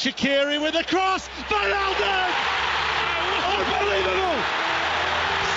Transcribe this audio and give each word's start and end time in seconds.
Shakiri 0.00 0.58
with 0.58 0.74
a 0.76 0.84
cross. 0.84 1.28
Van 1.50 1.72
Alden! 1.76 2.32
Unbelievable! 3.52 4.40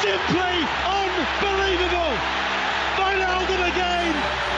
Simply 0.04 0.55
unbelievable! 0.83 2.12
Van 2.99 3.23
Alden 3.23 3.63
again. 3.71 4.11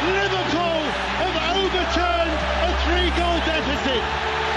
Liverpool 0.09 0.81
have 1.21 1.37
overturned 1.53 2.33
a 2.65 2.73
three-goal 2.81 3.37
deficit. 3.45 4.01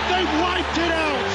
They've 0.08 0.40
wiped 0.40 0.78
it 0.78 0.92
out. 0.92 1.27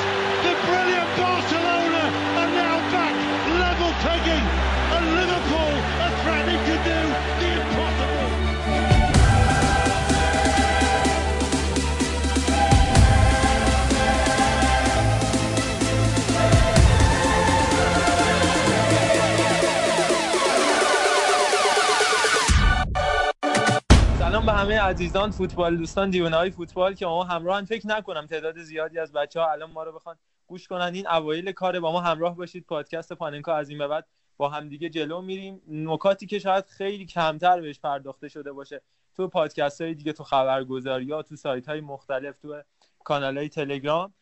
همه 24.63 24.80
عزیزان 24.80 25.31
فوتبال 25.31 25.77
دوستان 25.77 26.09
دیونه 26.09 26.38
های 26.38 26.52
فوتبال 26.52 26.94
که 26.94 27.05
ما 27.05 27.23
همراهن 27.23 27.66
فکر 27.66 27.88
نکنم 27.88 28.27
تعداد 28.27 28.62
زیادی 28.62 28.99
از 28.99 29.12
بچه 29.12 29.40
ها 29.40 29.52
الان 29.52 29.71
ما 29.71 29.84
رو 29.84 29.91
بخوان 29.91 30.16
گوش 30.48 30.67
کنن. 30.67 30.91
این 30.94 31.08
اوایل 31.08 31.52
کاره 31.52 31.80
با 31.80 31.91
ما 31.91 32.02
همراه 32.02 32.35
باشید. 32.35 32.66
پادکست 32.66 33.13
پاننکا 33.13 33.55
از 33.55 33.70
این 33.70 33.77
به 33.77 33.88
بعد 33.88 34.07
با 34.38 34.49
همدیگه 34.49 34.90
جلو 34.90 35.21
میریم. 35.21 35.62
نکاتی 35.68 36.26
که 36.26 36.40
شاید 36.40 36.66
خیلی 36.66 37.05
کمتر 37.05 37.62
بهش 37.62 37.80
پرداخته 37.80 38.30
شده 38.30 38.52
باشه 38.52 38.81
تو 39.16 39.27
پادکست 39.27 39.81
های 39.81 39.94
دیگه 39.94 40.13
تو 40.13 40.23
خبرگزاری 40.23 41.12
ها 41.12 41.21
تو 41.23 41.35
سایت 41.35 41.70
های 41.70 41.82
مختلف 41.82 42.38
تو 42.38 42.62
کانال 43.04 43.38
های 43.38 43.49
تلگرام 43.49 44.13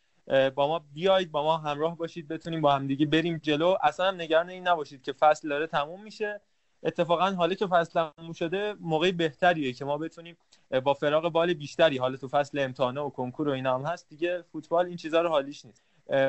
با 0.54 0.68
ما 0.68 0.84
بیاید 0.92 1.30
با 1.30 1.42
ما 1.42 1.58
همراه 1.58 1.96
باشید. 1.96 2.28
بتونیم 2.28 2.60
با 2.60 2.74
همدیگه 2.74 3.06
بریم 3.06 3.38
جلو. 3.42 3.76
اصلا 3.82 4.08
هم 4.08 4.14
نگران 4.14 4.48
این 4.48 4.68
نباشید 4.68 5.02
که 5.02 5.12
فصل 5.12 5.48
داره 5.48 5.66
تموم 5.66 6.02
میشه. 6.02 6.40
اتفاقا 6.82 7.30
حالا 7.30 7.54
که 7.54 7.66
فصل 7.66 8.10
تموم 8.16 8.32
شده 8.32 8.74
موقع 8.80 9.10
بهتریه 9.10 9.72
که 9.72 9.84
ما 9.84 9.98
بتونیم 9.98 10.36
با 10.84 10.94
فراغ 10.94 11.28
بال 11.28 11.54
بیشتری 11.54 11.98
حالا 11.98 12.16
تو 12.16 12.28
فصل 12.28 12.58
امتحانه 12.58 13.00
و 13.00 13.10
کنکور 13.10 13.48
و 13.48 13.52
اینا 13.52 13.78
هم 13.78 13.86
هست 13.86 14.08
دیگه 14.08 14.42
فوتبال 14.52 14.86
این 14.86 14.96
چیزا 14.96 15.22
رو 15.22 15.28
حالیش 15.28 15.64
نیست. 15.64 15.82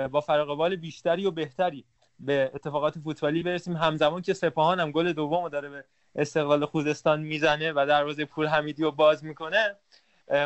با 0.07 0.21
فراغ 0.21 0.57
بال 0.57 0.75
بیشتری 0.75 1.25
و 1.25 1.31
بهتری 1.31 1.85
به 2.19 2.51
اتفاقات 2.55 2.99
فوتبالی 2.99 3.43
برسیم. 3.43 3.75
همزمان 3.75 4.21
که 4.21 4.33
سپاهان 4.33 4.79
هم 4.79 4.91
گل 4.91 5.13
دومو 5.13 5.49
داره 5.49 5.69
به 5.69 5.83
استقلال 6.15 6.65
خوزستان 6.65 7.21
می‌زنه 7.21 7.71
و 7.71 7.85
دروازه 7.87 8.25
پور 8.25 8.47
حمیدی 8.47 8.83
رو 8.83 8.91
باز 8.91 9.23
می‌کنه. 9.23 9.75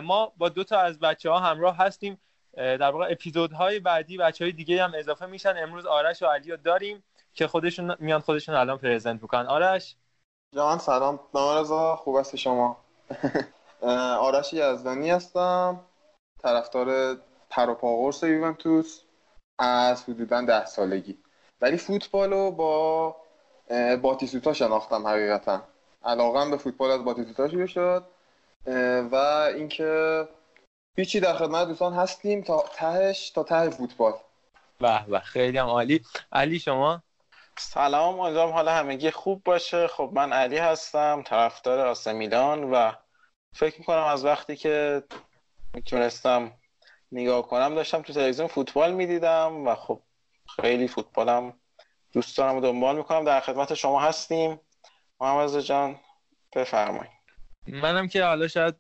ما 0.04 0.32
با 0.38 0.50
دو 0.50 0.64
تا 0.64 0.80
از 0.80 1.00
بچه 1.00 1.30
ها 1.30 1.40
همراه 1.40 1.78
هستیم. 1.78 2.18
در 2.56 2.92
واقع 2.92 3.08
اپیزودهای 3.12 3.80
بعدی 3.80 4.18
بچه 4.18 4.46
های 4.46 4.52
دیگه 4.52 4.84
هم 4.84 4.92
اضافه 4.96 5.26
میشن. 5.26 5.54
امروز 5.58 5.86
آرش 5.86 6.24
و 6.24 6.26
علی 6.26 6.52
رو 6.52 6.58
داریم. 6.58 7.04
که 7.38 7.48
خودشون 7.48 7.96
میان 8.00 8.20
خودشون 8.20 8.56
الان 8.56 8.78
پرزنت 8.78 9.22
می‌کنن. 9.22 9.46
آرش؟ 9.46 9.96
جان 10.56 10.78
سلام. 10.78 11.20
نامرزا 11.34 11.96
خوب 11.96 12.18
هستی 12.18 12.38
شما؟ 12.38 12.78
آرش 14.20 14.54
یزدانی 14.54 15.10
هستم 15.10 15.80
طرفدار 16.44 17.18
پروپاگورس 17.50 18.24
یوونتوس 18.24 19.02
از 19.60 20.04
حدودا 20.04 20.42
ده 20.42 20.66
سالگی. 20.66 21.18
ولی 21.62 21.78
فوتبال 21.78 22.34
رو 22.34 22.52
با 22.52 23.16
باتیسوتا 24.02 24.54
شناختم 24.54 25.08
حقیقتا. 25.08 25.62
علاقم 26.04 26.52
به 26.52 26.58
فوتبال 26.58 26.92
از 26.92 27.04
باتیسوتا 27.04 27.50
شروع 27.50 27.66
شد 27.66 28.04
و 29.12 29.16
اینکه 29.56 30.28
هیچی 30.98 31.20
در 31.20 31.34
خدمت 31.34 31.68
دوستان 31.68 31.94
هستیم 31.94 32.42
تا 32.42 32.66
تهش 32.74 33.30
تا 33.30 33.44
ته 33.44 33.70
فوتبال. 33.70 34.14
به 34.80 35.06
به. 35.08 35.20
خیلی 35.20 35.58
هم 35.58 35.66
عالی. 35.66 36.02
علی 36.32 36.60
شما؟ 36.60 37.04
سلام 37.60 38.20
امیدوارم 38.20 38.52
حالا 38.52 38.72
همگی 38.72 39.12
خوب 39.12 39.44
باشه. 39.44 39.88
خب 39.88 40.10
من 40.14 40.34
علی 40.34 40.58
هستم 40.58 41.24
طرفدار 41.26 41.88
آسه 41.88 42.14
میلان 42.14 42.64
و 42.64 42.92
فکر 43.54 43.80
می‌کنم 43.80 44.04
از 44.04 44.26
وقتی 44.26 44.56
که 44.56 45.04
می‌تونستم 45.74 46.54
نگاه 47.12 47.48
کنم 47.48 47.76
داشتم 47.76 48.02
تو 48.02 48.14
تلویزیون 48.14 48.48
فوتبال 48.48 48.94
می‌دیدم 48.94 49.68
و 49.68 49.76
خب 49.76 50.02
خیلی 50.56 50.88
فوتبالم 50.88 51.54
دوست 52.14 52.38
دارم 52.38 52.58
و 52.58 52.62
دنبال 52.62 52.98
می‌کنم. 52.98 53.26
در 53.26 53.40
خدمت 53.40 53.74
شما 53.74 54.02
هستیم. 54.02 54.60
محمد 55.20 55.60
جان 55.60 56.00
بفرمایید. 56.56 57.17
منم 57.68 58.08
که 58.08 58.24
حالا 58.24 58.48
شاید 58.48 58.76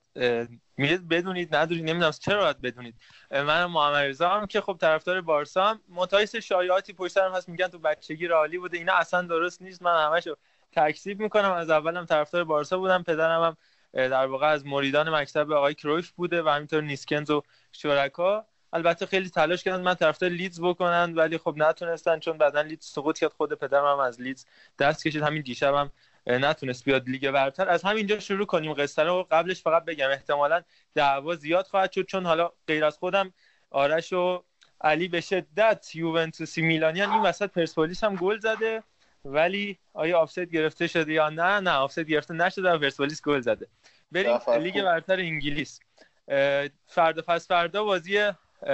میرید 0.78 1.08
بدونید 1.08 1.56
ندونید 1.56 1.90
نمی‌دونم 1.90 2.12
چرا 2.12 2.40
باید 2.40 2.62
بدونید. 2.62 2.96
منم 3.31 3.72
محمد 3.72 3.96
رضا 3.96 4.30
هم 4.30 4.46
که 4.46 4.62
خب 4.62 4.78
طرفدار 4.81 5.22
بارسا 5.22 5.66
هم 5.66 5.81
هستم 5.90 6.20
یه 6.20 6.35
شایعاتی 6.36 6.94
پشت 6.94 7.14
سرم 7.14 7.34
هست 7.34 7.50
میگن 7.50 7.68
تو 7.68 7.80
بچگی 7.80 8.28
رالی 8.28 8.58
بوده 8.58 8.78
اینا 8.78 8.94
اصلا 8.94 9.22
درست 9.22 9.62
نیست. 9.62 9.81
من 9.81 10.06
همشو 10.06 10.36
تکذیب 10.72 11.20
می‌کنم 11.20 11.52
از 11.52 11.70
اولم 11.70 12.06
طرفدار 12.06 12.44
بارسا 12.44 12.78
بودم 12.78 13.03
پدرم 13.03 13.44
هم 13.44 13.58
در 13.94 14.26
واقع 14.26 14.47
از 14.47 14.66
مریدان 14.66 15.09
مکتب 15.09 15.52
آقای 15.52 15.74
کرویف 15.74 16.12
بوده 16.12 16.44
و 16.44 16.50
همینطور 16.50 16.81
نیسکنز 16.81 17.30
و 17.30 17.44
شرکا. 17.72 18.46
البته 18.74 19.06
خیلی 19.06 19.30
تلاش 19.30 19.64
کردن 19.64 19.81
من 19.81 19.96
طرفدار 19.96 20.30
لیدز 20.30 20.62
بکنن 20.62 21.14
ولی 21.16 21.38
خب 21.38 21.53
نتونستن 21.58 22.20
چون 22.20 22.38
بعدا 22.38 22.62
لیدز 22.62 22.86
سقوط 22.86 23.20
کرد 23.20 23.31
خود 23.34 23.53
پدرم 23.53 23.86
هم 23.86 24.00
از 24.00 24.22
لیدز 24.22 24.46
دست 24.80 25.08
کشید. 25.08 25.24
همین 25.24 25.42
دیشبم 25.42 25.92
نتونست 26.28 26.86
بیاد 26.86 27.10
لیگ 27.10 27.32
برتر. 27.32 27.70
از 27.70 27.84
همینجا 27.84 28.20
شروع 28.20 28.46
کنیم. 28.46 28.74
قصه 28.74 29.04
رو 29.04 29.28
قبلش 29.32 29.62
فقط 29.62 29.86
بگم. 29.86 30.10
احتمالا 30.10 30.62
دعوا 30.96 31.36
زیاد 31.36 31.68
خواهد 31.68 31.92
شد 31.92 32.06
چون 32.06 32.26
حالا 32.26 32.52
غیر 32.68 32.86
از 32.86 32.98
خودم 32.98 33.34
آرش 33.70 34.14
و 34.14 34.44
علی 34.82 35.08
به 35.08 35.22
شدت 35.22 35.96
یوونتوسی 35.96 36.62
میلانیان 36.62 37.12
این 37.12 37.22
وسط 37.22 37.52
پرسپولیس 37.52 38.04
هم 38.04 38.16
گل 38.16 38.40
زده. 38.40 38.84
ولی 39.26 39.80
آیا 39.94 40.20
آفساید 40.20 40.52
گرفته 40.52 40.88
شده 40.88 41.14
یا 41.14 41.30
نه؟ 41.30 41.60
نه 41.60 41.72
آفساید 41.72 42.10
گرفته 42.10 42.34
نشده 42.34 42.72
و 42.72 42.78
پرسپولیس 42.78 43.22
گل 43.22 43.40
زده. 43.40 43.68
بریم 44.12 44.40
لیگ 44.59 44.84
برتر 44.84 45.20
انگلیس. 45.20 45.80
فردا 46.88 47.22
پس 47.22 47.48
فردا 47.48 47.84
بازی 47.84 48.32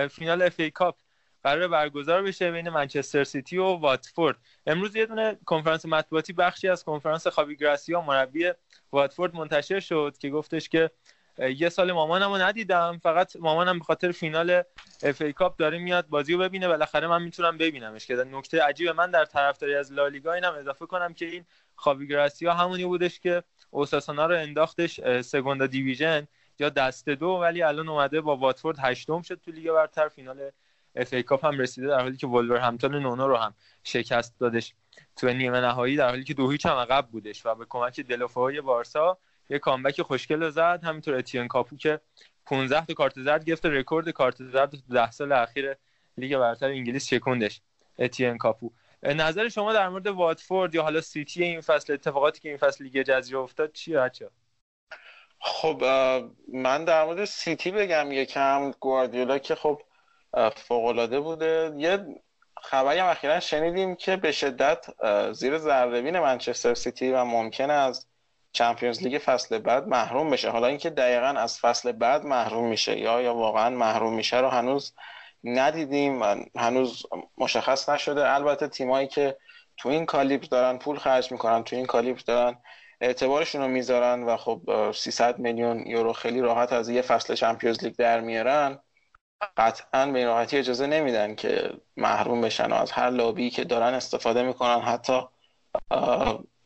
فینال 0.09 0.41
اف 0.41 0.59
ای 0.59 0.72
کاپ. 0.72 0.96
قرار 1.43 1.67
برگزار 1.67 2.23
بشه 2.23 2.51
بین 2.51 2.69
منچستر 2.69 3.23
سیتی 3.23 3.57
و 3.57 3.63
واتفورد. 3.63 4.37
امروز 4.67 4.95
یه 4.95 5.05
دونه 5.05 5.37
کنفرانس 5.45 5.85
مطبوعاتی 5.85 6.33
بخشی 6.33 6.67
از 6.67 6.83
کنفرانس 6.83 7.27
خاوی 7.28 7.56
گراسیا 7.55 8.01
مربی 8.01 8.51
واتفورد 8.91 9.35
منتشر 9.35 9.79
شد 9.79 10.15
که 10.19 10.29
گفتش 10.29 10.69
که 10.69 10.91
یه 11.39 11.69
سال 11.69 11.91
مامانمو 11.91 12.37
ندیدم 12.37 12.99
فقط 13.03 13.35
مامانم 13.35 13.79
به 13.79 13.85
خاطر 13.85 14.11
فینال 14.11 14.63
اف 15.03 15.21
ای 15.21 15.33
کاپ 15.33 15.57
داره 15.57 15.77
میاد 15.77 16.07
بازی 16.07 16.33
رو 16.33 16.39
ببینه 16.39 16.67
بالاخره 16.67 17.07
من 17.07 17.21
می‌تونم 17.21 17.57
ببینمش. 17.57 18.05
که 18.05 18.15
نکته 18.15 18.63
عجیب 18.63 18.89
من 18.89 19.11
در 19.11 19.25
طرفداری 19.25 19.75
از 19.75 19.93
لالیگا 19.93 20.33
اینم 20.33 20.53
اضافه 20.53 20.85
کنم 20.85 21.13
که 21.13 21.25
این 21.25 21.45
خاوی 21.75 22.07
گراسیا 22.07 22.53
همونی 22.53 22.85
بودش 22.85 23.19
که 23.19 23.43
اوساسونا 23.69 24.25
رو 24.25 24.35
انداختش 24.35 25.21
سگوندا 25.21 25.67
division 25.67 26.28
یا 26.59 26.69
دست 26.69 27.09
دو 27.09 27.27
ولی 27.27 27.63
الان 27.63 27.89
اومده 27.89 28.21
با 28.21 28.35
واتفورد 28.37 28.77
هشتم 28.79 29.21
شد 29.21 29.39
تو 29.45 29.51
لیگ 29.51 29.71
برتر 29.71 30.07
فینال 30.07 30.51
اف 30.95 31.13
ای 31.13 31.23
کاپ 31.23 31.45
هم 31.45 31.59
رسیده 31.59 31.87
در 31.87 32.01
حالی 32.01 32.17
که 32.17 32.27
ولورهمپتون 32.27 32.95
نونو 32.95 33.27
رو 33.27 33.37
هم 33.37 33.53
شکست 33.83 34.39
دادش. 34.39 34.73
تو 35.15 35.27
نیمه 35.27 35.61
نهایی 35.61 35.95
در 35.95 36.09
حالی 36.09 36.23
که 36.23 36.33
دو 36.33 36.49
هیچ 36.49 36.65
هم 36.65 36.75
عقب 36.75 37.07
بودش 37.11 37.45
و 37.45 37.55
به 37.55 37.65
کمک 37.69 37.99
دلوفای 37.99 38.61
بارسا 38.61 39.17
یه 39.49 39.59
comeback 39.59 40.01
خوشگل 40.01 40.49
زد. 40.49 40.83
همینطور 40.83 41.15
اتین 41.15 41.47
کاپو 41.47 41.77
که 41.77 41.99
15 42.45 42.85
تا 42.85 42.93
کارت 42.93 43.21
زرد 43.21 43.45
گرفت 43.45 43.65
رکورد 43.65 44.09
کارت 44.09 44.43
زرد 44.43 44.71
تو 44.71 44.77
10 44.93 45.11
سال 45.11 45.31
اخیر 45.31 45.75
لیگ 46.17 46.37
برتر 46.37 46.67
انگلیس 46.67 47.07
شکوندش. 47.07 47.61
اتین 47.99 48.37
کاپو 48.37 48.71
نظر 49.03 49.49
شما 49.49 49.73
در 49.73 49.89
مورد 49.89 50.07
واتفورد 50.07 50.75
یا 50.75 50.83
حالا 50.83 51.01
سیتی 51.01 51.43
این 51.43 51.61
فصل 51.61 51.93
اتفاقاتی 51.93 52.39
که 52.39 52.49
این 52.49 52.57
فصل 52.57 52.83
لیگ 52.83 53.01
جزیره 53.01 53.39
افتاد 53.39 53.71
چیه 53.71 53.97
بچه 53.97 54.23
ها 54.23 54.29
خب 55.39 55.83
من 56.53 56.85
در 56.85 57.05
مورد 57.05 57.25
سیتی 57.25 57.71
بگم 57.71 58.11
یکم 58.11 58.71
گواردیولا 58.79 59.37
که 59.37 59.55
خب 59.55 59.81
فوقالعاده 60.55 61.19
بوده. 61.19 61.73
یه 61.78 62.05
خبری 62.61 62.99
هم 62.99 63.08
اخیرا 63.08 63.40
شنیدیم 63.40 63.96
که 63.96 64.16
به 64.16 64.31
شدت 64.31 64.85
زیر 65.31 65.58
ذرهبین 65.58 66.19
منچستر 66.19 66.73
سیتی 66.73 67.11
و 67.11 67.23
ممکنه 67.23 67.73
از 67.73 68.08
چمپیونز 68.52 69.02
لیگ 69.02 69.22
فصل 69.25 69.58
بعد 69.59 69.87
محروم 69.87 70.29
بشه. 70.29 70.49
حالا 70.49 70.67
اینکه 70.67 70.90
دقیقا 70.90 71.28
از 71.28 71.59
فصل 71.59 71.91
بعد 71.91 72.25
محروم 72.25 72.67
میشه 72.67 72.99
یا 72.99 73.22
یا 73.22 73.35
واقعا 73.35 73.69
محروم 73.69 74.13
میشه 74.13 74.40
رو 74.40 74.49
هنوز 74.49 74.93
ندیدیم 75.43 76.23
هنوز 76.55 77.05
مشخص 77.37 77.90
نشده. 77.90 78.34
البته 78.34 78.67
تیمایی 78.67 79.08
که 79.08 79.37
تو 79.78 79.90
این 79.90 80.05
کالیبر 80.05 80.46
دارن 80.46 80.78
پول 80.78 80.97
خرج 80.97 81.31
می‌کنن 81.31 81.63
تو 81.63 81.75
این 81.75 81.85
کالیبر 81.85 82.22
دارن 82.25 82.58
اعتبارشون 83.02 83.61
رو 83.61 83.67
می‌ذارن 83.67 84.23
و 84.23 84.37
خب 84.37 84.91
300 84.96 85.40
میلیون 85.40 85.87
یورو 85.87 86.13
خیلی 86.13 86.41
راحت 86.41 86.73
از 86.73 86.90
یه 86.90 87.02
فصل 87.02 87.35
چمپیونز 87.35 87.84
لیگ 87.84 87.96
در 87.96 88.19
میارن. 88.19 88.79
قطعا 89.57 90.05
به 90.05 90.19
این 90.19 90.28
راحتی 90.28 90.57
اجازه 90.57 90.87
نمیدن 90.87 91.35
که 91.35 91.73
محروم 91.97 92.41
بشن 92.41 92.72
و 92.72 92.75
از 92.75 92.91
هر 92.91 93.09
لابی 93.09 93.49
که 93.49 93.63
دارن 93.63 93.93
استفاده 93.93 94.43
می‌کنن. 94.43 94.79
حتی 94.79 95.22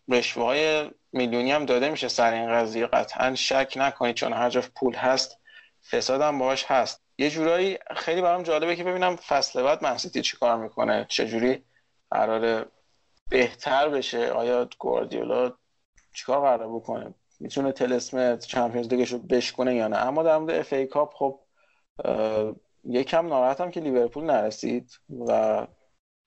رشوه 0.09 0.43
های 0.43 0.91
میلیونی 1.11 1.51
هم 1.51 1.65
داده 1.65 1.89
میشه 1.89 2.07
سر 2.07 2.33
این 2.33 2.51
قضیه. 2.51 2.87
قطعا 2.87 3.35
شک 3.35 3.73
نکنید 3.75 4.15
چون 4.15 4.33
هر 4.33 4.49
جا 4.49 4.63
پول 4.75 4.95
هست 4.95 5.37
فساد 5.91 6.21
هم 6.21 6.39
باش 6.39 6.65
هست. 6.65 7.03
یه 7.17 7.29
جورایی 7.29 7.77
خیلی 7.95 8.21
برام 8.21 8.43
جالبه 8.43 8.75
که 8.75 8.83
ببینم 8.83 9.15
فصل 9.15 9.63
بعد 9.63 9.83
منسیتی 9.83 10.21
چی 10.21 10.37
کار 10.37 10.57
می‌کنه. 10.57 11.05
چجوری 11.09 11.63
قراره 12.11 12.65
بهتر 13.29 13.89
بشه؟ 13.89 14.31
آیا 14.31 14.69
گواردیولا 14.79 15.53
چیکار 16.13 16.41
قراره 16.41 16.67
بکنه؟ 16.67 17.13
می‌تونه 17.39 17.71
تلسم 17.71 18.37
چمپیونز 18.37 18.87
لیگش 18.87 19.11
رو 19.11 19.19
بشکنه 19.19 19.75
یا 19.75 19.87
نه؟ 19.87 19.97
اما 19.97 20.23
در 20.23 20.37
مورد 20.37 20.55
اف 20.55 20.73
ای 20.73 20.85
کاپ 20.85 21.13
خب 21.13 21.39
یکم 22.87 23.27
ناراحتم 23.27 23.71
که 23.71 23.79
لیورپول 23.79 24.23
نرسید 24.23 24.99
و 25.27 25.67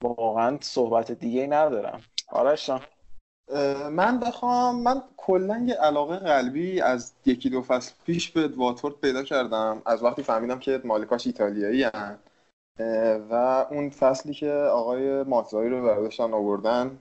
واقعا 0.03 0.59
صحبت 0.61 1.13
دیگه 1.13 1.47
ندارم. 1.47 2.01
آرش 2.29 2.71
من 3.91 4.21
بخوام 4.21 4.83
من 4.83 5.03
کلا 5.17 5.65
یه 5.69 5.75
علاقه 5.75 6.17
قلبی 6.17 6.81
از 6.81 7.13
یکی 7.27 7.51
دو 7.51 7.63
فصل 7.63 7.93
پیش 8.07 8.31
به 8.31 8.49
واتفورد 8.49 8.95
پیدا 8.95 9.23
کردم. 9.23 9.83
از 9.87 10.03
وقتی 10.03 10.23
فهمیدم 10.23 10.59
که 10.59 10.81
مالکاش 10.85 11.27
ایتالیایی 11.27 11.83
هن 11.83 12.19
و 13.31 13.35
اون 13.71 13.91
فصلی 13.91 14.35
که 14.35 14.53
آقای 14.53 15.23
ماتزایی 15.23 15.71
رو 15.71 15.83
برداشتن 15.83 16.35
آوردن 16.35 16.99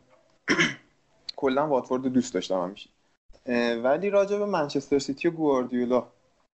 کلا 1.36 1.68
واتفورد 1.68 2.04
رو 2.04 2.10
دوست 2.10 2.34
داشتم 2.34 2.62
همیشه. 2.62 2.90
ولی 3.84 4.10
راجع 4.10 4.38
به 4.38 4.46
منچستر 4.46 5.00
سیتی 5.00 5.28
و 5.28 5.32
گواردیولا. 5.32 6.08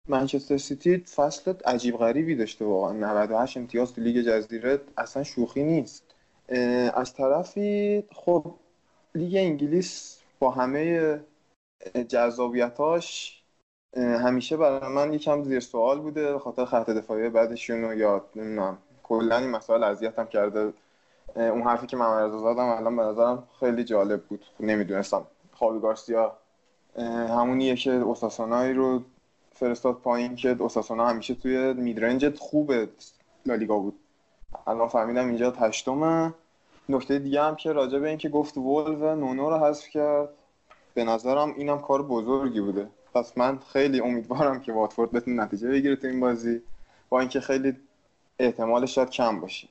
منچستر 0.08 0.56
سیتی 0.56 0.98
فصل 0.98 1.52
عجیب 1.64 1.96
غریبی 1.96 2.34
داشته 2.34 2.64
واقعا. 2.64 2.92
98 2.92 3.56
امتیاز 3.56 3.94
تو 3.94 4.00
لیگ 4.00 4.16
جزیره 4.26 4.80
اصلا 4.96 5.22
شوخی 5.22 5.62
نیست. 5.62 6.04
از 6.94 7.14
طرفی 7.14 8.04
خب 8.12 8.54
لیگ 9.14 9.36
انگلیس 9.36 10.20
با 10.38 10.50
همه 10.50 11.20
جذابیتاش 12.08 13.36
همیشه 13.96 14.56
برای 14.56 14.92
من 14.92 15.12
یکم 15.12 15.44
زیر 15.44 15.60
سوال 15.60 16.00
بوده 16.00 16.38
خاطر 16.38 16.64
خط 16.64 16.90
دفاعی 16.90 17.28
بعدشون 17.28 17.82
رو 17.82 17.94
یاد 17.94 18.24
نمی‌دونم 18.36 18.78
کلا 19.02 19.36
این 19.36 19.50
مسائل 19.50 19.82
اذیتم 19.82 20.26
کرده. 20.26 20.72
اون 21.36 21.62
حرفی 21.62 21.86
که 21.86 21.96
من 21.96 22.30
زدم 22.30 22.58
الان 22.58 22.96
به 22.96 23.02
نظرم 23.02 23.48
خیلی 23.60 23.84
جالب 23.84 24.22
بود. 24.22 24.44
نمی‌دونستم. 24.60 25.26
خاوی 25.52 25.80
گارسیا 25.80 26.36
همونیه 27.28 27.76
که 27.76 27.92
اوساسونایی 27.92 28.74
رو 28.74 29.02
فرستاد 29.60 29.94
پایین 29.94 30.36
که 30.36 30.56
اوساسونا 30.58 31.08
همیشه 31.08 31.34
توی 31.34 31.72
میدرنج 31.72 32.38
خوب 32.38 32.72
لالیگا 33.46 33.78
بود. 33.78 34.00
الان 34.66 34.88
فهمیدم 34.88 35.26
اینجا 35.26 35.50
هشتمه. 35.50 36.34
نکته 36.88 37.18
دیگه 37.18 37.42
هم 37.42 37.56
که 37.56 37.72
راجع 37.72 37.98
به 37.98 38.08
اینکه 38.08 38.28
گفت 38.28 38.56
ولو 38.56 39.14
نونو 39.14 39.50
رو 39.50 39.58
حذف 39.58 39.88
کرد 39.88 40.28
به 40.94 41.04
نظرم 41.04 41.54
اینم 41.56 41.80
کار 41.80 42.02
بزرگی 42.02 42.60
بوده. 42.60 42.88
پس 43.14 43.38
من 43.38 43.58
خیلی 43.72 44.00
امیدوارم 44.00 44.60
که 44.60 44.72
واتفورد 44.72 45.10
بتونه 45.10 45.42
نتیجه 45.44 45.68
بگیره 45.68 45.96
تو 45.96 46.06
این 46.06 46.20
بازی 46.20 46.62
با 47.08 47.20
اینکه 47.20 47.40
خیلی 47.40 47.76
احتمالش 48.38 48.94
شاید 48.94 49.10
کم 49.10 49.40
باشه. 49.40 49.68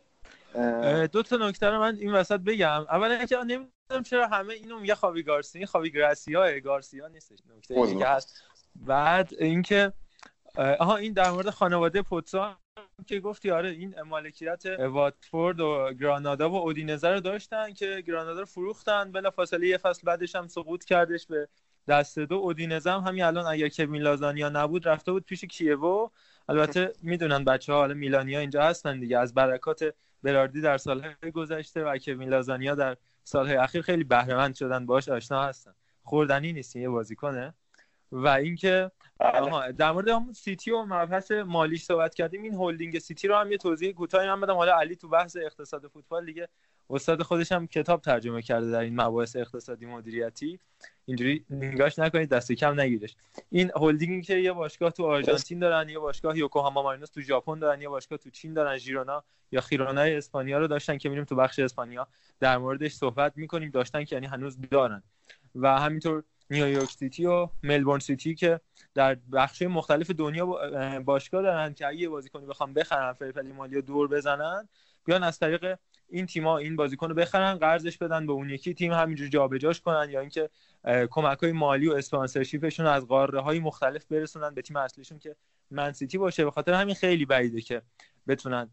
دو 1.11 1.23
تا 1.23 1.37
نکته 1.37 1.67
رو 1.67 1.79
من 1.79 1.95
این 1.95 2.13
وسط 2.13 2.39
بگم. 2.39 2.85
اولا 2.89 3.13
اینکه 3.13 3.37
نمی‌دونم 3.37 4.03
چرا 4.05 4.27
همه 4.27 4.53
اینو 4.53 4.79
میگه 4.79 4.95
خاوی 4.95 5.23
گارسیا. 5.23 5.65
خاوی 5.65 5.91
گراسیا 5.91 6.59
گارسیا 6.59 7.07
نیستش. 7.07 7.39
نکته 7.57 7.85
دیگه 7.85 8.07
هست. 8.07 8.43
بعد 8.75 9.33
اینکه 9.39 9.93
آها 10.55 10.95
این 10.95 11.13
در 11.13 11.31
مورد 11.31 11.49
خانواده 11.49 12.01
پوتسان 12.01 12.55
که 13.07 13.19
گفتی 13.19 13.51
آره 13.51 13.69
این 13.69 14.01
مالکیت 14.01 14.63
واتفورد 14.79 15.59
و 15.59 15.93
گرانادا 15.93 16.49
و 16.49 16.55
اودینزه 16.55 17.09
رو 17.09 17.19
داشتن 17.19 17.73
که 17.73 18.03
گرانادا 18.07 18.39
رو 18.39 18.45
فروختن. 18.45 19.11
بلا 19.11 19.29
فاصله 19.29 19.67
یه 19.67 19.77
فصل 19.77 20.01
بعدش 20.05 20.35
هم 20.35 20.47
سقوط 20.47 20.83
کردش 20.83 21.27
به 21.27 21.47
دست 21.87 22.19
دو. 22.19 22.35
اودینزه 22.35 22.91
هم 22.91 22.99
همین 22.99 23.23
الان 23.23 23.45
اگر 23.45 23.69
کوین 23.69 24.01
لازانیا 24.01 24.49
نبود 24.49 24.87
رفته 24.87 25.11
بود 25.11 25.25
پیش 25.25 25.45
کیوو. 25.45 26.09
البته 26.49 26.93
می‌دونن 27.01 27.43
بچه 27.43 27.73
ها 27.73 27.79
حالا 27.79 27.93
میلانیا 27.93 28.39
اینجا 28.39 28.63
هستن 28.63 28.99
دیگه. 28.99 29.17
از 29.17 29.33
برکات 29.33 29.93
براردی 30.23 30.61
در 30.61 30.77
سالهای 30.77 31.31
گذشته 31.33 31.83
و 31.83 31.97
کوین 31.97 32.29
لازانیا 32.29 32.75
در 32.75 32.97
سالهای 33.23 33.55
اخیر 33.55 33.81
خیلی 33.81 34.03
بهره 34.03 34.32
مند 34.32 34.53
شدن 34.53 34.85
باش 34.85 35.09
آشنا 35.09 35.43
هستن. 35.43 35.73
خوردنی 36.03 36.53
نیست 36.53 36.75
یه 36.75 36.89
بازیکنه. 36.89 37.53
و 38.11 38.27
اینکه 38.27 38.91
بله. 39.19 39.71
در 39.71 39.91
مورد 39.91 40.07
همون 40.07 40.33
سیتی 40.33 40.71
و 40.71 40.83
مبحث 40.83 41.31
مالیش 41.31 41.83
صحبت 41.83 42.15
کردیم 42.15 42.43
این 42.43 42.53
هلدینگ 42.53 42.99
سیتی 42.99 43.27
رو 43.27 43.35
هم 43.35 43.51
یه 43.51 43.57
توضیح 43.57 43.91
کوتاهی 43.91 44.27
من 44.27 44.41
بدم. 44.41 44.55
حالا 44.55 44.79
علی 44.79 44.95
تو 44.95 45.07
بحث 45.07 45.37
اقتصاد 45.41 45.87
فوتبال 45.87 46.25
دیگه 46.25 46.47
استاد 46.89 47.21
خودش 47.21 47.51
هم 47.51 47.67
کتاب 47.67 48.01
ترجمه 48.01 48.41
کرده 48.41 48.71
در 48.71 48.79
این 48.79 49.01
مباحث 49.01 49.35
اقتصادی 49.35 49.85
مدیریتی. 49.85 50.59
اینجوری 51.05 51.45
نگاش 51.49 51.99
نکنید 51.99 52.29
دست 52.29 52.51
کم 52.51 52.79
نگیرش. 52.79 53.15
این 53.49 53.71
هلدینگی 53.75 54.21
که 54.21 54.35
یه 54.35 54.51
باشگاه 54.51 54.91
تو 54.91 55.05
آرژانتین 55.05 55.59
دارن 55.59 55.89
یه 55.89 55.99
باشگاه 55.99 56.37
یوکوهاما 56.37 56.83
مارینوس 56.83 57.09
تو 57.09 57.21
ژاپن 57.21 57.59
دارن 57.59 57.81
یه 57.81 57.89
باشگاه 57.89 58.17
تو 58.17 58.29
چین 58.29 58.53
دارن 58.53 58.77
ژیرونا 58.77 59.23
یا 59.51 59.61
خیرونای 59.61 60.15
اسپانیا 60.15 60.59
رو 60.59 60.67
داشتن 60.67 60.97
که 60.97 61.09
میریم 61.09 61.25
تو 61.25 61.35
بخش 61.35 61.59
اسپانیا. 61.59 62.07
در 62.39 62.57
موردش 62.57 62.93
صحبت 62.93 63.33
می‌کنیم 63.35 63.69
داشتن 63.69 64.03
که 64.03 64.15
یعنی 64.15 64.27
هنوز 64.27 64.57
دارن. 64.71 65.03
و 65.55 65.79
همینطور 65.79 66.23
نیویورک 66.49 66.89
سیتی 66.89 67.25
و 67.25 67.49
ملبورن 67.63 67.99
سیتی 67.99 68.35
که 68.35 68.59
در 68.93 69.15
بخش 69.15 69.61
مختلف 69.61 70.09
دنیا 70.11 70.45
باشگاه 70.99 71.41
دارن 71.41 71.73
که 71.73 71.87
اگه 71.87 72.09
بازیکنی 72.09 72.45
بخوام 72.45 72.73
بخرن 72.73 73.13
fair 73.13 73.32
play 73.32 73.51
مالی 73.51 73.81
دور 73.81 74.07
بزنن 74.07 74.67
بیان 75.05 75.23
از 75.23 75.39
طریق 75.39 75.77
این 76.09 76.25
تیما 76.25 76.57
این 76.57 76.75
بازیکن 76.75 77.09
رو 77.09 77.15
بخرن 77.15 77.55
قرضش 77.55 77.97
بدن 77.97 78.25
به 78.27 78.33
اون 78.33 78.49
یکی 78.49 78.73
تیم 78.73 78.93
همینجور 78.93 79.27
جابجاش 79.27 79.81
کنن 79.81 80.09
یا 80.09 80.19
اینکه 80.19 80.49
کمک 81.09 81.39
های 81.39 81.51
مالی 81.51 81.87
و 81.87 81.93
sponsorship 81.93 82.61
شون 82.61 82.85
از 82.85 83.07
قاره 83.07 83.41
های 83.41 83.59
مختلف 83.59 84.05
برسونن 84.05 84.53
به 84.53 84.61
تیم 84.61 84.77
اصلیشون 84.77 85.19
که 85.19 85.35
من 85.71 85.91
سیتی 85.91 86.17
باشه. 86.17 86.45
به 86.45 86.51
خاطر 86.51 86.73
همین 86.73 86.95
خیلی 86.95 87.25
بعیده 87.25 87.61
که 87.61 87.81
بتونن 88.27 88.69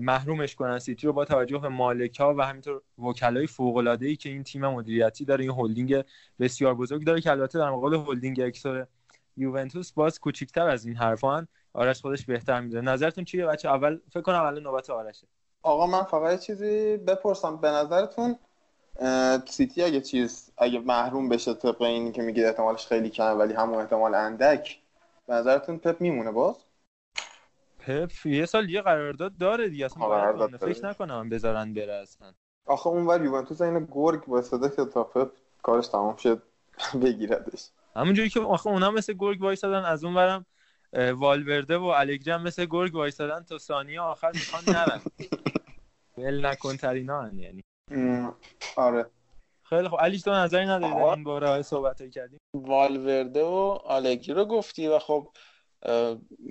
محرومش 0.00 0.54
کنن. 0.54 0.78
سیتی 0.78 1.06
رو 1.06 1.12
با 1.12 1.24
توجه 1.24 1.58
به 1.58 1.68
مالک 1.68 2.20
ها 2.20 2.34
و 2.34 2.42
همینطور 2.42 2.82
وکلای 2.98 3.46
فوق 3.46 3.76
العاده 3.76 4.06
ای 4.06 4.16
که 4.16 4.28
این 4.28 4.42
تیم 4.42 4.66
مدیریتی 4.66 5.24
داره 5.24 5.44
این 5.44 5.52
هلدینگ 5.52 6.04
بسیار 6.40 6.74
بزرگ 6.74 7.04
داره 7.04 7.20
که 7.20 7.30
البته 7.30 7.58
در 7.58 7.70
مقابل 7.70 7.96
هلدینگ 7.96 8.40
اکسور 8.40 8.86
یوونتوس 9.36 9.92
باز 9.92 10.20
کوچیکتر 10.20 10.68
از 10.68 10.86
این 10.86 10.96
حرفان 10.96 11.48
آرش 11.74 12.00
خودش 12.00 12.24
بهتر 12.24 12.60
می‌دونه. 12.60 12.90
نظرتون 12.92 13.24
چیه 13.24 13.46
بچه 13.46 13.68
اول 13.68 13.98
فکر 14.10 14.20
کنم 14.20 14.40
الان 14.40 14.62
نوبت 14.62 14.90
آرشه. 14.90 15.26
آقا 15.62 15.86
من 15.86 16.02
فقط 16.02 16.40
چیزی 16.40 16.96
بپرسم. 16.96 17.56
به 17.56 17.68
نظرتون 17.68 18.38
سیتی 19.48 19.82
اگه 19.82 20.00
چیز 20.00 20.52
اگه 20.58 20.78
محروم 20.78 21.28
بشه 21.28 21.54
طبق 21.54 21.82
اینی 21.82 22.12
که 22.12 22.22
میگید 22.22 22.44
احتمالش 22.44 22.86
خیلی 22.86 23.10
کمه 23.10 23.30
ولی 23.30 23.54
همون 23.54 23.78
احتمال 23.78 24.14
اندک 24.14 24.78
به 25.26 25.34
نظرتون 25.34 25.78
پپ 25.78 26.00
میمونه 26.00 26.30
باز؟ 26.30 26.56
پپ 27.86 28.26
یه 28.26 28.46
سال 28.46 28.70
یه 28.70 28.82
قرارداد 28.82 29.38
داره 29.38 29.68
دیگه. 29.68 29.86
اصلا 29.86 30.48
فکر 30.58 30.86
نکنم 30.86 31.28
بذارن 31.28 31.74
بره 31.74 31.92
اصلا. 31.92 32.32
آخه 32.66 32.86
اونور 32.86 33.24
یوونتوس 33.24 33.60
این 33.60 33.88
گرگ 33.92 34.28
واسطه 34.28 34.76
که 34.76 34.84
تا 34.84 35.04
پپ 35.04 35.32
کارش 35.62 35.88
تمام 35.88 36.16
شد 36.16 36.42
بگیردش. 37.02 37.68
همونجوری 37.96 38.28
که 38.28 38.40
آخه 38.40 38.66
اونا 38.70 38.90
مثل 38.90 39.12
گرگ 39.12 39.42
وایسادن 39.42 39.84
از 39.84 40.04
اون 40.04 40.14
برم 40.14 40.46
والورده 40.92 41.78
و 41.78 41.84
الگری 41.84 42.30
هم 42.30 42.42
مثل 42.42 42.66
گرگ 42.70 42.94
وایسادن 42.94 43.42
تا 43.42 43.58
ثانیه 43.58 44.00
آخر 44.00 44.30
می‌خوان 44.34 44.62
نرن. 44.76 45.00
ول 46.18 46.46
نکن 46.46 46.76
ترینا 46.76 47.30
یعنی. 47.34 47.64
آره. 48.76 49.06
خیلی 49.62 49.88
خب 49.88 49.96
علی 50.00 50.18
تو 50.18 50.30
نظری 50.30 50.66
نداری 50.66 50.94
در 50.94 51.04
این 51.04 51.24
باره 51.24 51.62
صحبت 51.62 52.10
کردیم؟ 52.10 52.38
والورده 52.54 53.42
و 53.44 53.78
آلگری 53.84 54.34
رو 54.34 54.44
گفتی 54.44 54.88
و 54.88 54.98
خب 54.98 55.28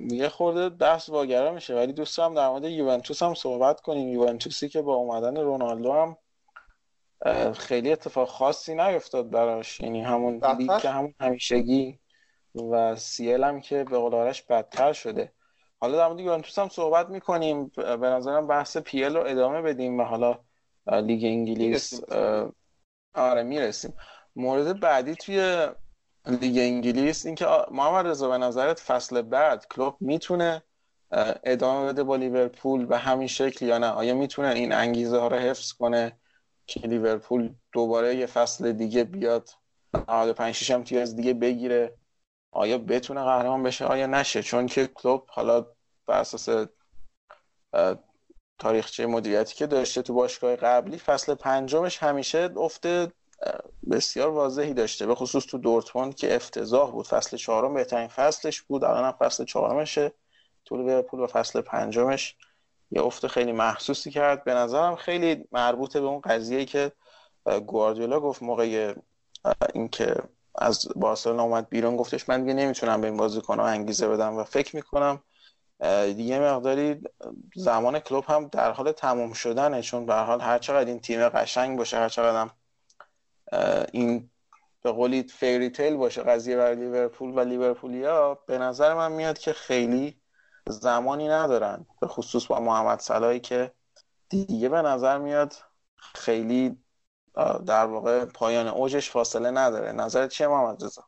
یه 0.09 0.29
خورده 0.29 0.69
بحث 0.69 1.09
واگرا 1.09 1.51
میشه 1.51 1.75
ولی 1.75 1.93
دوست 1.93 2.17
دارم 2.17 2.33
در 2.33 2.49
مورد 2.49 2.63
یوونتوس 2.63 3.23
هم 3.23 3.33
صحبت 3.33 3.81
کنیم. 3.81 4.09
یوونتوسی 4.09 4.69
که 4.69 4.81
با 4.81 4.95
اومدن 4.95 5.37
رونالدو 5.37 5.93
هم 5.93 6.17
خیلی 7.53 7.91
اتفاق 7.91 8.27
خاصی 8.27 8.75
نیفتاد 8.75 9.29
براش. 9.29 9.79
یعنی 9.79 10.01
همون 10.01 10.45
لیگ 10.45 10.77
که 10.77 10.89
همون 10.89 11.13
همیشگی 11.19 11.99
و 12.71 12.95
سیل 12.95 13.43
هم 13.43 13.61
که 13.61 13.83
به 13.83 13.97
قول 13.97 14.33
بدتر 14.49 14.93
شده. 14.93 15.31
حالا 15.79 15.97
در 15.97 16.07
مورد 16.07 16.19
یوونتوس 16.19 16.59
هم 16.59 16.69
صحبت 16.69 17.09
می‌کنیم. 17.09 17.71
به 17.75 18.07
نظرم 18.07 18.47
بحث 18.47 18.77
پیل 18.77 19.15
رو 19.15 19.27
ادامه 19.27 19.61
بدیم 19.61 19.99
و 19.99 20.03
حالا 20.03 20.39
لیگ 20.87 21.25
انگلیس 21.25 22.01
آره 23.13 23.43
می‌رسیم. 23.43 23.93
مورد 24.35 24.79
بعدی 24.79 25.15
توی 25.15 25.67
لیگ 26.27 26.57
انگلیس 26.57 27.25
اینکه 27.25 27.47
محمد 27.71 28.07
رضا 28.07 28.29
به 28.29 28.37
نظرت 28.37 28.79
فصل 28.79 29.21
بعد 29.21 29.67
کلوب 29.67 29.97
می‌تونه 29.99 30.63
ادامه 31.43 31.87
بده 31.87 32.03
با 32.03 32.15
لیورپول 32.15 32.85
به 32.85 32.97
همین 32.97 33.27
شکل 33.27 33.65
یا 33.65 33.77
نه؟ 33.77 33.87
آیا 33.87 34.15
می‌تونه 34.15 34.47
این 34.47 34.73
انگیزه 34.73 35.19
ها 35.19 35.27
رو 35.27 35.35
حفظ 35.35 35.71
کنه 35.71 36.19
که 36.67 36.79
لیورپول 36.79 37.53
دوباره 37.71 38.15
یه 38.15 38.25
فصل 38.25 38.71
دیگه 38.71 39.03
بیاد 39.03 39.49
95 40.07 40.55
6 40.55 40.71
امتیاز 40.71 41.15
دیگه 41.15 41.33
بگیره؟ 41.33 41.97
آیا 42.51 42.77
بتونه 42.77 43.23
قهرمان 43.23 43.63
بشه؟ 43.63 43.85
آیا 43.85 44.07
نشه؟ 44.07 44.43
چون 44.43 44.65
که 44.65 44.87
کلوب 44.87 45.25
حالا 45.29 45.65
بر 46.07 46.19
اساس 46.19 46.67
تاریخچه 48.59 49.05
مدیریتی 49.05 49.55
که 49.55 49.67
داشته 49.67 50.01
تو 50.01 50.13
باشگاه 50.13 50.55
قبلی 50.55 50.97
فصل 50.97 51.35
پنجمش 51.35 52.03
همیشه 52.03 52.49
افته 52.57 53.11
بسیار 53.91 54.29
واضحی 54.29 54.73
داشته. 54.73 55.05
به 55.05 55.15
خصوص 55.15 55.45
تو 55.45 55.57
دورتموند 55.57 56.15
که 56.15 56.35
افتضاح 56.35 56.91
بود. 56.91 57.07
فصل 57.07 57.37
چهارم 57.37 57.73
بهترین 57.73 58.07
فصلش 58.07 58.61
بود. 58.61 58.83
الان 58.83 59.03
هم 59.03 59.11
فصل 59.11 59.45
چهارمشه. 59.45 60.13
تو 60.65 60.77
لیورپول 60.77 61.19
و 61.19 61.27
فصل 61.27 61.61
پنجمش 61.61 62.35
یه 62.91 63.01
افت 63.01 63.27
خیلی 63.27 63.51
محسوسی 63.51 64.11
کرد. 64.11 64.43
به 64.43 64.53
نظرم 64.53 64.95
خیلی 64.95 65.47
مربوط 65.51 65.97
به 65.97 66.05
اون 66.05 66.21
قضیه 66.21 66.65
که 66.65 66.91
گواردیولا 67.65 68.19
گفت 68.19 68.43
موقع 68.43 68.93
اینکه 69.73 70.15
از 70.55 70.87
بارسلونا 70.95 71.43
اومد 71.43 71.69
بیرون. 71.69 71.97
گفتش 71.97 72.29
من 72.29 72.41
دیگه 72.41 72.53
نمی‌تونم 72.53 73.01
به 73.01 73.07
این 73.07 73.17
بازیکن‌ها 73.17 73.67
انگیزه 73.67 74.07
بدم 74.07 74.35
و 74.35 74.43
فکر 74.43 74.75
می‌کنم. 74.75 75.23
دیگه 76.05 76.39
مقداری 76.39 77.01
زمان 77.55 77.99
کلوب 77.99 78.23
هم 78.27 78.47
در 78.47 78.71
حال 78.71 78.91
تموم 78.91 79.33
شدنه. 79.33 79.81
چون 79.81 80.05
به 80.05 80.13
حال 80.13 80.41
هر 80.41 80.59
چقدر 80.59 80.89
این 80.89 80.99
تیم 80.99 81.29
قشنگ 81.29 81.77
باشه 81.77 81.97
هر 81.97 82.09
چقدر 82.09 82.49
این 83.91 84.29
به 84.81 84.91
قولی 84.91 85.23
فیری 85.23 85.95
باشه 85.95 86.23
قضیه 86.23 86.57
برای 86.57 86.75
لیورپول 86.75 87.29
و 87.29 87.39
لیورپولیا 87.39 88.33
به 88.47 88.57
نظر 88.57 88.93
من 88.93 89.11
میاد 89.11 89.37
که 89.37 89.53
خیلی 89.53 90.21
زمانی 90.69 91.27
ندارن 91.27 91.85
به 92.01 92.07
خصوص 92.07 92.45
با 92.45 92.59
محمد 92.59 92.99
صلاحی 92.99 93.39
که 93.39 93.71
دیگه 94.29 94.69
به 94.69 94.81
نظر 94.81 95.17
میاد 95.17 95.53
خیلی 95.97 96.77
در 97.65 97.85
واقع 97.85 98.25
پایان 98.25 98.67
اوجش 98.67 99.09
فاصله 99.09 99.51
نداره. 99.51 99.91
نظرت 99.91 100.29
چیه 100.29 100.47
محمد 100.47 100.83
رضا؟ 100.83 101.03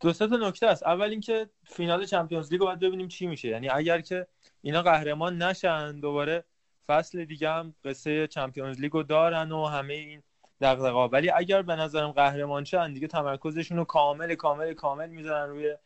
دو 0.00 0.12
تا 0.12 0.26
نکته 0.26 0.66
است 0.66 0.82
اول 0.82 1.10
اینکه 1.10 1.50
فینال 1.64 2.06
چمپیونز 2.06 2.52
لیگ 2.52 2.60
رو 2.60 2.66
باید 2.66 2.78
ببینیم 2.80 3.08
چی 3.08 3.26
میشه. 3.26 3.48
یعنی 3.48 3.68
اگر 3.68 4.00
که 4.00 4.26
اینا 4.62 4.82
قهرمان 4.82 5.42
نشن 5.42 6.00
دوباره 6.00 6.44
فصل 6.86 7.24
دیگه 7.24 7.50
هم 7.50 7.74
قصه 7.84 8.26
چمپیونز 8.26 8.80
لیگ 8.80 8.92
رو 8.92 9.02
دارن 9.02 9.52
و 9.52 9.66
همه 9.66 9.94
این 9.94 10.22
دغدغه 10.60 11.16
ولی 11.16 11.30
اگر 11.30 11.62
به 11.62 11.76
نظرم 11.76 12.12
قهرمان 12.12 12.64
شن 12.64 12.92
دیگه 12.92 13.06
تمرکزشون 13.06 13.78
رو 13.78 13.84
کامل 13.84 14.34
کامل 14.34 14.74
کامل 14.74 15.08
می‌ذارن 15.10 15.50
روی 15.50 15.76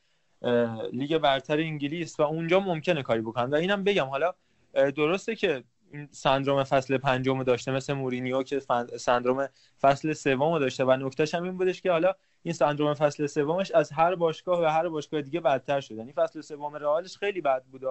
لیگ 0.92 1.18
برتر 1.18 1.58
انگلیس 1.58 2.20
و 2.20 2.22
اونجا 2.22 2.60
ممکنه 2.60 3.02
کاری 3.02 3.20
بکنن. 3.20 3.50
و 3.50 3.54
اینم 3.54 3.84
بگم 3.84 4.06
حالا 4.06 4.34
درسته 4.74 5.36
که 5.36 5.64
این 5.92 6.08
سندروم 6.10 6.64
فصل 6.64 6.98
پنجم 6.98 7.42
داشته 7.42 7.72
مثل 7.72 7.92
مورینیو 7.92 8.42
که 8.42 8.60
سندروم 8.96 9.48
فصل 9.80 10.12
سوم 10.12 10.58
داشته 10.58 10.84
و 10.84 10.96
نکتهش 10.96 11.34
هم 11.34 11.42
این 11.42 11.56
بودش 11.56 11.82
که 11.82 11.90
حالا 11.90 12.14
این 12.42 12.54
سندروم 12.54 12.94
فصل 12.94 13.26
سومش 13.26 13.70
از 13.70 13.92
هر 13.92 14.14
باشگاه 14.14 14.62
و 14.62 14.64
هر 14.64 14.88
باشگاه 14.88 15.22
دیگه 15.22 15.40
بدتر 15.40 15.80
شد. 15.80 15.94
یعنی 15.94 16.12
فصل 16.12 16.40
سوم 16.40 16.74
رئالش 16.74 17.16
خیلی 17.16 17.40
بد 17.40 17.64
بود 17.64 17.82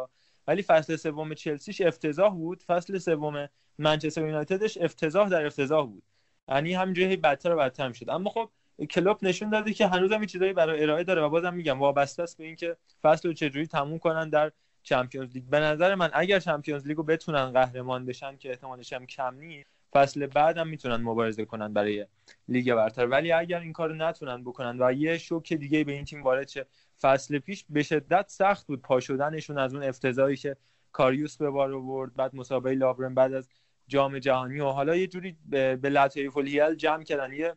ولی 0.48 0.64
فصل 0.64 0.96
سوم 0.96 1.34
چلسیش 1.34 1.82
افتضاح 1.82 2.34
بود. 2.34 2.64
فصل 2.64 2.98
سوم 2.98 3.50
منچستر 3.78 4.22
یونایتدش 4.22 4.78
افتضاح 4.78 5.30
در 5.30 5.46
افتضاح 5.46 5.88
بود. 5.88 6.04
یعنی 6.52 6.74
همینجوری 6.74 7.18
بدتر 7.18 7.54
و 7.54 7.58
بدتر 7.58 7.88
می‌شد. 7.88 8.10
اما 8.10 8.30
خب 8.30 8.50
کلوب 8.90 9.18
نشون 9.22 9.50
داده 9.50 9.74
که 9.74 9.88
هنوزم 9.88 10.26
چیزایی 10.26 10.54
برای 10.54 10.84
ارائه 10.84 11.04
داره 11.04 11.22
و 11.22 11.30
بازم 11.30 11.54
میگم 11.54 11.80
وابسته 11.80 12.24
است 12.24 12.38
به 12.38 12.44
اینکه 12.46 12.78
فصل 13.02 13.28
رو 13.28 13.34
چجوری 13.34 13.68
تموم 13.68 14.00
کنن 14.00 14.30
در 14.30 14.52
چمپیونز 14.84 15.34
لیگ. 15.34 15.44
به 15.44 15.60
نظر 15.60 15.96
من 15.96 16.10
اگر 16.14 16.40
چمپیونز 16.40 16.88
لیگ 16.88 16.98
رو 16.98 17.04
بتونن 17.04 17.52
قهرمان 17.52 18.06
بشن 18.06 18.38
که 18.38 18.50
احتمالش 18.50 18.94
هم 18.94 19.06
کم 19.06 19.36
نیست 19.36 19.70
فصل 19.94 20.28
بعدم 20.28 20.68
می‌تونن 20.68 20.96
مبارزه 20.96 21.46
کنن 21.46 21.74
برای 21.74 22.08
لیگ 22.48 22.74
برتر. 22.74 23.08
ولی 23.08 23.32
اگر 23.32 23.60
این 23.60 23.74
کارو 23.74 23.96
نتونن 23.96 24.44
بکنن 24.44 24.78
و 24.82 24.94
یه 24.94 25.18
شوک 25.18 25.54
دیگه 25.54 25.84
به 25.84 25.92
این 25.92 26.06
تیم 26.06 26.24
وارد 26.24 26.48
شه 26.48 26.66
فصل 27.02 27.40
پیش 27.40 27.66
به 27.70 27.84
شدت 27.84 28.26
سخت 28.30 28.68
بود 28.68 28.82
پا 28.82 29.00
شدنشون 29.00 29.58
از 29.58 29.74
اون 29.74 29.84
افتضاحی 29.84 30.36
که 30.36 30.56
کاریوس 30.92 31.38
به 31.38 31.50
بار 31.50 31.74
آورد 31.74 32.14
بعد 32.14 32.36
مسابقه 32.36 32.76
لابرن 32.76 33.14
بعد 33.14 33.34
از 33.34 33.50
جام 33.92 34.20
جهانی 34.20 34.60
و 34.60 34.66
حالا 34.66 34.96
یه 34.96 35.08
جوری 35.08 35.38
به 35.50 35.90
لطیف 35.90 36.38
الهیل 36.38 36.76
جمع 36.76 37.04
کردن. 37.04 37.34
یه 37.34 37.54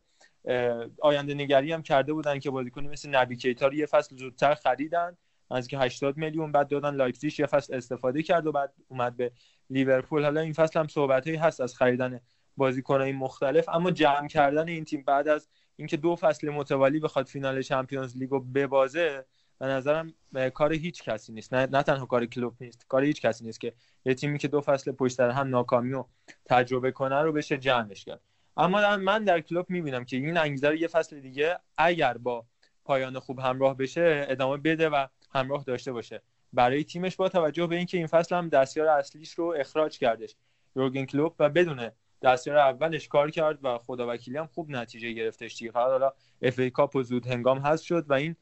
آینده 1.00 1.34
نگری 1.34 1.72
هم 1.72 1.82
کرده 1.82 2.12
بودن 2.12 2.38
که 2.38 2.50
بازیکنی 2.50 2.88
مثل 2.88 3.08
نبی 3.08 3.36
کیتا 3.36 3.66
رو 3.66 3.74
یه 3.74 3.86
فصل 3.86 4.16
زودتر 4.16 4.54
خریدن. 4.54 5.16
ازش 5.50 5.68
که 5.68 5.78
80 5.78 6.16
میلیون 6.16 6.52
بعد 6.52 6.68
دادن 6.68 6.94
لایپزیگ 6.94 7.40
یه 7.40 7.46
فصل 7.46 7.74
استفاده 7.74 8.22
کرد 8.22 8.46
و 8.46 8.52
بعد 8.52 8.72
اومد 8.88 9.16
به 9.16 9.32
لیورپول. 9.70 10.24
حالا 10.24 10.40
این 10.40 10.52
فصل 10.52 10.80
هم 10.80 10.88
صحبتایی 10.88 11.36
هست 11.36 11.60
از 11.60 11.74
خریدن 11.74 12.20
بازیکنهای 12.56 13.12
مختلف 13.12 13.68
اما 13.68 13.90
جمع 13.90 14.28
کردن 14.28 14.68
این 14.68 14.84
تیم 14.84 15.02
بعد 15.02 15.28
از 15.28 15.48
اینکه 15.76 15.96
دو 15.96 16.16
فصل 16.16 16.50
متوالی 16.50 17.00
بخواد 17.00 17.26
فینال 17.26 17.62
چمپیونز 17.62 18.16
لیگو 18.16 18.40
ببازه 18.40 19.24
به 19.58 19.66
نظرم 19.66 20.14
کار 20.54 20.72
هیچ 20.72 21.02
کسی 21.02 21.32
نیست. 21.32 21.54
نه, 21.54 21.66
نه 21.66 21.82
تنها 21.82 22.06
کار 22.06 22.26
کلوب 22.26 22.54
نیست 22.60 22.86
کار 22.88 23.04
هیچ 23.04 23.20
کسی 23.20 23.44
نیست 23.44 23.60
که 23.60 23.72
یه 24.04 24.14
تیمی 24.14 24.38
که 24.38 24.48
دو 24.48 24.60
فصل 24.60 24.92
پشت 24.92 25.16
سر 25.16 25.30
هم 25.30 25.48
ناکامی 25.48 25.92
و 25.92 26.04
تجربه 26.44 26.90
کنه 26.92 27.22
رو 27.22 27.32
بشه 27.32 27.58
جمعش 27.58 28.04
کرد. 28.04 28.20
اما 28.56 28.96
من 28.96 29.24
در 29.24 29.40
کلوب 29.40 29.70
می‌بینم 29.70 30.04
که 30.04 30.16
این 30.16 30.36
انگیزه 30.36 30.68
رو 30.68 30.74
یه 30.74 30.88
فصل 30.88 31.20
دیگه 31.20 31.58
اگر 31.78 32.18
با 32.18 32.46
پایان 32.84 33.18
خوب 33.18 33.38
همراه 33.38 33.76
بشه 33.76 34.26
ادامه 34.28 34.56
بده 34.56 34.88
و 34.88 35.06
همراه 35.32 35.64
داشته 35.64 35.92
باشه. 35.92 36.22
برای 36.52 36.84
تیمش 36.84 37.16
با 37.16 37.28
توجه 37.28 37.66
به 37.66 37.76
اینکه 37.76 37.98
این 37.98 38.06
فصل 38.06 38.36
هم 38.36 38.48
دستیار 38.48 38.86
اصلیش 38.86 39.32
رو 39.32 39.54
اخراج 39.58 39.98
کردش 39.98 40.36
یورگن 40.76 41.04
کلوب 41.04 41.34
و 41.38 41.48
بدون 41.48 41.90
دستیار 42.22 42.56
اولش 42.56 43.08
کار 43.08 43.30
کرد 43.30 43.58
و 43.62 43.78
خدا 43.78 44.06
وکیلی 44.08 44.38
هم 44.38 44.46
خوب 44.46 44.70
نتیجه 44.70 45.12
گرفتش 45.12 45.56
دیگه. 45.56 45.70
فقط 45.70 45.90
حالا 45.90 46.12
اف 46.42 46.60
کاپ 46.60 46.96
و 46.96 47.02
زود 47.02 47.26
هنگام 47.26 47.58
هست 47.58 47.84
شد 47.84 48.10
و 48.10 48.12
این 48.12 48.36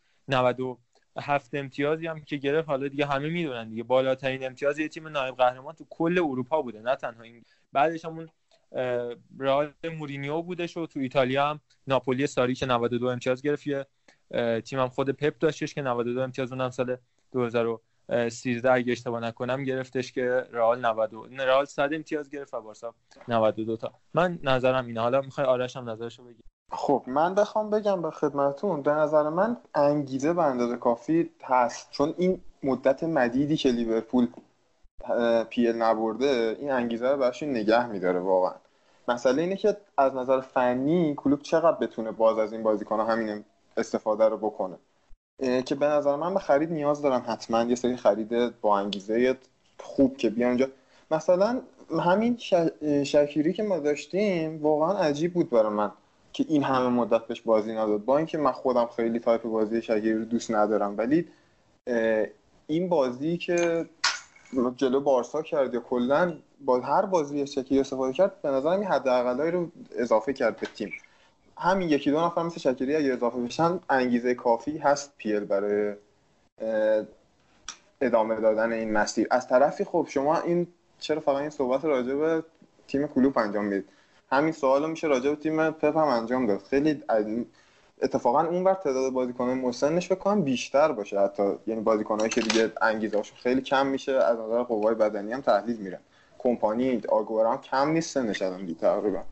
97 1.17 1.55
امتیازی 1.55 2.07
هم 2.07 2.21
که 2.21 2.37
گرفت 2.37 2.69
حالا 2.69 2.89
دیگه 2.89 3.07
همه 3.07 3.29
می‌دونن 3.29 3.69
دیگه. 3.69 3.83
بالاترین 3.83 4.47
امتیاز 4.47 4.79
یه 4.79 4.89
تیم 4.89 5.09
نایب 5.09 5.37
قهرمان 5.37 5.75
تو 5.75 5.87
کل 5.91 6.19
اروپا 6.19 6.63
بوده 6.63 6.81
نه 6.81 6.97
تنها 6.97 7.23
این. 7.23 7.45
بعدش 7.73 8.05
همون 8.05 8.29
رئال 9.39 9.73
مورینیو 9.99 10.43
بودش 10.43 10.77
و 10.77 10.87
تو 10.87 11.01
ایتالیا 11.01 11.49
هم 11.49 11.61
ناپولی 11.87 12.27
ساری 12.27 12.55
که 12.55 12.67
92 12.67 13.07
امتیاز 13.07 13.43
گرفت. 13.43 13.67
یه 13.67 13.87
تیم 14.65 14.81
هم 14.81 14.89
خود 14.89 15.11
پپ 15.11 15.39
داشتش 15.39 15.75
که 15.75 15.83
92 15.83 16.21
امتیاز 16.21 16.53
اونم 16.53 16.71
سال 16.71 16.97
2013 17.33 18.73
اگه 18.73 18.93
اشتباه 18.93 19.21
نکنم 19.21 19.65
گرفتش 19.65 20.13
که 20.13 20.25
رئال 20.53 20.87
92 20.87 21.27
رئال 21.39 21.65
100 21.65 21.95
امتیاز 21.95 22.31
گرفت 22.31 22.55
و 22.55 22.61
بارسا 22.61 22.95
92 23.29 23.77
تا. 23.77 23.93
من 24.15 24.39
نظرم 24.43 24.87
اینه. 24.87 25.01
حالا 25.01 25.21
می‌خوای 25.21 25.47
آرش 25.47 25.77
هم 25.77 25.91
نظرشو 25.91 26.25
بگی. 26.25 26.43
خب 26.73 27.03
من 27.07 27.35
بخوام 27.35 27.71
بگم 27.71 28.03
به 28.03 28.11
خدمتون 28.11 28.83
به 28.83 28.91
نظر 28.91 29.29
من 29.29 29.57
انگیزه 29.75 30.33
به 30.33 30.43
اندازه 30.43 30.77
کافی 30.77 31.31
هست. 31.43 31.89
چون 31.91 32.15
این 32.19 32.41
مدت 32.63 33.05
مدیدی 33.05 33.57
که 33.57 33.69
لیورپول 33.69 34.29
PL 35.51 35.77
نبرده 35.77 36.57
این 36.61 36.71
انگیزه 36.71 37.09
رو 37.09 37.17
براش 37.17 37.43
نگه 37.43 37.87
میداره 37.87 38.21
واقعا. 38.21 38.55
مسئله 39.09 39.43
اینه 39.43 39.57
که 39.57 39.77
از 39.99 40.15
نظر 40.15 40.41
فنی 40.41 41.15
کلوب 41.17 41.43
چقدر 41.43 41.77
بتونه 41.77 42.11
باز 42.11 42.39
از 42.39 42.53
این 42.53 42.63
بازیکن 42.63 43.01
همین 43.01 43.45
استفاده 43.77 44.29
رو 44.29 44.37
بکنه. 44.37 44.77
که 45.63 45.75
به 45.75 45.87
نظر 45.87 46.17
من 46.17 46.35
به 46.35 46.41
خرید 46.41 46.73
نیاز 46.73 47.03
دارن 47.03 47.21
حتما. 47.21 47.63
یه 47.63 47.75
سری 47.75 47.97
خرید 47.97 48.61
با 48.61 48.79
انگیزه 48.79 49.37
خوب 49.79 50.17
که 50.17 50.31
بیان 50.31 50.49
اینجا 50.49 50.67
مثلا 51.11 51.61
همین 52.01 52.37
شکیری 53.05 53.53
که 53.53 53.63
ما 53.63 53.79
داشتیم 53.79 54.63
واقعا 54.63 54.99
عجیب 54.99 55.35
بود 55.35 55.51
برای 55.51 55.73
من. 55.73 55.93
که 56.33 56.45
این 56.49 56.63
همه 56.63 56.89
مدت 56.89 57.27
بهش 57.27 57.41
بازی 57.41 57.73
نداد. 57.73 58.05
با 58.05 58.17
اینکه 58.17 58.39
من 58.39 58.53
خودم 58.53 58.87
خیلی 58.97 59.19
تایپ 59.19 59.43
بازی 59.43 59.83
شکیری 59.83 60.15
رو 60.15 60.25
دوست 60.25 60.51
ندارم 60.51 60.99
ولی 60.99 61.29
این 62.67 62.89
بازی 62.89 63.37
که 63.37 63.87
جلو 64.77 65.01
بارسا 65.01 65.43
کرد 65.43 65.75
یا 65.75 65.81
کلا 65.81 66.37
با 66.65 66.81
هر 66.81 67.07
بازی 67.07 67.47
شکیری 67.47 67.81
استفاده 67.81 68.13
کرد 68.13 68.43
به 68.43 68.49
نظرم 68.49 68.81
این 68.81 68.85
حداقلایی 68.85 69.51
رو 69.51 69.71
اضافه 69.97 70.33
کرد 70.33 70.57
به 70.57 70.67
تیم. 70.67 70.93
همین 71.59 71.89
یکی 71.89 72.11
دو 72.11 72.21
نفر 72.21 72.43
مثل 72.43 72.61
شکری 72.61 72.97
اگه 72.97 73.13
اضافه 73.13 73.39
بشن 73.39 73.81
انگیزه 73.91 74.35
کافی 74.35 74.79
هست 74.79 75.13
پیل 75.19 75.45
برای 75.45 75.95
ادامه 78.01 78.41
دادن 78.41 78.73
این 78.73 78.93
مسیر. 78.93 79.27
از 79.31 79.49
طرفی 79.49 79.85
خب 79.85 80.07
شما 80.11 80.41
این 80.41 80.67
چرا 81.01 81.21
فقط 81.21 81.37
این 81.37 81.51
صحبت 81.51 81.85
راجع 81.85 82.15
به 82.15 82.45
تیم 82.89 83.07
کلوب 83.07 83.39
انجام 83.39 83.65
می‌دید؟ 83.65 83.89
همین 84.33 84.53
سوال 84.53 84.91
میشه 84.91 85.07
راجع 85.07 85.31
به 85.31 85.37
تیم 85.37 85.71
پپ 85.71 85.97
هم 85.97 86.09
انجام 86.09 86.47
داد. 86.47 86.63
خیلی 86.63 87.03
اتفاقا 88.03 88.47
اون 88.47 88.65
بر 88.65 88.75
تعداد 88.75 89.13
بازیکنان 89.13 89.59
مسنش 89.59 90.13
بکنم 90.13 90.43
بیشتر 90.43 90.93
باشه. 90.93 91.21
حتی 91.21 91.43
یعنی 91.67 91.81
بازیکنایی 91.81 92.31
که 92.31 92.41
دیگه 92.41 92.73
انگیزه 92.83 93.23
خیلی 93.23 93.61
کم 93.61 93.87
میشه 93.87 94.13
از 94.13 94.39
نظر 94.39 94.63
قوای 94.63 94.95
بدنی 94.95 95.33
هم 95.33 95.41
تحلیل 95.41 95.77
میرن. 95.77 96.01
کمپانی 96.39 97.03
آگورا 97.09 97.53
هم 97.53 97.61
کم 97.61 97.91
نیست 97.91 98.11
سنش 98.15 98.39
تقریبا. 98.81 99.23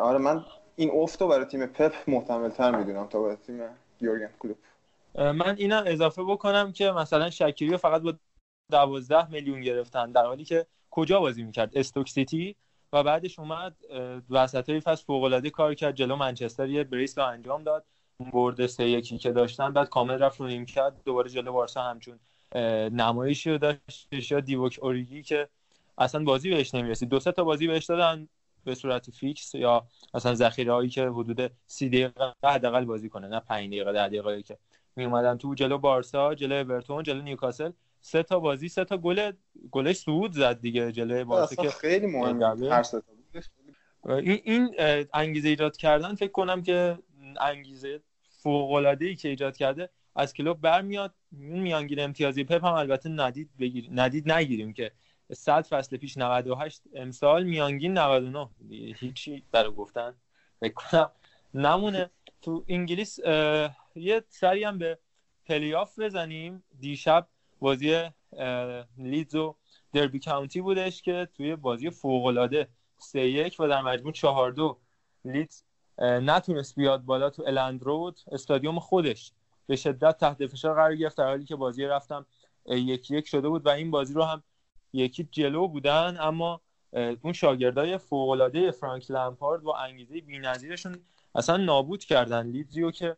آره 0.00 0.18
من 0.18 0.44
این 0.76 0.90
افت 0.90 1.22
برای 1.22 1.44
تیم 1.44 1.66
پپ 1.66 1.92
محتمل 2.06 2.48
تر 2.48 2.76
می‌دونم 2.76 3.06
تا 3.06 3.22
برای 3.22 3.36
تیم 3.36 3.60
یورگن 4.00 4.30
کلوپ. 4.38 4.56
من 5.14 5.54
اینا 5.58 5.78
اضافه 5.78 6.22
بکنم 6.22 6.72
که 6.72 6.90
مثلا 6.90 7.30
شکیری 7.30 7.76
فقط 7.76 8.02
با 8.02 8.14
12 8.70 9.30
میلیون 9.30 9.60
گرفتن. 9.60 10.12
در 10.12 10.26
حالی 10.26 10.44
که 10.44 10.66
کجا 10.90 11.20
بازی 11.20 11.42
می‌کرد؟ 11.42 11.70
استوک 11.74 12.08
سیتی؟ 12.08 12.56
و 12.92 13.02
بعدش 13.02 13.38
اومد 13.38 13.76
وسط 14.30 14.70
های 14.70 14.80
فصل 14.80 15.04
فوق 15.04 15.22
العاده 15.22 15.50
کار 15.50 15.74
کرد 15.74 15.94
جلو 15.94 16.16
منچستر 16.16 16.68
یه 16.68 16.84
brace 16.84 17.18
رو 17.18 17.26
انجام 17.26 17.62
داد. 17.62 17.84
برد 18.32 18.66
سه 18.66 18.88
یکی 18.88 19.18
که 19.18 19.32
داشتن 19.32 19.72
بعد 19.72 19.88
کامل 19.88 20.18
رفت 20.18 20.40
رو 20.40 20.46
نیمکت. 20.46 21.04
دوباره 21.04 21.30
جلو 21.30 21.52
بارسا 21.52 21.82
همچون 21.82 22.20
نمایشی 22.92 23.50
رو 23.50 23.58
داشت. 23.58 24.08
یا 24.30 24.40
دیوک 24.40 24.78
اوریگی 24.82 25.22
که 25.22 25.48
اصلا 25.98 26.24
بازی 26.24 26.50
بهش 26.50 26.74
نمی‌رسید. 26.74 27.08
دو 27.08 27.20
سه 27.20 27.32
تا 27.32 27.44
بازی 27.44 27.66
بهش 27.66 27.84
دادن 27.84 28.28
به 28.64 28.74
صورت 28.74 29.10
فیکس 29.10 29.54
یا 29.54 29.86
مثلا 30.14 30.34
ذخیره 30.34 30.72
هایی 30.72 30.88
که 30.90 31.08
حدود 31.08 31.52
سی 31.66 31.88
دقیقه 31.88 32.32
حداقل 32.44 32.84
بازی 32.84 33.08
کنه. 33.08 33.28
نه 33.28 33.40
5 33.40 33.68
دقیقه 33.68 33.92
10 33.92 34.08
دقیقه 34.08 34.42
که 34.42 34.58
می 34.96 35.04
اومدن 35.04 35.38
تو 35.38 35.54
جلو 35.54 35.78
بارسا 35.78 36.34
جلو 36.34 36.54
اورتون 36.54 37.02
جلو 37.02 37.22
نیوکاسل. 37.22 37.70
سه 38.04 38.22
تا 38.22 38.40
بازی 38.40 38.68
سه 38.68 38.84
تا 38.84 38.98
گل 38.98 39.32
گلش 39.70 39.96
صعود 39.96 40.32
زد 40.32 40.60
دیگه 40.60 40.92
جلوی 40.92 41.24
بارسا 41.24 41.62
که 41.62 41.70
خیلی 41.70 42.06
مهمه 42.06 42.70
هر 42.70 42.82
سه 42.82 43.00
تا 43.00 43.12
این 44.16 44.40
این 44.44 44.74
انگیزه 45.14 45.48
ایجاد 45.48 45.76
کردن 45.76 46.14
فکر 46.14 46.32
کنم 46.32 46.62
که 46.62 46.98
انگیزه 47.40 48.00
فوق 48.28 48.72
العاده 48.72 49.06
ای 49.06 49.14
که 49.14 49.28
ایجاد 49.28 49.56
کرده 49.56 49.88
از 50.14 50.34
کلوب 50.34 50.60
برمیاد. 50.60 51.14
میانگین 51.30 52.00
امتیازی 52.00 52.44
پپ 52.44 52.64
هم 52.64 52.72
البته 52.72 53.08
ندید 53.08 53.50
بگیر 53.60 53.88
ندید 53.92 54.32
نگیریم 54.32 54.72
که 54.72 54.92
100 55.32 55.62
فصل 55.62 55.96
پیش 55.96 56.18
98 56.18 56.82
امسال 56.94 57.44
میانگین 57.44 57.98
99 57.98 58.48
هیچی 58.96 59.42
برای 59.52 59.70
گفتن 59.70 60.14
فکر 60.60 60.74
کنم 60.74 61.10
نمونه. 61.54 62.10
تو 62.42 62.64
انگلیس 62.68 63.18
یه 63.94 64.24
سری 64.28 64.64
هم 64.64 64.78
به 64.78 64.98
پلیاف 65.46 65.98
بزنیم. 65.98 66.64
دیشب 66.80 67.28
بازی 67.62 68.10
لیدز 68.98 69.34
و 69.34 69.54
دربی 69.92 70.20
کاونتی 70.20 70.60
بودش 70.60 71.02
که 71.02 71.28
توی 71.34 71.56
بازی 71.56 71.90
فوق 71.90 72.24
العاده 72.24 72.68
3 72.98 73.20
1 73.20 73.56
و 73.58 73.68
در 73.68 73.82
مجموع 73.82 74.12
4 74.12 74.52
2 74.52 74.78
لیدز 75.24 75.62
نتونست 75.98 76.74
بیاد 76.74 77.02
بالا 77.04 77.30
تو 77.30 77.42
الند 77.46 77.82
رود 77.82 78.20
استادیوم 78.32 78.78
خودش. 78.78 79.32
به 79.66 79.76
شدت 79.76 80.18
تحت 80.18 80.46
فشار 80.46 80.74
قرار 80.74 80.96
گرفت 80.96 81.16
در 81.18 81.26
حالی 81.26 81.44
که 81.44 81.56
بازی 81.56 81.84
رفتم 81.84 82.26
یکی 82.66 83.16
یک 83.16 83.28
شده 83.28 83.48
بود 83.48 83.66
و 83.66 83.68
این 83.68 83.90
بازی 83.90 84.14
رو 84.14 84.24
هم 84.24 84.42
یکی 84.92 85.28
جلو 85.30 85.68
بودن 85.68 86.16
اما 86.20 86.60
اون 87.22 87.32
شاگردای 87.32 87.98
فوق 87.98 88.28
العاده 88.28 88.70
فرانک 88.70 89.10
لمپارد 89.10 89.64
و 89.64 89.70
انگیزه 89.70 90.20
بی‌نظیرشون 90.20 90.96
اصلا 91.34 91.56
نابود 91.56 92.04
کردن. 92.04 92.46
لیدزی 92.46 92.90
که 92.90 93.16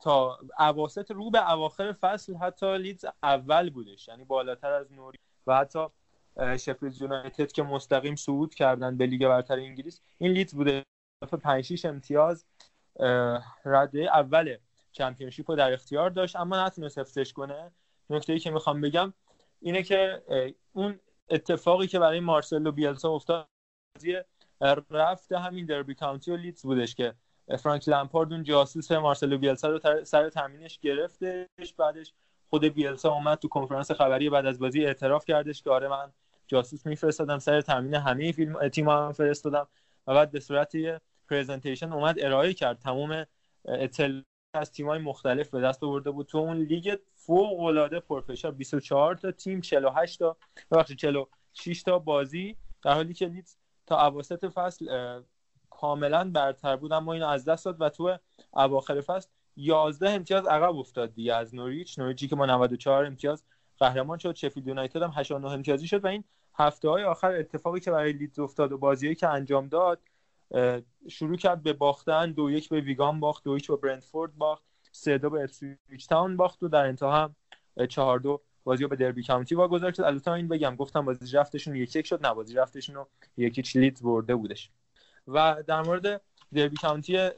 تا 0.00 0.38
اواسط 0.58 1.10
رو 1.10 1.30
به 1.30 1.52
اواخر 1.52 1.92
فصل 1.92 2.34
حتی 2.34 2.78
لیدز 2.78 3.04
اول 3.22 3.70
بودش. 3.70 4.08
یعنی 4.08 4.24
بالاتر 4.24 4.72
از 4.72 4.92
نوریچ. 4.92 5.18
و 5.46 5.56
حتی 5.56 5.86
شفیلد 6.58 7.02
یونایتد 7.02 7.52
که 7.52 7.62
مستقیم 7.62 8.16
صعود 8.16 8.54
کردن 8.54 8.96
به 8.96 9.06
لیگ 9.06 9.28
برتر 9.28 9.54
انگلیس 9.54 10.00
این 10.18 10.32
لیدز 10.32 10.54
بوده. 10.54 10.84
5 11.42 11.64
6 11.64 11.84
امتیاز 11.84 12.44
رده 13.64 14.02
اول 14.02 14.56
چمپیونشیپ 14.92 15.50
رو 15.50 15.56
در 15.56 15.72
اختیار 15.72 16.10
داشت. 16.10 16.36
اما 16.36 16.66
نتونست 16.66 16.98
حفظش 16.98 17.32
کنه. 17.32 17.72
نکته 18.10 18.32
ای 18.32 18.38
که 18.38 18.50
می‌خوام 18.50 18.80
بگم 18.80 19.12
اینه 19.60 19.82
که 19.82 20.22
اون 20.72 21.00
اتفاقی 21.30 21.86
که 21.86 21.98
برای 21.98 22.20
مارسلو 22.20 22.72
بیلسا 22.72 23.10
افتاد 23.10 23.48
رفت 24.90 25.32
همین 25.32 25.66
دربی 25.66 25.94
کانتی 25.94 26.30
و 26.30 26.36
لیدز 26.36 26.62
بودش 26.62 26.94
که 26.94 27.14
فرانک 27.58 27.88
لمپارد 27.88 28.32
اون 28.32 28.42
جاسوس 28.42 28.92
مارسلو 28.92 29.38
بیلسا 29.38 29.68
رو 29.68 30.04
سر 30.04 30.28
تمرینش 30.28 30.78
گرفتش. 30.78 31.72
بعدش 31.78 32.12
خود 32.50 32.64
بیلسا 32.64 33.12
اومد 33.12 33.38
تو 33.38 33.48
کنفرانس 33.48 33.90
خبری 33.90 34.30
بعد 34.30 34.46
از 34.46 34.58
بازی 34.58 34.84
اعتراف 34.84 35.24
کردش 35.24 35.62
که 35.62 35.70
آره 35.70 35.88
من 35.88 36.12
جاسوس 36.46 36.86
میفرستادم 36.86 37.38
سر 37.38 37.60
تمرین 37.60 37.94
همه 37.94 38.32
فیلم 38.32 38.68
تیم 38.68 38.88
هم 38.88 39.12
فرستادم. 39.12 39.68
و 40.06 40.14
بعد 40.14 40.30
به 40.30 40.40
صورت 40.40 40.74
یه 40.74 41.00
presentation 41.30 41.92
اومد 41.92 42.20
ارائه 42.20 42.54
کرد. 42.54 42.78
تمام 42.78 43.24
اطلاعات 43.64 44.24
از 44.54 44.72
تیم‌های 44.72 44.98
مختلف 44.98 45.50
به 45.50 45.60
دست 45.60 45.84
آورده 45.84 46.10
بود. 46.10 46.26
تو 46.26 46.38
اون 46.38 46.56
لیگ 46.56 46.98
فوق 47.14 47.60
العاده 47.60 48.00
پرفشار 48.00 48.52
24 48.52 49.14
تا 49.14 49.30
تیم 49.30 49.60
48 49.60 50.18
تا 50.18 50.36
ببخشید 50.70 50.96
46 50.96 51.82
تا 51.82 51.98
بازی. 51.98 52.56
در 52.82 52.92
حالی 52.94 53.14
که 53.14 53.26
لیدز 53.26 53.56
تا 53.86 54.06
اواسط 54.06 54.44
فصل 54.44 54.88
کاملا 55.80 56.30
برتر 56.30 56.76
بود 56.76 56.92
اما 56.92 57.12
اینو 57.12 57.26
از 57.26 57.44
دست 57.44 57.64
داد 57.64 57.80
و 57.80 57.88
تو 57.88 58.18
اواخر 58.52 59.00
فصل 59.00 59.28
11 59.56 60.10
امتیاز 60.10 60.46
عقب 60.46 60.76
افتاد 60.76 61.14
دیگه 61.14 61.34
از 61.34 61.54
نوریچ. 61.54 61.98
نوریچی 61.98 62.28
که 62.28 62.36
با 62.36 62.46
94 62.46 63.04
امتیاز 63.04 63.44
قهرمان 63.78 64.18
شد. 64.18 64.34
شفیلد 64.34 64.66
یونایتد 64.66 65.02
هم 65.02 65.12
89 65.14 65.50
امتیازی 65.50 65.86
شد 65.88 66.04
و 66.04 66.06
این 66.06 66.24
هفته 66.54 66.88
های 66.88 67.04
آخر 67.04 67.32
اتفاقی 67.32 67.80
که 67.80 67.90
برای 67.90 68.12
لیدز 68.12 68.38
افتاد 68.38 68.72
و 68.72 68.78
بازیایی 68.78 69.14
که 69.14 69.28
انجام 69.28 69.68
داد 69.68 70.00
شروع 71.08 71.36
کرد 71.36 71.62
به 71.62 71.72
باختن. 71.72 72.32
دو 72.32 72.50
یک 72.50 72.68
به 72.68 72.80
ویگان 72.80 73.20
باخت 73.20 73.44
دو 73.44 73.56
یک 73.56 73.68
به 73.68 73.76
برنتفورد 73.76 74.36
باخت 74.36 74.62
سه 74.92 75.18
دو 75.18 75.30
به 75.30 75.42
اپسویچ 75.42 76.08
تاون 76.08 76.36
باخت 76.36 76.62
و 76.62 76.68
در 76.68 76.86
انتها 76.86 77.12
هم 77.12 77.36
چهار 77.88 78.18
دو 78.18 78.40
بازی 78.64 78.86
به 78.86 78.96
دربی 78.96 79.22
کاونتی 79.22 79.54
واگذار 79.54 79.92
شد. 79.92 80.02
البته 80.02 80.30
این 80.30 80.48
بگم 80.48 80.76
گفتم 80.76 81.04
بازی 81.04 81.36
رفتشون 81.36 81.76
یک 81.76 81.96
یک 81.96 82.06
شد 82.06 82.26
نه 82.26 82.34
بازی 82.34 82.54
رفتشون 82.54 82.94
رو 82.94 83.08
یک 83.36 83.76
لیدز 83.76 84.02
برده 84.02 84.34
بودش. 84.34 84.70
و 85.26 85.62
در 85.66 85.82
مورد 85.82 86.20
دربی 86.54 86.76
کاونتی 86.76 87.30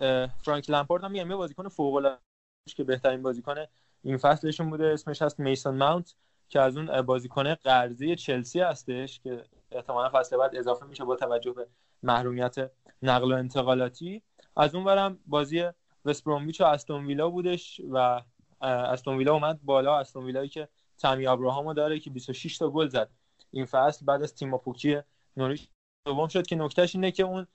فرانک 0.42 0.70
لمپارد 0.70 1.04
هم 1.04 1.10
میگم 1.10 1.30
یه 1.30 1.36
بازیکن 1.36 1.68
فوق 1.68 1.94
العاده 1.94 2.20
که 2.66 2.84
بهترین 2.84 3.22
بازیکن 3.22 3.54
این 4.02 4.16
فصلشون 4.16 4.70
بوده 4.70 4.86
اسمش 4.86 5.22
هست 5.22 5.40
میسون 5.40 5.76
ماونت 5.76 6.14
که 6.48 6.60
از 6.60 6.76
اون 6.76 7.02
بازیکن 7.02 7.54
قرضی 7.54 8.16
چلسی 8.16 8.60
هستش 8.60 9.20
که 9.20 9.44
احتمالا 9.72 10.10
فصل 10.12 10.36
بعد 10.36 10.56
اضافه 10.56 10.86
میشه 10.86 11.04
با 11.04 11.16
توجه 11.16 11.52
به 11.52 11.66
محرومیت 12.02 12.70
نقل 13.02 13.32
و 13.32 13.36
انتقالاتی. 13.36 14.22
از 14.56 14.74
اون 14.74 14.84
برم 14.84 15.18
بازی 15.26 15.64
وستبرومویچ 16.04 16.60
و 16.60 16.64
استون 16.64 17.06
ویلا 17.06 17.30
بودش 17.30 17.80
و 17.90 18.22
استون 18.60 19.16
ویلا 19.18 19.32
اومد 19.32 19.60
بالا. 19.62 19.98
استون 19.98 20.24
ویلایی 20.24 20.48
که 20.48 20.68
تامی 20.98 21.26
ابراهامو 21.26 21.74
داره 21.74 21.98
که 21.98 22.10
26 22.10 22.58
تا 22.58 22.70
گل 22.70 22.88
زد 22.88 23.10
این 23.50 23.64
فصل. 23.64 24.06
بعد 24.06 24.22
از 24.22 24.34
تیم 24.34 24.58
پوکی 24.58 25.00
نوریچ 25.36 25.68
دوم 26.06 26.28
شد 26.28 26.46
که 26.46 26.56
نکتهش 26.56 26.94
اینه 26.94 27.10
که 27.10 27.22
اون 27.22 27.46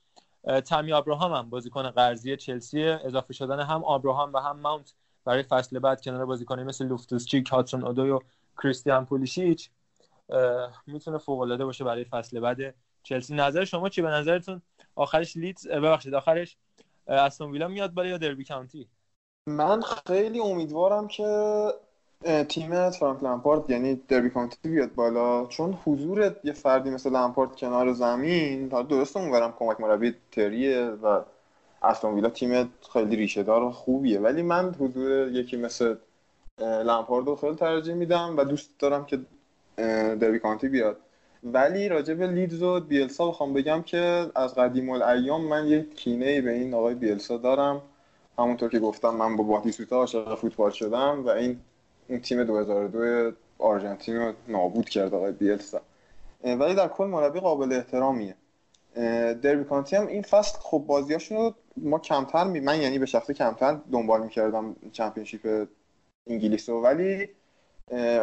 تامی 0.65 0.93
ابراهام 0.93 1.34
هم 1.34 1.49
بازیکن 1.49 1.89
قرضی 1.89 2.38
چلسی 2.38 2.84
اضافه 2.84 3.34
شدن 3.34 3.60
هم 3.60 3.84
ابراهام 3.86 4.34
و 4.34 4.38
هم 4.38 4.60
ماونت 4.60 4.93
برای 5.25 5.43
فصل 5.43 5.79
بعد 5.79 6.01
کنار 6.01 6.25
بازیکنی 6.25 6.63
مثل 6.63 6.86
لوفتوس 6.86 7.25
چیک 7.25 7.47
هاتسون 7.49 7.84
اودوی 7.84 8.10
و 8.10 8.19
کریستیان 8.63 9.06
پولیشیچ 9.06 9.69
می‌تونه 10.88 11.17
فوق 11.17 11.39
العاده 11.39 11.65
باشه 11.65 11.84
برای 11.84 12.03
فصل 12.03 12.39
بعد 12.39 12.75
چلسی. 13.03 13.36
نظر 13.36 13.65
شما 13.65 13.89
چی؟ 13.89 14.01
به 14.01 14.10
نظرتون 14.10 14.62
آخرش 14.95 15.38
لیدز 15.38 15.67
ببخشید 15.67 16.13
آخرش 16.13 16.58
استون 17.08 17.51
ویلا 17.51 17.67
میاد 17.67 17.91
بالا 17.93 18.10
یا 18.10 18.17
دربی 18.17 18.45
کانتی؟ 18.45 18.88
من 19.47 19.82
خیلی 20.08 20.39
امیدوارم 20.39 21.08
که 21.08 21.23
تیم 22.23 22.89
فرانک 22.89 23.23
لمپارد 23.23 23.69
یعنی 23.69 24.01
دربی 24.07 24.29
کانتی 24.29 24.69
بیاد 24.69 24.93
بالا. 24.93 25.45
چون 25.45 25.77
حضور 25.86 26.36
یه 26.43 26.53
فردی 26.53 26.89
مثل 26.89 27.09
لمپارد 27.09 27.55
کنار 27.55 27.93
زمین 27.93 28.69
تا 28.69 28.81
درست 28.81 29.17
اونورم 29.17 29.53
کمک 29.59 29.81
مربی 29.81 30.15
تریه 30.31 30.86
و 30.86 31.21
استون 31.83 32.13
ویلا 32.13 32.29
تیم 32.29 32.69
خیلی 32.93 33.15
ریشه 33.15 33.43
دار 33.43 33.63
و 33.63 33.71
خوبیه. 33.71 34.19
ولی 34.19 34.41
من 34.41 34.75
حضور 34.79 35.31
یکی 35.31 35.57
مثل 35.57 35.95
لمپارد 36.59 37.27
رو 37.27 37.36
خیلی 37.36 37.55
ترجیح 37.55 37.93
میدم 37.93 38.38
و 38.38 38.43
دوست 38.43 38.79
دارم 38.79 39.05
که 39.05 39.19
دربی 40.15 40.39
کانتی 40.39 40.69
بیاد. 40.69 40.97
ولی 41.43 41.89
راجع 41.89 42.13
به 42.13 42.27
لیدز 42.27 42.63
و 42.63 42.79
بیلسا 42.79 43.27
بخوام 43.27 43.53
بگم 43.53 43.81
که 43.81 44.25
از 44.36 44.55
قدیم 44.55 44.89
الایام 44.89 45.41
من 45.41 45.67
یک 45.67 45.95
کینه 45.95 46.41
به 46.41 46.51
این 46.51 46.73
آقای 46.73 46.95
بیلسا 46.95 47.38
دارم. 47.38 47.81
همونطور 48.39 48.69
که 48.69 48.79
گفتم 48.79 49.09
من 49.09 49.36
با 49.36 49.43
باتیسوتا 49.43 49.95
عاشق 49.95 50.36
فوتبال 50.36 50.71
شدم 50.71 51.25
و 51.25 51.29
این 51.29 51.59
این 52.07 52.21
تیم 52.21 52.43
2002 52.43 53.31
آرژانتین 53.59 54.15
رو 54.15 54.33
نابود 54.47 54.89
کرد 54.89 55.13
آقای 55.13 55.31
بیلسا. 55.31 55.81
ولی 56.43 56.75
در 56.75 56.87
کل 56.87 57.05
مربی 57.05 57.39
قابل 57.39 57.73
احترامیه. 57.73 58.35
دربی 59.41 59.63
کانتی 59.63 59.95
هم 59.95 60.07
این 60.07 60.21
فصل 60.21 60.59
خب 60.59 60.83
بازیاشون 60.87 61.37
رو 61.37 61.53
ما 61.77 61.99
کمتر 61.99 62.43
می... 62.43 62.59
من 62.59 62.81
یعنی 62.81 62.99
به 62.99 63.05
شخص 63.05 63.31
کمتر 63.31 63.77
دنبال 63.91 64.23
می‌کردم 64.23 64.75
چمپیونشیپ 64.91 65.67
انگلیس 66.27 66.69
رو 66.69 66.81
ولی 66.81 67.29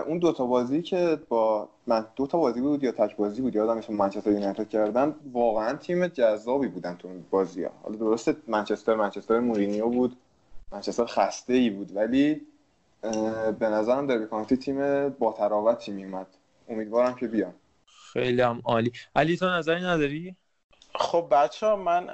اون 0.07 0.19
دو 0.19 0.33
تا 0.33 0.47
بازی 0.47 0.83
که 0.83 1.19
با 1.29 1.69
من 1.87 2.07
دو 2.17 2.27
تا 2.27 2.39
بازی 2.39 2.61
بود 2.61 2.85
یا 2.85 2.93
تک 2.93 3.17
بازی 3.17 3.43
بود 3.43 3.55
یادم 3.55 3.77
میشه 3.77 3.93
منچستر 3.93 4.33
یونایتد 4.33 4.69
کردن 4.69 5.15
واقعا 5.33 5.77
تیم 5.77 6.07
جذابی 6.07 6.69
بودن 6.69 6.97
تو 6.97 7.09
اون 7.09 7.25
بازی 7.31 7.65
ها 7.65 7.71
حالا 7.83 7.97
درسته 7.97 8.37
منچستر 8.49 8.95
منچستر 8.95 9.41
مورینیو 9.41 9.89
بود 9.89 10.17
منچستر 10.73 11.05
خسته 11.05 11.53
ای 11.53 11.71
بود 11.71 11.97
ولی 11.97 12.41
به 13.59 13.69
نظرم 13.69 14.07
دربی 14.07 14.27
کانتی 14.27 14.57
تیم 14.57 15.09
با 15.09 15.33
تراوتی 15.33 15.93
میومد 15.93 16.27
امیدوارم 16.69 17.15
که 17.15 17.29
بیان. 17.29 17.55
خیلی 18.13 18.43
هم 18.43 18.63
عالی. 18.65 18.93
علی 19.17 19.37
تو 19.37 19.47
نظری 19.47 19.81
نداری؟ 19.81 20.37
خب 20.95 21.29
بچه 21.31 21.67
ها 21.67 21.77
من 21.77 22.11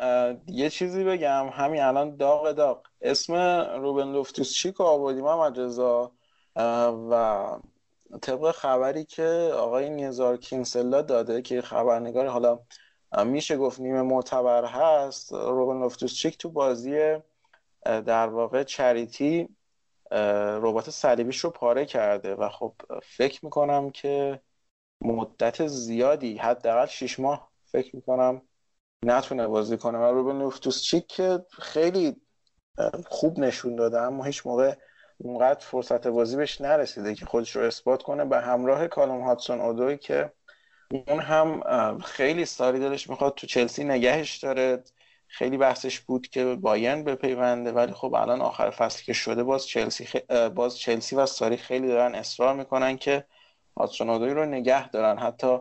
یه 0.46 0.70
چیزی 0.70 1.05
بگم. 1.05 1.49
همین 1.53 1.83
الان 1.83 2.16
داغ 2.16 2.53
داغ. 2.53 2.83
اسم 3.03 3.35
روبن 3.81 4.12
لوفتوس 4.12 4.53
چیک 4.53 4.81
آوردیم 4.81 5.25
محمد 5.25 5.61
رضا؟ 5.61 6.12
و 7.11 7.46
طبق 8.22 8.51
خبری 8.51 9.05
که 9.05 9.51
آقای 9.55 9.90
نیزار 9.90 10.37
کینسلا 10.37 11.03
داده 11.03 11.42
که 11.42 11.62
خبرنگار 11.62 12.27
حالا 12.27 12.59
میشه 13.25 13.57
گفت 13.57 13.81
نیمه 13.81 14.03
معتبر 14.03 14.64
هست 14.64 15.33
روبن 15.33 15.81
لوفتوس 15.81 16.14
چیک 16.14 16.38
تو 16.38 16.51
بازی 16.51 17.16
در 17.85 18.29
واقع 18.29 18.62
چریتی 18.62 19.49
ربات 20.62 20.90
صلیبیش 20.90 21.38
رو 21.38 21.51
پاره 21.51 21.87
کرده 21.87 22.35
و 22.35 22.49
خب 22.49 22.75
فکر 23.03 23.45
می‌کنم 23.45 23.90
که 23.90 24.40
مدت 25.01 25.66
زیادی 25.66 26.37
حداقل 26.37 26.87
شیش 26.87 27.21
ماه 27.21 27.51
فکر 27.64 27.97
می‌کنم 27.97 28.42
نتونه 29.05 29.47
بازی 29.47 29.77
کنه. 29.77 29.99
و 29.99 30.03
روبن 30.03 30.38
لوفتوس 30.38 30.83
چیک 30.83 31.07
که 31.07 31.45
خیلی 31.51 32.16
خوب 33.07 33.38
نشون 33.38 33.77
داده 33.77 34.01
اما 34.01 34.25
هیچ 34.25 34.47
موقع 34.47 34.75
اونقدر 35.19 35.61
فرصت 35.61 36.07
بازی 36.07 36.37
بهش 36.37 36.61
نرسیده 36.61 37.14
که 37.14 37.27
خودش 37.27 37.57
رو 37.57 37.62
اثبات 37.62 38.03
کنه. 38.03 38.25
به 38.25 38.40
همراه 38.40 38.88
کالوم 38.88 39.21
هاتسون 39.21 39.61
اودوی 39.61 39.99
که 39.99 40.33
اون 41.09 41.21
هم 41.21 41.99
خیلی 41.99 42.45
ساری 42.45 42.79
دلش 42.79 43.11
می‌خواد 43.11 43.35
تو 43.35 43.47
چلسی 43.47 43.85
نگهش 43.85 44.37
داره. 44.37 44.85
خیلی 45.37 45.57
بحثش 45.57 46.01
بود 46.01 46.29
که 46.29 46.44
بایرن 46.44 47.05
بپیونده 47.05 47.72
ولی 47.72 47.92
خب 47.92 48.14
الان 48.14 48.40
آخر 48.40 48.70
فصل 48.70 49.05
که 49.05 49.12
شده 49.12 49.42
باز 49.42 49.66
چلسی 49.66 50.09
باز 50.55 50.79
چلسی 50.79 51.16
و 51.16 51.27
ساری 51.27 51.57
خیلی 51.57 51.88
دارن 51.88 52.14
اصرار 52.14 52.55
می‌کنن 52.55 52.96
که 52.96 53.25
هاتسون 53.77 54.11
اودوی 54.11 54.31
رو 54.31 54.44
نگه 54.44 54.88
دارن. 54.88 55.18
حتی 55.18 55.59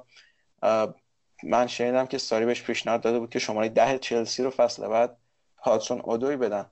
من 1.43 1.67
شنیدم 1.67 2.05
که 2.05 2.17
ساری 2.17 2.45
بهش 2.45 2.63
پیشنهاد 2.63 3.01
داده 3.01 3.19
بود 3.19 3.29
که 3.29 3.39
شماره 3.39 3.69
ده 3.69 3.97
چلسی 3.97 4.43
رو 4.43 4.49
فصل 4.49 4.87
بعد 4.87 5.17
هاتسون 5.63 5.99
اودوی 6.01 6.37
بدن. 6.37 6.65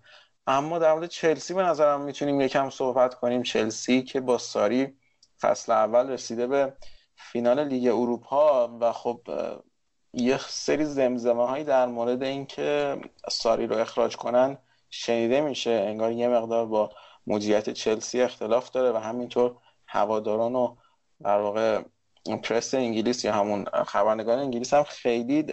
اما 0.48 0.80
در 0.80 0.94
مورد 0.94 1.10
چلسی 1.10 1.54
به 1.54 1.64
نظرم 1.64 2.02
می‌تونیم 2.02 2.42
یکم 2.42 2.70
صحبت 2.70 3.14
کنیم. 3.14 3.44
چلسی 3.44 4.04
که 4.04 4.22
با 4.22 4.38
ساری 4.38 4.98
فصل 5.42 5.72
اول 5.72 6.10
رسیده 6.10 6.48
به 6.48 6.74
فینال 7.16 7.68
لیگ 7.68 7.88
اروپا 7.88 8.78
و 8.82 8.92
خب 8.92 9.22
یه 10.14 10.38
سری 10.38 10.86
زمزمه 10.86 11.48
هایی 11.48 11.64
در 11.64 11.86
مورد 11.86 12.24
اینکه 12.24 12.98
ساری 13.30 13.68
رو 13.68 13.78
اخراج 13.78 14.16
کنن 14.16 14.58
شنیده 14.90 15.42
میشه. 15.42 15.72
انگار 15.72 16.12
یه 16.12 16.28
مقدار 16.28 16.66
با 16.66 16.92
مدیریت 17.28 17.70
چلسی 17.70 18.22
اختلاف 18.22 18.70
داره 18.70 18.92
و 18.92 19.02
همینطور 19.02 19.56
هواداران 19.88 20.56
و 20.56 20.76
در 21.24 21.40
واقع 21.40 21.82
پرس 22.44 22.74
انگلیس 22.74 23.26
یا 23.26 23.34
همون 23.34 23.66
خبرنگاران 23.66 24.40
انگلیس 24.40 24.74
هم 24.74 24.84
خیلی 24.84 25.44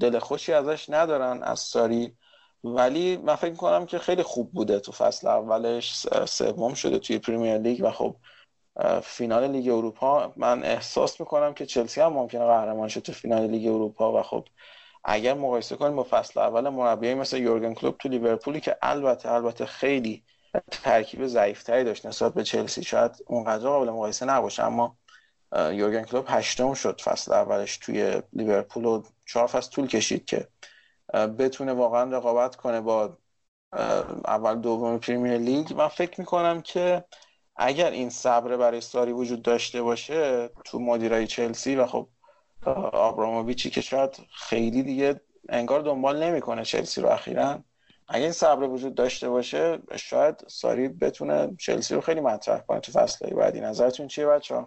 دل 0.00 0.18
خوشی 0.18 0.52
ازش 0.52 0.90
ندارن 0.90 1.42
از 1.42 1.60
ساری. 1.60 2.16
ولی 2.64 3.16
من 3.16 3.34
فکر 3.36 3.54
کنم 3.54 3.86
که 3.86 3.98
خیلی 3.98 4.22
خوب 4.22 4.52
بوده 4.52 4.80
تو 4.80 4.92
فصل 4.92 5.28
اولش 5.28 6.06
سوم 6.26 6.74
شده 6.74 6.98
توی 6.98 7.18
پریمیر 7.18 7.58
لیگ 7.58 7.80
و 7.84 7.90
خب 7.90 8.16
فینال 9.02 9.50
لیگ 9.50 9.68
اروپا. 9.68 10.32
من 10.36 10.64
احساس 10.64 11.20
می‌کنم 11.20 11.54
که 11.54 11.66
چلسی 11.66 12.00
هم 12.00 12.12
ممکنه 12.12 12.44
قهرمان 12.44 12.88
شه 12.88 13.00
تو 13.00 13.12
فینال 13.12 13.46
لیگ 13.46 13.66
اروپا 13.66 14.20
و 14.20 14.22
خب 14.22 14.44
اگر 15.04 15.34
مقایسه 15.34 15.76
کنیم 15.76 15.96
با 15.96 16.06
فصل 16.10 16.40
اول 16.40 16.68
مربیایی 16.68 17.14
مثل 17.14 17.36
یورگن 17.36 17.74
کلوب 17.74 17.96
تو 17.98 18.08
لیورپولی 18.08 18.60
که 18.60 18.76
البته 18.82 19.32
البته 19.32 19.66
خیلی 19.66 20.24
ترکیب 20.70 21.26
ضعیفتری 21.26 21.84
داشت 21.84 22.06
نسبت 22.06 22.34
به 22.34 22.44
چلسی 22.44 22.82
شاید 22.82 23.24
اونقدر 23.26 23.68
قابل 23.68 23.90
مقایسه 23.90 24.26
نباشه 24.26 24.64
اما 24.64 24.96
یورگن 25.56 26.02
کلوب 26.02 26.24
هشتم 26.28 26.74
شد 26.74 27.00
فصل 27.00 27.32
اولش 27.32 27.76
توی 27.76 28.22
لیورپول 28.32 28.84
و 28.84 29.02
چهار 29.26 29.46
فصل 29.46 29.70
طول 29.70 29.86
کشید 29.86 30.24
که 30.24 30.48
بتونه 31.38 31.72
واقعا 31.72 32.16
رقابت 32.16 32.56
کنه 32.56 32.80
با 32.80 33.16
اول 34.24 34.60
دوم 34.60 34.98
پریمیر 34.98 35.38
لیگ. 35.38 35.72
من 35.72 35.88
فکر 35.88 36.20
می‌کنم 36.20 36.60
که 36.62 37.04
اگر 37.62 37.90
این 37.90 38.10
صبر 38.10 38.56
برای 38.56 38.80
ساری 38.80 39.12
وجود 39.12 39.42
داشته 39.42 39.82
باشه 39.82 40.50
تو 40.64 40.78
مدیرای 40.78 41.26
چلسی 41.26 41.76
و 41.76 41.86
خب 41.86 42.08
آبراموویچی 42.92 43.70
که 43.70 43.80
شاید 43.80 44.10
خیلی 44.34 44.82
دیگه 44.82 45.20
انگار 45.48 45.80
دنبال 45.80 46.22
نمی‌کنه 46.22 46.64
چلسی 46.64 47.00
رو 47.00 47.08
اخیرا. 47.08 47.64
اگر 48.08 48.22
این 48.22 48.32
صبر 48.32 48.62
وجود 48.62 48.94
داشته 48.94 49.28
باشه 49.28 49.78
شاید 49.96 50.44
ساری 50.46 50.88
بتونه 50.88 51.56
چلسی 51.58 51.94
رو 51.94 52.00
خیلی 52.00 52.20
مطرح 52.20 52.60
کنه 52.60 52.80
تو 52.80 52.92
فصلهای 52.92 53.34
بعدی. 53.34 53.60
نظرتون 53.60 54.08
چیه 54.08 54.26
بچه 54.26 54.66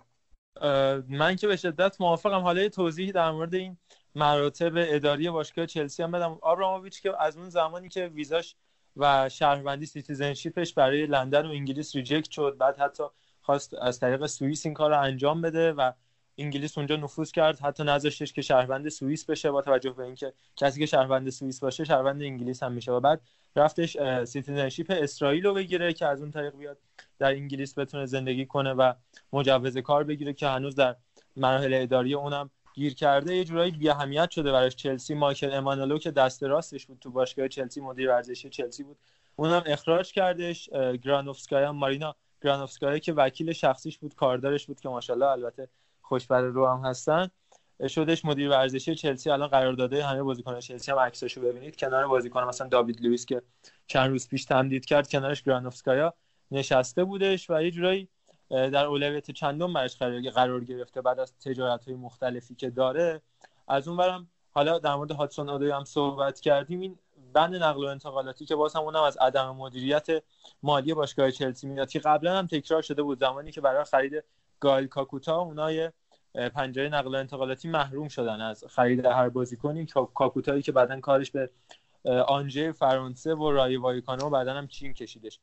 من 1.09 1.35
که 1.35 1.47
به 1.47 1.55
شدت 1.55 2.01
موافقم. 2.01 2.41
حالا 2.41 2.69
توضیحی 2.69 3.11
در 3.11 3.31
مورد 3.31 3.53
این 3.53 3.77
مراتب 4.15 4.71
اداری 4.75 5.29
باشگاه 5.29 5.65
چلسی 5.65 6.03
هم 6.03 6.11
بدم. 6.11 6.37
آبراموویچ 6.41 7.01
که 7.01 7.21
از 7.21 7.37
اون 7.37 7.49
زمانی 7.49 7.89
که 7.89 8.07
ویزاش 8.07 8.55
و 8.97 9.29
شهروندی 9.29 9.85
citizenship 9.85 10.60
ش 10.60 10.73
برای 10.73 11.05
لندن 11.05 11.45
و 11.45 11.49
انگلیس 11.49 11.95
reject 11.95 12.31
شد. 12.31 12.55
بعد 12.59 12.79
حتی 12.79 13.03
خواست 13.41 13.73
از 13.73 13.99
طریق 13.99 14.25
سوئیس 14.25 14.65
این 14.65 14.73
کار 14.73 14.89
رو 14.89 15.01
انجام 15.01 15.41
بده 15.41 15.73
و 15.73 15.91
انگلیس 16.37 16.77
اونجا 16.77 16.95
نفوذ 16.95 17.31
کرد. 17.31 17.59
حتی 17.59 17.83
نذاشتش 17.83 18.33
که 18.33 18.41
شهروند 18.41 18.89
سوئیس 18.89 19.25
بشه 19.25 19.51
با 19.51 19.61
توجه 19.61 19.89
به 19.89 20.03
اینکه 20.03 20.33
کسی 20.55 20.79
که 20.79 20.85
شهروند 20.85 21.29
سوئیس 21.29 21.59
باشه 21.59 21.83
شهروند 21.83 22.21
انگلیس 22.21 22.63
هم 22.63 22.71
میشه. 22.71 22.91
و 22.91 22.99
بعد 22.99 23.21
رفتش 23.55 23.97
citizenship 24.23 24.87
اسرائیل 24.89 25.45
رو 25.45 25.53
بگیره 25.53 25.93
که 25.93 26.05
از 26.05 26.21
اون 26.21 26.31
طریق 26.31 26.57
بیاد 26.57 26.77
در 27.19 27.31
انگلیس 27.31 27.77
بتونه 27.77 28.05
زندگی 28.05 28.45
کنه 28.45 28.73
و 28.73 28.93
مجوز 29.33 29.77
کار 29.77 30.03
بگیره 30.03 30.33
که 30.33 30.47
هنوز 30.47 30.75
در 30.75 30.95
مراحل 31.35 31.73
اداری 31.73 32.13
اونم 32.13 32.49
گیر 32.73 32.93
کرده 32.93 33.35
یه 33.35 33.43
جورایی 33.43 33.71
بی 33.71 33.89
اهمیت 33.89 34.29
شده 34.29 34.51
براش. 34.51 34.75
چلسی 34.75 35.13
مایکل 35.13 35.53
امنالو 35.53 35.97
که 35.97 36.11
دست 36.11 36.43
راستش 36.43 36.85
بود 36.85 36.97
تو 37.01 37.11
باشگاه 37.11 37.47
چلسی 37.47 37.81
مدیر 37.81 38.09
ورزشی 38.09 38.49
چلسی 38.49 38.83
بود. 38.83 38.97
اونم 39.35 39.63
اخراج 39.65 40.11
کردش. 40.11 40.69
گرانوفسکایا 41.03 41.71
مارینا 41.71 42.15
گرانوفسکایا 42.41 42.99
که 42.99 43.13
وکیل 43.13 43.53
شخصیش 43.53 43.97
بود 43.97 44.15
کاردارش 44.15 44.65
بود 44.65 44.79
که 44.79 44.89
ماشاءالله 44.89 45.27
البته 45.27 45.69
خوش 46.01 46.26
بر 46.26 46.36
و 46.36 46.41
رو 46.41 46.67
هم 46.67 46.85
هستن. 46.85 47.29
شدش 47.87 48.25
مدیر 48.25 48.49
ورزشی 48.49 48.95
چلسی. 48.95 49.29
الان 49.29 49.47
قرارداد 49.47 50.05
همه 50.05 50.23
بازیکن 50.23 50.59
چلسی 50.59 50.91
هم 50.91 50.99
عکساشو 50.99 51.41
ببینید. 51.41 51.75
کنار 51.75 52.07
بازیکن 52.07 52.43
مثلا 52.43 52.67
داوید 52.67 53.01
لوئیس 53.01 53.25
که 53.25 53.41
چند 53.87 54.09
روز 54.09 54.27
پیش 54.27 54.45
تمدید 54.45 54.85
کرد 54.85 55.09
کنارش 55.09 55.43
گرانوفسکایا 55.43 56.13
نشسته 56.51 57.03
بودش 57.03 57.49
و 57.49 57.63
یه 57.63 57.71
جورایی 57.71 58.09
در 58.53 58.85
اولویت 58.85 59.31
چندم 59.31 59.73
برش 59.73 59.97
قرار 60.35 60.63
گرفته 60.63 61.01
بعد 61.01 61.19
از 61.19 61.33
تجارت 61.39 61.85
های 61.85 61.95
مختلفی 61.95 62.55
که 62.55 62.69
داره. 62.69 63.21
از 63.67 63.87
اون 63.87 63.97
برم 63.97 64.27
حالا 64.51 64.79
در 64.79 64.95
مورد 64.95 65.11
هاتسون 65.11 65.49
آدوی 65.49 65.71
هم 65.71 65.83
صحبت 65.83 66.39
کردیم. 66.39 66.79
این 66.79 66.99
بند 67.33 67.55
نقل 67.55 67.83
و 67.83 67.87
انتقالاتی 67.87 68.45
که 68.45 68.55
باز 68.55 68.75
هم 68.75 68.81
اونم 68.81 69.03
از 69.03 69.17
عدم 69.17 69.55
مدیریت 69.55 70.07
مالی 70.63 70.93
باشگاه 70.93 71.31
چلسی 71.31 71.67
میاد 71.67 71.89
که 71.89 71.99
قبلا 71.99 72.37
هم 72.37 72.47
تکرار 72.47 72.81
شده 72.81 73.03
بود 73.03 73.19
زمانی 73.19 73.51
که 73.51 73.61
برای 73.61 73.83
خرید 73.83 74.23
گایل 74.59 74.87
کاکوتا 74.87 75.37
اونای 75.37 75.91
پنجره 76.33 76.89
نقل 76.89 77.15
و 77.15 77.17
انتقالاتی 77.17 77.67
محروم 77.67 78.07
شدن 78.07 78.41
از 78.41 78.63
خرید 78.69 79.05
هر 79.05 79.29
بازیکنی. 79.29 79.85
کاکوتایی 80.13 80.61
که 80.61 80.71
بعدا 80.71 80.99
کارش 80.99 81.31
به 81.31 81.49
آنژه 82.27 82.71
فرانسه 82.71 83.35
و 83.35 83.51
رای 83.51 83.77
وایکانو 83.77 84.25
و 84.25 84.29
بعدا 84.29 84.53
هم 84.53 84.67
چین 84.67 84.93
کشیدش. 84.93 85.39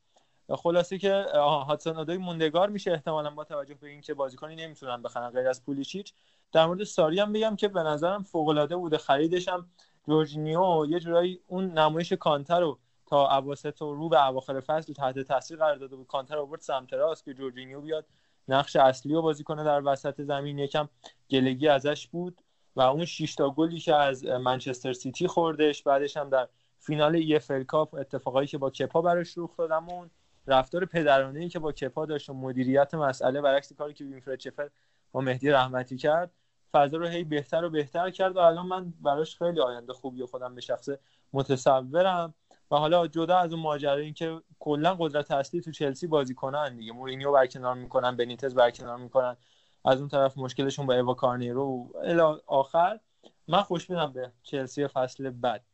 خلاصه 0.56 0.98
که 0.98 1.24
هاتسون 1.34 1.96
اودوی 1.96 2.16
موندگار 2.16 2.68
میشه 2.68 2.92
احتمالا 2.92 3.30
با 3.30 3.44
توجه 3.44 3.74
به 3.74 3.88
اینکه 3.88 4.14
بازیکنی 4.14 4.56
نمی‌تونن 4.56 5.02
بخرن 5.02 5.30
غیر 5.30 5.48
از 5.48 5.64
پولیچیچ. 5.64 6.12
در 6.52 6.66
مورد 6.66 6.84
ساری 6.84 7.20
هم 7.20 7.32
بگم 7.32 7.56
که 7.56 7.68
به 7.68 7.82
نظرم 7.82 8.22
فوق 8.22 8.48
العاده 8.48 8.76
بوده. 8.76 8.98
خریدش 8.98 9.48
هم 9.48 9.68
جورجینیو 10.06 10.86
یه 10.88 11.00
جورایی 11.00 11.40
اون 11.46 11.78
نمایش 11.78 12.12
کانتر 12.12 12.60
رو 12.60 12.78
تا 13.06 13.36
اواسط 13.36 13.82
و 13.82 13.94
رو 13.94 14.08
به 14.08 14.26
اواخر 14.26 14.60
فصل 14.60 14.92
تحت 14.92 15.18
تاثیر 15.18 15.58
قرار 15.58 15.76
داده 15.76 15.96
بود. 15.96 16.06
کانتر 16.06 16.38
آورد 16.38 16.60
سمت 16.60 16.92
راست 16.92 17.24
که 17.24 17.34
جورجینیو 17.34 17.80
بیاد. 17.80 18.06
نقش 18.48 18.76
اصلی 18.76 19.14
رو 19.14 19.22
بازی 19.22 19.44
کنه 19.44 19.64
در 19.64 19.82
وسط 19.84 20.20
زمین. 20.20 20.58
یکم 20.58 20.88
گلگی 21.30 21.68
ازش 21.68 22.06
بود 22.06 22.40
و 22.76 22.80
اون 22.80 23.04
6 23.04 23.34
تا 23.34 23.50
گلی 23.50 23.80
که 23.80 23.94
از 23.94 24.24
منچستر 24.24 24.92
سیتی 24.92 25.26
خوردش 25.26 25.82
بعدش 25.82 26.16
هم 26.16 26.30
در 26.30 26.48
فینال 26.78 27.16
FA 27.16 27.52
Cup 27.66 27.94
اتفاقایی 27.94 28.48
که 28.48 28.58
با 28.58 28.70
کپا 28.70 29.02
براش 29.02 29.38
رخ 29.38 29.56
داد 29.56 29.83
اون 29.83 30.10
رفتار 30.46 30.84
پدرانه 30.84 31.40
ای 31.40 31.48
که 31.48 31.58
با 31.58 31.72
کپا 31.72 32.06
داشت 32.06 32.30
و 32.30 32.34
مدیریت 32.34 32.94
مسئله 32.94 33.40
برعکس 33.40 33.72
کاری 33.72 33.94
که 33.94 34.04
وینفرد 34.04 34.38
شفر 34.38 34.70
با 35.12 35.20
مهدی 35.20 35.50
رحمتی 35.50 35.96
کرد 35.96 36.30
فضا 36.72 36.96
رو 36.96 37.06
هی 37.06 37.24
بهتر 37.24 37.64
و 37.64 37.70
بهتر 37.70 38.10
کرد 38.10 38.36
و 38.36 38.38
الان 38.38 38.66
من 38.66 38.92
براش 39.00 39.36
خیلی 39.36 39.60
آینده 39.60 39.92
خوبی 39.92 40.24
خودم 40.24 40.54
به 40.54 40.60
شخص 40.60 40.88
متصورم 41.32 42.34
و 42.70 42.76
حالا 42.76 43.06
جدا 43.06 43.38
از 43.38 43.52
اون 43.52 43.62
ماجرا 43.62 43.94
این 43.94 44.14
که 44.14 44.40
کلا 44.58 44.94
قدرت 44.94 45.30
اصلی 45.30 45.60
تو 45.60 45.70
چلسی 45.70 46.06
بازی 46.06 46.34
کنن 46.34 46.76
دیگه. 46.76 46.92
مورینیو 46.92 47.32
برکنار 47.32 47.74
می‌کنن 47.74 48.16
بنیتز 48.16 48.54
برکنار 48.54 48.96
می‌کنن. 48.96 49.36
از 49.84 49.98
اون 49.98 50.08
طرف 50.08 50.38
مشکلشون 50.38 50.86
با 50.86 50.94
ایوا 50.94 51.14
کارنیرو 51.14 51.90
الی 52.02 52.40
آخر. 52.46 53.00
من 53.48 53.62
خوشبینم 53.62 54.12
به 54.12 54.32
چلسی 54.42 54.86
فصل 54.86 55.30
بعد. 55.30 55.64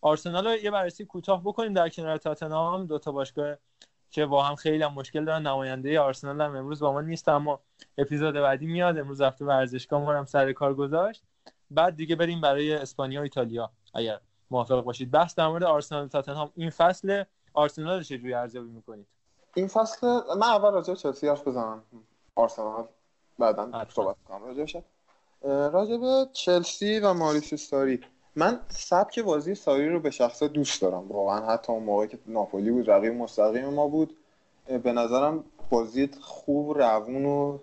آرسنال 0.00 0.46
رو 0.46 0.56
یه 0.56 0.70
بررسی 0.70 1.04
کوتاه 1.04 1.40
بکنیم 1.44 1.72
در 1.72 1.88
کنار 1.88 2.16
تاتنهام. 2.16 2.86
دو 2.86 2.98
تا 2.98 3.12
باشگاه 3.12 3.56
که 4.12 4.26
با 4.26 4.42
هم 4.42 4.54
خیلی 4.54 4.82
هم 4.82 4.94
مشکل 4.94 5.24
دارن. 5.24 5.46
نماینده 5.46 6.00
آرسنال 6.00 6.40
هم 6.40 6.56
امروز 6.56 6.80
با 6.80 6.92
ما 6.92 7.00
نیست 7.00 7.28
اما 7.28 7.60
اپیزود 7.98 8.34
بعدی 8.34 8.66
میاد. 8.66 8.98
امروز 8.98 9.20
رفته 9.20 9.44
ورزشگاه 9.44 10.00
ما 10.00 10.12
هم 10.12 10.24
سر 10.24 10.52
کار 10.52 10.74
گذاشت. 10.74 11.22
بعد 11.70 11.96
دیگه 11.96 12.16
بریم 12.16 12.40
برای 12.40 12.74
اسپانیا 12.74 13.20
و 13.20 13.22
ایتالیا 13.22 13.70
اگر 13.94 14.20
موافق 14.50 14.84
باشید. 14.84 15.10
بحث 15.10 15.34
در 15.34 15.48
مورد 15.48 15.64
آرسنال 15.64 16.08
تاتنهام. 16.08 16.50
این 16.54 16.70
فصل 16.70 17.24
آرسنال 17.54 17.96
رو 17.96 18.02
چجوری 18.02 18.34
ارزیابی 18.34 18.70
می‌کنید؟ 18.70 19.06
این 19.54 19.66
فصل 19.66 20.06
من 20.38 20.46
اول 20.46 20.72
راجع 20.72 20.94
چلسی 20.94 21.28
حرف 21.28 21.48
بزنم. 21.48 21.82
آرسنال 22.34 22.88
بعدا 23.38 23.86
صحبت 23.88 24.16
کنم. 24.28 24.44
راجع 24.44 24.80
راجع 25.44 25.96
به 25.96 26.26
چلسی 26.32 27.00
و 27.00 27.12
ماریس 27.12 27.54
ساری 27.54 28.00
من 28.36 28.60
سبک 28.68 29.18
بازی 29.18 29.54
ساری 29.54 29.88
رو 29.88 30.00
به 30.00 30.10
شخصه 30.10 30.48
دوست 30.48 30.82
دارم. 30.82 31.08
واقعا 31.08 31.46
حتی 31.46 31.72
اون 31.72 31.82
موقعی 31.82 32.08
که 32.08 32.18
ناپولی 32.26 32.70
بود 32.70 32.90
رقیب 32.90 33.12
مستقیم 33.12 33.68
ما 33.68 33.88
بود. 33.88 34.16
به 34.82 34.92
نظرم 34.92 35.44
بازی 35.70 36.08
خوب 36.20 36.78
روون 36.78 37.24
و 37.24 37.58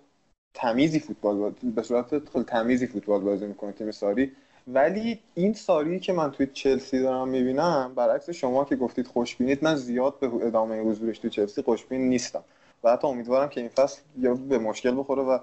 تمیزی 0.54 1.00
فوتبال 1.00 1.54
به 1.76 1.84
صورت 1.84 2.30
خیلی 2.30 2.46
تمیزی 2.46 2.88
فوتبال 2.88 3.22
بازی 3.22 3.46
می‌کنه 3.46 3.72
تیم 3.72 3.92
ساری. 3.92 4.32
ولی 4.68 5.20
این 5.36 5.54
ساری 5.54 6.00
که 6.00 6.14
من 6.14 6.32
توی 6.32 6.48
چلسی 6.54 7.00
دارم 7.00 7.28
می‌بینم 7.28 7.94
برعکس 7.96 8.30
شما 8.30 8.66
که 8.66 8.76
گفتید 8.76 9.08
خوشبینید 9.08 9.64
من 9.64 9.76
زیاد 9.76 10.20
به 10.20 10.28
ادامه 10.28 10.82
حضورش 10.82 11.20
توی 11.20 11.30
چلسی 11.30 11.62
خوشبین 11.62 12.10
نیستم. 12.10 12.44
و 12.84 12.92
حتی 12.92 13.08
امیدوارم 13.08 13.50
که 13.50 13.62
این 13.62 13.70
فصل 13.70 14.02
یا 14.18 14.34
به 14.34 14.58
مشکل 14.58 15.00
بخوره 15.00 15.24
و 15.24 15.40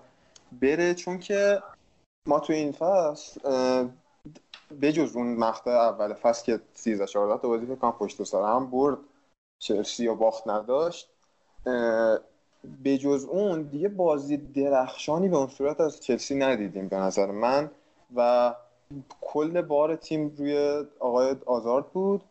بره. 0.61 0.95
چون 0.95 1.19
که 1.19 1.62
ما 2.27 2.41
توی 2.41 2.57
این 2.57 2.73
فصل 2.73 3.41
بجز 4.83 5.16
اون 5.16 5.37
مقطع 5.37 5.70
اول 5.70 6.14
فصل 6.14 6.44
که 6.44 6.61
13 6.74 7.07
14 7.07 7.42
تا 7.42 7.48
بازی 7.48 7.66
بکنم 7.66 7.92
پشت 7.92 8.22
سر 8.22 8.42
هم 8.42 8.70
برد 8.70 8.98
چلسی 9.59 10.09
و 10.09 10.14
باخت 10.14 10.48
نداشت. 10.48 11.09
بجز 12.85 13.24
اون 13.24 13.62
دیگه 13.62 13.88
بازی 13.88 14.37
درخشانی 14.37 15.29
به 15.29 15.37
اون 15.37 15.46
صورت 15.46 15.81
از 15.81 16.00
چلسی 16.00 16.35
ندیدیم 16.35 16.88
به 16.88 16.96
نظر 16.96 17.31
من 17.31 17.70
و 18.16 18.55
کل 19.20 19.62
بار 19.62 19.96
تیم 19.96 20.35
روی 20.38 20.85
آقای 20.98 21.37
آزارد 21.46 21.87
بود. 21.87 22.22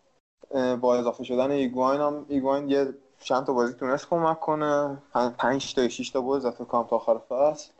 با 0.81 0.95
اضافه 0.95 1.23
شدن 1.23 1.51
ایگواین 1.51 2.01
هم 2.01 2.25
ایگواین 2.29 2.69
یه 2.69 2.93
چند 3.19 3.45
تا 3.45 3.53
بازی 3.53 3.73
تونست 3.73 4.09
کمک 4.09 4.39
کنه. 4.39 4.97
پنج 5.37 5.75
تا 5.75 5.87
6 5.87 6.09
تا 6.09 6.35
اضافه 6.35 6.65
کنم 6.65 6.83
تا 6.83 6.95
آخر 6.95 7.17
فصل. 7.17 7.71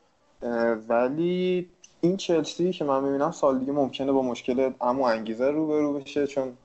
ولی 0.89 1.69
این 2.01 2.17
چلسی 2.17 2.71
که 2.71 2.86
من 2.86 3.03
می‌بینم 3.03 3.31
سال 3.31 3.60
دیگه 3.60 3.71
ممکنه 3.71 4.12
با 4.12 4.21
مشکل 4.21 4.73
عدم 4.81 5.03
انگیزه 5.03 5.51
روبرو 5.51 5.93
بشه 5.93 6.27
چون 6.27 6.58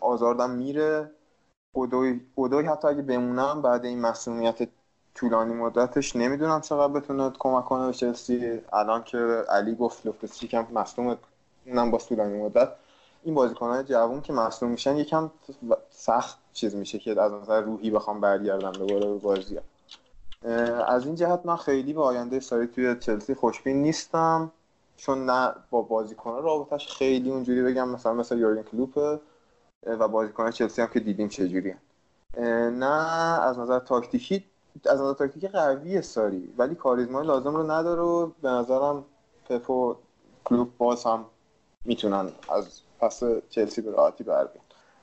هازاردم 0.00 0.50
میره. 0.50 1.10
اودوی, 1.72 2.20
اودوی 2.34 2.66
حتی 2.66 2.88
اگه 2.88 3.02
بمونه 3.02 3.62
بعد 3.62 3.84
این 3.84 4.00
مصدومیت 4.00 4.68
طولانی 5.14 5.54
مدتش 5.54 6.16
نمی‌دونم 6.16 6.60
چقدر 6.60 6.92
بتونه 6.92 7.30
کمک 7.38 7.64
کنه 7.64 7.86
به 7.86 7.92
چلسی. 7.92 8.60
الان 8.72 9.04
که 9.04 9.18
علی 9.48 9.74
گفت 9.74 10.06
لوفتوس 10.06 10.44
چیکم 10.44 10.66
مصدوم 10.72 11.16
اونم 11.66 11.90
با 11.90 11.98
طولانی 11.98 12.42
مدت. 12.42 12.68
این 13.22 13.34
بازیکنان 13.34 13.84
جوون 13.84 14.20
که 14.20 14.32
مصدوم 14.32 14.70
میشن 14.70 14.96
یکم 14.96 15.30
سخت 15.90 16.38
چیز 16.52 16.74
میشه 16.74 16.98
که 16.98 17.20
از 17.20 17.32
نظر 17.32 17.60
روحی 17.60 17.90
بخوام 17.90 18.20
برگردم 18.20 18.72
دوباره 18.72 19.06
به 19.06 19.18
بازی. 19.18 19.58
از 20.88 21.06
این 21.06 21.14
جهت 21.14 21.40
من 21.44 21.56
خیلی 21.56 21.92
به 21.92 22.02
آینده 22.02 22.40
ساری 22.40 22.66
توی 22.66 22.96
چلسی 22.96 23.34
خوشبین 23.34 23.82
نیستم. 23.82 24.52
چون 24.96 25.26
نه 25.26 25.54
با 25.70 25.82
بازیکنان 25.82 26.42
رابطش 26.42 26.88
خیلی 26.88 27.30
اونجوری 27.30 27.62
بگم 27.62 27.88
مثلا 27.88 28.14
مثل 28.14 28.38
یورگن 28.38 28.62
کلوپ 28.62 29.18
و 29.86 30.08
بازیکنان 30.08 30.50
چلسی 30.50 30.82
هم 30.82 30.88
که 30.88 31.00
دیدیم 31.00 31.28
چجوری 31.28 31.74
نه 32.70 33.40
از 33.42 33.58
نظر 33.58 33.78
تاکتیکی 33.78 34.44
از 34.86 35.00
نظر 35.00 35.14
تاکتیکی 35.14 35.48
قوی 35.48 36.02
ساری 36.02 36.54
ولی 36.58 36.74
کاریزمای 36.74 37.26
لازم 37.26 37.56
رو 37.56 37.70
نداره 37.70 38.02
و 38.02 38.26
به 38.42 38.48
نظرم 38.48 39.04
پپ 39.48 39.70
و 39.70 39.96
کلوب 40.44 40.70
باز 40.78 41.04
هم 41.04 41.24
می‌تونن 41.84 42.28
از 42.48 42.80
پس 43.00 43.22
چلسی 43.50 43.80
به 43.80 43.90
راحتی 43.90 44.24
بر 44.24 44.48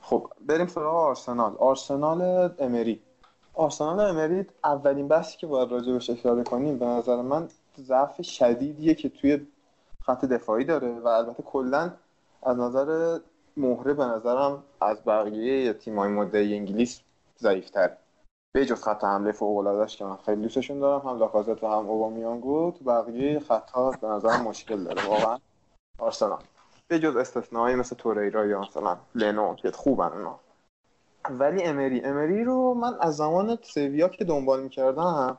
خب 0.00 0.30
بریم 0.46 0.66
سراغ 0.66 0.94
آرسنال. 0.94 1.56
آرسنال 1.58 2.50
امری. 2.58 3.02
آرسنال 3.54 4.00
امری 4.00 4.46
اولین 4.64 5.08
بحثی 5.08 5.38
که 5.38 5.46
باید 5.46 5.70
راجع 5.70 5.92
بهش 5.92 6.10
اشاره 6.10 6.44
کنیم 6.44 6.78
به 6.78 6.86
نظر 6.86 7.22
من 7.22 7.48
ضعف 7.78 8.22
شدیدیه 8.22 8.94
که 8.94 9.08
توی 9.08 9.46
خط 10.00 10.24
دفاعی 10.24 10.64
داره 10.64 10.98
و 10.98 11.08
البته 11.08 11.42
کلا 11.42 11.92
از 12.42 12.58
نظر 12.58 13.18
مهره 13.56 13.94
به 13.94 14.04
نظرم 14.04 14.62
از 14.80 15.04
بقیه 15.04 15.72
تیمای 15.72 16.10
مدعی 16.10 16.56
انگلیس 16.56 17.00
ضعیفتر. 17.38 17.96
به 18.54 18.66
جز 18.66 18.82
خط 18.82 19.04
حمله 19.04 19.32
فوق 19.32 19.86
که 19.86 20.04
من 20.04 20.16
خیلی 20.16 20.42
دوستشون 20.42 20.80
دارم 20.80 21.08
هم 21.08 21.18
لاکازت 21.18 21.64
و 21.64 21.66
هم 21.66 21.88
اوبامیانگو 21.90 22.70
تو 22.70 22.84
بقیه 22.84 23.40
خط‌ها 23.40 23.90
به 23.90 24.06
نظر 24.06 24.36
مشکل 24.36 24.84
داره 24.84 25.06
واقعا. 25.06 25.38
آرسنال. 25.98 26.42
به 26.88 26.98
جز 26.98 27.16
استثنایی 27.16 27.76
مثل 27.76 27.96
توریرا 27.96 28.46
یا 28.46 28.60
مثلا 28.60 28.96
لنو 29.14 29.54
که 29.54 29.70
خوبن 29.70 30.12
اونا. 30.12 30.40
ولی 31.30 31.62
امری 31.62 32.00
امری 32.00 32.44
رو 32.44 32.74
من 32.74 32.94
از 33.00 33.16
زمان 33.16 33.58
سویا 33.62 34.08
که 34.08 34.24
دنبال 34.24 34.62
می‌کردم 34.62 35.38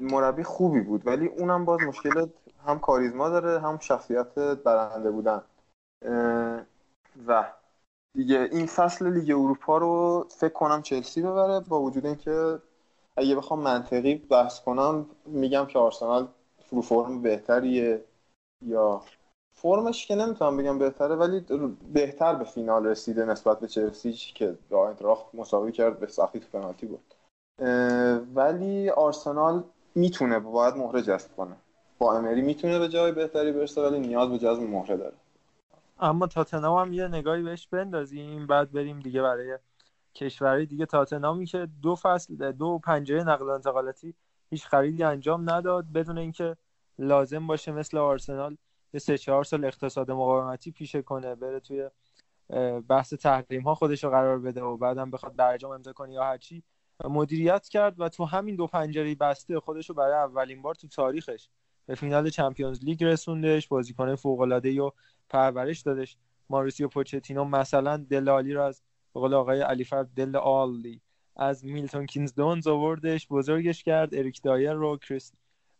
مربی 0.00 0.42
خوبی 0.42 0.80
بود. 0.80 1.06
ولی 1.06 1.26
اونم 1.26 1.64
باز 1.64 1.82
مشکل 1.82 2.26
هم 2.66 2.78
کاریزما 2.78 3.28
داره 3.28 3.60
هم 3.60 3.78
شخصیت 3.78 4.34
برنده 4.38 5.10
بودن. 5.10 5.42
و 7.26 7.44
دیگه 8.14 8.48
این 8.52 8.66
فصل 8.66 9.12
لیگ 9.12 9.30
اروپا 9.30 9.78
رو 9.78 10.26
فکر 10.30 10.52
کنم 10.52 10.82
چلسی 10.82 11.22
ببره 11.22 11.60
با 11.60 11.80
وجود 11.80 12.06
اینکه 12.06 12.58
اگه 13.16 13.36
بخوام 13.36 13.60
منطقی 13.60 14.14
بحث 14.14 14.60
کنم 14.60 15.06
میگم 15.26 15.66
که 15.66 15.78
آرسنال 15.78 16.28
رو 16.70 16.82
فرم 16.82 17.22
بهتریه 17.22 18.04
یا 18.66 19.02
فرمش 19.54 20.06
که 20.06 20.14
نمی‌تونم 20.14 20.56
بگم 20.56 20.78
بهتره 20.78 21.14
ولی 21.14 21.44
بهتر 21.92 22.34
به 22.34 22.44
فینال 22.44 22.86
رسیده 22.86 23.24
نسبت 23.24 23.60
به 23.60 23.66
چلسی 23.66 24.12
که 24.12 24.58
با 24.70 24.88
انتراخت 24.88 25.34
مساوی 25.34 25.72
کرد 25.72 26.00
به 26.00 26.06
سختی 26.06 26.40
تو 26.40 26.46
پنالتی 26.52 26.86
بود 26.86 27.14
ولی 28.34 28.90
آرسنال 28.90 29.64
می‌تونه 29.94 30.38
باید 30.38 30.76
مهره 30.76 31.02
جذب 31.02 31.36
کنه. 31.36 31.56
با 31.98 32.16
امری 32.16 32.42
می‌تونه 32.42 32.78
به 32.78 32.88
جای 32.88 33.12
بهتری 33.12 33.52
برسه 33.52 33.82
ولی 33.82 34.00
نیاز 34.00 34.30
به 34.30 34.38
جذب 34.38 34.62
مهره 34.62 34.96
داره. 34.96 35.14
اما 36.00 36.26
تاتنهام 36.26 36.86
هم 36.86 36.92
یه 36.92 37.08
نگاهی 37.08 37.42
بهش 37.42 37.66
بندازیم 37.66 38.46
بعد 38.46 38.72
بریم 38.72 39.00
دیگه 39.00 39.22
برای 39.22 39.58
کشوری 40.14 40.66
دیگه. 40.66 40.86
تاتنهامی 40.86 41.46
که 41.46 41.68
دو 41.82 41.96
فصل 41.96 42.52
دو 42.52 42.78
پنجره 42.78 43.24
نقل 43.24 43.44
و 43.44 43.48
انتقالاتی 43.48 44.14
هیچ 44.50 44.66
خریدی 44.66 45.02
انجام 45.02 45.50
نداد 45.50 45.84
بدون 45.94 46.18
اینکه 46.18 46.56
لازم 46.98 47.46
باشه 47.46 47.72
مثل 47.72 47.98
آرسنال 47.98 48.56
یه 48.94 49.00
سه 49.00 49.18
چهار 49.18 49.44
سال 49.44 49.64
اقتصاد 49.64 50.10
مقاومتی 50.10 50.70
پیشه 50.70 51.02
کنه 51.02 51.34
بره 51.34 51.60
توی 51.60 51.90
بحث 52.88 53.14
تحریم 53.14 53.62
ها 53.62 53.74
خودش 53.74 54.04
رو 54.04 54.10
قرار 54.10 54.38
بده 54.38 54.62
و 54.62 54.76
بعدم 54.76 55.10
بخواد 55.10 55.36
برجام 55.36 55.70
امضا 55.70 55.92
کنه 55.92 56.12
یا 56.12 56.24
هرچی 56.24 56.62
مدیریت 57.04 57.68
کرد 57.68 58.00
و 58.00 58.08
تو 58.08 58.24
همین 58.24 58.56
دو 58.56 58.66
پنجره 58.66 59.14
بسته 59.14 59.60
خودش 59.60 59.88
رو 59.88 59.94
برای 59.94 60.14
اولین 60.14 60.62
بار 60.62 60.74
تو 60.74 60.88
تاریخش 60.88 61.48
به 61.86 61.94
فینال 61.94 62.30
چمپیونز 62.30 62.84
لیگ 62.84 63.04
رسوندش 63.04 63.68
بازیکن 63.68 64.14
فوق 64.14 64.40
العاده 64.40 64.82
و 64.82 64.90
پرورش 65.28 65.80
دادش. 65.80 66.16
ماریسیو 66.50 66.88
پوچتینو 66.88 67.44
مثلا 67.44 67.96
دلالی 67.96 68.54
رو 68.54 68.62
از 68.62 68.82
قول 69.14 69.34
آقای 69.34 69.60
علیفر 69.60 70.02
دل 70.02 70.36
آلی 70.36 71.00
از 71.36 71.64
میلتون 71.64 72.06
کینز 72.06 72.34
دونز 72.34 72.66
آوردش 72.66 73.28
بزرگش 73.28 73.82
کرد. 73.82 74.14
اریک 74.14 74.42
دایر 74.42 74.72
رو 74.72 74.96
کریس 74.96 75.32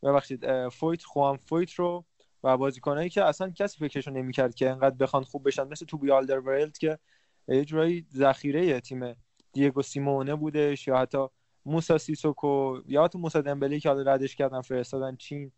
ببخشید 0.02 0.68
فویت 0.68 1.02
خوان 1.02 1.36
فویت 1.36 1.72
رو 1.72 2.04
و 2.44 2.56
بازیکنایی 2.56 3.10
که 3.10 3.24
اصلا 3.24 3.50
کسی 3.50 3.78
فکرشو 3.78 4.10
نمی‌کرد 4.10 4.54
که 4.54 4.70
انقدر 4.70 4.96
بخوان 4.96 5.22
خوب 5.22 5.46
بشن. 5.46 5.68
مثل 5.68 5.86
توبی 5.86 6.10
آلدرورلد 6.10 6.78
که 6.78 6.98
یه 7.48 7.64
جورایی 7.64 8.06
ذخیره 8.14 8.80
تیم 8.80 9.16
دیگو 9.52 9.82
سیمونه 9.82 10.34
بودش 10.34 10.88
یا 10.88 10.98
حتی 10.98 11.26
موسا 11.66 11.98
سیسوکو 11.98 12.80
یا 12.86 13.04
حتی 13.04 13.18
موسا 13.18 13.40
دمبلی 13.40 13.80
که 13.80 13.88
حالا 13.88 14.14
ردش 14.14 14.36
کردن 14.36 14.60
فرستادن 14.60 15.16
چین. 15.16 15.52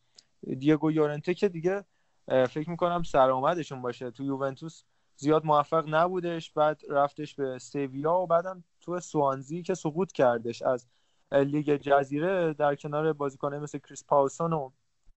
دیگو 0.59 0.93
یورنته 0.93 1.35
که 1.35 1.49
دیگه 1.49 1.85
فکر 2.27 2.71
می‌کنم 2.71 3.03
سرآمدشون 3.03 3.83
باشه. 3.83 4.11
تو 4.11 4.25
یوونتوس 4.25 4.83
زیاد 5.17 5.45
موفق 5.45 5.85
نبودش 5.89 6.51
بعد 6.51 6.81
رفتش 6.89 7.35
به 7.35 7.59
سویا 7.59 8.15
و 8.15 8.27
بعدم 8.27 8.65
تو 8.81 9.01
سوانزی 9.01 9.63
که 9.63 9.75
سقوط 9.75 10.13
کردش 10.13 10.63
از 10.63 10.87
لیگ 11.33 11.77
جزیره 11.77 12.53
در 12.53 12.75
کنار 12.75 13.13
بازیکنه 13.13 13.59
مثل 13.59 13.79
کریس 13.79 14.05
پاوسون 14.05 14.53
و 14.53 14.71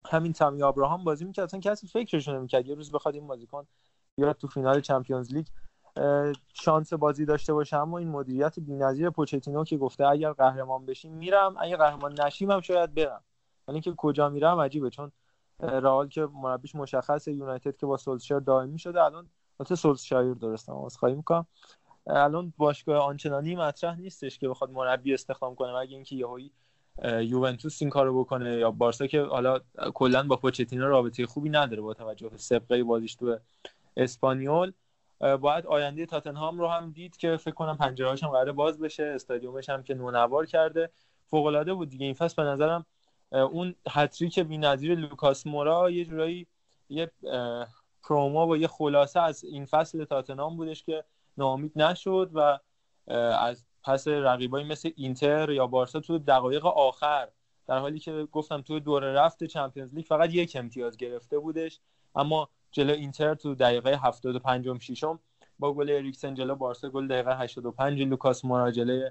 همین 0.10 0.34
تامی 0.34 0.64
ابراهام 0.64 1.04
بازی 1.04 1.26
می‌کرد. 1.26 1.46
اصلا 1.46 1.60
کسی 1.60 1.88
فکرش 1.88 2.28
نمی‌کرد. 2.28 2.68
یه 2.68 2.76
روز 2.76 2.92
بخواد 2.92 3.16
این 3.16 3.28
بازیکن 3.28 3.68
بیاد 4.16 4.36
تو 4.36 4.48
فینال 4.48 4.82
Champions 4.82 5.34
League 5.34 5.46
شانس 6.54 6.94
بازی 6.94 7.26
داشته 7.26 7.54
باشه. 7.54 7.78
اما 7.78 7.98
این 7.98 8.10
مدیریت 8.10 8.60
بی‌نظیر 8.60 9.10
پوچتینو 9.10 9.64
که 9.64 9.78
گفته 9.78 10.08
اگر 10.08 10.32
قهرمان 10.32 10.86
بشیم 10.86 11.14
میرم 11.14 11.56
اگه 11.60 11.78
قهرمان 11.78 12.22
نشیم 12.22 12.52
هم 12.52 12.62
شاید 12.62 12.94
برم. 12.94 13.24
ولی 13.68 13.76
اینکه 13.76 13.94
کجا 13.98 14.30
میرم؟ 14.30 14.60
عجیبه. 14.60 14.90
چون 14.90 15.12
رئال 15.60 16.08
که 16.08 16.28
مربیش 16.34 16.76
مشخصه 16.76 17.34
یونایتد 17.34 17.78
که 17.78 17.86
با 17.86 17.98
سولشایر 17.98 18.42
دائمی 18.42 18.80
شده 18.80 19.04
الان 19.04 19.30
البته 19.60 19.76
سولشایر 19.76 20.34
درستم 20.34 20.88
خواهی 20.88 21.16
می‌کنم 21.16 21.48
الان 22.08 22.54
باشگاه 22.58 22.98
آنچنانی 22.98 23.56
مطرح 23.56 24.00
نیستش 24.00 24.40
که 24.40 24.50
بخواد 24.50 24.72
مربی 24.72 25.14
استخدام 25.14 25.56
کنه. 25.56 25.80
مگه 25.80 25.96
اینکه 25.96 26.16
یهویی 26.16 26.52
یوونتوس 27.04 27.82
این 27.82 27.90
کارو 27.90 28.20
بکنه 28.20 28.58
یا 28.58 28.72
بارسا 28.72 29.08
که 29.08 29.22
حالا 29.22 29.60
کلا 29.94 30.24
با 30.24 30.36
پوچتینو 30.36 30.88
رابطه 30.88 31.26
خوبی 31.26 31.50
نداره 31.50 31.82
با 31.82 31.94
توجه 31.94 32.30
به 32.30 32.38
سابقه 32.38 32.84
بازیش 32.84 33.16
تو 33.16 33.38
اسپانیول. 33.98 34.72
باید 35.42 35.66
آینده 35.66 36.06
تاتنهام 36.06 36.60
رو 36.60 36.68
هم 36.68 36.92
دید 36.92 37.18
که 37.18 37.38
فکر 37.38 37.54
کنم 37.54 37.78
پنجرهاش 37.78 38.24
هم 38.24 38.30
قراره 38.30 38.52
باز 38.52 38.80
بشه. 38.80 39.04
استادیومش 39.04 39.70
هم 39.70 39.84
که 39.84 39.94
نونوار 39.94 40.46
کرده. 40.46 40.90
فوق 41.28 41.46
العاده 41.46 41.74
بود 41.74 41.90
دیگه. 41.90 42.06
این 42.06 42.14
فصل 42.14 42.44
به 42.44 42.50
نظرم 42.50 42.86
اون 43.32 43.76
هتریک 43.90 44.40
بی‌نظیر 44.40 44.96
لوکاس 44.96 45.48
مورا 45.48 45.92
یه 45.92 46.06
جورایی 46.06 46.48
یه 46.90 47.12
promo 48.04 48.54
و 48.54 48.58
یه 48.58 48.68
خلاصه 48.68 49.20
از 49.20 49.44
این 49.44 49.66
فصل 49.66 50.06
تاتنهام 50.06 50.58
بودش 50.58 50.84
که 50.84 51.04
ناامید 51.38 51.72
نشد 51.82 52.32
و 52.34 52.60
از 53.32 53.65
پس 53.86 54.08
رقیبایی 54.08 54.66
مثل 54.66 54.92
اینتر 54.96 55.50
یا 55.50 55.68
بارسا 55.68 56.00
تو 56.00 56.18
دقایق 56.20 56.66
آخر 56.66 57.28
در 57.68 57.80
حالی 57.80 58.00
که 58.00 58.28
گفتم 58.32 58.62
تو 58.62 58.80
دوره 58.80 59.14
رفت 59.14 59.44
Champions 59.44 59.94
League 59.94 60.06
فقط 60.06 60.34
یک 60.34 60.56
امتیاز 60.56 60.98
گرفته 60.98 61.40
بودش. 61.40 61.80
اما 62.16 62.50
جلو 62.72 62.94
اینتر 62.94 63.36
تو 63.36 63.56
دقیقه 63.56 63.98
75 63.98 64.68
و 64.68 64.80
6 64.80 65.04
با 65.60 65.74
گل 65.74 65.90
اریکسن 65.90 66.34
جلو 66.34 66.56
بارسا 66.56 66.90
گل 66.90 67.08
دقیقه 67.08 67.38
85 67.38 68.02
لوکاس 68.02 68.46
مورا 68.46 68.72
جلو 68.72 69.10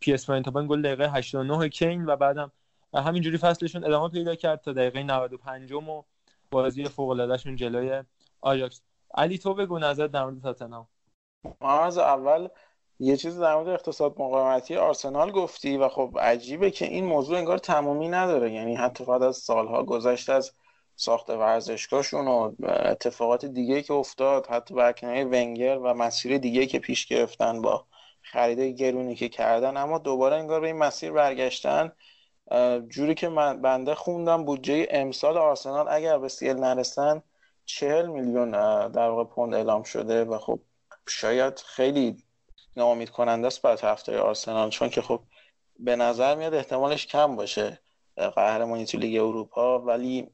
PSV 0.00 0.30
گل 0.30 0.82
دقیقه 0.82 1.10
89 1.10 1.68
کین 1.68 2.06
و 2.06 2.16
بعدم 2.16 2.52
همینجوری 2.94 3.38
فصلشون 3.38 3.84
ادامه 3.84 4.08
پیدا 4.08 4.34
کرد 4.34 4.60
تا 4.60 4.72
دقیقه 4.72 5.02
95 5.02 5.72
و 5.72 6.04
بازی 6.50 6.84
فوق 6.84 7.08
العاده 7.08 7.56
جلوی 7.56 8.02
آژاکس 8.40 8.82
علی 9.14 9.38
تو 9.38 9.54
بگو 9.54 9.78
نظر 9.78 10.06
در 10.06 10.24
مورد 10.24 10.42
تاتنهام. 10.42 10.86
از 11.60 11.98
اول 11.98 12.48
یه 13.02 13.16
چیز 13.16 13.38
در 13.38 13.54
مورد 13.54 13.68
اقتصاد 13.68 14.12
مقاومتی 14.12 14.76
آرسنال 14.76 15.30
گفتی 15.30 15.76
و 15.76 15.88
خب 15.88 16.18
عجیبه 16.20 16.70
که 16.70 16.84
این 16.84 17.04
موضوع 17.04 17.38
انگار 17.38 17.58
تمومی 17.58 18.08
نداره. 18.08 18.52
یعنی 18.52 18.74
حتی 18.74 19.04
بعد 19.04 19.22
از 19.22 19.36
سالها 19.36 19.82
گذشته 19.82 20.32
از 20.32 20.52
ساخت 20.96 21.30
ورزشگاهشون 21.30 22.28
و 22.28 22.52
اتفاقات 22.68 23.46
دیگه 23.46 23.82
که 23.82 23.94
افتاد 23.94 24.46
حتی 24.46 24.74
برکناری 24.74 25.24
ونگر 25.24 25.78
و 25.78 25.94
مسیر 25.94 26.38
دیگه 26.38 26.66
که 26.66 26.78
پیش 26.78 27.06
گرفتن 27.06 27.62
با 27.62 27.86
خرید 28.22 28.60
گرونی 28.60 29.14
که 29.14 29.28
کردن 29.28 29.76
اما 29.76 29.98
دوباره 29.98 30.36
انگار 30.36 30.60
به 30.60 30.66
این 30.66 30.76
مسیر 30.76 31.12
برگشتن. 31.12 31.92
جوری 32.88 33.14
که 33.14 33.28
من 33.28 33.62
بنده 33.62 33.94
خوندم 33.94 34.44
بودجه 34.44 34.86
امسال 34.90 35.38
آرسنال 35.38 35.86
اگر 35.88 36.18
به 36.18 36.28
سیل 36.28 36.56
نرسن 36.56 37.22
چهل 37.64 38.06
میلیون 38.06 38.50
در 38.88 39.08
واقع 39.08 39.24
پوند 39.24 39.54
اعلام 39.54 39.82
شده 39.82 40.24
و 40.24 40.38
خب 40.38 40.60
شاید 41.08 41.58
خیلی 41.58 42.16
ناامید 42.76 43.10
کننده 43.10 43.46
است 43.46 43.62
برای 43.62 43.76
طرفدار 43.76 44.18
آرسنال 44.18 44.70
چون 44.70 44.88
که 44.88 45.02
خب 45.02 45.20
به 45.78 45.96
نظر 45.96 46.34
میاد 46.34 46.54
احتمالش 46.54 47.06
کم 47.06 47.36
باشه 47.36 47.80
قهرمانی 48.16 48.84
تو 48.84 48.98
لیگ 48.98 49.22
اروپا 49.22 49.78
ولی 49.78 50.30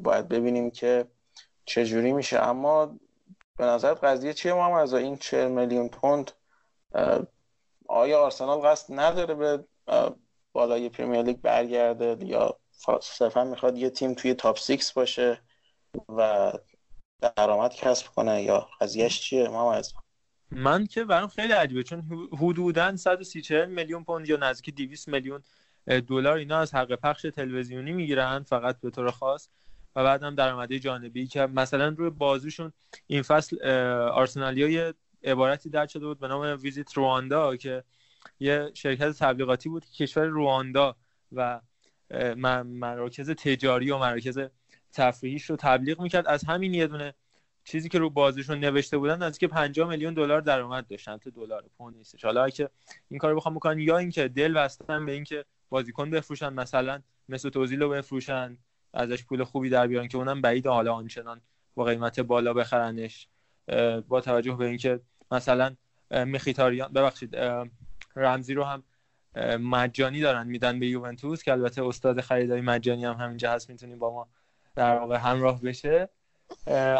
باید 0.00 0.28
ببینیم 0.28 0.70
که 0.70 1.06
چه 1.64 1.86
جوری 1.86 2.12
میشه. 2.12 2.38
اما 2.38 2.98
به 3.56 3.64
نظر 3.64 3.94
قضیه 3.94 4.32
چیه 4.32 4.52
ما 4.52 4.78
از 4.78 4.94
این 4.94 5.16
40 5.16 5.48
میلیون 5.48 5.88
پوند 5.88 6.32
آیا 7.88 8.22
آرسنال 8.24 8.58
قصد 8.58 9.00
نداره 9.00 9.34
به 9.34 9.64
بالای 10.52 10.88
پریمیر 10.88 11.22
لیگ 11.22 11.36
برگرده 11.36 12.16
یا 12.20 12.58
صرفا 13.00 13.44
می‌خواد 13.44 13.78
یه 13.78 13.90
تیم 13.90 14.14
توی 14.14 14.34
تاپ 14.34 14.58
6 14.58 14.92
باشه 14.92 15.40
و 16.08 16.52
درآمد 17.36 17.74
کسب 17.74 18.06
کنه 18.06 18.42
یا 18.42 18.68
قضیهش 18.80 19.20
چیه 19.20 19.48
ما 19.48 19.74
از 19.74 19.94
من 20.56 20.86
که 20.86 21.04
برام 21.04 21.28
خیلی 21.28 21.52
عجیبه 21.52 21.82
چون 21.82 22.28
حدودا 22.32 22.96
130 22.96 23.66
میلیون 23.66 24.04
پوند 24.04 24.28
یا 24.28 24.36
نزدیک 24.36 24.74
200 24.74 25.08
میلیون 25.08 25.42
دلار 25.86 26.36
اینا 26.36 26.58
از 26.58 26.74
حق 26.74 26.94
پخش 26.94 27.22
تلویزیونی 27.22 27.92
می‌گیرن 27.92 28.42
فقط 28.42 28.80
به 28.80 28.90
طور 28.90 29.10
خاص 29.10 29.48
و 29.96 30.04
بعدم 30.04 30.34
درآمدی 30.34 30.78
جانبی 30.78 31.26
که 31.26 31.46
مثلا 31.46 31.88
روی 31.88 32.10
بازوشون 32.10 32.72
این 33.06 33.22
فصل 33.22 33.68
آرسنالیای 34.08 34.94
عبارتی 35.24 35.70
در 35.70 35.86
شده 35.86 36.06
بود 36.06 36.18
به 36.20 36.28
نام 36.28 36.58
ویزیت 36.62 36.92
رواندا 36.92 37.56
که 37.56 37.84
یه 38.40 38.70
شرکت 38.74 39.18
تبلیغاتی 39.18 39.68
بود 39.68 39.84
که 39.84 40.06
کشور 40.06 40.24
رواندا 40.24 40.96
و 41.32 41.60
مراکز 42.64 43.30
تجاری 43.30 43.90
و 43.90 43.98
مراکز 43.98 44.38
تفریحیش 44.92 45.50
رو 45.50 45.56
تبلیغ 45.56 46.00
می‌کرد. 46.00 46.26
از 46.26 46.44
همین 46.44 46.74
یه 46.74 46.86
دونه 46.86 47.14
چیزی 47.64 47.88
که 47.88 47.98
رو 47.98 48.10
بازیشون 48.10 48.58
نوشته 48.58 48.98
بودن 48.98 49.22
از 49.22 49.38
که 49.38 49.48
50 49.48 49.88
میلیون 49.88 50.14
دلار 50.14 50.40
درآمد 50.40 50.86
داشتن 50.86 51.16
تو 51.16 51.30
دلار 51.30 51.64
پوند 51.78 51.96
نیستش. 51.96 52.24
حالا 52.24 52.50
که 52.50 52.68
این 53.08 53.18
کارو 53.18 53.36
بخوام 53.36 53.54
بکنن 53.54 53.78
یا 53.78 53.98
اینکه 53.98 54.28
دل 54.28 54.54
بستن 54.54 55.06
به 55.06 55.12
اینکه 55.12 55.44
بازیکن 55.68 56.10
بفروشن 56.10 56.52
مثلا 56.52 57.02
مثل 57.28 57.50
توزیل 57.50 57.82
رو 57.82 57.88
بفروشن 57.88 58.58
ازش 58.94 59.24
پول 59.24 59.44
خوبی 59.44 59.70
در 59.70 59.86
بیارن 59.86 60.08
که 60.08 60.16
اونم 60.16 60.40
بعید 60.40 60.66
حالا 60.66 60.94
آنچنان 60.94 61.40
با 61.74 61.84
قیمت 61.84 62.20
بالا 62.20 62.54
بخرنش. 62.54 63.28
با 64.08 64.20
توجه 64.20 64.52
به 64.52 64.66
اینکه 64.66 65.00
مثلا 65.30 65.76
مخیتاریان 66.10 66.92
ببخشید 66.92 67.36
رمزی 68.16 68.54
رو 68.54 68.64
هم 68.64 68.82
مجانی 69.60 70.20
دارن 70.20 70.46
میدن 70.46 70.80
به 70.80 70.86
یوونتوس 70.86 71.42
که 71.42 71.52
البته 71.52 71.86
استاد 71.86 72.20
خریدای 72.20 72.60
مجانی 72.60 73.04
هم 73.04 73.14
همینجا 73.14 73.52
هست 73.52 73.70
می‌تونیم 73.70 73.98
با 73.98 74.14
ما 74.14 74.28
در 74.74 74.98
واقع 74.98 75.16
همراه 75.16 75.62
بشه. 75.62 76.08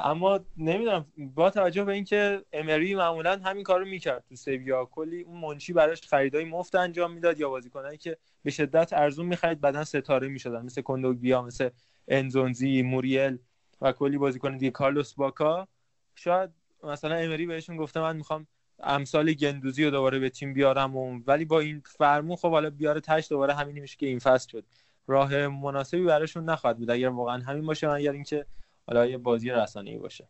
اما 0.04 0.40
نمی‌دونم 0.56 1.06
با 1.16 1.50
توجه 1.50 1.84
به 1.84 1.92
اینکه 1.92 2.44
امری 2.52 2.94
معمولا 2.94 3.40
همین 3.44 3.62
کارو 3.62 3.84
می‌کرد 3.84 4.24
تو 4.28 4.36
سویا 4.36 4.84
کلی 4.84 5.22
اون 5.22 5.40
منشی 5.40 5.72
براش 5.72 6.00
خریدای 6.00 6.44
مفت 6.44 6.74
انجام 6.74 7.12
می‌داد 7.12 7.40
یا 7.40 7.48
بازیکنایی 7.48 7.98
که 7.98 8.16
به 8.42 8.50
شدت 8.50 8.92
ارزون 8.92 9.26
می‌خرید 9.26 9.60
بعدا 9.60 9.84
ستاره 9.84 10.28
می‌شدن 10.28 10.64
مثل 10.64 10.82
کندوگبیا 10.82 11.42
مثل 11.42 11.70
انزونزی 12.08 12.82
موریل 12.82 13.38
و 13.80 13.92
کلی 13.92 14.18
بازیکن 14.18 14.56
دیگه. 14.56 14.70
کارلوس 14.70 15.14
باکا 15.14 15.68
شاید 16.14 16.50
مثلا 16.84 17.14
امری 17.14 17.46
بهشون 17.46 17.76
گفته 17.76 18.00
من 18.00 18.16
می‌خوام 18.16 18.46
امثال 18.80 19.32
گندوزی 19.32 19.84
رو 19.84 19.90
دوباره 19.90 20.18
به 20.18 20.30
تیم 20.30 20.54
بیارم 20.54 20.96
و 20.96 21.20
ولی 21.26 21.44
با 21.44 21.60
این 21.60 21.82
فرمون 21.84 22.36
خب 22.36 22.50
حالا 22.50 22.70
بیاره 22.70 23.00
تش 23.00 23.28
دوباره 23.30 23.54
همینی 23.54 23.80
میشه 23.80 23.96
که 23.96 24.06
این 24.06 24.18
فصل 24.18 24.48
شد. 24.48 24.64
راه 25.06 25.46
مناسبی 25.48 26.04
براشون 26.04 26.44
نخواهد 26.44 26.78
بود. 26.78 26.90
اگر 26.90 27.08
واقعا 27.08 27.42
همین 27.42 27.66
باشه 27.66 27.88
اگر 27.90 28.12
اینکه 28.12 28.46
حالا 28.92 29.06
یه 29.06 29.18
بازی 29.18 29.50
رسانه‌ای 29.50 29.98
باشه. 29.98 30.28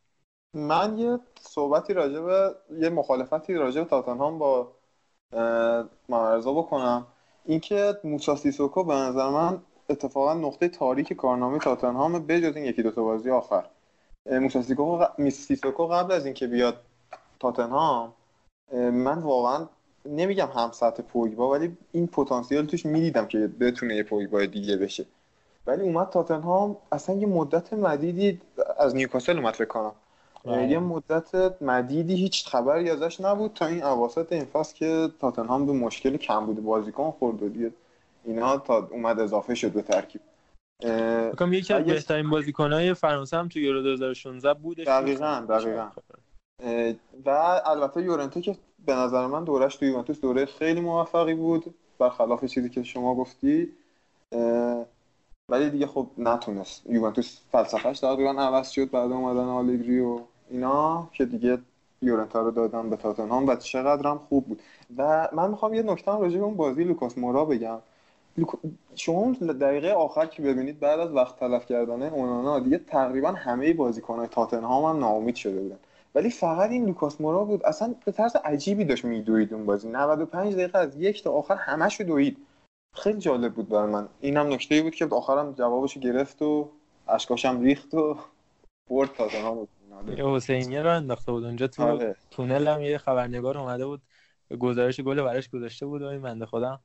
من 0.54 0.98
یه 0.98 1.18
صحبتی 1.40 1.92
راجع 1.92 2.20
به 2.20 2.54
یه 2.78 2.88
مخالفتی 2.88 3.54
راجع 3.54 3.82
به 3.82 3.90
تاتنهام 3.90 4.38
با 4.38 4.72
معرضا 6.08 6.52
بکنم. 6.52 7.06
اینکه 7.44 7.94
موسا 8.04 8.36
سیسوکو 8.36 8.84
به 8.84 8.94
نظر 8.94 9.28
من 9.28 9.62
اتفاقا 9.88 10.34
نقطه 10.34 10.68
تاریک 10.68 11.12
کارنامه 11.12 11.58
تاتنهام 11.58 12.26
بجز 12.26 12.56
این 12.56 12.64
یکی 12.64 12.82
دو 12.82 12.90
تا 12.90 13.02
بازی 13.02 13.30
آخر. 13.30 13.64
موسا 14.26 14.62
سیسوکو 15.30 15.86
قبل 15.86 16.12
از 16.12 16.24
اینکه 16.24 16.46
بیاد 16.46 16.80
تاتنهام 17.40 18.12
من 18.92 19.18
واقعا 19.18 19.68
نمیگم 20.06 20.48
هم 20.54 20.70
سطح 20.72 21.02
پوگبا 21.02 21.50
ولی 21.50 21.76
این 21.92 22.06
پتانسیل 22.06 22.66
توش 22.66 22.86
می‌دیدم 22.86 23.26
که 23.26 23.38
بتونه 23.38 23.96
یه 23.96 24.02
پوگبا 24.02 24.44
دیگه 24.44 24.76
بشه. 24.76 25.06
ولی 25.66 25.82
اومد 25.82 26.08
تاتنهام 26.08 26.76
اصلا 26.92 27.16
یه 27.16 27.26
مدت 27.26 27.72
مدیدی 27.72 28.40
از 28.78 28.94
نیوکاسل 28.94 29.38
اومد 29.38 29.54
فکر 29.54 29.64
کنم. 29.64 29.92
بله. 30.44 30.68
یه 30.68 30.78
مدت 30.78 31.62
مدیدی 31.62 32.14
هیچ 32.14 32.48
خبری 32.48 32.90
ازش 32.90 33.20
نبود 33.20 33.52
تا 33.54 33.66
این 33.66 33.82
اواسط 33.82 34.32
این 34.32 34.44
فصل 34.44 34.74
که 34.74 35.08
تاتنهام 35.20 35.66
به 35.66 35.72
مشکل 35.72 36.16
کم 36.16 36.46
بود. 36.46 36.62
بازیکن 36.64 37.10
خورد 37.10 37.42
و 37.42 37.48
دیگه 37.48 37.72
اینا 38.24 38.56
تا 38.58 38.88
اومد 38.90 39.20
اضافه 39.20 39.54
شد 39.54 39.72
به 39.72 39.82
ترکیب. 39.82 40.20
بکنم 41.32 41.52
یکی 41.52 41.74
از 41.74 41.84
بهترین 41.84 42.30
بازیکنهای 42.30 42.94
فرانسه 42.94 43.36
هم 43.36 43.48
تو 43.48 43.58
یورو 43.58 43.82
2016 43.82 44.54
بودش. 44.54 44.86
دقیقاً 44.86 45.46
دقیقاً. 45.48 45.88
و 47.26 47.30
البته 47.66 48.02
یورنته 48.02 48.40
که 48.40 48.56
به 48.86 48.94
نظر 48.94 49.26
من 49.26 49.44
دورش 49.44 49.76
تو 49.76 49.84
یوونتوس 49.84 50.20
دوره 50.20 50.46
خیلی 50.46 50.80
موفقی 50.80 51.34
بود. 51.34 51.74
برخلاف 51.98 52.44
چیزی 52.44 52.70
که 52.70 52.82
شما 52.82 53.14
گفتی. 53.14 53.72
ولی 55.48 55.70
دیگه 55.70 55.86
خب 55.86 56.06
نتونست. 56.18 56.86
یوونتوس 56.86 57.40
فلسفهش 57.52 58.00
تقریبا 58.00 58.30
عوض 58.30 58.70
شد 58.70 58.90
بعد 58.90 59.12
اومدن 59.12 59.44
آلگری 59.48 60.00
و 60.00 60.20
اینا 60.50 61.08
که 61.12 61.24
دیگه 61.24 61.58
یورنتا 62.02 62.40
رو 62.42 62.50
دادن 62.50 62.90
به 62.90 62.96
تاتنهام 62.96 63.48
و 63.48 63.56
چقدر 63.56 64.10
هم 64.10 64.18
خوب 64.18 64.46
بود. 64.46 64.62
و 64.96 65.28
من 65.32 65.50
می‌خوام 65.50 65.74
یه 65.74 65.82
نکته 65.82 66.10
راجع 66.10 66.38
به 66.38 66.44
اون 66.44 66.56
بازی 66.56 66.84
لوکاس 66.84 67.18
مورا 67.18 67.44
بگم. 67.44 67.78
شما 68.94 69.32
دقیقه 69.32 69.90
آخر 69.90 70.26
که 70.26 70.42
ببینید 70.42 70.80
بعد 70.80 71.00
از 71.00 71.12
وقت 71.12 71.40
تلف 71.40 71.66
کردن 71.66 72.02
اونانا 72.02 72.60
دیگه 72.60 72.78
تقریبا 72.78 73.32
همه 73.32 73.72
بازیکنهای 73.72 74.28
تاتنهام 74.28 74.84
هم 74.84 75.00
ناامید 75.00 75.34
شده 75.34 75.60
بودن. 75.60 75.78
ولی 76.14 76.30
فقط 76.30 76.70
این 76.70 76.86
لوکاس 76.86 77.20
مورا 77.20 77.44
بود. 77.44 77.64
اصلا 77.64 77.94
به 78.04 78.12
طرز 78.12 78.36
عجیبی 78.44 78.84
داشت 78.84 79.04
میدوید 79.04 79.54
اون 79.54 79.66
بازی. 79.66 79.88
95 79.88 80.54
دقیقه 80.54 80.78
از 80.78 80.96
یک 80.96 81.22
تا 81.22 81.32
آخر 81.32 81.54
همش 81.54 82.00
دوید. 82.00 82.36
خیلی 82.94 83.18
جالب 83.18 83.54
بود 83.54 83.68
برای 83.68 83.92
من. 83.92 84.08
اینم 84.20 84.52
نکته 84.52 84.82
بود 84.82 84.94
که 84.94 85.06
آخرم 85.06 85.52
جوابشو 85.52 86.00
گرفت 86.00 86.42
و 86.42 86.70
اشکاشم 87.08 87.60
ریخت 87.60 87.94
و 87.94 88.18
برد 88.90 89.12
تاتنهام 89.12 89.68
یه 90.16 90.26
حسینیه 90.26 90.82
رو 90.82 90.90
انداخته 90.90 91.32
بود. 91.32 91.44
اونجا 91.44 91.66
تو 91.66 91.82
آره. 91.82 92.16
تونل 92.30 92.68
هم 92.68 92.82
یه 92.82 92.98
خبرنگار 92.98 93.58
اومده 93.58 93.86
بود. 93.86 94.02
گزارش 94.58 95.00
گل 95.00 95.22
براش 95.22 95.48
گذاشته 95.48 95.86
بود 95.86 96.02
و 96.02 96.06
این 96.06 96.22
بنده 96.22 96.46
خودم 96.46 96.80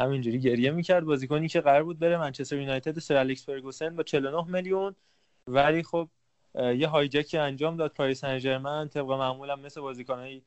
همینجوری 0.00 0.40
گریه 0.40 0.70
می‌کرد. 0.70 1.04
بازیکنی 1.04 1.48
که 1.48 1.60
قرار 1.60 1.82
بود 1.82 1.98
بره 1.98 2.18
منچستر 2.18 2.56
یونایتد 2.56 2.98
سر 2.98 3.16
الکس 3.16 3.46
فرگوسن 3.46 3.96
با 3.96 4.02
49 4.02 4.44
میلیون. 4.48 4.94
ولی 5.46 5.82
خب 5.82 6.08
یه 6.54 6.88
هایجکی 6.88 7.38
انجام 7.38 7.76
داد. 7.76 7.92
پاریس 7.92 8.20
سن 8.20 8.38
ژرمن 8.38 8.88
طبق 8.88 9.10
معمولم 9.10 9.60
مثل 9.60 9.80
بازیکنایی 9.80 10.42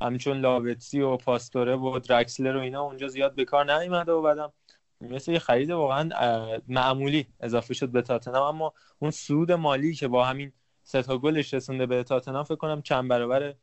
همچون 0.00 0.40
لاوتسی 0.40 1.00
و 1.00 1.16
پاستوره 1.16 1.76
و 1.76 1.98
درکسلر 1.98 2.56
و 2.56 2.60
اینا 2.60 2.82
اونجا 2.82 3.08
زیاد 3.08 3.34
به 3.34 3.44
کار 3.44 3.78
نیومده 3.78 4.12
و 4.12 4.22
بعدم 4.22 4.52
مثل 5.00 5.32
یه 5.32 5.38
خرید 5.38 5.70
واقعا 5.70 6.08
معمولی 6.68 7.26
اضافه 7.40 7.74
شد 7.74 7.88
به 7.88 8.02
تاتنهام 8.02 8.54
اما 8.54 8.72
اون 8.98 9.10
سود 9.10 9.52
مالی 9.52 9.94
که 9.94 10.08
با 10.08 10.24
همین 10.24 10.52
سه 10.82 11.02
تا 11.02 11.18
گلش 11.18 11.54
رسونده 11.54 11.86
به 11.86 12.02
تاتنهام 12.02 12.44
فکر 12.44 12.56
کنم 12.56 12.82
چند 12.82 13.08
برابر 13.08 13.54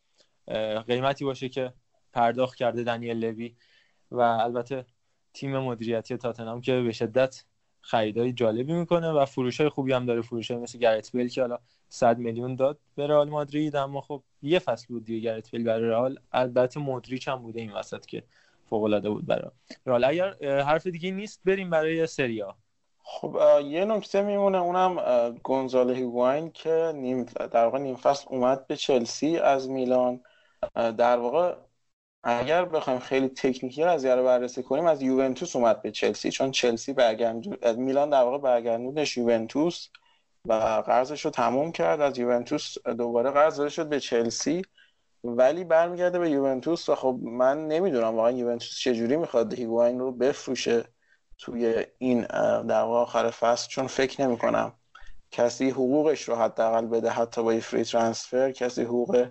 قیمتی 0.87 1.25
باشه 1.25 1.49
که 1.49 1.73
پرداخت 2.13 2.55
کرده 2.55 2.83
دنیل 2.83 3.17
لوی 3.25 3.55
و 4.11 4.19
البته 4.19 4.85
تیم 5.33 5.57
مدیریتی 5.57 6.17
تاتنهام 6.17 6.61
که 6.61 6.81
به 6.81 6.91
شدت 6.91 7.43
خریدای 7.85 8.33
جالبی 8.33 8.73
می‌کنه 8.73 9.11
و 9.11 9.25
فروش 9.25 9.59
های 9.59 9.69
خوبی 9.69 9.93
هم 9.93 10.05
داره. 10.05 10.21
فروش 10.21 10.51
های 10.51 10.59
مثل 10.59 10.79
گرت 10.79 11.11
بیل 11.11 11.27
که 11.27 11.41
حالا 11.41 11.59
100 11.89 12.17
میلیون 12.17 12.55
داد 12.55 12.79
به 12.95 13.07
رئال 13.07 13.29
مادرید 13.29 13.75
اما 13.75 14.01
خب 14.01 14.23
یه 14.41 14.59
فصل 14.59 14.85
بود 14.87 15.05
دیگه 15.05 15.19
گرت 15.19 15.51
بیل 15.51 15.63
برای 15.63 15.89
رئال. 15.89 16.19
البته 16.31 16.79
مودریچ 16.79 17.27
هم 17.27 17.35
بوده 17.35 17.61
این 17.61 17.71
وسط 17.71 18.05
که 18.05 18.23
فوق 18.69 18.83
العاده 18.83 19.09
بود 19.09 19.25
برای 19.25 19.51
رئال. 19.85 20.03
اگر 20.03 20.61
حرف 20.61 20.87
دیگه 20.87 21.11
نیست 21.11 21.41
بریم 21.45 21.69
برای 21.69 22.07
سریا 22.07 22.55
خب 23.05 23.39
یه 23.65 23.85
نکته 23.85 24.21
میمونه 24.21 24.57
اونم 24.57 24.99
گونزالو 25.43 25.93
هیگواین 25.93 26.51
که 26.51 26.91
نیم 26.95 27.23
در 27.23 27.65
واقع 27.65 27.79
نیم 27.79 27.95
فصل 27.95 28.25
اومد 28.29 28.67
به 28.67 28.75
چلسی 28.75 29.37
از 29.37 29.69
میلان. 29.69 30.19
در 30.75 31.17
واقع 31.17 31.55
اگر 32.23 32.65
بخوایم 32.65 32.99
خیلی 32.99 33.27
تکنیکی 33.29 33.83
از 33.83 34.05
رو 34.05 34.23
بررسی 34.23 34.63
کنیم 34.63 34.85
از 34.85 35.01
یوونتوس 35.01 35.55
اومد 35.55 35.81
به 35.81 35.91
چلسی 35.91 36.31
چون 36.31 36.51
چلسی 36.51 36.93
برگرد 36.93 37.77
میلان 37.77 38.09
در 38.09 38.23
واقع 38.23 38.37
برگردوندش 38.37 39.17
یوونتوس 39.17 39.87
و 40.47 40.53
قرضش 40.85 41.25
رو 41.25 41.31
تموم 41.31 41.71
کرد. 41.71 42.01
از 42.01 42.17
یوونتوس 42.17 42.77
دوباره 42.87 43.31
قرض 43.31 43.67
شد 43.67 43.89
به 43.89 43.99
چلسی. 43.99 44.61
ولی 45.23 45.63
برمیگرده 45.63 46.19
به 46.19 46.29
یوونتوس 46.29 46.89
و 46.89 46.95
خب 46.95 47.19
من 47.21 47.67
نمی‌دونم 47.67 48.15
واقعا 48.15 48.31
یوونتوس 48.31 48.77
چجوری 48.79 49.17
می‌خواد 49.17 49.53
هیگواین 49.53 49.99
رو 49.99 50.11
بفروشه 50.11 50.83
توی 51.37 51.85
این 51.97 52.21
در 52.61 52.81
واقع 52.81 52.99
آخر 52.99 53.29
فصل. 53.29 53.69
چون 53.69 53.87
فکر 53.87 54.21
نمی 54.21 54.37
کنم 54.37 54.73
کسی 55.31 55.69
حقوقش 55.69 56.21
رو 56.21 56.35
حداقل 56.35 56.85
بده 56.85 57.09
حتی 57.09 57.43
با 57.43 57.59
free 57.59 57.83
transfer 57.83 58.51
کسی 58.51 58.83
حقوق 58.83 59.27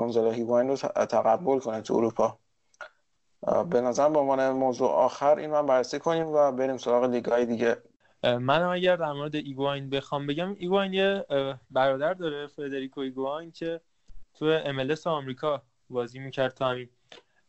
گونزالو 0.00 0.30
هیگواین 0.30 0.68
رو 0.68 0.76
تقبل 0.76 1.58
کنه 1.58 1.80
تو 1.80 1.94
اروپا. 1.94 2.38
به 3.70 3.80
نظر 3.80 4.08
به 4.08 4.18
عنوان 4.18 4.50
موضوع 4.50 4.88
آخر 4.88 5.36
این 5.36 5.50
من 5.50 5.66
بررسی 5.66 5.98
کنیم 5.98 6.26
و 6.26 6.52
بریم 6.52 6.76
سراغ 6.76 7.04
لیگای 7.04 7.46
دیگه. 7.46 7.76
من 8.24 8.62
اگر 8.62 8.96
در 8.96 9.12
مورد 9.12 9.34
ایگواین 9.34 9.90
بخوام 9.90 10.26
بگم 10.26 10.54
ایگواین 10.58 10.92
یه 10.92 11.26
برادر 11.70 12.14
داره 12.14 12.46
فدریکو 12.46 13.00
ایگواین 13.00 13.52
که 13.52 13.80
تو 14.34 14.60
MLS 14.64 15.06
آمریکا 15.06 15.62
بازی 15.90 16.18
می‌کرد 16.18 16.54
تا 16.54 16.68
همین. 16.68 16.88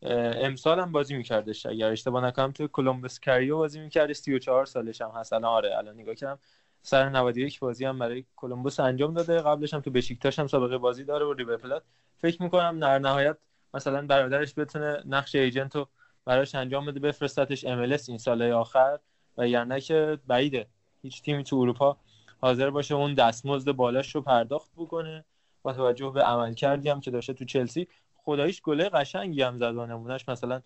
امسال 0.02 0.80
هم 0.80 0.92
بازی 0.92 1.16
میکردش. 1.18 1.66
اگر 1.66 1.92
اشتباه 1.92 2.26
نکنم 2.26 2.52
تو 2.52 2.68
کلمبوس 2.68 3.20
کریو 3.20 3.58
بازی 3.58 3.80
می‌کرد 3.80 4.14
34 4.14 4.66
سالش 4.66 5.02
هم 5.02 5.12
هست. 5.16 5.34
الان 5.34 5.46
آره 5.46 5.78
الان 5.78 5.96
نگاه 5.96 6.16
کردم. 6.16 6.40
سر 6.82 7.10
91 7.10 7.60
بازی 7.60 7.86
هم 7.86 8.00
برای 8.00 8.26
کلمبوس 8.36 8.80
انجام 8.80 9.14
داده. 9.14 9.42
قبلش 9.42 9.74
هم 9.74 9.80
تو 9.80 9.92
بشیکتاش 9.92 10.40
هم 10.40 10.48
سابقه 10.48 10.78
بازی 10.78 11.04
داره 11.04 11.26
و 11.26 11.34
ریور 11.34 11.58
پلات. 11.58 11.84
فکر 12.18 12.44
می‌کنم 12.44 12.80
در 12.80 13.00
نهایت 13.00 13.38
مثلا 13.74 14.08
برادرش 14.08 14.54
بتونه 14.58 15.04
نقش 15.06 15.36
ایجنت 15.36 15.76
رو 15.76 15.88
براش 16.26 16.56
انجام 16.56 16.86
بده 16.86 17.00
بفرستتش 17.00 17.66
MLS 17.66 18.10
این 18.10 18.18
سال 18.18 18.52
آخر. 18.52 19.00
و 19.38 19.48
یعنی 19.48 19.82
که 19.82 20.20
بعیده. 20.28 20.68
هیچ 21.02 21.22
تیمی 21.22 21.44
تو 21.44 21.56
اروپا 21.56 21.98
حاضر 22.42 22.70
باشه 22.70 22.96
اون 22.96 23.14
دستمزد 23.14 23.72
بالاش 23.72 24.16
رو 24.16 24.22
پرداخت 24.22 24.70
بکنه. 24.78 25.26
با 25.64 25.74
توجه 25.74 26.10
به 26.10 26.24
عمل 26.24 26.54
کردی 26.54 26.90
هم 26.90 27.02
که 27.02 27.12
داشته 27.12 27.34
تو 27.34 27.46
چلسی. 27.46 27.88
خداییش 28.16 28.62
گله 28.62 28.90
قشنگی 28.90 29.42
هم 29.42 29.58
زد 29.58 29.76
و 29.76 29.86
نمونهش 29.86 30.30
مثلا 30.30 30.62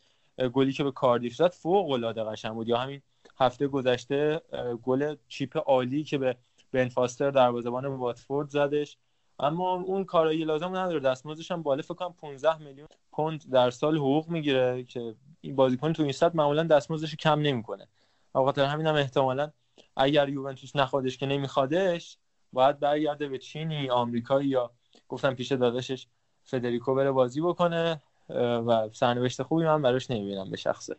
گلی 0.53 0.73
که 0.73 0.83
به 0.83 0.91
کاردیف 0.91 1.35
زد 1.35 1.51
فوق 1.51 1.91
العاده 1.91 2.23
قشنگ 2.23 2.53
بود. 2.53 2.67
یا 2.67 2.77
همین 2.77 3.01
هفته 3.37 3.67
گذشته 3.67 4.41
گل 4.83 5.15
چیپ 5.27 5.57
عالی 5.57 6.03
که 6.03 6.17
به 6.17 6.35
بن 6.73 6.89
فاستر 6.89 7.31
دروازه‌بان 7.31 7.85
واتفورد 7.85 8.49
زدش. 8.49 8.97
اما 9.39 9.73
اون 9.73 10.03
کارایی 10.03 10.45
لازم 10.45 10.75
نداره. 10.75 10.99
دستمزدش 10.99 11.51
هم 11.51 11.63
بالا. 11.63 11.81
فکر 11.81 11.93
کنم 11.93 12.13
15 12.13 12.57
میلیون 12.57 12.87
پوند 13.11 13.51
در 13.51 13.69
سال 13.69 13.97
حقوق 13.97 14.29
می‌گیره 14.29 14.83
که 14.83 15.15
این 15.41 15.55
بازیکن 15.55 15.93
تو 15.93 16.03
این 16.03 16.11
سطح 16.11 16.37
معمولا 16.37 16.63
دستمزدش 16.63 17.15
کم 17.15 17.39
نمی‌کنه. 17.39 17.87
خاطر 18.33 18.65
همین 18.65 18.87
هم 18.87 18.95
احتمالا 18.95 19.51
اگر 19.97 20.29
یوونتوس 20.29 20.75
نخوادش 20.75 21.17
که 21.17 21.25
نمیخوادش 21.25 22.17
باید 22.53 22.79
برگرده 22.79 23.27
به 23.27 23.37
چینی 23.37 23.89
آمریکایی 23.89 24.49
یا 24.49 24.71
گفتم 25.07 25.33
پیش 25.33 25.51
داداشش 25.51 26.07
فدریکو 26.43 26.95
بره 26.95 27.11
بازی 27.11 27.41
بکنه. 27.41 28.01
و 28.29 28.89
سرنوشت 28.93 29.43
خوبی 29.43 29.63
من 29.63 29.81
براش 29.81 30.11
نمی‌بینم 30.11 30.49
به 30.49 30.57
شخصه. 30.57 30.95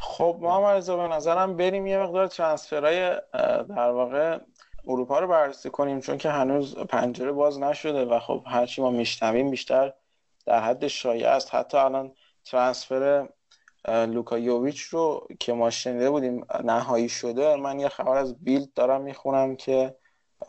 خب 0.00 0.36
ما 0.40 0.72
رضا 0.72 0.96
به 0.96 1.14
نظرم 1.14 1.56
بریم 1.56 1.86
یه 1.86 1.98
مقدار 1.98 2.26
ترانسفرهای 2.26 3.20
در 3.68 3.90
واقع 3.90 4.38
اروپا 4.86 5.18
رو 5.18 5.28
بررسی 5.28 5.70
کنیم 5.70 6.00
چون 6.00 6.18
که 6.18 6.30
هنوز 6.30 6.76
پنجره 6.76 7.32
باز 7.32 7.58
نشده 7.58 8.04
و 8.04 8.18
خب 8.18 8.42
هرچی 8.46 8.82
ما 8.82 8.90
میشنویم 8.90 9.50
بیشتر 9.50 9.92
در 10.46 10.60
حد 10.60 10.86
شایع 10.86 11.28
است. 11.28 11.54
حتی 11.54 11.76
الان 11.76 12.12
ترانسفر 12.44 13.28
لوکا 13.88 14.38
یوویچ 14.38 14.80
رو 14.80 15.26
که 15.40 15.52
ما 15.52 15.70
شنیده 15.70 16.10
بودیم 16.10 16.46
نهایی 16.64 17.08
شده 17.08 17.56
من 17.56 17.80
یه 17.80 17.88
خبر 17.88 18.16
از 18.16 18.44
بیلد 18.44 18.72
دارم 18.74 19.00
می‌خونم 19.00 19.56
که 19.56 19.96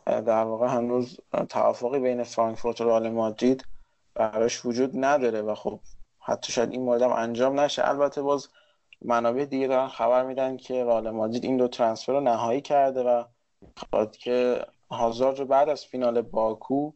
در 0.06 0.44
واقع 0.44 0.68
هنوز 0.68 1.20
توافقی 1.50 2.00
بین 2.00 2.24
فرانکفورت 2.24 2.82
و 2.82 2.84
رئال 2.84 3.10
مادرید 3.10 3.66
براش 4.14 4.66
وجود 4.66 4.92
نداره 4.94 5.42
و 5.42 5.56
خب 5.56 5.80
حتی 6.20 6.52
شاید 6.52 6.72
این 6.72 6.90
هم 6.90 7.12
انجام 7.12 7.60
نشه. 7.60 7.90
البته 7.90 8.22
باز 8.22 8.48
منابع 9.02 9.46
دیگه 9.46 9.68
دارن 9.68 9.88
خبر 9.88 10.26
میدن 10.26 10.58
که 10.58 10.84
رئال 10.84 11.10
مادرید 11.10 11.46
این 11.46 11.58
دو 11.58 11.68
ترانسفر 11.68 12.14
رو 12.14 12.20
نهایی 12.20 12.62
کرده 12.62 13.04
و 13.04 13.24
خواهد 13.78 14.18
که 14.18 14.66
هازارد 14.92 15.40
رو 15.40 15.46
بعد 15.46 15.70
از 15.70 15.86
فینال 15.86 16.22
باکو 16.22 16.92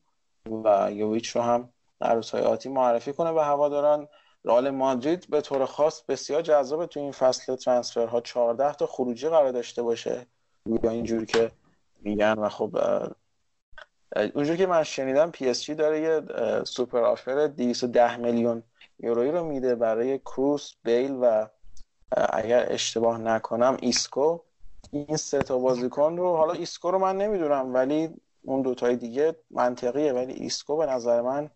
و 0.63 0.89
یوویچ 0.91 1.27
رو 1.27 1.41
هم 1.41 1.69
در 1.99 2.15
روزهای 2.15 2.43
آتی 2.43 2.69
معرفی 2.69 3.13
کنه 3.13 3.33
به 3.33 3.43
هواداران 3.43 4.07
رئال 4.45 4.69
مادرید 4.69 5.29
به 5.29 5.41
طور 5.41 5.65
خاص 5.65 6.01
بسیار 6.01 6.41
جذاب 6.41 6.85
تو 6.85 6.99
این 6.99 7.11
فصل 7.11 7.55
ترانسفرها 7.55 8.21
14 8.21 8.73
تا 8.73 8.85
خروجی 8.85 9.29
قرار 9.29 9.51
داشته 9.51 9.83
باشه. 9.83 10.27
یا 10.83 10.91
اینجوری 10.91 11.25
که 11.25 11.51
میگن 12.01 12.33
و 12.33 12.49
خب 12.49 12.77
اونجور 14.35 14.55
که 14.55 14.67
من 14.67 14.83
شنیدم 14.83 15.31
PSG 15.31 15.75
داره 15.75 16.01
یه 16.01 16.21
super 16.63 17.03
offer 17.03 17.47
210 17.47 18.17
میلیون 18.17 18.63
یورویی 18.99 19.31
رو 19.31 19.43
میده 19.43 19.75
برای 19.75 20.19
کروس 20.19 20.73
بیل 20.83 21.17
و 21.21 21.47
اگر 22.11 22.65
اشتباه 22.69 23.17
نکنم 23.17 23.77
ایسکو. 23.81 24.39
این 24.91 25.17
سه 25.17 25.39
تا 25.39 25.57
بازیکن 25.57 26.17
رو 26.17 26.35
حالا 26.35 26.53
ایسکو 26.53 26.91
رو 26.91 26.99
من 26.99 27.17
نمی‌دونم 27.17 27.73
ولی 27.73 28.09
اون 28.41 28.61
دوتای 28.61 28.95
دیگه 28.95 29.35
منطقیه 29.51 30.13
ولی 30.13 30.33
ایسکو 30.33 30.77
به 30.77 30.85
نظر 30.85 31.21
من 31.21 31.49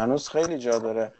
هنوز 0.00 0.28
خیلی 0.28 0.58
جا 0.58 0.78
داره. 0.78 1.12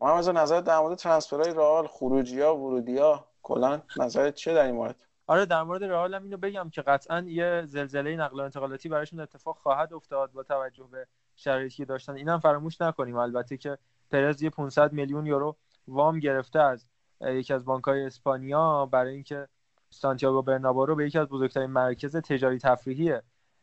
محمد 0.00 0.28
نظر 0.28 0.60
در 0.60 0.78
مورد 0.78 0.98
transfer 0.98 1.43
های 1.43 1.54
رئال 1.54 1.86
خروجی 1.86 2.40
ها 2.40 2.56
ورودی 2.56 2.98
ها 2.98 3.28
کلا 3.42 3.82
نظرت 3.96 4.34
چیه 4.34 4.54
در 4.54 4.66
این 4.66 4.74
مورد؟ 4.74 4.96
آره 5.26 5.46
در 5.46 5.62
مورد 5.62 5.84
رئال 5.84 6.14
هم 6.14 6.22
اینو 6.22 6.36
بگم 6.36 6.70
که 6.70 6.82
قطعا 6.82 7.24
یه 7.26 7.62
زلزله 7.66 8.16
نقل 8.16 8.40
و 8.40 8.42
انتقالاتی 8.42 8.88
براشون 8.88 9.20
اتفاق 9.20 9.56
خواهد 9.56 9.92
افتاد 9.92 10.32
با 10.32 10.42
توجه 10.42 10.88
به 10.92 11.06
شرایطی 11.36 11.76
که 11.76 11.84
داشتن. 11.84 12.16
اینم 12.16 12.40
فراموش 12.40 12.80
نکنیم 12.80 13.16
البته 13.16 13.56
که 13.56 13.78
پرز 14.10 14.42
یه 14.42 14.50
500 14.50 14.92
میلیون 14.92 15.26
یورو 15.26 15.56
وام 15.88 16.18
گرفته 16.18 16.58
از 16.58 16.86
یکی 17.20 17.54
از 17.54 17.64
بانک‌های 17.64 18.06
اسپانیا 18.06 18.86
برای 18.86 19.14
اینکه 19.14 19.48
سانتیاگو 19.90 20.42
برنابا 20.42 20.84
رو 20.84 20.94
به 20.94 21.06
یکی 21.06 21.18
از 21.18 21.28
بزرگترین 21.28 21.70
مرکز 21.70 22.16
تجاری 22.16 22.58
تفریحی 22.58 23.14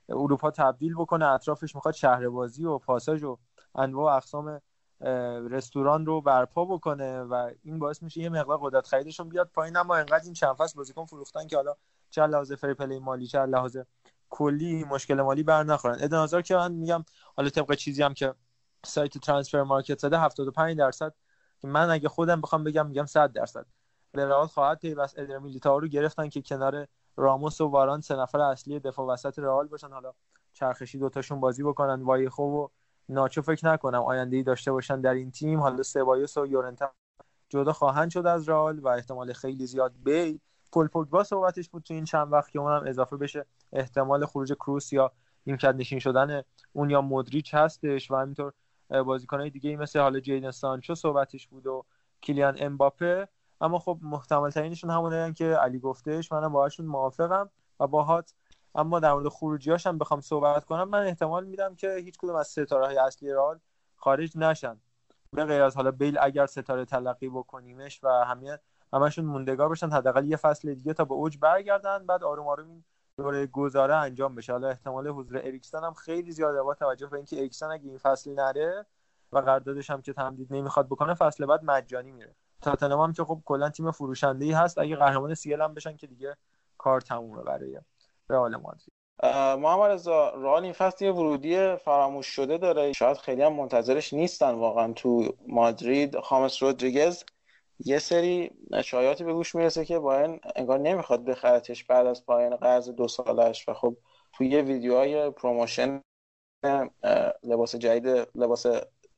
اروپا 0.10 0.52
تبدیل 0.52 0.94
بکنه. 0.96 1.26
اطرافش 1.26 1.76
می‌خواد 1.76 1.94
شهربازی 1.94 2.66
و 2.66 2.78
پاساژ 2.78 3.24
و 3.24 3.38
انواع 3.76 4.16
اقسام 4.16 4.62
رستوران 5.50 6.06
رو 6.06 6.22
برپا 6.22 6.66
بکنه 6.66 7.22
و 7.22 7.52
این 7.64 7.80
باعث 7.80 8.04
میشه 8.04 8.22
یه 8.22 8.30
مقدار 8.30 8.60
قدرت 8.62 8.88
خریدشون 8.88 9.30
بیاد 9.30 9.50
پایین. 9.54 9.78
اما 9.78 9.96
انقدر 9.96 10.24
این 10.24 10.34
چند 10.34 10.56
فصل 10.56 10.78
بازیکن 10.78 11.06
فروختن 11.06 11.48
که 11.48 11.56
حالا 11.56 11.76
چه 12.10 12.28
لحاظ 12.28 12.54
fair 12.54 12.74
play 12.74 13.00
مالی 13.00 13.28
چه 13.28 13.40
لحاظ 13.40 13.78
کلی 14.30 14.84
مشکل 14.84 15.22
مالی 15.22 15.44
بر 15.44 15.64
نخورن. 15.64 15.98
ادن 16.02 16.42
که 16.42 16.56
من 16.56 16.72
میگم 16.72 17.06
حالا 17.36 17.50
طبق 17.50 17.76
چیزی 17.76 18.04
هم 18.04 18.14
که 18.14 18.34
سایت 18.86 19.18
Transfermarkt 19.18 20.00
زده 20.00 20.20
75 20.20 20.78
درصد 20.78 21.14
که 21.62 21.68
من 21.68 21.90
اگه 21.90 22.10
خودم 22.10 22.42
بخوام 22.42 22.64
بگم 22.64 22.88
میگم 22.88 23.06
100 23.06 23.32
درصد. 23.32 23.66
رئال 24.14 24.48
خواهد 24.48 24.80
پیوست. 24.80 25.20
ادر 25.20 25.38
میلیتائو 25.38 25.80
رو 25.80 25.88
گرفتن 25.88 26.30
که 26.30 26.42
کنار 26.42 26.88
راموس 27.18 27.62
و 27.62 27.68
واران 27.68 28.02
سه 28.02 28.16
نفر 28.16 28.42
اصلی 28.42 28.80
دفاع 28.80 29.08
وسط 29.08 29.40
رئال 29.40 29.68
باشن. 29.68 29.92
حالا 29.92 30.14
چرخشی 30.54 31.00
دوتاشون 31.00 31.40
بازی 31.40 31.64
بکنن. 31.64 32.02
وایخو 32.02 32.44
و 32.44 32.68
ناچو 33.10 33.42
فکر 33.42 33.68
نکنم 33.68 34.02
آینده 34.02 34.38
ای 34.38 34.44
داشته 34.44 34.72
باشن 34.72 35.02
در 35.02 35.14
این 35.14 35.32
تیم. 35.32 35.60
حالا 35.60 35.84
سبایوس 35.84 36.38
و 36.38 36.46
یورنته 36.46 36.92
جدا 37.50 37.74
خواهند 37.74 38.12
شد 38.12 38.26
از 38.26 38.50
رئال 38.50 38.80
و 38.80 38.88
احتمال 38.88 39.34
خیلی 39.34 39.66
زیاد 39.66 39.94
بی 40.04 40.40
پول 40.72 40.88
پوگبا 40.88 41.24
صحبتش 41.24 41.70
بود 41.70 41.84
تو 41.84 41.94
این 41.94 42.06
چند 42.06 42.34
وقت 42.34 42.52
که 42.52 42.60
اونم 42.60 42.84
اضافه 42.88 43.18
بشه. 43.18 43.46
احتمال 43.74 44.26
خروج 44.26 44.54
کروس 44.54 44.94
یا 44.94 45.12
نیمکت 45.46 45.76
نشین 45.76 46.00
شدن 46.00 46.42
اون 46.74 46.90
یا 46.90 47.02
مودریچ 47.02 47.54
هستش 47.54 48.12
و 48.12 48.16
همینطور 48.16 48.54
بازیکنهای 48.92 49.50
دیگه 49.50 49.70
ای 49.70 49.76
مثل 49.76 50.00
حالا 50.00 50.20
جیدن 50.20 50.52
سانچو 50.52 50.96
صحبتش 50.96 51.48
بود 51.48 51.68
و 51.68 51.86
کیلیان 52.22 52.56
امباپه. 52.60 53.28
اما 53.62 53.80
خب 53.80 54.00
محتمل 54.02 54.50
ترینشون 54.50 54.90
همونه 54.90 55.34
که 55.34 55.46
علی 55.46 55.80
گفتش 55.80 56.32
منم 56.32 56.52
باهاشون 56.52 56.86
موافقم 56.86 57.50
و 57.80 57.88
باهات. 57.88 58.34
اما 58.76 59.00
در 59.00 59.14
مورد 59.14 59.28
خروجیاش 59.28 59.88
هم 59.88 59.98
بخوام 59.98 60.22
صحبت 60.22 60.66
کنم. 60.66 60.90
من 60.90 61.06
احتمال 61.06 61.46
میدم 61.46 61.76
که 61.76 61.96
هیچ 61.96 62.18
کدوم 62.18 62.36
از 62.36 62.48
ستاره 62.48 62.86
های 62.86 62.98
اصلی 62.98 63.32
رئال 63.34 63.60
خارج 63.96 64.38
نشن. 64.38 64.78
به 65.34 65.46
غیر 65.46 65.62
از 65.62 65.76
حالا 65.76 65.92
بیل 65.92 66.18
اگر 66.22 66.46
ستاره 66.46 66.86
تلقی 66.86 67.30
بکنیمش 67.30 68.04
و 68.04 68.10
همه 68.10 68.60
همشون 68.94 69.26
موندگار 69.26 69.70
بشن 69.70 69.90
حداقل 69.90 70.26
یه 70.26 70.38
فصل 70.38 70.74
دیگه 70.74 70.94
تا 70.94 71.06
به 71.06 71.14
اوج 71.14 71.38
برگردن. 71.38 72.06
بعد 72.06 72.24
آروم 72.24 72.48
آروم 72.48 72.70
این 72.70 72.84
دوره 73.22 73.48
گذاره 73.48 73.96
انجام 73.96 74.36
بشه. 74.36 74.52
حالا 74.52 74.70
احتمال 74.70 75.08
حضور 75.08 75.38
اریکسن 75.38 75.84
هم 75.84 75.94
خیلی 75.94 76.32
زیاده 76.32 76.64
با 76.64 76.74
توجه 76.74 77.08
به 77.08 77.16
اینکه 77.16 77.38
اریکسن 77.38 77.66
اگه 77.72 77.90
این 77.90 77.98
فصل 77.98 78.34
نره 78.34 78.86
و 79.32 79.40
قراردادش 79.40 79.90
هم 79.90 80.02
که 80.02 80.14
تمدید 80.14 80.54
نمی‌خواد 80.54 80.88
بکنه 80.88 81.14
فصل 81.14 81.46
بعد 81.46 81.64
مجانی 81.64 82.12
میره. 82.12 82.36
تاتنهام 82.62 83.00
هم 83.00 83.14
که 83.14 83.24
خب 83.24 83.42
کلا 83.46 83.70
تیم 83.70 83.92
فروشنده 83.92 84.46
ای 84.46 84.52
هست. 84.52 84.78
اگه 84.78 84.96
قهرمان 84.96 85.34
سیل 85.34 85.62
هم 85.62 85.74
بشن 85.74 85.98
که 85.98 86.08
دیگه 86.08 86.38
کار 86.78 87.02
تمومه 87.02 87.44
برای 87.44 87.80
رئال 88.30 88.56
مادرید. 88.56 88.94
محمد 89.60 89.92
رضا 89.92 90.30
رئال 90.30 90.64
این 90.64 90.74
فصل 90.74 91.06
یه 91.06 91.12
ورودی 91.12 91.76
فراموش 91.76 92.28
شده 92.28 92.58
داره. 92.58 92.94
شاید 92.94 93.18
خیلی 93.18 93.42
هم 93.42 93.54
منتظرش 93.54 94.14
نیستن 94.14 94.52
واقعا 94.52 94.94
تو 94.94 95.34
مادرید. 95.48 96.20
خامس 96.20 96.64
رودریگز 96.64 97.24
یه 97.86 98.00
سری 98.00 98.52
شایعاتی 98.84 99.24
به 99.24 99.34
گوش 99.34 99.56
می‌رسه 99.56 99.86
که 99.86 100.00
بایرن 100.00 100.40
انگار 100.56 100.80
نمی‌خواد 100.80 101.26
بخرتش 101.26 101.84
بعد 101.84 102.08
از 102.08 102.26
پایان 102.26 102.56
قرض 102.56 102.90
دو 102.90 103.08
سالش 103.08 103.70
و 103.70 103.74
خب 103.74 103.98
توی 104.34 104.62
ویدیوهای 104.62 105.30
promotion 105.30 106.02
لباس 107.44 107.76
جدید 107.76 108.28
لباس 108.36 108.66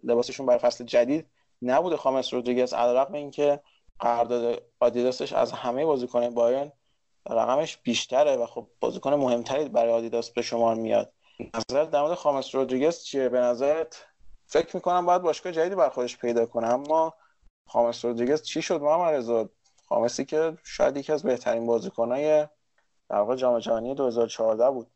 لباسشون 0.04 0.46
برای 0.46 0.60
فصل 0.60 0.84
جدید 0.84 1.28
نبوده. 1.62 1.98
خامس 1.98 2.34
رودریگز 2.34 2.74
علیرغم 2.74 3.14
اینکه 3.14 3.60
قرارداد 4.00 4.64
آدیداسش 4.80 5.34
از 5.34 5.52
همه 5.52 5.86
بازیکن 5.86 6.30
بایرن 6.30 6.72
رقمش 7.30 7.78
بیشتره 7.78 8.36
و 8.36 8.46
خب 8.46 8.68
بازیکن 8.80 9.14
مهمتری 9.14 9.70
برای 9.70 9.92
آدیداس 9.92 10.30
به 10.30 10.42
شمار 10.42 10.76
میاد. 10.76 11.14
نظر 11.56 11.84
در 11.84 12.02
مورد 12.02 12.14
خامس 12.14 12.56
رودریگز 12.56 13.04
چیه؟ 13.04 13.30
به 13.30 13.40
نظرت 13.40 14.06
فکر 14.48 14.76
می‌کنم 14.76 15.06
باید 15.06 15.22
باشگاه 15.22 15.52
جدیدی 15.52 15.76
بر 15.76 15.90
خودش 15.90 16.18
پیدا 16.18 16.46
کنه 16.46 16.68
اما 16.68 17.14
خامس 17.68 18.06
رودریگز 18.06 18.42
چی 18.42 18.62
شد 18.62 18.82
محمد 18.82 19.14
رضا؟ 19.14 19.50
خامسی 19.86 20.26
که 20.26 20.58
شاید 20.64 20.98
یکی 20.98 21.12
از 21.12 21.24
بهترین 21.24 21.66
بازیکنای 21.66 22.48
در 23.10 23.18
واقع 23.18 23.36
جام 23.36 23.60
جهانی 23.60 23.96
2014 23.96 24.72
بود. 24.72 24.88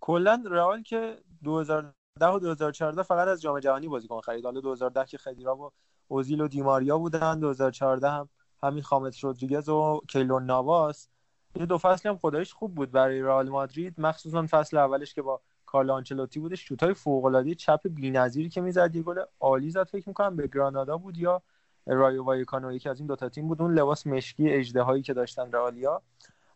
کلا 0.00 0.42
رئال 0.50 0.82
که 0.82 1.18
2010 1.42 2.26
و 2.26 2.38
2014 2.38 3.02
فقط 3.02 3.28
از 3.28 3.42
جام 3.42 3.60
جهانی 3.60 3.88
بازیکن 3.88 4.20
خرید. 4.20 4.44
حالا 4.44 4.60
2010 4.60 5.04
که 5.04 5.18
خدیرا 5.18 5.56
و 5.56 5.70
اوزیل 6.08 6.40
و 6.40 6.48
دیماریا 6.48 6.98
بودن 6.98 7.40
2014 7.40 8.10
هم 8.10 8.28
همین 8.62 8.82
خامس 8.82 9.24
رودریگز 9.24 9.68
و 9.68 10.00
کیلور 10.08 10.44
نواس 10.44 11.08
یه 11.56 11.66
دو 11.66 11.78
فصل 11.78 12.08
هم 12.08 12.18
خدایش 12.18 12.52
خوب 12.52 12.74
بود 12.74 12.90
برای 12.90 13.22
رئال 13.22 13.48
مادرید 13.48 13.94
مخصوصا 13.98 14.46
فصل 14.50 14.76
اولش 14.76 15.14
که 15.14 15.22
با 15.22 15.40
کارلو 15.66 15.92
آنچلوتی 15.92 16.40
بودش 16.40 16.68
شوتای 16.68 16.94
فوق 16.94 17.24
العاده 17.24 17.54
چپ 17.54 17.80
بی‌نظیری 17.88 18.48
که 18.48 18.60
می‌زد 18.60 18.96
یه 18.96 19.02
گل 19.02 19.22
عالی 19.40 19.70
زد 19.70 19.88
فکر 19.88 20.08
می‌کنم 20.08 20.36
به 20.36 20.46
گرانادا 20.46 20.96
بود 20.96 21.18
یا 21.18 21.42
رایو 21.88 22.24
وایکانو 22.24 22.72
یکی 22.72 22.88
از 22.88 22.98
این 22.98 23.06
دوتا 23.06 23.28
تیم 23.28 23.48
بود. 23.48 23.62
اون 23.62 23.74
لباس 23.74 24.06
مشکی 24.06 24.50
اژدهایی 24.50 25.02
که 25.02 25.14
داشتن 25.14 25.52
رئالیا. 25.52 26.02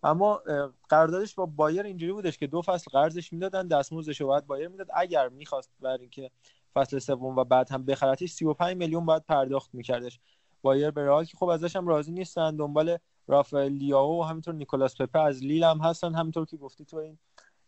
اما 0.03 0.43
قراردادش 0.89 1.35
با 1.35 1.47
بایرن 1.47 1.83
اینجوری 1.83 2.13
بودش 2.13 2.39
که 2.39 2.47
دو 2.47 2.63
فصل 2.63 2.91
قرضش 2.91 3.33
می‌دادن 3.33 3.69
دستمزدش 3.69 4.21
رو 4.21 4.27
باید 4.27 4.47
بایرن 4.47 4.69
می‌داد. 4.69 4.87
اگر 4.95 5.29
می‌خواست 5.29 5.71
برای 5.81 6.01
اینکه 6.01 6.31
فصل 6.75 6.99
سوم 6.99 7.39
و 7.39 7.45
بعد 7.45 7.71
هم 7.71 7.85
بخرتش 7.85 8.33
35 8.33 8.77
میلیون 8.77 9.07
باید 9.07 9.25
پرداخت 9.25 9.75
میکردش. 9.75 10.21
بایرن 10.63 10.91
به 10.91 11.05
رئال 11.05 11.25
که 11.25 11.37
خب 11.37 11.49
ازش 11.49 11.77
هم 11.77 11.89
راضی 11.89 12.13
نیستن. 12.13 12.57
دنبال 12.57 12.99
رافائل 13.29 13.73
لیاو 13.73 14.21
و 14.21 14.23
همینطور 14.23 14.55
نیکولاس 14.55 15.01
پپه 15.01 15.19
از 15.19 15.43
لیل 15.43 15.65
هم 15.65 15.79
هستن. 15.79 16.15
همینطور 16.15 16.47
که 16.47 16.57
گفتی 16.57 16.85
تو 16.85 16.97
این 16.97 17.19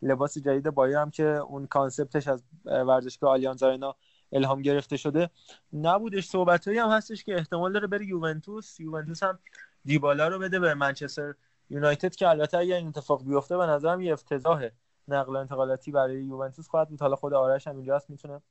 لباس 0.02 0.38
جدید 0.38 0.70
بایرن 0.70 0.96
هم 0.96 1.10
که 1.10 1.24
اون 1.24 1.66
concept 1.66 2.14
ش 2.14 2.28
از 2.28 2.44
ورزشگاه 2.64 3.30
آلیانز 3.30 3.62
آرنا 3.62 3.96
الهام 4.32 4.62
گرفته 4.62 4.96
شده. 4.96 5.30
نبودش 5.72 6.26
صحبتایی 6.26 6.78
هم 6.78 6.90
هستش 6.90 7.24
که 7.24 7.34
احتمال 7.34 7.72
داره 7.72 7.86
بره 7.86 8.06
یوونتوس. 8.06 8.80
یوونتوس 8.80 9.22
هم 9.22 9.38
دیبالا 9.84 10.28
رو 10.28 10.38
بده 10.38 10.60
به 10.60 10.74
منچستر 10.74 11.34
یونایتد 11.70 12.14
که 12.14 12.28
البته 12.28 12.58
اگر 12.58 12.76
این 12.76 12.88
اتفاق 12.88 13.24
بیفته 13.24 13.56
به 13.56 13.66
نظرم 13.66 14.00
یه 14.00 14.12
افتضاح 14.12 14.68
نقل 15.08 15.36
انتقالاتی 15.36 15.92
برای 15.92 16.24
یوونتوس 16.24 16.68
خواهد 16.68 16.88
بود. 16.88 17.00
حالا 17.00 17.16
خود 17.16 17.34
آرش 17.34 17.66
هم 17.66 17.76
اینجاست 17.76 18.10
می‌تونه 18.10 18.42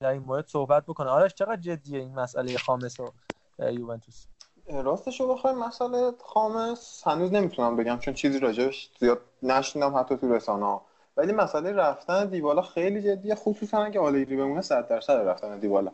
در 0.00 0.08
این 0.08 0.22
مورد 0.22 0.46
صحبت 0.46 0.86
بکنه. 0.86 1.10
آرش 1.10 1.34
چقدر 1.34 1.60
جدیه 1.60 1.98
این 1.98 2.14
مسئله 2.14 2.58
خامس 2.58 3.00
و 3.00 3.12
یوونتوس؟ 3.58 4.26
راستش 4.68 5.20
رو 5.20 5.34
بخوایم 5.34 5.58
مسئله 5.58 6.12
خامس 6.24 7.02
هنوز 7.06 7.32
نمی‌تونم 7.32 7.76
بگم 7.76 7.98
چون 7.98 8.14
چیزی 8.14 8.38
راجبش 8.38 8.90
زیاد 9.00 9.20
نشنیدم 9.42 9.96
حتی 9.96 10.16
تو 10.16 10.34
رسانه 10.34 10.80
ولی 11.16 11.32
مسئله 11.32 11.72
رفتن 11.72 12.26
دیبالا 12.26 12.62
خیلی 12.62 13.02
جدیه 13.02 13.34
خصوصا 13.34 13.84
اگه 13.84 14.00
آلگری 14.00 14.36
بمونه 14.36 14.60
100 14.60 14.88
درصد 14.88 15.12
رفتن 15.12 15.58
دیبالا. 15.58 15.92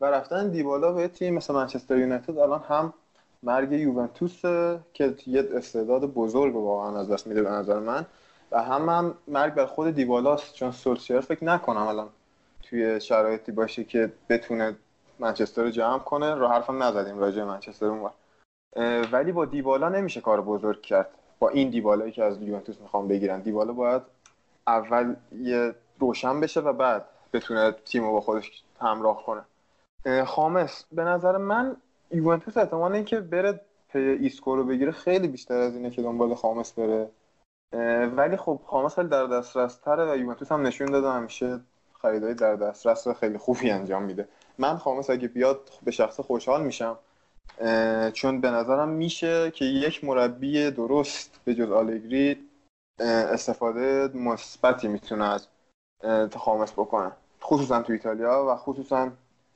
و 0.00 0.06
رفتن 0.06 0.48
دیبالا 0.50 0.92
به 0.92 1.08
تیم 1.08 1.34
مثل 1.34 1.54
منچستر 1.54 1.98
یونایتد 1.98 2.38
الان 2.38 2.60
هم 2.68 2.94
مرگ 3.42 3.72
یوونتوس 3.72 4.40
که 4.92 5.14
یه 5.26 5.48
استعداد 5.54 6.04
بزرگ 6.04 6.56
واقعا 6.56 7.00
از 7.00 7.10
دست 7.10 7.26
میده 7.26 7.42
به 7.42 7.50
نظر 7.50 7.78
من. 7.78 8.06
و 8.52 8.62
هم, 8.62 8.88
هم 8.88 9.14
مرگ 9.28 9.54
بر 9.54 9.66
خود 9.66 9.90
دیبالاست 9.90 10.54
چون 10.54 10.70
سولشیر 10.70 11.20
فکر 11.20 11.44
نکنم 11.44 11.86
الان 11.86 12.08
توی 12.62 13.00
شرایطی 13.00 13.52
باشه 13.52 13.84
که 13.84 14.12
بتونه 14.28 14.76
منچستر 15.18 15.62
رو 15.62 15.70
جمع 15.70 15.98
کنه. 15.98 16.34
رو 16.34 16.48
حرفم 16.48 16.82
نزدیم 16.82 17.18
راجع 17.18 17.44
منچستر 17.44 17.86
اونور. 17.86 18.10
ولی 19.12 19.32
با 19.32 19.44
دیبالا 19.44 19.88
نمیشه 19.88 20.20
کار 20.20 20.40
بزرگ 20.40 20.82
کرد. 20.82 21.08
با 21.38 21.48
این 21.48 21.70
دیبالایی 21.70 22.12
که 22.12 22.24
از 22.24 22.42
یوونتوس 22.42 22.80
می‌خوام 22.80 23.08
بگیرن. 23.08 23.40
دیبالا 23.40 23.72
باید 23.72 24.02
اول 24.66 25.14
یه 25.38 25.74
روشن 25.98 26.40
بشه 26.40 26.60
و 26.60 26.72
بعد 26.72 27.04
بتونه 27.32 27.72
تیم 27.84 28.04
رو 28.04 28.12
با 28.12 28.20
خودش 28.20 28.62
همراه 28.80 29.24
کنه. 29.24 29.44
خامس 30.24 30.84
به 30.92 31.04
نظر 31.04 31.36
من 31.36 31.76
یوونتوس 32.10 32.56
احتمال 32.56 32.92
اینکه 32.92 33.20
بره 33.20 33.60
پی 33.88 33.98
ایسکو 33.98 34.56
رو 34.56 34.64
بگیره. 34.64 34.92
خیلی 34.92 35.28
بیشتر 35.28 35.54
از 35.54 35.76
اینه 35.76 35.90
که 35.90 36.02
دنبال 36.02 36.34
خامس 36.34 36.72
بره. 36.72 37.10
ولی 38.06 38.36
خب 38.36 38.60
خامس 38.66 38.94
خیلی 38.94 39.08
در 39.08 39.26
دسترس 39.26 39.76
تره 39.76 40.12
و 40.12 40.16
یوونتوس 40.16 40.52
هم 40.52 40.66
نشون 40.66 40.86
داده 40.86 41.10
همیشه 41.10 41.60
خریدای 42.02 42.34
در 42.34 42.56
دسترس 42.56 43.08
خیلی 43.08 43.38
خوبی 43.38 43.70
انجام 43.70 44.02
میده. 44.02 44.28
من 44.58 44.76
خامس 44.76 45.10
اگه 45.10 45.28
بیاد 45.28 45.60
به 45.84 45.90
شخص 45.90 46.20
خوشحال 46.20 46.64
میشم. 46.64 46.98
چون 48.12 48.40
به 48.40 48.50
نظرم 48.50 48.88
میشه 48.88 49.50
که 49.50 49.64
یک 49.64 50.04
مربی 50.04 50.70
درست 50.70 51.40
به 51.44 51.54
جز 51.54 51.70
آلگری 51.70 52.36
استفاده 52.98 54.10
مثبتی 54.14 54.88
می‌تونه 54.88 55.24
از 55.24 55.48
خامس 56.36 56.72
بکنه. 56.72 57.12
خصوصا 57.42 57.82
تو 57.82 57.92
ایتالیا 57.92 58.46
و 58.48 58.56
خصوصا 58.56 59.10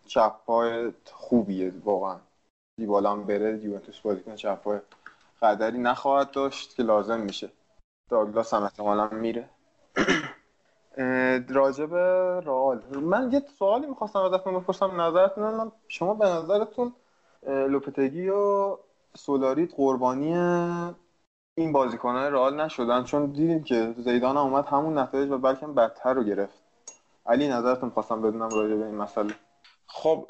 چپ 0.06 0.32
های 0.48 0.92
خوبیه 1.12 1.72
واقعا. 1.84 2.16
دیبالا 2.76 3.12
هم 3.12 3.24
بره 3.24 3.58
یوونتوس 3.58 4.00
بازیکن 4.00 4.34
چپ 4.34 4.64
های 4.64 4.78
قدری 5.42 5.78
نخواهد 5.78 6.30
داشت 6.30 6.76
که 6.76 6.82
لازم 6.82 7.20
میشه. 7.20 7.50
داگلاس 8.10 8.54
هم 8.54 8.62
احتمالا 8.62 9.08
میره. 9.08 9.48
راجب 11.48 11.94
رئال. 12.44 12.82
من 13.00 13.32
یه 13.32 13.42
سوالی 13.58 13.86
می‌خواستم 13.86 14.18
ازتون 14.18 14.58
بپرسم 14.58 15.00
نظرتون 15.00 15.72
شما 15.88 16.14
به 16.14 16.26
نظرتون 16.26 16.92
لوپتگی 17.46 18.28
و 18.28 18.76
سولاریت 19.16 19.74
قربانی 19.76 20.34
این 21.60 21.72
بازیکنان 21.72 22.32
رئال 22.32 22.60
نشدن 22.60 23.04
چون 23.04 23.26
دیدیم 23.26 23.64
که 23.64 23.94
زیدان 23.98 24.36
هم 24.36 24.42
اومد 24.42 24.66
همون 24.66 24.98
نتایج 24.98 25.30
و 25.30 25.38
بلکه 25.38 25.66
بدتر 25.66 26.14
رو 26.14 26.24
گرفت. 26.24 26.62
علی 27.26 27.48
نظرتون 27.48 27.90
خواستم 27.90 28.22
بدونم 28.22 28.48
راجع 28.48 28.74
به 28.74 28.86
این 28.86 28.94
مسئله. 28.94 29.34
خب 29.86 30.26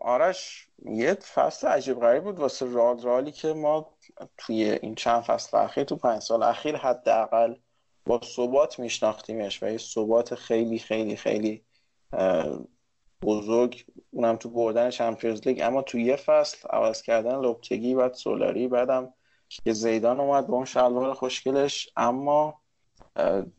آرش 0.00 0.68
یه 0.84 1.14
فصل 1.14 1.68
عجیب 1.68 2.00
غریب 2.00 2.24
بود 2.24 2.38
واسه 2.38 2.74
رئال. 2.74 3.02
رئالی 3.02 3.32
که 3.32 3.52
ما 3.52 3.90
توی 4.38 4.64
این 4.64 4.94
چند 4.94 5.22
فصل 5.22 5.56
اخیر 5.56 5.84
تو 5.84 5.96
پنج 5.96 6.22
سال 6.22 6.42
اخیر 6.42 6.76
حداقل 6.76 7.54
با 8.06 8.20
ثبات 8.24 8.78
میشناختیمش 8.78 9.62
و 9.62 9.66
یه 9.70 9.78
ثبات 9.78 10.34
خیلی 10.34 10.78
خیلی 10.78 11.16
خیلی 11.16 11.64
بزرگ. 13.22 13.84
اونم 14.10 14.36
تو 14.36 14.50
بردن 14.50 14.90
چمپیونز 14.90 15.46
لیگ. 15.46 15.60
اما 15.62 15.82
تو 15.82 15.98
یه 15.98 16.16
فصل 16.16 16.68
عوض 16.70 17.02
کردن 17.02 17.40
لوپتگی 17.40 17.94
بعد 17.94 18.14
سولاری 18.14 18.68
بعدم 18.68 19.14
که 19.64 19.72
زیدان 19.72 20.20
اومد 20.20 20.46
با 20.46 20.56
اون 20.56 20.64
شلوار 20.64 21.14
خوشگلش 21.14 21.88
اما 21.96 22.60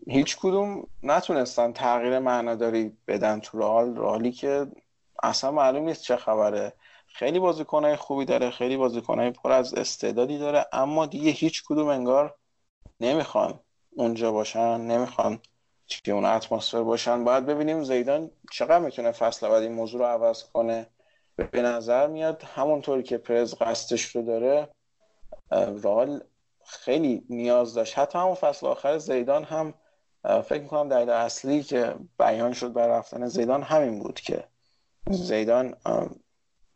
هیچ 0.08 0.38
کدوم 0.38 0.88
نتونستن 1.04 1.74
تغییر 1.74 2.20
معناداری 2.20 2.98
بدن 3.08 3.40
تو 3.40 3.60
رئال. 3.60 3.98
رئالی 3.98 4.32
که 4.32 4.68
اصلا 5.24 5.52
معلوم 5.52 5.86
نیست 5.86 6.04
چه 6.04 6.16
خبره. 6.16 6.74
خیلی 7.08 7.40
بازیکنهای 7.40 7.96
خوبی 7.96 8.26
داره 8.26 8.50
خیلی 8.50 8.78
بازیکنهای 8.78 9.32
پر 9.32 9.52
از 9.52 9.74
استعدادی 9.74 10.38
داره 10.38 10.66
اما 10.74 11.06
دیگه 11.06 11.32
هیچ 11.32 11.64
کدوم 11.66 11.88
انگار 11.88 12.36
نمی‌خوان 13.00 13.60
اونجا 13.96 14.32
باشن 14.32 14.82
نمی‌خوان 14.82 15.40
که 15.88 16.12
اون 16.12 16.26
اتمسفر 16.26 16.84
باشن. 16.84 17.24
باید 17.24 17.46
ببینیم 17.46 17.84
زیدان 17.84 18.32
چقدر 18.52 18.80
می‌تونه 18.80 19.12
فصل 19.12 19.50
بعد 19.50 19.64
این 19.64 19.74
موضوع 19.74 20.00
رو 20.00 20.06
عوض 20.06 20.44
کنه. 20.44 20.88
به 21.52 21.62
نظر 21.62 22.08
میاد 22.08 22.44
همونطوری 22.44 23.04
که 23.04 23.18
پرز 23.18 23.56
قصدش 23.56 24.04
رو 24.04 24.22
داره 24.22 24.70
رال 25.82 26.24
خیلی 26.66 27.26
نیاز 27.30 27.74
داشت. 27.74 27.98
حتی 27.98 28.18
همون 28.18 28.36
فصل 28.36 28.68
آخر 28.68 28.98
زیدان 28.98 29.44
هم 29.44 29.74
فکر 30.24 30.62
می‌کنم 30.62 30.90
دلیل 30.90 31.10
اصلی 31.10 31.64
که 31.64 31.96
بیان 32.20 32.54
شد 32.54 32.74
بر 32.74 32.88
رفتن 32.88 33.28
زیدان 33.28 33.64
همین 33.64 34.00
بود 34.00 34.20
که 34.20 34.44
زیدان 35.10 35.76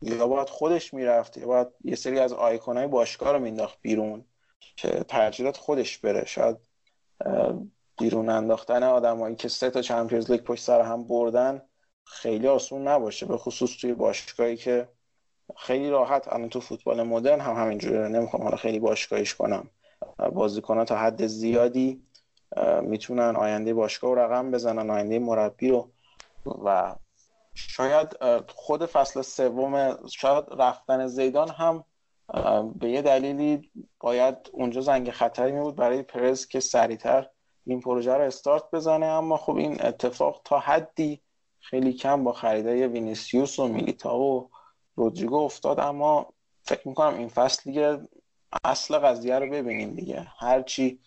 یا 0.02 0.26
باید 0.26 0.48
خودش 0.48 0.94
می‌رفت 0.94 1.36
یا 1.36 1.46
باید 1.46 1.68
یه 1.84 1.94
سری 1.94 2.18
از 2.18 2.32
آیکونهای 2.32 2.86
باشگاه 2.86 3.32
رو 3.32 3.38
مینداخت 3.38 3.78
بیرون 3.82 4.24
که 4.76 4.88
ترجیحات 4.88 5.56
خودش 5.56 5.98
بره. 5.98 6.24
شاید 6.26 6.56
بیرون 7.98 8.28
انداختن 8.28 8.82
آدمایی 8.82 9.36
که 9.36 9.48
سه 9.48 9.70
تا 9.70 9.82
چمپیونز 9.82 10.30
لیگ 10.30 10.40
پشت 10.40 10.64
سر 10.64 10.80
هم 10.80 11.08
بردن 11.08 11.62
خیلی 12.04 12.48
آسون 12.48 12.88
نباشه 12.88 13.26
به 13.26 13.36
خصوص 13.36 13.76
توی 13.80 13.94
باشگاهی 13.94 14.56
که 14.56 14.88
خیلی 15.56 15.90
راحت. 15.90 16.32
الان 16.32 16.48
تو 16.48 16.60
فوتبال 16.60 17.02
مدرن 17.02 17.40
هم 17.40 17.54
همینجوره. 17.54 18.08
نمی‌خوام 18.08 18.42
حالا 18.42 18.56
خیلی 18.56 18.78
باشگاهیش 18.78 19.34
کنم. 19.34 19.70
بازیکنان 20.32 20.84
تا 20.84 20.96
حد 20.96 21.26
زیادی 21.26 22.02
می‌تونن 22.82 23.36
آینده 23.36 23.74
باشگاه 23.74 24.14
رو 24.14 24.20
رقم 24.20 24.50
بزنن 24.50 24.90
آینده 24.90 25.18
مربی 25.18 25.68
رو. 25.68 25.88
و 26.64 26.94
شاید 27.54 28.08
خود 28.48 28.86
فصل 28.86 29.22
سوم 29.22 29.98
شاید 30.08 30.44
رفتن 30.58 31.06
زیدان 31.06 31.48
هم 31.48 31.84
به 32.78 32.90
یه 32.90 33.02
دلیلی 33.02 33.70
باید 34.00 34.36
اونجا 34.52 34.80
زنگ 34.80 35.10
خطری 35.10 35.52
می 35.52 35.60
بود 35.60 35.76
برای 35.76 36.02
پرز 36.02 36.46
که 36.46 36.60
سریعتر 36.60 37.26
این 37.66 37.80
پروژه 37.80 38.14
رو 38.14 38.24
استارت 38.24 38.62
بزنه. 38.72 39.06
اما 39.06 39.36
خب 39.36 39.56
این 39.56 39.86
اتفاق 39.86 40.40
تا 40.44 40.58
حدی 40.58 41.20
خیلی 41.60 41.92
کم 41.92 42.24
با 42.24 42.32
خریدای 42.32 42.86
وینیسیوس 42.86 43.58
و 43.58 43.68
میلیتا 43.68 44.18
و 44.18 44.50
رودریگو 44.98 45.36
افتاد 45.36 45.80
اما 45.80 46.32
فکر 46.62 46.88
می‌کنم 46.88 47.18
این 47.18 47.28
فصل 47.28 47.62
دیگه 47.64 48.08
اصل 48.64 48.98
قضیه 48.98 49.38
رو 49.38 49.50
ببینیم 49.50 49.94
دیگه. 49.94 50.26
هرچی 50.38 51.00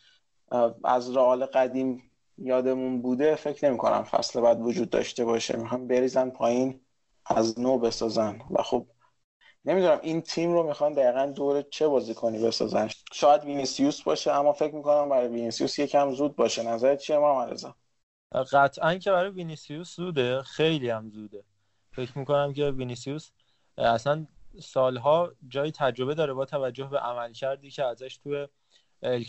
از 0.84 1.16
رئال 1.16 1.46
قدیم 1.46 2.12
یادمون 2.38 3.02
بوده 3.02 3.36
فکر 3.36 3.68
نمی 3.68 3.78
کنم 3.78 4.04
فصل 4.04 4.42
بعد 4.42 4.62
وجود 4.62 4.90
داشته 4.90 5.26
باشه. 5.26 5.58
می‌خوان 5.58 5.88
بریزن 5.88 6.30
پایین 6.30 6.82
از 7.26 7.60
نو 7.60 7.78
بسازن. 7.78 8.40
و 8.52 8.64
خب 8.64 8.88
نمی‌دونم 9.66 10.00
این 10.02 10.22
تیم 10.22 10.54
رو 10.54 10.68
می‌خوان 10.68 10.94
دقیقا 10.94 11.26
دور 11.26 11.62
چه 11.62 11.88
بازیکنی 11.88 12.40
بسازن. 12.40 12.90
شاید 13.12 13.44
وینیسیوس 13.44 14.02
باشه 14.02 14.32
اما 14.32 14.54
فکر 14.54 14.76
می‌کنم 14.76 15.10
برای 15.10 15.28
وینیسیوس 15.28 15.80
یکم 15.80 16.12
زود 16.12 16.36
باشه. 16.36 16.64
نظرت 16.64 17.00
چیه 17.00 17.18
محمدرضا 17.18 17.76
قطعا 18.52 18.96
که 18.96 19.12
برای 19.12 19.32
وینیسیوس 19.32 19.96
زوده. 19.96 20.42
خیلی 20.42 20.90
هم 20.90 21.10
زوده. 21.10 21.44
فکر 21.92 22.20
می‌کنم 22.20 22.54
که 22.54 22.72
وینیسیوس 22.72 23.32
اصلا 23.78 24.28
سالها 24.60 25.32
جای 25.48 25.72
تجربه 25.72 26.16
داره 26.16 26.34
با 26.34 26.46
توجه 26.46 26.88
به 26.88 27.00
عملکردی 27.00 27.72
که 27.72 27.84
ازش 27.86 28.18
توی 28.18 28.48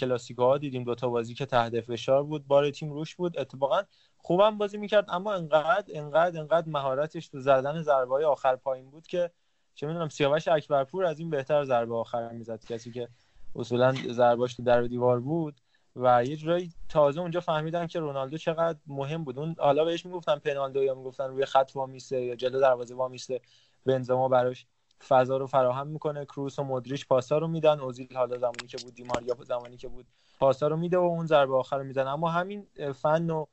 کلاسیکو 0.01 0.43
ها 0.43 0.59
دیدیم 0.59 0.84
دوتا 0.84 1.09
بازی 1.09 1.34
که 1.34 1.47
تحت 1.47 1.80
فشار 1.80 2.22
بود 2.22 2.47
بار 2.47 2.70
تیم 2.70 2.93
روش 2.93 3.14
بود. 3.14 3.38
اتفاقا 3.38 3.82
خوبم 4.16 4.59
بازی 4.59 4.78
می‌کرد 4.78 5.05
اما 5.09 5.32
انقدر 5.34 5.84
انقدر 5.95 6.40
انقدر 6.40 6.68
مهارتش 6.68 7.28
تو 7.28 7.40
زدن 7.40 7.82
ضربه 7.82 8.26
آخر 8.26 8.57
پایین 8.57 8.90
بود 8.90 9.07
که 9.07 9.30
چه 9.74 9.86
می‌دونم 9.86 10.09
سیاوش 10.09 10.49
اکبرپور 10.49 11.05
از 11.05 11.18
این 11.18 11.30
بهتر 11.30 11.64
ضربه 11.64 11.95
آخر 11.95 12.28
می‌زد. 12.28 12.64
کسی 12.64 12.93
که 12.93 13.09
اصولا 13.57 13.95
ضرباش 14.11 14.55
تو 14.55 14.62
در 14.62 14.82
دیوار 14.82 15.20
بود 15.20 15.61
و 15.97 16.24
یه 16.24 16.36
جورایی 16.36 16.72
تازه 16.88 17.20
اونجا 17.20 17.40
فهمیدن 17.40 17.86
که 17.86 18.01
رونالدو 18.01 18.38
چقدر 18.38 18.78
مهم 18.86 19.24
بود. 19.24 19.38
اون 19.38 19.57
حالا 19.59 19.84
بهش 19.84 20.07
می‌گفتن 20.07 20.36
پنالدو 20.38 20.84
یا 20.84 20.95
می‌گفتن 20.95 21.24
روی 21.24 21.45
خط 21.45 21.70
وامیسته 21.74 22.24
یا 22.24 22.34
جلو 22.34 22.61
دروازه 22.61 22.95
وامیسته. 22.95 23.40
بنزما 23.86 24.28
براش 24.28 24.66
فضا 25.08 25.36
رو 25.36 25.46
فراهم 25.46 25.86
می‌کنه 25.86 26.24
کروس 26.24 26.58
و 26.58 26.64
مدریش 26.64 27.06
پاسا 27.06 27.38
رو 27.38 27.48
میدن 27.48 27.80
اوزیل 27.80 28.16
حالا 28.16 28.38
زمانی 28.38 28.66
که 28.68 28.76
بود 28.84 28.94
دیماریا 28.94 29.36
زمانی 29.40 29.76
که 29.76 29.88
بود 29.88 30.06
پاسا 30.38 30.68
رو 30.68 30.76
میده 30.76 30.98
و 30.98 31.02
اون 31.02 31.26
ضربه 31.26 31.56
آخر 31.56 31.78
رو 31.78 31.84
می‌زنه. 31.84 32.10
اما 32.10 32.30
همین 32.30 32.66
فن 32.94 33.30
و 33.30 33.46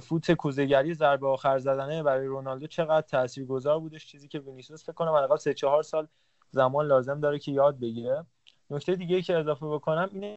فوت 0.00 0.32
کوزهگری 0.32 0.94
ضربه 0.94 1.28
آخر 1.28 1.58
زدنه 1.58 2.02
برای 2.02 2.26
رونالدو 2.26 2.66
چقدر 2.66 3.06
تاثیرگذار 3.06 3.80
بودش؟ 3.80 4.06
چیزی 4.06 4.28
که 4.28 4.38
وینیسیوس 4.38 4.82
فکر 4.82 4.92
کنم 4.92 5.12
حداقل 5.12 5.36
3 5.36 5.54
4 5.54 5.82
سال 5.82 6.08
زمان 6.50 6.86
لازم 6.86 7.20
داره 7.20 7.38
که 7.38 7.52
یاد 7.52 7.80
بگیره. 7.80 8.24
نکته 8.70 8.94
دیگه 8.96 9.22
که 9.22 9.36
اضافه 9.36 9.66
بکنم 9.66 10.10
اینه 10.12 10.34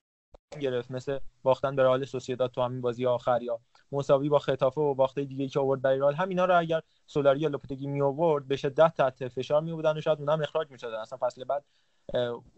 گرفت 0.60 0.92
مثل 0.92 1.20
باختن 1.44 1.76
به 1.76 1.84
رئال 1.84 2.06
سوسییداد 2.06 2.52
تو 2.52 2.62
همین 2.62 2.82
بازی 2.82 3.06
آخر 3.06 3.42
یا 3.42 3.60
مساوی 3.92 4.30
با 4.30 4.40
خطافه 4.40 4.82
و 4.82 4.94
باخته 4.94 5.26
دیگه 5.26 5.48
که 5.48 5.60
آورد 5.60 5.82
برای 5.82 6.00
رئال. 6.00 6.14
همینا 6.14 6.46
رو 6.46 6.60
اگر 6.60 6.82
سولاری 7.08 7.40
یا 7.40 7.50
لوپتگی 7.50 7.88
می 7.88 8.02
آورد 8.02 8.48
به 8.48 8.56
شدت 8.56 8.94
تحت 8.98 9.28
فشار 9.28 9.62
می 9.62 9.74
بودن 9.74 9.98
و 9.98 10.02
شاید 10.02 10.20
اونها 10.20 10.36
اخراج 10.36 10.72
می‌شدن. 10.72 10.98
اصلا 10.98 11.20
فصل 11.22 11.44
بعد 11.44 11.64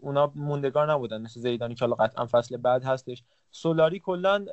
اونا 0.00 0.32
موندگار 0.34 0.92
نبودن. 0.92 1.22
مثل 1.22 1.40
زیدانی 1.40 1.74
که 1.74 1.86
قطعا 1.86 2.26
فصل 2.26 2.56
بعد 2.56 2.84
هستش. 2.84 3.22
سولاری 3.50 3.98
کلا 3.98 4.44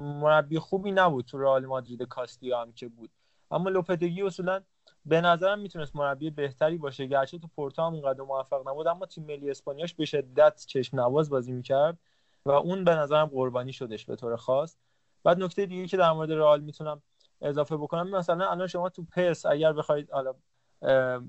مربی 0.00 0.58
خوبی 0.58 0.92
نبود 0.92 1.24
تو 1.24 1.38
رئال 1.38 1.66
مادرید 1.66 2.02
کاستیا 2.02 2.60
هم 2.60 2.72
که 2.72 2.88
بود. 2.88 3.10
اما 3.50 3.70
لوپتگی 3.70 4.22
اصولا 4.22 4.60
به 5.06 5.20
نظرم 5.20 5.58
می‌تونست 5.58 5.96
مربی 5.96 6.30
بهتری 6.30 6.78
باشه. 6.78 7.06
گرچه 7.06 7.38
تو 7.38 7.48
پورتو 7.56 7.82
هم 7.82 7.94
اونقدر 7.94 8.22
موفق 8.22 8.68
نبود 8.68 8.86
اما 8.86 9.06
تیم 9.06 9.24
ملی 9.24 9.50
اسپانیاش 9.50 9.94
به 9.94 10.04
شدت 10.04 10.64
چشم 10.66 11.00
نواز 11.00 11.30
بازی 11.30 11.52
می‌کرد 11.52 11.98
و 12.46 12.50
اون 12.50 12.84
به 12.84 12.94
نظرم 12.94 13.26
قربانی 13.26 13.72
شدش 13.72 14.04
به 14.04 14.16
طور 14.16 14.36
خاص. 14.36 14.76
بعد 15.24 15.42
نکته 15.42 15.66
دیگه 15.66 15.86
که 15.86 15.96
در 15.96 16.12
مورد 16.12 16.32
رئال 16.32 16.60
می‌تونم 16.60 17.02
اضافه 17.40 17.76
بکنم 17.76 18.10
مثلا 18.10 18.50
الان 18.50 18.66
شما 18.66 18.88
تو 18.88 19.04
پس 19.16 19.46
اگر 19.46 19.72
بخواید 19.72 20.10
حالا 20.10 20.34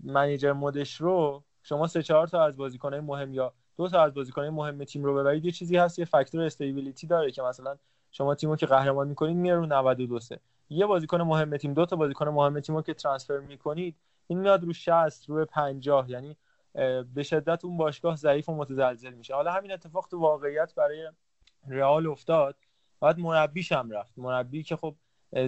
منیجر 0.04 0.52
مودش 0.52 0.96
رو 0.96 1.44
شما 1.64 1.88
سه 1.88 2.04
چهار 2.04 2.28
تا 2.28 2.44
از 2.44 2.58
بازیکنهای 2.58 3.02
مهم 3.02 3.34
یا 3.34 3.54
دو 3.78 3.88
تا 3.90 4.02
از 4.04 4.14
بازیکنهای 4.14 4.50
مهم 4.50 4.84
تیم 4.84 5.04
رو 5.04 5.16
ببرید 5.16 5.46
یه 5.46 5.52
چیزی 5.52 5.78
هست 5.78 6.00
یه 6.00 6.06
فاکتور 6.06 6.42
استیبیلیتی 6.42 7.08
داره 7.08 7.32
که 7.32 7.42
مثلا 7.42 7.78
شما 8.12 8.36
تیمو 8.36 8.56
که 8.56 8.66
قهرمان 8.66 9.08
می‌کنید 9.08 9.38
میره 9.38 9.56
رو 9.56 9.66
92 9.66 10.20
سه. 10.20 10.40
یه 10.70 10.86
بازیکن 10.86 11.22
مهم 11.22 11.58
تیم 11.58 11.74
دو 11.74 11.86
تا 11.86 11.96
بازیکن 11.96 12.28
مهم 12.28 12.60
تیمو 12.60 12.82
که 12.82 12.94
ترانسفر 12.94 13.38
می‌کنید 13.38 13.96
این 14.28 14.40
میاد 14.40 14.64
رو 14.64 14.74
60 14.74 15.30
رو 15.30 15.46
50 15.46 16.10
یعنی 16.10 16.38
به 17.14 17.24
شدت 17.24 17.66
اون 17.66 17.78
باشگاه 17.78 18.16
ضعیف 18.16 18.50
و 18.50 18.56
متزلزل 18.56 19.14
میشه. 19.14 19.36
حالا 19.36 19.52
همین 19.52 19.72
اتفاق 19.72 20.08
تو 20.08 20.20
واقعیت 20.20 20.76
برای 20.76 21.12
رئال 21.68 22.08
افتاد. 22.08 22.56
بعد 23.02 23.20
مربیش 23.20 23.72
هم 23.72 23.92
رفت. 23.92 24.14
مربی 24.18 24.64
که 24.64 24.76
خب 24.76 24.96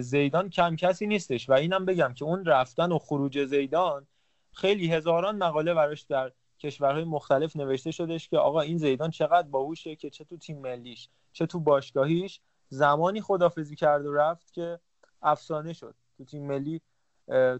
زیدان 0.00 0.50
کم 0.50 0.76
کسی 0.76 1.06
نیستش. 1.06 1.50
و 1.50 1.52
اینم 1.52 1.84
بگم 1.84 2.14
که 2.14 2.24
اون 2.24 2.44
رفتن 2.44 2.92
و 2.92 2.98
خروج 2.98 3.44
زیدان 3.44 4.06
خیلی 4.52 4.92
هزاران 4.92 5.36
مقاله 5.36 5.74
براش 5.74 6.02
در 6.02 6.32
کشورهای 6.58 7.04
مختلف 7.04 7.56
نوشته 7.56 7.90
شدش 7.90 8.28
که 8.28 8.38
آقا 8.38 8.60
این 8.60 8.78
زیدان 8.78 9.10
چقدر 9.10 9.48
باهوشه 9.48 9.96
که 9.96 10.10
چه 10.10 10.24
تو 10.24 10.36
تیم 10.36 10.60
ملیش 10.60 11.08
چه 11.32 11.46
تو 11.46 11.60
باشگاهیش 11.60 12.40
زمانی 12.68 13.20
خدافزی 13.20 13.76
کرد 13.76 14.06
و 14.06 14.12
رفت 14.12 14.52
که 14.52 14.80
افسانه 15.22 15.72
شد. 15.72 15.94
تو 16.16 16.24
تیم 16.24 16.46
ملی 16.46 16.80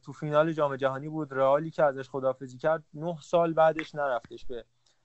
تو 0.02 0.12
فینال 0.12 0.52
جام 0.52 0.76
جهانی 0.76 1.08
بود. 1.08 1.32
رئالی 1.32 1.70
که 1.70 1.82
ازش 1.82 2.08
خدافزی 2.08 2.58
کرد 2.58 2.84
نه 2.94 3.16
سال 3.22 3.52
بعدش 3.52 3.94
نرفتش 3.94 4.44
به 4.46 4.64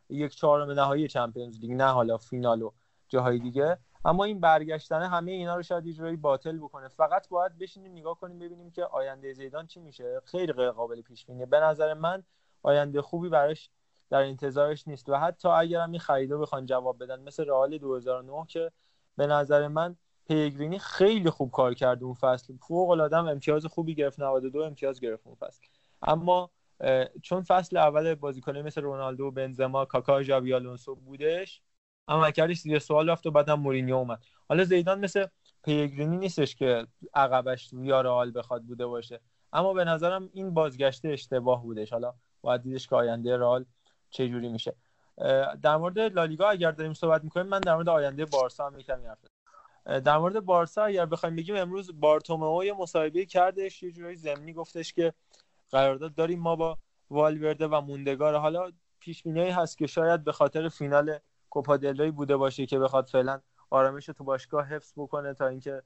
یک 0.10 0.36
چهارم 0.36 0.72
نهایی 0.72 1.08
چمپیونز 1.08 1.60
لیگ. 1.60 1.72
نه 1.72 1.88
حالا 1.88 2.18
فینال 2.18 2.62
و 2.62 2.72
جاهای 3.08 3.40
دیگه. 3.40 3.78
اما 4.08 4.24
این 4.24 4.40
برگشتن 4.40 5.02
همه 5.02 5.32
اینا 5.32 5.56
رو 5.56 5.64
شاید 5.64 5.86
یه 5.86 6.16
باطل 6.16 6.58
بکنه. 6.58 6.88
فقط 6.88 7.30
باید 7.30 7.58
بشینیم 7.58 7.92
نگاه 7.92 8.20
کنیم 8.20 8.40
ببینیم 8.40 8.72
که 8.72 8.86
آینده 8.86 9.34
زیدان 9.34 9.68
چی 9.68 9.80
میشه. 9.80 10.22
خیلی 10.26 10.54
غیر 10.54 10.72
قابل 10.72 11.02
پیش 11.02 11.26
بینیه. 11.26 11.46
به 11.46 11.60
نظر 11.60 11.94
من 11.94 12.24
آینده 12.64 13.02
خوبی 13.02 13.30
براش 13.30 13.70
در 14.10 14.22
انتظارش 14.22 14.88
نیست 14.88 15.10
و 15.10 15.16
حتی 15.16 15.48
اگر 15.48 15.80
هم 15.80 15.92
این 15.92 16.00
خریدا 16.00 16.38
بخوان 16.38 16.66
جواب 16.66 17.04
بدن 17.04 17.20
مثل 17.20 17.46
رئال 17.46 17.78
2009 17.78 18.46
که 18.48 18.72
به 19.18 19.28
نظر 19.28 19.68
من 19.68 19.96
پیگرینی 20.28 20.80
خیلی 20.80 21.30
خوب 21.30 21.52
کار 21.52 21.74
کرد 21.74 22.04
اون 22.04 22.14
فصل. 22.14 22.58
فوق 22.58 22.90
العاده 22.90 23.18
امتیاز 23.18 23.66
خوبی 23.66 23.96
گرفت 23.96 24.20
92 24.20 24.60
امتیاز 24.60 25.00
گرفت 25.00 25.28
اون 25.28 25.36
فصل. 25.36 25.62
اما 26.02 26.50
چون 27.22 27.44
فصل 27.44 27.78
اول 27.78 28.16
بازیکنه 28.16 28.62
مثل 28.62 28.82
رونالدو 28.82 29.32
بنزما 29.32 29.86
کاکا 29.86 30.24
ژاوی 30.24 30.54
آلونسو 30.54 30.96
بودش 30.96 31.62
عملکردش 32.08 32.58
زیر 32.58 32.80
سوال 32.80 33.10
رفت 33.10 33.26
و 33.26 33.32
بعدم 33.32 33.60
مورینیو 33.60 33.96
اومد. 33.96 34.20
حالا 34.50 34.64
زیدان 34.64 35.00
مثل 35.00 35.26
پیگرینی 35.64 36.18
نیستش 36.18 36.56
که 36.56 36.88
عقبش 37.14 37.74
ویارال 37.74 38.32
بخواد 38.36 38.64
بوده 38.64 38.86
باشه. 38.86 39.20
اما 39.54 39.74
به 39.74 39.84
نظرم 39.84 40.30
این 40.34 40.54
بازگشت 40.54 41.06
اشتباه 41.06 41.64
بودش. 41.64 41.94
حالا 41.94 42.14
باید 42.42 42.62
دیدش 42.62 42.88
که 42.88 42.96
آینده 42.96 43.38
رال 43.38 43.66
چه 44.10 44.30
جوری 44.30 44.50
میشه. 44.50 44.76
در 45.62 45.78
مورد 45.78 46.00
لالیگا 46.00 46.50
اگر 46.50 46.72
داریم 46.72 46.94
صحبت 46.94 47.24
می‌کنیم 47.24 47.46
من 47.46 47.60
در 47.60 47.76
مورد 47.76 47.90
آینده 47.90 48.26
بارسا 48.26 48.68
هم 48.68 48.80
یکم 48.80 49.00
حرف 49.08 49.18
در 50.02 50.18
مورد 50.18 50.40
بارسا 50.40 50.84
اگر 50.84 51.06
بخوایم 51.06 51.36
بگیم 51.36 51.56
امروز 51.56 52.00
بارتومئو 52.00 52.64
یه 52.64 52.74
مصاحبه 52.74 53.26
کردش. 53.26 53.84
یه 53.84 53.92
جوری 53.92 54.16
زمینی 54.16 54.54
گفتش 54.54 54.94
که 54.94 55.14
قرارداد 55.72 56.16
داریم 56.16 56.40
ما 56.40 56.56
با 56.56 56.78
والورده 57.10 57.68
و 57.68 57.82
موندگار. 57.82 58.36
حالا 58.36 58.72
پیش 59.00 59.28
هست 59.28 59.78
که 59.78 59.88
شاید 59.88 60.24
به 60.24 60.32
خاطر 60.32 60.70
فینال 60.70 61.20
کوپا 61.62 62.12
بوده 62.12 62.38
باشه 62.38 62.66
که 62.66 62.80
بخواد 62.80 63.08
فعلا 63.08 63.40
آرامش 63.70 64.06
تو 64.06 64.24
باشگاه 64.24 64.66
حفظ 64.66 64.94
بکنه 64.98 65.34
تا 65.34 65.48
اینکه 65.48 65.82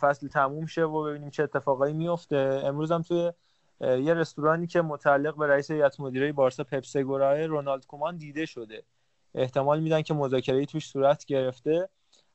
فصل 0.00 0.28
تموم 0.28 0.66
شه 0.66 0.84
و 0.84 1.02
ببینیم 1.02 1.30
چه 1.30 1.42
اتفاقایی 1.42 1.94
میفته. 1.94 2.62
امروز 2.64 2.92
هم 2.92 3.02
توی 3.02 3.32
یه 3.80 4.14
رستورانی 4.14 4.66
که 4.66 4.82
متعلق 4.82 5.36
به 5.36 5.46
رئیس 5.46 5.70
هیئت 5.70 6.00
مدیره 6.00 6.32
بارسا 6.32 6.64
پپسگورای 6.64 7.44
رونالد 7.46 7.86
کومان 7.86 8.16
دیده 8.16 8.46
شده. 8.46 8.82
احتمال 9.34 9.80
میدن 9.80 10.02
که 10.02 10.14
مذاکره 10.14 10.66
توش 10.66 10.88
صورت 10.88 11.24
گرفته. 11.24 11.88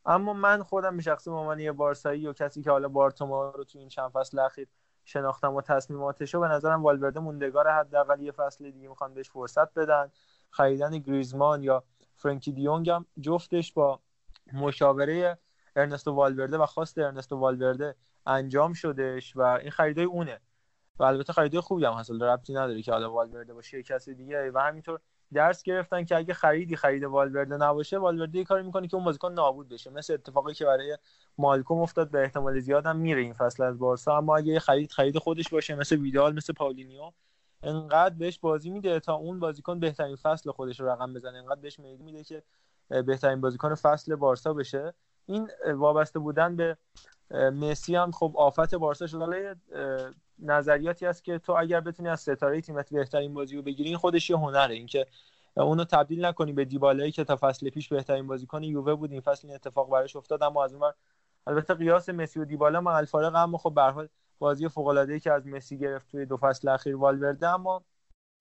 اما 0.05 0.33
من 0.33 0.63
خودم 0.63 0.97
به 0.97 1.03
شخص 1.03 1.27
عنوان 1.27 1.59
یه 1.59 1.71
بارسایی 1.71 2.27
و 2.27 2.33
کسی 2.33 2.63
که 2.63 2.71
حالا 2.71 2.87
بارتوما 2.87 3.49
رو 3.49 3.63
تو 3.63 3.79
این 3.79 3.87
چند 3.87 4.09
فصل 4.09 4.39
اخیر 4.39 4.67
شناختم 5.05 5.53
و 5.53 5.61
تصمیماتشو 5.61 6.39
به 6.39 6.47
نظرم 6.47 6.83
والورده 6.83 7.19
موندگار 7.19 7.67
حداقل 7.67 8.21
یه 8.21 8.31
فصل 8.31 8.71
دیگه 8.71 8.87
می‌خوان 8.87 9.13
بهش 9.13 9.29
فرصت 9.29 9.73
بدن. 9.73 10.11
خریدن 10.49 10.97
گریزمان 10.97 11.63
یا 11.63 11.83
فرانکی 12.23 12.51
دیونگ 12.51 12.89
هم 12.89 13.05
جفتش 13.21 13.73
با 13.73 13.99
مشاوره 14.53 15.37
ارنستو 15.75 16.11
والورده 16.11 16.57
و 16.57 16.65
خواست 16.65 16.97
ارنستو 16.97 17.37
والورده 17.37 17.95
انجام 18.25 18.73
شدش 18.73 19.35
و 19.35 19.41
این 19.41 19.71
خریدای 19.71 20.05
اونه. 20.05 20.39
و 20.99 21.03
البته 21.03 21.33
خریدای 21.33 21.61
خوبی 21.61 21.85
هم 21.85 21.93
هست. 21.93 22.11
ربطی 22.11 22.53
نداره 22.53 22.81
که 22.81 22.91
حالا 22.91 23.11
والورده 23.11 23.53
باشه 23.53 23.83
کسی 23.83 24.15
دیگه. 24.15 24.51
و 24.51 24.59
همینطور 24.59 24.99
درس 25.33 25.63
گرفتن 25.63 26.05
که 26.05 26.15
اگه 26.15 26.33
خریدی 26.33 26.75
خرید 26.75 27.03
والورده 27.03 27.57
نباشه 27.57 27.97
والورده 27.97 28.37
یه 28.37 28.43
کاری 28.43 28.63
می‌کنه 28.63 28.87
که 28.87 28.95
اون 28.95 29.05
بازیکن 29.05 29.31
نابود 29.33 29.69
بشه. 29.69 29.89
مثل 29.89 30.13
اتفاقی 30.13 30.53
که 30.53 30.65
برای 30.65 30.97
مالکوم 31.37 31.79
افتاد 31.79 32.11
به 32.11 32.21
احتمال 32.21 32.59
زیاد 32.59 32.85
هم 32.85 32.97
میره 32.97 33.21
این 33.21 33.33
فصل 33.33 33.63
از 33.63 33.79
بارسا. 33.79 34.17
اما 34.17 34.37
اگه 34.37 34.59
خرید 34.59 34.91
خرید 34.91 35.17
خودش 35.17 35.49
باشه 35.49 35.75
مثل 35.75 35.95
ویدال 35.95 36.35
مثل 36.35 36.53
پاولینیو 36.53 37.11
انقدر 37.63 38.15
بهش 38.15 38.39
بازی 38.39 38.69
میده 38.69 38.99
تا 38.99 39.13
اون 39.13 39.39
بازیکن 39.39 39.79
بهترین 39.79 40.15
فصل 40.15 40.51
خودش 40.51 40.79
رو 40.79 40.89
رقم 40.89 41.13
بزنه. 41.13 41.37
انقدر 41.37 41.61
بهش 41.61 41.79
میده 41.79 42.03
میده 42.03 42.23
که 42.23 42.43
بهترین 42.89 43.41
بازیکن 43.41 43.75
فصل 43.75 44.15
بارسا 44.15 44.53
بشه. 44.53 44.93
این 45.25 45.49
وابسته 45.75 46.19
بودن 46.19 46.55
به 46.55 46.77
مسی 47.31 47.95
هم 47.95 48.11
خب 48.11 48.33
آفت 48.37 48.75
بارسا 48.75 49.07
شده 49.07 49.55
نظریاتی 50.39 51.05
هست 51.05 51.23
که 51.23 51.39
تو 51.39 51.53
اگر 51.53 51.81
بتونی 51.81 52.09
از 52.09 52.19
ستاره 52.19 52.61
تیمت 52.61 52.93
بهترین 52.93 53.33
بازی 53.33 53.55
رو 53.55 53.61
بگیری 53.61 53.89
این 53.89 53.97
خودش 53.97 54.29
یه 54.29 54.37
هنره. 54.37 54.75
اینکه 54.75 55.07
اونو 55.57 55.83
تبدیل 55.83 56.25
نکنی 56.25 56.53
به 56.53 56.65
دیبالایی 56.65 57.11
که 57.11 57.23
تا 57.23 57.37
فصل 57.41 57.69
پیش 57.69 57.89
بهترین 57.89 58.27
بازیکن 58.27 58.63
یووه 58.63 58.95
بود. 58.95 59.11
این 59.11 59.21
فصل 59.21 59.47
این 59.47 59.55
اتفاق 59.55 59.89
براش 59.89 60.15
افتاد. 60.15 60.43
اما 60.43 60.63
از 60.63 60.73
اون 60.73 60.91
البته 61.47 61.73
قیاس 61.73 62.09
مسی 62.09 62.39
و 62.39 62.45
دیبالا 62.45 62.81
ما 62.81 62.97
الفارق 62.97 63.35
اما 63.35 63.57
خب 63.57 63.73
به 63.73 64.09
بازی 64.39 64.69
فوق 64.69 64.87
العاده 64.87 65.19
که 65.19 65.31
از 65.31 65.47
مسی 65.47 65.77
گرفت 65.77 66.11
توی 66.11 66.25
دو 66.25 66.37
فصل 66.37 66.67
اخیر 66.67 66.95
والورده 66.95 67.47
اما 67.47 67.83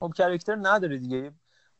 خب 0.00 0.12
کرکتر 0.16 0.58
نداره 0.62 0.98
دیگه. 0.98 1.32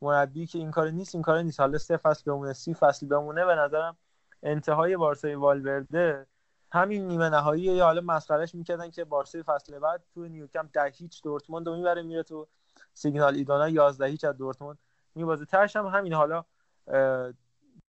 مربی 0.03 0.47
که 0.47 0.59
این 0.59 0.71
کار 0.71 0.91
نیست 0.91 1.15
این 1.15 1.23
کار 1.23 1.43
نیست. 1.43 1.61
حالا 1.61 1.79
سه 1.79 1.97
فصل 1.97 2.23
بمونه 2.27 2.53
سی 2.53 2.75
فصل 2.75 3.07
بمونه 3.07 3.45
به 3.45 3.55
نظرم 3.55 3.97
انتهای 4.43 4.97
بارسای 4.97 5.35
والورده 5.35 6.27
همین 6.73 7.09
نیمه 7.09 7.29
نهایی 7.29 7.63
یا 7.63 7.85
حالا 7.85 8.01
مسخرهش 8.01 8.55
می‌کردن 8.55 8.91
که 8.91 9.05
بارسای 9.05 9.43
فصل 9.43 9.79
بعد 9.79 10.03
تو 10.15 10.29
نیوکمپ 10.29 10.71
ده 10.73 10.85
هیچ 10.85 11.23
دورتموند 11.23 11.69
رو 11.69 11.77
می‌بره 11.77 12.03
میره 12.03 12.23
تو 12.23 12.49
سیگنال 12.95 13.35
ایدانا 13.35 13.69
11 13.69 14.07
هیچ 14.07 14.25
از 14.25 14.37
دورتموند 14.37 14.79
میبازه. 15.15 15.45
ترش 15.45 15.77
هم 15.77 15.87
همین. 15.87 16.13
حالا 16.13 16.45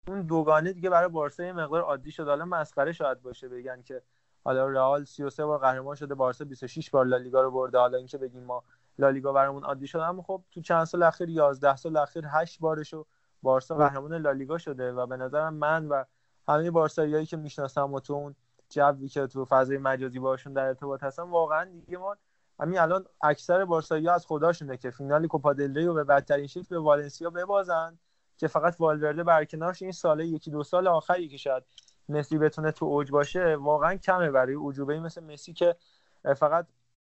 اون 0.08 0.22
دوگانه 0.22 0.72
دیگه 0.72 0.90
برای 0.90 1.08
بارسا 1.08 1.42
مقدار 1.42 1.82
عادی 1.82 2.10
شد. 2.10 2.28
حالا 2.28 2.44
مسخره 2.44 2.92
شاید 2.92 3.22
باشه 3.22 3.48
بگن 3.48 3.82
که 3.82 4.02
حالا 4.44 4.68
رئال 4.68 5.04
33 5.04 5.44
بار 5.44 5.58
قهرمان 5.58 5.96
شده 5.96 6.14
بارسا 6.14 6.44
26 6.44 6.90
بار 6.90 7.06
لالیگا 7.06 7.42
رو 7.42 7.50
برده. 7.50 7.78
حالا 7.78 7.98
اینکه 7.98 8.18
بگیم 8.18 8.44
ما 8.44 8.62
لالیگا 8.98 9.32
برامون 9.32 9.64
عادی 9.64 9.86
شده 9.86 10.02
اما 10.02 10.22
خب 10.22 10.42
تو 10.50 10.60
چند 10.60 10.84
سال 10.84 11.02
اخیر 11.02 11.28
11 11.28 11.76
سال 11.76 11.96
اخیر 11.96 12.24
8 12.26 12.60
بارشو 12.60 13.06
بارسا 13.42 13.76
قهرمان 13.76 14.14
لالیگا 14.14 14.58
شده 14.58 14.92
و 14.92 15.06
به 15.06 15.16
نظرم 15.16 15.54
من 15.54 15.88
و 15.88 16.04
همه 16.48 16.70
بارساییایی 16.70 17.26
که 17.26 17.36
می‌شناسم 17.36 17.94
و 17.94 18.00
تو 18.00 18.12
اون 18.12 18.34
جوی 18.68 19.08
که 19.08 19.26
تو 19.26 19.44
فضای 19.44 19.78
مجازی 19.78 20.18
باشون 20.18 20.52
در 20.52 20.66
ارتباط 20.66 21.02
هستن 21.02 21.22
واقعا 21.22 21.64
دیگه 21.64 21.98
ما 21.98 22.16
همین 22.60 22.78
الان 22.78 23.06
اکثر 23.22 23.64
بارسایی 23.64 24.08
از 24.08 24.26
خداشونه 24.26 24.76
که 24.76 24.90
فینال 24.90 25.26
کوپا 25.26 25.52
دل 25.52 25.86
رو 25.86 25.94
به 25.94 26.04
بدترین 26.04 26.46
شکل 26.46 26.66
به 26.70 26.78
والنسیا 26.78 27.30
ببازن 27.30 27.98
که 28.36 28.48
فقط 28.48 28.76
والورده 28.78 29.24
برکنارش 29.24 29.82
این 29.82 29.92
ساله 29.92 30.26
یکی 30.26 30.50
دو 30.50 30.62
سال 30.62 30.86
آخری 30.86 31.28
که 31.28 31.36
شاید 31.36 31.62
مسی 32.08 32.38
بتونه 32.38 32.72
تو 32.72 32.86
اوج 32.86 33.10
باشه 33.10 33.56
واقعا 33.56 33.96
کمه 33.96 34.30
برای 34.30 34.56
عجوبه. 34.64 35.00
مثل 35.00 35.24
مسی 35.24 35.52
که 35.52 35.76
فقط 36.36 36.66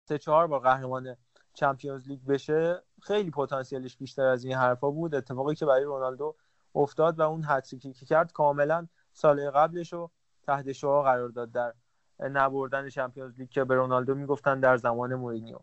سه 0.08 0.18
چهار 0.18 0.46
بار 0.46 0.60
قهرمان 0.60 1.16
چمپیونز 1.54 2.08
لیگ 2.08 2.20
بشه 2.24 2.82
خیلی 3.02 3.30
پتانسیلش 3.30 3.96
بیشتر 3.96 4.26
از 4.26 4.44
این 4.44 4.54
حرفا 4.54 4.90
بود. 4.90 5.14
اتفاقی 5.14 5.54
که 5.54 5.66
برای 5.66 5.84
رونالدو 5.84 6.34
افتاد 6.74 7.18
و 7.18 7.22
اون 7.22 7.44
هتریکی 7.46 7.92
که 7.92 8.06
کرد 8.06 8.32
کاملا 8.32 8.86
سال 9.12 9.50
قبلش 9.50 9.92
رو 9.92 10.10
تحت 10.42 10.72
شعا 10.72 11.02
قرار 11.02 11.28
داد 11.28 11.52
در 11.52 11.74
نبردن 12.20 12.88
چمپیونز 12.88 13.38
لیگ 13.38 13.50
که 13.50 13.64
به 13.64 13.74
رونالدو 13.74 14.14
می‌گفتن 14.14 14.60
در 14.60 14.76
زمان 14.76 15.14
مورینیو. 15.14 15.58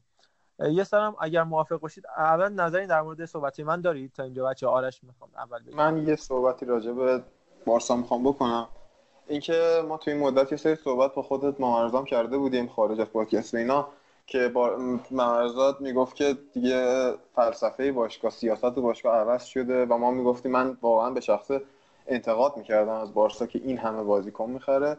یه 0.60 0.84
سرم 0.84 1.16
اگر 1.20 1.44
موافق 1.44 1.80
باشید 1.80 2.06
اول 2.18 2.50
نظری 2.50 2.88
در 2.88 3.02
مورد 3.02 3.26
صحبتی 3.26 3.64
من 3.64 3.82
دارید. 3.82 4.14
تا 4.14 4.24
اینجا 4.24 4.46
بچه 4.46 4.68
آرش 4.68 5.04
می‌خوام 5.04 5.30
اول 5.36 5.64
بگم. 5.64 5.76
من 5.76 6.08
یه 6.08 6.16
صحبتی 6.16 6.66
راجع 6.66 6.92
به 6.92 7.24
بارسا 7.66 7.96
می‌خوام 7.96 8.24
بکنم. 8.24 8.68
اینکه 9.28 9.84
ما 9.90 9.98
توی 9.98 10.14
این 10.14 10.22
مدت 10.22 10.52
یه 10.52 10.58
سری 10.58 10.76
صحبت 10.76 11.14
با 11.14 11.22
خودت 11.22 11.62
ممرزام 11.62 12.06
کرده 12.06 12.38
بودیم 12.38 12.68
خارج 12.68 13.02
از 13.02 13.08
پادکست 13.08 13.56
اینا 13.56 13.88
که 14.28 14.48
با 14.48 14.78
می‌گفت 15.80 16.16
که 16.16 16.38
دیگه 16.54 17.14
فلسفه 17.36 17.92
باشگاه 17.92 18.32
سیاست 18.32 18.66
باشگاه 18.66 19.16
عوض 19.16 19.44
شده 19.44 19.86
و 19.86 19.98
ما 19.98 20.12
می‌گفتیم 20.12 20.52
من 20.52 20.78
واقعا 20.82 21.10
به 21.10 21.20
شخص 21.20 21.52
انتقاد 22.08 22.58
می‌کردم 22.58 22.94
از 22.94 23.14
بارسا 23.14 23.46
که 23.46 23.62
این 23.64 23.78
همه 23.78 24.04
بازیکن 24.04 24.50
می‌خره. 24.50 24.98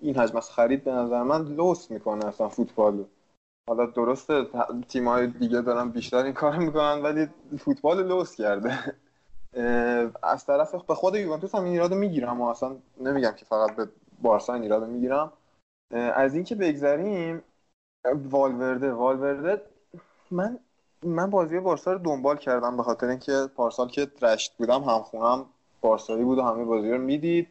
این 0.00 0.16
حجم 0.16 0.36
از 0.36 0.50
خرید 0.50 0.84
به 0.84 0.92
نظر 0.92 1.22
من 1.22 1.44
لوس 1.44 1.90
می‌کنه 1.90 2.26
اصلا 2.26 2.48
فوتبالو 2.48 3.04
حالا 3.68 3.86
درسته 3.86 4.46
تیم‌های 4.88 5.26
دیگه 5.26 5.60
دارن 5.60 5.90
بیشتر 5.90 6.24
این 6.24 6.32
کار 6.32 6.56
می‌کنن 6.56 7.02
ولی 7.02 7.26
فوتبال 7.58 8.06
لوس 8.06 8.36
کرده. 8.36 8.78
از 10.22 10.46
طرف 10.46 10.74
به 10.74 10.94
خود 10.94 11.14
یوونتوس 11.14 11.54
هم 11.54 11.64
این 11.64 11.72
ایرادو 11.72 11.94
می‌گیرم 11.94 12.40
و 12.40 12.44
اصلا 12.44 12.76
نمیگم 13.00 13.32
که 13.32 13.44
فقط 13.44 13.76
به 13.76 13.88
بارسا 14.22 14.54
این 14.54 14.62
ایرادو 14.62 14.86
می‌گیرم. 14.86 15.32
از 15.90 16.34
اینکه 16.34 16.54
بگذریم 16.54 17.42
والورده 18.04 18.92
والورده 18.92 19.62
من 20.30 20.58
من 21.02 21.30
بازی 21.30 21.60
بارسا 21.60 21.92
رو 21.92 21.98
دنبال 21.98 22.36
کردم 22.36 22.76
به 22.76 22.82
خاطر 22.82 23.06
اینکه 23.06 23.32
پارسال 23.56 23.88
که 23.88 24.10
رشت 24.22 24.56
بودم 24.56 24.82
همخونم 24.82 25.46
بارسایی 25.80 26.24
بود 26.24 26.38
و 26.38 26.42
همه 26.42 26.64
بازی 26.64 26.90
رو 26.90 26.98
می‌دید. 26.98 27.48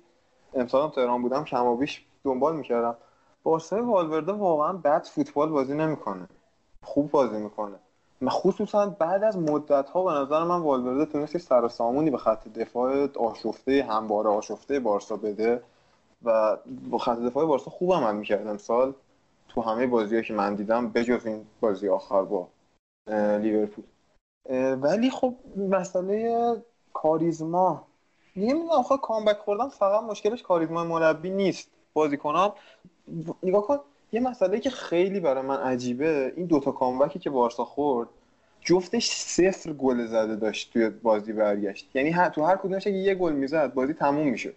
امسال 0.54 0.84
هم 0.84 0.90
تهران 0.90 1.22
بودم 1.22 1.44
کم 1.44 1.76
بیش 1.76 2.06
دنبال 2.24 2.56
می‌کردم. 2.56 2.96
بارسای 3.44 3.82
والورده 3.82 4.32
واقعا 4.32 4.74
بد 4.74 5.06
فوتبال 5.06 5.50
بازی 5.50 5.74
نمی‌کنه. 5.74 6.28
خوب 6.84 7.12
بازی 7.12 7.38
می‌کنه. 7.38 7.80
خصوصا 8.26 8.86
بعد 8.86 9.24
از 9.24 9.38
مدت 9.38 9.90
ها 9.90 10.04
به 10.04 10.12
نظر 10.12 10.44
من 10.44 10.62
والورده 10.62 11.06
تونست 11.06 11.38
سر 11.38 11.66
و 11.66 11.70
سامونی 11.70 12.10
به 12.10 12.18
خط 12.18 12.48
دفاع 12.48 13.18
آشفته 13.18 13.88
همواره 13.90 14.30
آشفته 14.30 14.80
بارسا 14.80 15.16
بده 15.16 15.64
و 16.24 16.58
با 16.90 16.98
خط 16.98 17.20
دفاع 17.20 17.46
بارسا 17.46 17.72
خوب 17.72 17.94
عمل 17.94 18.16
می‌کرد 18.16 18.48
امسال 18.48 18.94
تو 19.50 19.62
همه 19.62 19.88
بازی 19.88 20.24
که 20.24 20.34
من 20.34 20.56
دیدم 20.56 20.90
بجز 20.90 21.26
این 21.26 21.46
بازی 21.62 21.90
آخر 21.90 22.22
با 22.22 22.48
لیورپول. 23.42 23.84
ولی 24.82 25.10
خب 25.10 25.34
مسئله 25.58 26.56
کاریزما 26.94 27.88
نمی‌دونم 28.36 28.70
آخه 28.70 28.98
کامبک 28.98 29.38
خوردن 29.38 29.68
فقط 29.68 30.04
مشکلش 30.04 30.44
کاریزما 30.44 30.84
مربی 30.84 31.30
نیست. 31.30 31.70
بازیکنان 31.94 32.52
نگاه 33.44 33.68
کن 33.68 33.80
یه 34.12 34.20
مسئله 34.20 34.60
که 34.60 34.70
خیلی 34.70 35.20
برای 35.20 35.44
من 35.44 35.58
عجیبه 35.58 36.34
این 36.36 36.46
دوتا 36.46 36.72
کامبکی 36.72 37.20
که 37.20 37.30
بارسا 37.30 37.66
خورد 37.66 38.10
جفتش 38.62 39.12
صفر 39.12 39.74
گل 39.74 40.06
زده 40.06 40.36
داشت 40.36 40.74
توی 40.74 40.90
بازی 40.90 41.34
برگشت. 41.34 41.96
یعنی 41.96 42.16
تو 42.36 42.44
هر 42.44 42.56
کدومش 42.56 42.88
اگه 42.88 42.98
یه 42.98 43.16
گل 43.16 43.34
می‌زد 43.34 43.74
بازی 43.74 43.94
تموم 43.94 44.28
می‌شد. 44.28 44.56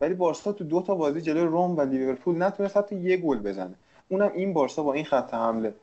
ولی 0.00 0.14
بارسا 0.14 0.52
تو 0.52 0.64
دو 0.64 0.82
تا 0.82 0.94
بازی 0.94 1.20
جلوی 1.20 1.44
روم 1.44 1.76
و 1.76 1.80
لیورپول 1.80 2.42
نتونست 2.42 2.76
حتی 2.76 2.96
یه 2.96 3.16
گل 3.16 3.38
بزنه. 3.38 3.74
اونم 4.08 4.30
این 4.34 4.52
بارسا 4.52 4.82
با 4.82 4.92
این 4.92 5.04
خط 5.04 5.34
حمله. 5.34 5.74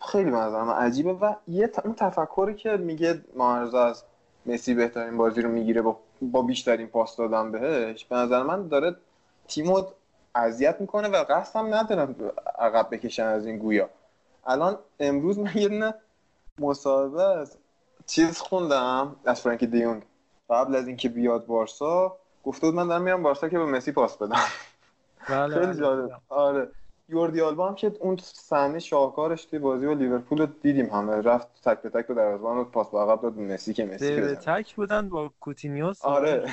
خیلی 0.00 0.30
منظرم 0.30 0.70
عجیبه 0.70 1.12
و 1.12 1.34
یه 1.48 1.70
اون 1.84 1.94
تفکری 1.94 2.54
که 2.54 2.76
میگه 2.76 3.20
معرض 3.36 3.74
از 3.74 4.04
مسی 4.46 4.74
بهترین 4.74 5.16
بازی 5.16 5.42
رو 5.42 5.50
می‌گیره 5.50 5.82
با, 5.82 6.00
با 6.22 6.42
بیشترین 6.42 6.86
پاس 6.86 7.16
دادن 7.16 7.52
بهش 7.52 8.04
به 8.04 8.16
نظر 8.16 8.42
من 8.42 8.68
داره 8.68 8.96
تیمو 9.48 9.82
اذیت 10.38 10.80
می‌کنه 10.80 11.08
و 11.08 11.24
قصد 11.28 11.56
هم 11.56 11.74
ندارم 11.74 12.14
عقب 12.58 12.88
بکشن 12.90 13.24
از 13.24 13.46
این 13.46 13.58
گویا. 13.58 13.88
الان 14.46 14.78
امروز 15.00 15.38
من 15.38 15.50
یه 15.54 15.68
دونه 15.68 15.94
مصاحبه 16.58 17.22
از 17.22 17.56
چیز 18.06 18.38
خوندم 18.38 19.16
از 19.24 19.40
فرانکی 19.40 19.66
دیونگ 19.66 20.02
قبل 20.50 20.76
از 20.76 20.86
اینکه 20.88 21.08
بیاد 21.08 21.46
بارسا 21.46 22.16
گفته 22.44 22.66
بود 22.66 22.74
من 22.74 22.88
دارم 22.88 23.02
میرم 23.02 23.22
بارسا 23.22 23.48
که 23.48 23.58
به 23.58 23.66
مسی 23.66 23.92
پاس 23.92 24.16
بدم. 24.16 24.36
بله 25.28 25.54
خیلی 25.54 25.66
بله. 25.66 25.80
جالب. 25.80 26.10
آره. 26.28 26.68
یوردی 27.08 27.40
آلبا 27.40 27.68
هم 27.68 27.74
که 27.74 27.92
اون 28.00 28.16
صحنه 28.22 28.78
شاهکارش 28.78 29.44
توی 29.44 29.58
بازی 29.58 29.86
با 29.86 29.92
لیورپول 29.92 30.38
رو 30.38 30.46
دیدیم 30.46 30.86
همه. 30.86 31.22
رفت 31.22 31.48
تک 31.64 31.82
به 31.82 31.90
تک 31.90 32.06
به 32.06 32.14
دروازه‌بان 32.14 32.56
رو 32.56 32.64
پاس 32.64 32.90
به 32.90 32.98
عقب 32.98 33.22
داد. 33.22 33.38
مسی 33.38 33.74
که 33.74 33.84
مسی 33.84 34.20
به 34.20 34.34
تک 34.34 34.74
بودن 34.74 35.08
با 35.08 35.30
کوتینیوس. 35.40 36.04
آره. 36.04 36.52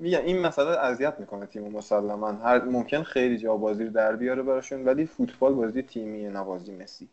میگم 0.00 0.24
این 0.24 0.46
مسئله 0.46 0.66
اذیت 0.66 1.20
می‌کنه 1.20 1.46
تیم 1.46 1.72
مسلما. 1.72 2.32
هر 2.32 2.64
ممکن 2.64 3.02
خیلی 3.02 3.38
جا 3.38 3.56
بازی 3.56 3.84
رو 3.84 3.90
در 3.90 4.16
بیاره 4.16 4.42
براشون 4.42 4.84
ولی 4.84 5.06
فوتبال 5.06 5.54
بازی 5.54 5.82
تیمیه 5.82 6.30
نه 6.30 6.44
بازی 6.44 6.76
مسی. 6.76 7.08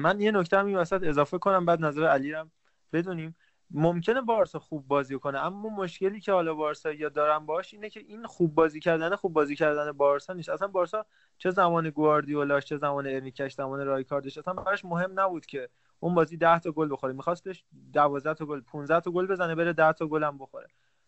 من 0.00 0.20
یه 0.20 0.30
نکته 0.30 0.58
هم 0.58 0.66
این 0.66 0.76
وسط 0.76 1.02
اضافه 1.02 1.38
کنم 1.38 1.66
بعد 1.66 1.84
نظر 1.84 2.04
علی 2.04 2.32
رم 2.32 2.50
بدونیم. 2.92 3.36
ممکنه 3.70 4.20
بارسا 4.20 4.58
خوب 4.58 4.88
بازی 4.88 5.18
کنه 5.18 5.38
اما 5.38 5.68
مشکلی 5.68 6.20
که 6.20 6.32
حالا 6.32 6.54
بارسا 6.54 6.92
یا 6.92 7.08
دارن 7.08 7.46
باش 7.46 7.74
اینه 7.74 7.90
که 7.90 8.00
این 8.00 8.26
خوب 8.26 8.54
بازی 8.54 8.80
کردن 8.80 9.16
خوب 9.16 9.32
بازی 9.32 9.56
کردن 9.56 9.92
بارسا 9.92 10.32
نیست. 10.32 10.48
اصلا 10.48 10.68
بارسا 10.68 11.06
چه 11.38 11.50
زمان 11.50 11.90
گواردیولاش 11.90 12.64
چه 12.64 12.76
زمان 12.76 13.06
ارنیکش 13.06 13.54
زمان 13.54 13.86
رایکاردش 13.86 14.38
اصلا 14.38 14.54
براش 14.54 14.84
مهم 14.84 15.20
نبود 15.20 15.46
که 15.46 15.68
اون 16.00 16.14
بازی 16.14 16.36
10 16.36 16.58
تا 16.58 16.72
گل 16.72 16.92
بخوره. 16.92 17.12
میخواستش 17.12 17.64
12 17.92 18.34
تا 18.34 18.46
گل 18.46 18.60
15 18.60 19.00
تا 19.00 19.10
گل 19.10 19.26
بزنه 19.26 19.54
بره 19.54 19.72
10 19.72 19.92
تا 19.92 20.06
گل 20.06 20.24
هم 20.24 20.38
بخوره. 20.38 20.66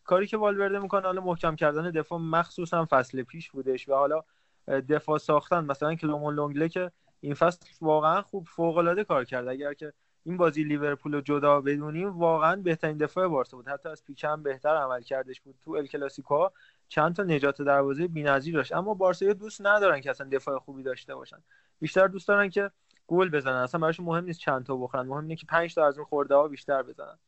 کاری 0.09 0.27
که 0.27 0.37
والورده 0.37 0.79
می‌کنه 0.79 1.03
حالا 1.03 1.21
محکم 1.21 1.57
کردن 1.57 1.91
دفاع 1.91 2.19
مخصوصا 2.19 2.87
فصل 2.91 3.23
پیش 3.23 3.51
بودش 3.51 3.89
و 3.89 3.95
حالا 3.95 4.23
دفاع 4.69 5.19
ساختن. 5.19 5.65
مثلا 5.65 5.95
کلومون 5.95 6.35
لونگله 6.35 6.69
که 6.69 6.91
این 7.21 7.35
فصل 7.35 7.67
واقعا 7.81 8.23
خوب 8.23 8.47
فوق 8.47 8.77
العاده 8.77 9.05
کار 9.05 9.25
کرد. 9.25 9.49
اگر 9.49 9.75
که 9.75 9.93
این 10.25 10.37
بازی 10.37 10.65
لیورپول 10.65 11.15
رو 11.15 11.21
جدا 11.21 11.61
بدونیم 11.61 12.09
واقعا 12.09 12.57
بهترین 12.57 12.97
دفاع 12.97 13.29
بارسا 13.29 13.57
بود. 13.57 13.69
حتی 13.69 13.89
از 13.89 14.05
پیک 14.05 14.27
بهتر 14.27 14.77
عمل 14.77 15.03
کردش 15.03 15.41
بود. 15.41 15.55
تو 15.65 15.71
ال 15.71 15.87
کلاسیکو 15.87 16.49
چند 16.89 17.17
تا 17.17 17.23
نجات 17.23 17.63
دروازه 17.63 18.09
بی‌نظیر 18.09 18.55
داشت. 18.55 18.73
اما 18.73 18.95
بارسا 18.95 19.33
دوست 19.33 19.67
ندارن 19.67 20.01
که 20.01 20.11
اصلا 20.11 20.29
دفاع 20.33 20.59
خوبی 20.59 20.83
داشته 20.83 21.15
باشن. 21.15 21.39
بیشتر 21.81 22.07
دوست 22.07 22.29
دارن 22.29 22.49
که 22.51 22.71
گل 23.07 23.29
بزنن. 23.29 23.57
اصلا 23.57 23.81
براشون 23.81 24.07
مهم 24.07 24.25
نیست 24.25 24.41
چند 24.41 24.67
تا 24.67 24.77
بخورن. 24.77 25.07
مهم 25.07 25.23
اینه 25.23 25.37
که 25.37 25.47
5 25.47 25.75
تا 25.75 25.87
از 25.87 25.99
اون 25.99 26.05
خورده 26.05 26.35
ها 26.35 26.49
بیشتر 26.49 26.83
بزنن. 26.83 27.19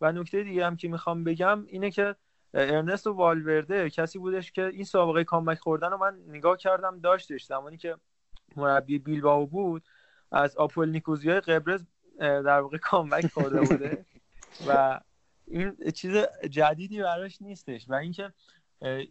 و 0.00 0.12
نکته 0.12 0.42
دیگه 0.42 0.66
هم 0.66 0.76
که 0.76 0.88
می‌خوام 0.88 1.24
بگم 1.24 1.64
اینه 1.66 1.90
که 1.90 2.16
ارنستو 2.54 3.12
والورده 3.12 3.90
کسی 3.90 4.18
بودش 4.18 4.52
که 4.52 4.66
این 4.66 4.84
سابقه 4.84 5.24
کامبک 5.24 5.58
خوردن 5.58 5.90
رو 5.90 5.96
من 5.96 6.18
نگاه 6.28 6.56
کردم 6.56 7.00
داشتش. 7.00 7.44
زمانی 7.44 7.76
که 7.76 7.96
مربی 8.56 8.98
بیلبائو 8.98 9.46
بود 9.46 9.82
از 10.32 10.56
آپول 10.56 10.88
نیکوزیای 10.88 11.40
قبرس 11.40 11.80
در 12.18 12.60
واقع 12.60 12.78
کامبک 12.78 13.26
خورده 13.26 13.60
بوده. 13.60 14.04
و 14.68 15.00
این 15.46 15.76
چیز 15.94 16.16
جدیدی 16.50 17.02
براش 17.02 17.42
نیستش. 17.42 17.88
و 17.88 17.94
اینکه 17.94 18.32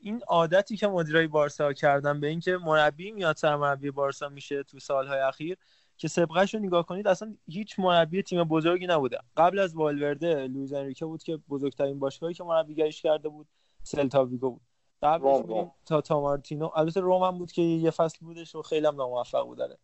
این 0.02 0.22
عادتی 0.28 0.78
که 0.78 0.88
مدیرای 0.88 1.28
بارسا 1.28 1.74
کردن 1.74 2.20
به 2.20 2.28
اینکه 2.28 2.58
مربی 2.58 3.12
میاد 3.12 3.36
سرمربی 3.36 3.92
بارسا 3.92 4.30
میشه 4.30 4.64
تو 4.64 4.80
سالهای 4.80 5.20
اخیر 5.20 5.58
که 6.04 6.10
سابقه‌ش 6.10 6.54
رو 6.54 6.60
نگاه 6.60 6.86
کنید 6.86 7.08
اصلا 7.08 7.36
هیچ 7.48 7.80
مربی 7.80 8.24
تیم 8.24 8.44
بزرگی 8.44 8.88
نبوده. 8.88 9.18
قبل 9.38 9.60
از 9.60 9.76
والورده 9.76 10.48
لوئیس 10.48 10.74
انریکه 10.74 11.06
بود 11.06 11.24
که 11.24 11.38
بزرگترین 11.50 12.00
باشگاهی 12.00 12.34
که 12.34 12.44
مربیگریش 12.44 13.02
کرده 13.02 13.30
بود 13.30 13.48
سلتا 13.84 14.26
ویگو 14.26 14.52
بود. 14.52 14.62
قبلش 15.02 15.66
تا 15.86 16.02
تا 16.02 16.22
مارتینو. 16.22 16.70
البته 16.76 17.00
روم 17.00 17.24
هم 17.24 17.38
بود 17.38 17.52
که 17.52 17.62
یه 17.62 17.92
فصل 17.92 18.18
بودش 18.22 18.56
و 18.56 18.62
خیلی 18.62 18.88
هم 18.88 18.96
ناموفق 18.96 19.44
بود 19.44 19.58
داره. 19.58 19.78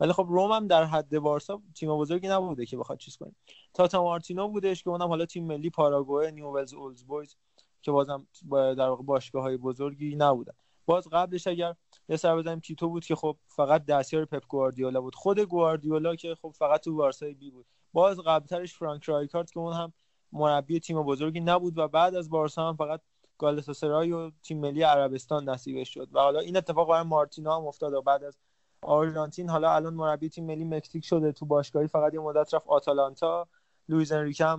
ولی 0.00 0.12
خب 0.12 0.26
روم 0.28 0.52
هم 0.52 0.66
در 0.66 0.84
حد 0.84 1.18
بارسا 1.18 1.62
تیم 1.74 1.98
بزرگی 1.98 2.28
نبوده 2.28 2.66
که 2.66 2.76
بخواد 2.76 2.98
چیز 2.98 3.16
کنه. 3.16 3.32
تا 3.74 4.02
مارتینو 4.02 4.48
بودش 4.48 4.82
که 4.84 4.90
اونم 4.90 5.08
حالا 5.08 5.26
تیم 5.26 5.46
ملی 5.46 5.70
پاراگوئه 5.70 6.30
نیوولز 6.30 6.74
اولد 6.74 7.04
بویز 7.04 7.36
که 7.82 7.90
بازم 7.90 8.26
در 8.50 8.88
واقع 8.88 9.02
باشگاه 9.02 9.42
های 9.42 9.56
بزرگی 9.56 10.16
نبودن. 10.16 10.54
باز 10.86 11.08
قبلش 11.08 11.46
اگر 11.46 11.74
یه 12.12 12.16
سر 12.16 12.36
بزنیم 12.36 12.60
تیتو 12.60 12.88
بود 12.88 13.04
که 13.04 13.14
خب 13.14 13.36
فقط 13.46 13.84
دستیار 13.84 14.24
پپ 14.24 14.46
گواردیولا 14.46 15.00
بود. 15.00 15.14
خود 15.14 15.38
گواردیولا 15.38 16.16
که 16.16 16.34
خب 16.34 16.54
فقط 16.58 16.80
تو 16.80 16.94
بارسای 16.94 17.34
بی 17.34 17.50
بود. 17.50 17.66
باز 17.92 18.20
قبلترش 18.20 18.74
فرانک 18.74 19.04
رایکارد 19.04 19.50
که 19.50 19.60
اون 19.60 19.72
هم 19.72 19.92
مربی 20.32 20.80
تیم 20.80 21.02
بزرگی 21.02 21.40
نبود 21.40 21.78
و 21.78 21.88
بعد 21.88 22.14
از 22.14 22.30
بارسا 22.30 22.68
هم 22.68 22.76
فقط 22.76 23.00
گالاتاسرای 23.38 24.12
و 24.12 24.30
تیم 24.42 24.60
ملی 24.60 24.82
عربستان 24.82 25.48
نصیبش 25.48 25.94
شد. 25.94 26.08
و 26.12 26.18
حالا 26.18 26.40
این 26.40 26.56
اتفاق 26.56 26.88
برای 26.88 27.02
مارتینا 27.02 27.56
هم 27.56 27.66
افتاد 27.66 27.92
و 27.92 28.02
بعد 28.02 28.24
از 28.24 28.38
آرژانتین 28.82 29.50
حالا 29.50 29.74
الان 29.74 29.94
مربی 29.94 30.28
تیم 30.28 30.46
ملی 30.46 30.64
مکزیک 30.64 31.04
شده. 31.04 31.32
تو 31.32 31.46
باشگاهی 31.46 31.86
فقط 31.86 32.14
یه 32.14 32.20
مدت 32.20 32.54
رفت 32.54 32.66
آتالانتا. 32.66 33.48
لوئیز 33.88 34.12
انریکه 34.12 34.56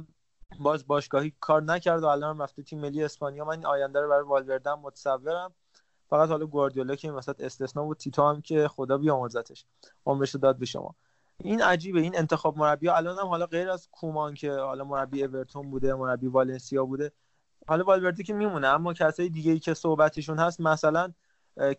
باز 0.59 0.87
باشگاهی 0.87 1.33
کار 1.39 1.63
نکرد 1.63 2.03
و 2.03 2.05
الان 2.05 2.41
رفته 2.41 2.63
تیم 2.63 2.79
ملی 2.79 3.03
اسپانیا. 3.03 3.45
من 3.45 3.51
این 3.51 3.65
آینده 3.65 4.01
رو 4.01 4.09
برای 4.09 4.23
والورده 4.23 4.75
متصورم. 4.75 5.53
فقط 6.13 6.29
حالا 6.29 6.45
گواردیولا 6.45 6.95
که 6.95 7.07
این 7.07 7.17
وسط 7.17 7.41
استثنا 7.41 7.83
بود 7.83 7.97
تیتو 7.97 8.29
هم 8.29 8.41
که 8.41 8.67
خدا 8.67 8.97
بیامرزتش. 8.97 9.65
عمرش 10.05 10.35
داد 10.35 10.57
به 10.57 10.65
شما. 10.65 10.95
این 11.37 11.61
عجیبه 11.61 12.01
این 12.01 12.17
انتخاب 12.17 12.57
مربی. 12.57 12.89
الان 12.89 13.17
هم 13.17 13.27
حالا 13.27 13.45
غیر 13.45 13.69
از 13.69 13.89
کومان 13.91 14.33
که 14.33 14.51
حالا 14.51 14.83
مربی 14.83 15.23
اورتون 15.23 15.71
بوده 15.71 15.93
مربی 15.93 16.27
والنسیا 16.27 16.85
بوده 16.85 17.11
حالا 17.67 17.83
والورده 17.83 18.23
که 18.23 18.33
میمونه. 18.33 18.67
اما 18.67 18.93
کسای 18.93 19.29
دیگه 19.29 19.51
ای 19.51 19.59
که 19.59 19.73
صحبتشون 19.73 20.39
هست 20.39 20.61
مثلا 20.61 21.13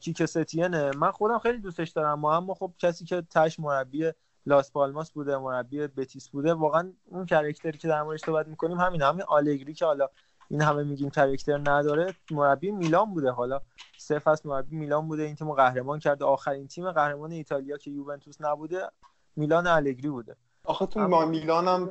کیک 0.00 0.24
ستینه. 0.24 0.90
من 0.96 1.10
خودم 1.10 1.38
خیلی 1.38 1.58
دوستش 1.58 1.90
دارم. 1.90 2.24
اما 2.24 2.54
خب 2.54 2.72
کسی 2.78 3.04
که 3.04 3.22
تش 3.30 3.60
مربی 3.60 4.12
لاس 4.46 4.72
پالماس 4.72 5.12
بوده 5.12 5.38
مربی 5.38 5.86
بتیس 5.86 6.28
بوده 6.28 6.54
واقعا 6.54 6.92
اون 7.04 7.26
کرکتری 7.26 7.78
که 7.78 7.88
در 7.88 8.02
موردش 8.02 8.20
صحبت 8.20 8.48
می‌کنیم 8.48 8.80
همین 8.80 9.02
همین 9.02 9.22
آلگری 9.22 9.74
که 9.74 9.84
حالا 9.84 10.08
این 10.48 10.62
همه 10.62 10.82
میگیم 10.82 11.10
کرکتر 11.10 11.58
نداره 11.70 12.14
مربی 12.30 12.70
میلان 12.70 13.14
بوده. 13.14 13.30
حالا 13.30 13.60
سه 13.96 14.18
فصل 14.18 14.48
مربی 14.48 14.76
میلان 14.76 15.08
بوده 15.08 15.22
این 15.22 15.34
تیم 15.36 15.52
قهرمان 15.52 15.98
کرده 15.98 16.24
آخرین 16.24 16.68
تیم 16.68 16.92
قهرمان 16.92 17.32
ایتالیا 17.32 17.76
که 17.76 17.90
یوونتوس 17.90 18.40
نبوده 18.40 18.90
میلان 19.36 19.66
الگری 19.66 20.08
بوده. 20.10 20.36
آخه 20.64 20.86
تو 20.86 21.00
ما 21.00 21.24
میلان 21.24 21.68
هم 21.68 21.90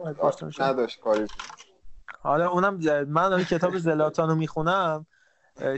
نداشت 0.60 1.00
کاری. 1.00 1.28
حالا 2.20 2.50
اونم 2.50 2.76
من 3.06 3.30
دارم 3.30 3.44
کتاب 3.44 3.78
زلاتان 3.78 4.30
رو 4.30 4.36
می‌خونم. 4.36 5.06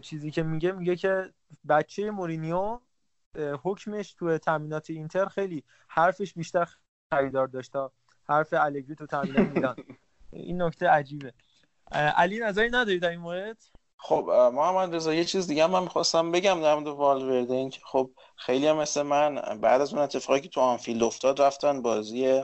چیزی 0.01 0.31
که 0.31 0.43
میگه 0.43 0.71
میگه 0.71 0.95
که 0.95 1.33
بچه 1.69 2.11
مورینیو 2.11 2.79
حکمش 3.63 4.13
تو 4.13 4.37
تامینات 4.37 4.89
اینتر 4.89 5.25
خیلی 5.25 5.63
حرفش 5.87 6.33
بیشتر 6.33 6.69
خریدار 7.13 7.47
داشت. 7.47 7.73
حرف 8.29 8.53
الگری 8.57 8.95
تو 8.95 9.05
تامینات 9.05 9.47
میلان. 9.47 9.75
این 10.31 10.61
نکته 10.61 10.89
عجیبه. 10.89 11.33
علی 11.91 12.39
نظری 12.39 12.67
نداری 12.67 12.99
در 12.99 13.09
این 13.09 13.19
مورد؟ 13.19 13.57
خب 13.97 14.49
محمد 14.53 14.95
رضا 14.95 15.13
یه 15.13 15.25
چیز 15.25 15.47
دیگه 15.47 15.67
من 15.67 15.83
می‌خواستم 15.83 16.31
بگم 16.31 16.61
در 16.61 16.75
مورد 16.75 16.87
والورده 16.87 17.53
این 17.53 17.69
که 17.69 17.79
خب 17.83 18.09
خیلی 18.35 18.67
هم 18.67 18.77
مثل 18.77 19.01
من 19.01 19.35
بعد 19.61 19.81
از 19.81 19.93
اون 19.93 20.01
اتفاقی 20.01 20.39
که 20.39 20.49
تو 20.49 20.61
آنفیلد 20.61 21.03
افتاد 21.03 21.41
رفتن 21.41 21.81
بازی 21.81 22.43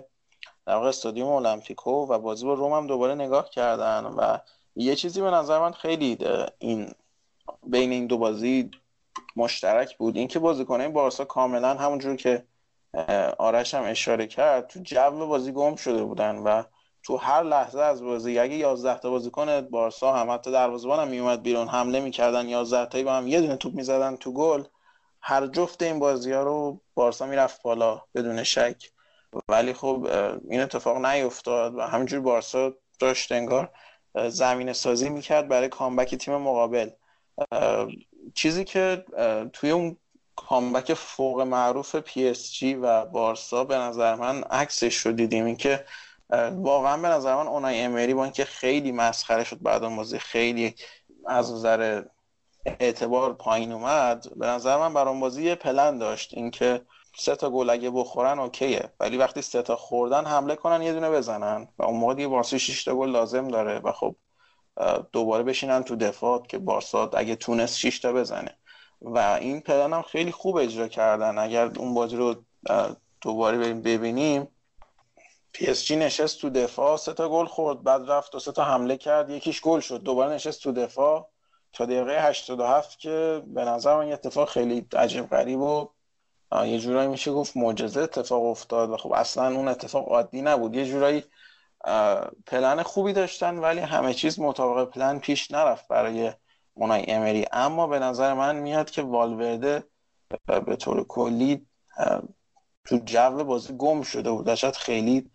در 0.66 0.76
واقع 0.76 0.88
استادیوم 0.88 1.28
المپیکو 1.28 1.92
و 1.92 2.20
بازی 2.20 2.46
با 2.46 2.54
روم 2.54 2.74
هم 2.74 2.88
دوباره 2.88 3.16
نگاه 3.16 3.50
کردن 3.50 4.06
و 4.06 4.38
یه 4.76 4.96
چیزی 4.96 5.22
به 5.22 5.32
نظر 5.32 5.60
من 5.60 5.72
خیلی 5.72 6.18
این 6.60 6.92
بین 7.64 7.92
این 7.92 8.08
دو 8.08 8.18
بازی 8.18 8.72
مشترک 9.36 9.98
بود. 9.98 10.18
اینکه 10.18 10.40
بازیکنان 10.40 10.94
بارسا 10.94 11.26
کاملا 11.26 11.74
همونجور 11.74 12.16
که 12.16 12.46
آرش 13.38 13.74
هم 13.74 13.84
اشاره 13.84 14.28
کرد 14.28 14.68
تو 14.68 14.80
جو 14.80 15.28
بازی 15.28 15.52
گم 15.52 15.76
شده 15.76 16.04
بودن 16.04 16.36
و 16.36 16.64
تو 17.04 17.18
هر 17.18 17.44
لحظه 17.44 17.80
از 17.80 18.04
بازی 18.04 18.40
اگه 18.40 18.56
11 18.56 19.00
تا 19.00 19.10
بازیکن 19.10 19.62
بارسا 19.62 20.14
هم 20.14 20.32
حتی 20.32 20.52
دروازه‌بان 20.52 21.00
هم 21.00 21.08
میومد 21.08 21.44
بیرون 21.44 21.68
حمله 21.68 22.00
می‌کردن 22.00 22.50
11 22.50 22.86
تایی 22.86 23.04
با 23.04 23.14
هم 23.14 23.28
یه 23.28 23.42
دونه 23.42 23.56
توپ 23.56 23.74
می‌زدن 23.74 24.16
تو 24.16 24.34
گل. 24.34 24.64
هر 25.22 25.48
جفت 25.48 25.82
این 25.82 26.00
بازی 26.00 26.32
ها 26.32 26.44
رو 26.44 26.82
بارسا 26.96 27.26
می‌رفت 27.26 27.64
بالا 27.64 28.02
بدون 28.16 28.44
شک. 28.44 28.92
ولی 29.50 29.74
خب 29.74 30.08
این 30.50 30.62
اتفاق 30.62 31.06
نیفتاد 31.06 31.76
و 31.76 31.82
همینجور 31.82 32.20
بارسا 32.20 32.74
داشت 33.00 33.32
انگار 33.32 33.72
زمین 34.28 34.74
سازی 34.74 35.10
می‌کرد 35.10 35.48
برای 35.48 35.70
کامبک 35.70 36.16
تیم 36.16 36.36
مقابل. 36.36 36.90
چیزی 38.36 38.64
که 38.64 39.06
توی 39.54 39.72
اون 39.72 39.98
comeback 40.36 40.94
فوق 40.94 41.42
معروف 41.42 41.96
پی 41.96 42.28
اس 42.28 42.54
جی 42.54 42.74
و 42.74 43.06
بارسا 43.06 43.64
به 43.64 43.78
نظر 43.78 44.16
من 44.16 44.44
عکسش 44.44 44.98
رو 44.98 45.12
دیدیم 45.12 45.46
این 45.46 45.56
که 45.56 45.86
واقعا 46.52 46.98
به 46.98 47.08
نظر 47.08 47.36
من 47.36 47.48
اونای 47.48 47.82
امری 47.82 48.14
با 48.14 48.24
اینکه 48.24 48.46
خیلی 48.46 48.92
مسخره 48.92 49.44
شد 49.44 49.62
بعد 49.62 49.82
بازی 49.82 50.20
خیلی 50.20 50.76
از 51.28 51.54
نظر 51.54 52.04
اعتبار 52.66 53.34
پایین 53.34 53.72
اومد 53.72 54.28
به 54.36 54.48
نظر 54.48 54.78
من 54.78 54.94
برا 54.94 55.20
بازی 55.20 55.44
یه 55.44 55.56
پلن 55.56 55.98
داشت. 55.98 56.34
اینکه 56.34 56.82
سه 57.18 57.36
تا 57.36 57.50
گل 57.50 57.70
اگه 57.70 57.90
بخورن 57.90 58.40
OK 58.40 58.67
یه 58.67 58.94
ولی 59.00 59.18
وقتی 59.18 59.42
سه 59.42 59.62
تا 59.62 59.76
خوردن 59.76 60.26
حمله 60.26 60.56
کنن 60.56 60.82
یه 60.82 60.94
دونه 60.94 61.10
بزنن 61.10 61.68
و 61.78 61.84
اون 61.84 62.00
موقع 62.00 62.14
دیگه 62.14 62.28
بارسا 62.28 62.58
6 62.58 62.84
تا 62.84 62.96
گل 62.96 63.10
لازم 63.10 63.48
داره 63.48 63.80
و 63.80 63.92
خب 63.92 64.16
دوباره 65.12 65.44
بشینن 65.44 65.84
تو 65.84 65.96
دفاع 65.96 66.42
که 66.48 66.58
بارسا 66.58 67.10
اگه 67.14 67.36
تونست 67.36 67.78
6 67.78 68.00
تا 68.00 68.14
بزنه. 68.14 68.58
و 69.02 69.18
این 69.42 69.62
پلن 69.62 69.94
هم 69.94 70.02
خیلی 70.02 70.32
خوب 70.32 70.56
اجرا 70.58 70.88
کردن. 70.88 71.38
اگر 71.38 71.66
اون 71.78 71.94
بازی 71.94 72.16
رو 72.16 72.36
دوباره 73.22 73.74
ببینیم 73.74 74.48
پی 75.54 75.68
اس 75.68 75.86
جی 75.86 75.96
نشست 75.96 76.42
تو 76.42 76.50
دفاع 76.50 76.98
سه 76.98 77.14
تا 77.14 77.30
گل 77.30 77.46
خورد 77.46 77.84
بعد 77.84 78.12
رفت 78.12 78.36
و 78.36 78.40
سه 78.40 78.52
تا 78.52 78.64
حمله 78.64 78.98
کرد 78.98 79.30
یکیش 79.30 79.62
گل 79.62 79.80
شد. 79.80 80.04
دوباره 80.04 80.34
نشست 80.34 80.64
تو 80.64 80.72
دفاع. 80.72 81.30
تا 81.74 81.86
دقیقه 81.86 82.28
87 82.28 83.00
که 83.00 83.44
به 83.48 83.66
نظر 83.66 83.98
من 83.98 84.08
یه 84.08 84.14
اتفاق 84.14 84.50
خیلی 84.50 84.88
عجیب 84.94 85.30
غریب 85.30 85.60
و 85.60 85.90
یه 86.66 86.80
جورایی 86.80 87.08
میشه 87.08 87.32
گفت 87.32 87.58
معجزه 87.58 88.02
اتفاق 88.02 88.44
افتاد 88.44 88.90
و 88.90 88.98
خب 88.98 89.12
اصلا 89.12 89.56
اون 89.56 89.68
اتفاق 89.68 90.10
عادی 90.10 90.42
نبود. 90.42 90.76
یه 90.76 90.86
جورایی 90.86 91.24
پلن 92.48 92.84
خوبی 92.84 93.14
داشتن 93.14 93.58
ولی 93.58 93.80
همه 93.80 94.14
چیز 94.14 94.40
مطابق 94.40 94.90
پلن 94.90 95.20
پیش 95.20 95.52
نرفت 95.52 95.88
برای 95.88 96.34
اونای 96.74 97.06
امری. 97.08 97.46
اما 97.52 97.88
به 97.88 98.00
نظر 98.00 98.34
من 98.34 98.56
میاد 98.56 98.90
که 98.90 99.02
والورده 99.02 99.84
به 100.66 100.76
طور 100.76 101.04
کلی 101.04 101.66
تو 102.86 102.98
جو 103.06 103.44
بازی 103.44 103.74
گم 103.78 104.02
شده 104.02 104.32
بود. 104.32 104.56
شاید 104.56 104.76
خیلی 104.76 105.32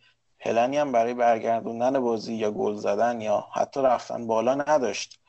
پلنی 0.47 0.77
هم 0.77 0.93
برای 0.93 1.15
برگردوندن 1.15 2.01
بازی 2.01 2.35
یا 2.35 2.51
گل 2.51 2.75
زدن 2.75 3.21
یا 3.21 3.47
حتی 3.55 3.83
رفتن 3.83 4.27
بالا 4.27 4.55
نداشت. 4.55 5.21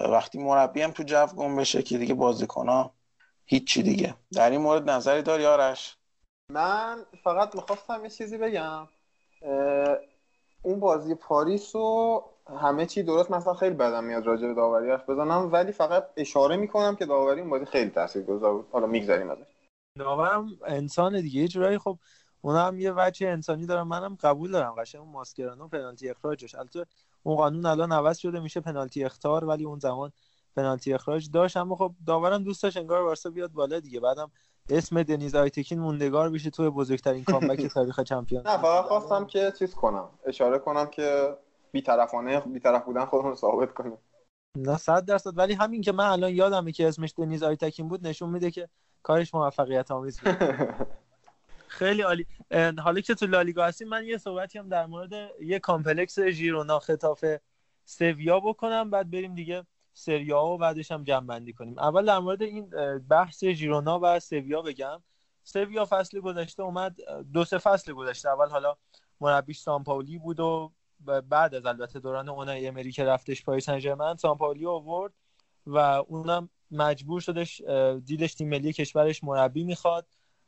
وقتی 0.00 0.38
مربی 0.38 0.82
هم 0.82 0.90
تو 0.90 1.02
جو 1.02 1.26
گم 1.26 1.56
بشه 1.56 1.82
که 1.82 1.98
دیگه 1.98 2.14
بازیکن 2.14 2.68
ها 2.68 2.94
هیچی 3.44 3.82
دیگه. 3.82 4.14
در 4.32 4.50
این 4.50 4.60
مورد 4.60 4.90
نظری 4.90 5.22
داری 5.22 5.46
آرش؟ 5.46 5.96
من 6.52 7.06
فقط 7.24 7.54
می‌خواستم 7.54 8.04
یه 8.04 8.10
چیزی 8.10 8.38
بگم. 8.38 8.88
اون 10.62 10.80
بازی 10.80 11.14
پاریس 11.14 11.76
رو 11.76 12.24
همه 12.60 12.86
چی 12.86 13.02
درست 13.02 13.30
مثلا 13.30 13.54
خیلی 13.54 13.74
بدم 13.74 14.04
میاد 14.04 14.26
راجع 14.26 14.46
به 14.46 14.54
داوری 14.54 14.90
حرف 14.90 15.10
بزنم 15.10 15.52
ولی 15.52 15.72
فقط 15.72 16.08
اشاره 16.16 16.56
می‌کنم 16.56 16.96
که 16.96 17.06
داوری 17.06 17.40
اون 17.40 17.50
بازی 17.50 17.64
خیلی 17.64 17.90
تاثیرگذار 17.90 18.54
بود. 18.54 18.68
حالا 18.72 18.86
میگذریم 18.86 19.30
ازش. 19.30 19.46
داورم 19.98 20.48
انسان 20.66 21.20
دیگه 21.20 21.40
یه 21.40 21.48
جورایی 21.48 21.78
خب 21.78 21.98
اونا 22.46 22.66
هم 22.66 22.78
یه 22.78 22.92
وجه 22.96 23.28
انسانی 23.28 23.66
دارن 23.66 23.82
منم 23.82 24.16
قبول 24.20 24.50
دارم. 24.50 24.74
قشنگ 24.74 25.00
اون 25.00 25.10
ماسکرانو 25.10 25.68
پنالتی 25.68 26.10
اخراجش 26.10 26.54
البته 26.54 26.86
اون 27.22 27.36
قانون 27.36 27.66
الان 27.66 27.92
عوض 27.92 28.18
شده 28.18 28.40
میشه 28.40 28.60
پنالتی 28.60 29.04
اختار 29.04 29.44
ولی 29.44 29.64
اون 29.64 29.78
زمان 29.78 30.12
پنالتی 30.56 30.92
اخراج 30.92 31.30
داشت. 31.30 31.56
اما 31.56 31.76
خب 31.76 31.94
داورم 32.06 32.44
دوست 32.44 32.62
داشت 32.62 32.76
انگار 32.76 33.02
بارسا 33.02 33.30
بیاد 33.30 33.52
بالا 33.52 33.80
دیگه. 33.80 34.00
بعدم 34.00 34.30
اسم 34.70 35.02
دنیز 35.02 35.34
آیتکین 35.34 35.78
موندگار 35.78 36.30
بشه 36.30 36.50
توی 36.50 36.70
بزرگترین 36.70 37.24
comeback 37.24 37.66
تاریخ 37.74 38.00
چمپیونز 38.00 38.42
نه 38.46 38.58
فقط 38.58 38.84
خواستم 38.84 39.26
که 39.26 39.52
چیز 39.58 39.74
کنم. 39.74 40.08
اشاره 40.26 40.58
کنم 40.58 40.86
که 40.86 41.36
بیطرفانه 41.72 42.40
بیطرف 42.40 42.84
بودن 42.84 43.04
خودمون 43.04 43.30
رو 43.30 43.36
ثابت 43.36 43.74
کنیم. 43.74 43.98
نه 44.56 44.76
صد 44.76 45.04
درصد. 45.04 45.38
ولی 45.38 45.54
همین 45.54 45.80
که 45.82 45.92
من 45.92 46.06
الان 46.06 46.30
یادمه 46.30 46.72
که 46.72 46.88
اسمش 46.88 47.14
دنیز 47.16 47.42
آیتکین 47.42 47.88
بود 47.88 48.06
نشون 48.06 48.30
میده 48.30 48.50
که 48.50 48.68
کارش 49.02 49.34
موفقیت 49.34 49.90
آمیز 49.90 50.20
بود. 50.20 50.36
خیلی 51.68 52.02
عالی. 52.02 52.26
حالا 52.78 53.00
که 53.00 53.14
تو 53.14 53.26
لالیگا 53.26 53.64
هستیم 53.64 53.88
من 53.88 54.04
یه 54.04 54.18
صحبتی 54.18 54.58
هم 54.58 54.68
در 54.68 54.86
مورد 54.86 55.12
یه 55.40 55.58
complex 55.58 56.20
ژیرونا 56.20 56.78
ختافه 56.78 57.24
سویا 57.84 58.40
بکنم 58.40 58.90
بعد 58.90 59.10
بریم 59.10 59.34
دیگه 59.34 59.66
سریا 59.92 60.44
و 60.44 60.58
بعدش 60.58 60.92
هم 60.92 61.04
جمع 61.04 61.26
بندی 61.26 61.52
کنیم. 61.52 61.78
اول 61.78 62.06
در 62.06 62.18
مورد 62.18 62.42
این 62.42 62.70
بحث 63.08 63.44
ژیرونا 63.44 64.00
و 64.02 64.20
سویا 64.20 64.62
بگم. 64.62 65.02
سویا 65.42 65.86
فصل 65.90 66.20
گذشته 66.20 66.62
اومد 66.62 66.96
دو 67.32 67.44
سه 67.44 67.58
فصل 67.58 67.92
گذشته. 67.92 68.28
اول 68.28 68.48
حالا 68.48 68.76
مربیش 69.20 69.58
سامپاولی 69.58 70.18
بود 70.18 70.40
و 70.40 70.72
بعد 71.28 71.54
از 71.54 71.66
البته 71.66 72.00
دوران 72.00 72.28
اونای 72.28 72.66
امری 72.66 72.92
که 72.92 73.04
رفتش 73.04 73.44
پاریس 73.44 73.66
سن 73.66 73.78
ژرمن 73.78 74.16
سامپاولی 74.16 74.66
آورد 74.66 75.12
و 75.66 75.78
اونم 75.78 76.48
مجبور 76.70 77.20
شدش 77.20 77.60
دیدش 78.04 78.34
تیم 78.34 78.48
ملی 78.48 78.72
کشورش 78.72 79.24
مربی 79.24 79.64
می‌خواد. 79.64 80.06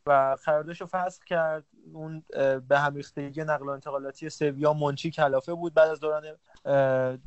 و 0.09 0.37
قراردادش 0.45 0.81
رو 0.81 0.87
فسخ 0.87 1.25
کرد. 1.25 1.65
اون 1.93 2.23
به 2.69 2.79
هم 2.79 2.95
ریختگی 2.95 3.45
نقل 3.45 3.67
و 3.67 3.71
انتقالاتی 3.71 4.31
سویا 4.31 4.73
منچی 4.73 5.11
کلافه 5.11 5.55
بود 5.55 5.75
بعد 5.75 5.91
از 5.91 6.01
دوران 6.01 6.25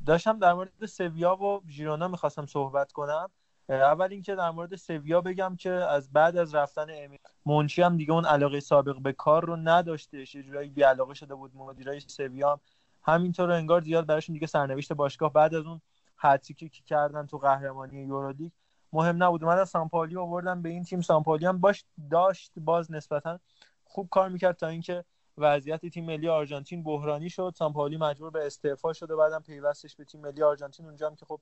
داشتم 0.06 0.40
در 0.40 0.54
مورد 0.54 0.86
سویا 0.86 1.36
و 1.36 1.62
ژیرونا 1.70 2.08
می‌خواستم 2.08 2.46
صحبت 2.46 2.92
کنم. 2.92 3.30
اول 3.70 4.08
اینکه 4.12 4.36
در 4.36 4.50
مورد 4.50 4.76
سویا 4.76 5.22
بگم 5.22 5.56
که 5.56 5.70
از 5.70 6.14
بعد 6.14 6.38
از 6.38 6.56
رفتن 6.56 6.88
امی 6.90 7.20
منچی 7.46 7.82
هم 7.82 7.98
دیگه 7.98 8.14
اون 8.14 8.26
علاقه 8.26 8.60
سابق 8.60 9.02
به 9.02 9.14
کار 9.14 9.46
رو 9.46 9.56
نداشته 9.56 10.18
یه 10.20 10.44
جورایی 10.44 10.70
بی 10.70 10.84
علاقه 10.84 11.14
شده 11.14 11.36
بود 11.36 11.56
مدیرای 11.56 12.00
سویا 12.00 12.52
هم. 12.52 12.60
همینطور 13.04 13.52
انگار 13.52 13.82
زیاد 13.82 14.06
براشون 14.06 14.34
دیگه 14.34 14.48
سرنوشت 14.48 14.94
باشگاه 14.94 15.34
بعد 15.34 15.56
از 15.56 15.66
اون 15.66 15.82
حدسی 16.16 16.54
که 16.54 16.70
کردن 16.70 17.26
تو 17.26 17.38
قهرمانی 17.38 18.02
یورولیگ 18.02 18.52
مهم 18.94 19.24
نبود. 19.24 19.44
من 19.44 19.58
از 19.58 19.70
سامپالی 19.70 20.18
آوردم 20.18 20.62
به 20.62 20.70
این 20.70 20.84
تیم. 20.84 21.02
سامپالی 21.02 21.46
هم 21.46 21.58
باش 21.58 21.86
داشت 22.12 22.52
باز 22.58 22.92
نسبتا 22.92 23.40
خوب 23.84 24.10
کار 24.10 24.30
می‌کرد 24.30 24.56
تا 24.56 24.68
اینکه 24.68 25.06
وضعیت 25.38 25.86
تیم 25.86 26.06
ملی 26.06 26.30
آرژانتین 26.30 26.84
بحرانی 26.84 27.30
شد. 27.30 27.54
سامپالی 27.58 27.98
مجبور 27.98 28.30
به 28.30 28.46
استعفا 28.46 28.94
شد 28.94 29.12
و 29.12 29.18
بعدم 29.18 29.40
پیوستش 29.40 29.96
به 29.96 30.06
تیم 30.06 30.22
ملی 30.22 30.44
آرژانتین. 30.44 30.86
اونجا 30.86 31.08
هم 31.08 31.16
که 31.16 31.26
خب 31.26 31.42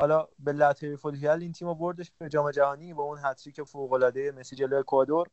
حالا 0.00 0.28
به 0.38 0.52
لاتری 0.52 0.96
فوتبال 0.96 1.42
این 1.42 1.52
تیم 1.52 1.74
بردش 1.74 2.12
به 2.18 2.28
جام 2.28 2.50
جهانی 2.50 2.94
با 2.94 3.02
اون 3.02 3.18
هتریک 3.22 3.62
فوق 3.62 3.92
العاده 3.92 4.32
مسی 4.32 4.56
جلوی 4.56 4.78
اکوادور. 4.78 5.28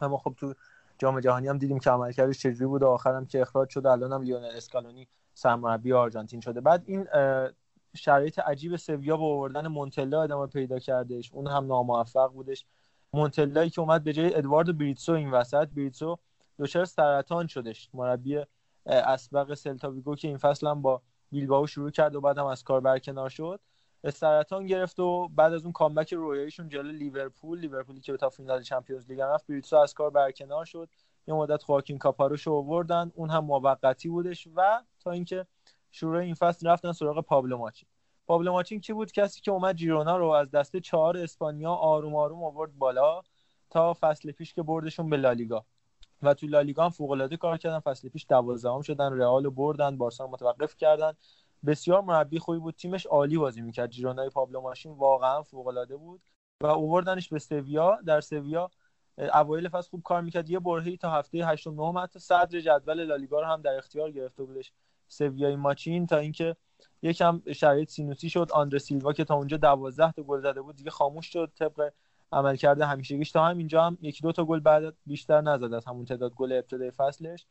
اما 0.00 0.18
خب 0.18 0.34
تو 0.36 0.54
جام 0.98 1.20
جهانی 1.20 1.48
هم 1.48 1.58
دیدیم 1.58 1.78
که 1.78 1.90
عملکردش 1.90 2.38
چجوری 2.38 2.66
بود. 2.66 2.82
و 2.82 2.86
آخرم 2.86 3.26
که 3.26 3.40
اخراج 3.40 3.68
شد. 3.68 3.86
الان 3.86 4.12
هم 4.12 4.22
لیونل 4.22 4.56
اسکالونی 4.56 5.08
سرمربی 5.34 5.92
آرژانتین 5.92 6.40
شده. 6.40 6.60
بعد 6.60 6.82
این 6.86 7.06
شرایط 7.96 8.38
عجیب 8.38 8.76
سویا 8.76 9.16
با 9.16 9.26
آوردن 9.26 9.66
مونتلا 9.66 10.22
ادامه 10.22 10.46
پیدا 10.46 10.78
کردش. 10.78 11.32
اون 11.32 11.46
هم 11.46 11.66
ناموفق 11.66 12.32
بودش. 12.32 12.64
مونتلایی 13.12 13.70
که 13.70 13.80
اومد 13.80 14.04
به 14.04 14.12
جای 14.12 14.34
ادوارد 14.34 14.78
بریتسو 14.78 15.12
این 15.12 15.30
وسط 15.30 15.68
بریتسو 15.68 16.18
دچار 16.58 16.84
سرطان 16.84 17.46
شدش. 17.46 17.90
مربی 17.94 18.42
اسبق 18.86 19.54
سلتا 19.54 20.14
که 20.18 20.28
این 20.28 20.36
فصل 20.36 20.66
هم 20.66 20.82
با 20.82 21.02
بیلبائو 21.30 21.66
شروع 21.66 21.90
کرد 21.90 22.14
و 22.14 22.20
بعد 22.20 22.38
هم 22.38 22.46
از 22.46 22.64
کار 22.64 22.80
برکنار 22.80 23.28
شد 23.28 23.60
سرطان 24.12 24.66
گرفت 24.66 25.00
و 25.00 25.28
بعد 25.28 25.52
از 25.52 25.62
اون 25.62 25.72
comeback 25.72 26.14
رویاییشون 26.14 26.68
جلو 26.68 26.92
لیورپول 26.92 27.58
لیورپولی 27.58 28.00
که 28.00 28.12
به 28.12 28.18
تا 28.18 28.28
فینال 28.28 28.62
چمپیونز 28.62 29.10
لیگ 29.10 29.20
رفت 29.20 29.46
بریتسو 29.46 29.76
از 29.76 29.94
کار 29.94 30.10
برکنار 30.10 30.64
شد. 30.64 30.88
یه 31.26 31.34
مدت 31.34 31.62
خواکین 31.62 31.98
کاپاروش 31.98 32.46
رو 32.46 32.52
آوردن. 32.52 33.12
اون 33.14 33.30
هم 33.30 33.44
موقتی 33.44 34.08
بودش 34.08 34.48
و 34.56 34.82
تا 35.00 35.10
اینکه 35.10 35.46
شروع 35.90 36.18
این 36.18 36.34
فصل 36.34 36.68
رفتن 36.68 36.92
سراغ 36.92 37.20
پابلو 37.20 37.56
ماچین. 37.58 37.88
پابلو 38.26 38.52
ماچین 38.52 38.80
کی 38.80 38.92
بود؟ 38.92 39.12
کسی 39.12 39.40
که 39.40 39.50
اومد 39.50 39.76
جیرونا 39.76 40.16
رو 40.16 40.28
از 40.28 40.50
دسته 40.50 40.80
چهار 40.80 41.16
اسپانیا 41.16 41.72
آروم 41.72 42.16
آروم 42.16 42.44
آورد 42.44 42.78
بالا 42.78 43.22
تا 43.70 43.96
فصل 44.00 44.32
پیش 44.32 44.54
که 44.54 44.62
بردشون 44.62 45.10
به 45.10 45.16
لالیگا. 45.16 45.64
و 46.22 46.34
تو 46.34 46.46
لالیگا 46.46 46.84
هم 46.84 46.90
فوق 46.90 47.10
العاده 47.10 47.36
کار 47.36 47.58
کردن. 47.58 47.78
فصل 47.78 48.08
پیش 48.08 48.26
12 48.28 48.82
شدن 48.82 49.12
رئال 49.12 49.44
رو 49.44 49.50
بردن 49.50 49.98
بارسا 49.98 50.26
متوقف 50.26 50.76
کردن. 50.76 51.12
بسیار 51.66 52.00
مربی 52.00 52.38
خوبی 52.38 52.58
بود. 52.58 52.74
تیمش 52.74 53.06
عالی 53.06 53.38
بازی 53.38 53.60
می‌کرد. 53.60 53.90
جیرونای 53.90 54.30
پابلو 54.30 54.60
ماشین 54.60 54.92
واقعا 54.92 55.42
فوق 55.42 55.66
العاده 55.66 55.96
بود. 55.96 56.20
و 56.60 56.66
اووردنش 56.66 57.28
به 57.28 57.38
سویا. 57.38 57.98
در 58.06 58.20
سویا 58.20 58.70
اوایل 59.18 59.68
فصل 59.68 59.90
خوب 59.90 60.02
کار 60.02 60.20
می‌کرد. 60.20 60.50
یه 60.50 60.58
برهه‌ای 60.58 60.96
تا 60.96 61.10
هفته 61.10 61.46
8 61.46 61.66
و 61.66 61.92
9 61.92 62.00
حتی 62.00 62.18
صدر 62.18 62.60
جدول 62.60 63.04
لالیگا 63.04 63.40
رو 63.40 63.46
هم 63.46 63.62
در 63.62 63.76
اختیار 63.76 64.10
گرفته 64.10 64.44
بودش. 64.44 64.72
سویای 65.08 65.56
ماچین 65.56 66.06
تا 66.06 66.16
اینکه 66.16 66.56
یکم 67.02 67.42
شرایط 67.54 67.90
سینوسی 67.90 68.30
شد. 68.30 68.48
آندر 68.52 68.78
سیلوا 68.78 69.12
که 69.12 69.24
تا 69.24 69.34
اونجا 69.34 69.56
12 69.56 70.12
تا 70.12 70.22
گل 70.22 70.40
زده 70.40 70.62
بود 70.62 70.76
دیگه 70.76 70.90
خاموش 70.90 71.26
شد. 71.26 71.52
طبق 71.58 71.92
عملکرد 72.32 72.80
همیشگیش 72.80 73.32
تا 73.32 73.44
همینجا 73.44 73.84
هم 73.84 73.98
یکی 74.00 74.22
دو 74.22 74.32
تا 74.32 74.44
گل 74.44 74.60
بعد 74.60 74.94
بیشتر 75.06 75.40
نزد 75.40 75.74
از 75.74 75.84
همون 75.84 76.04
تعداد 76.04 76.34
گل 76.34 76.52
ابتدای 76.52 76.90
فصلش 76.90 77.46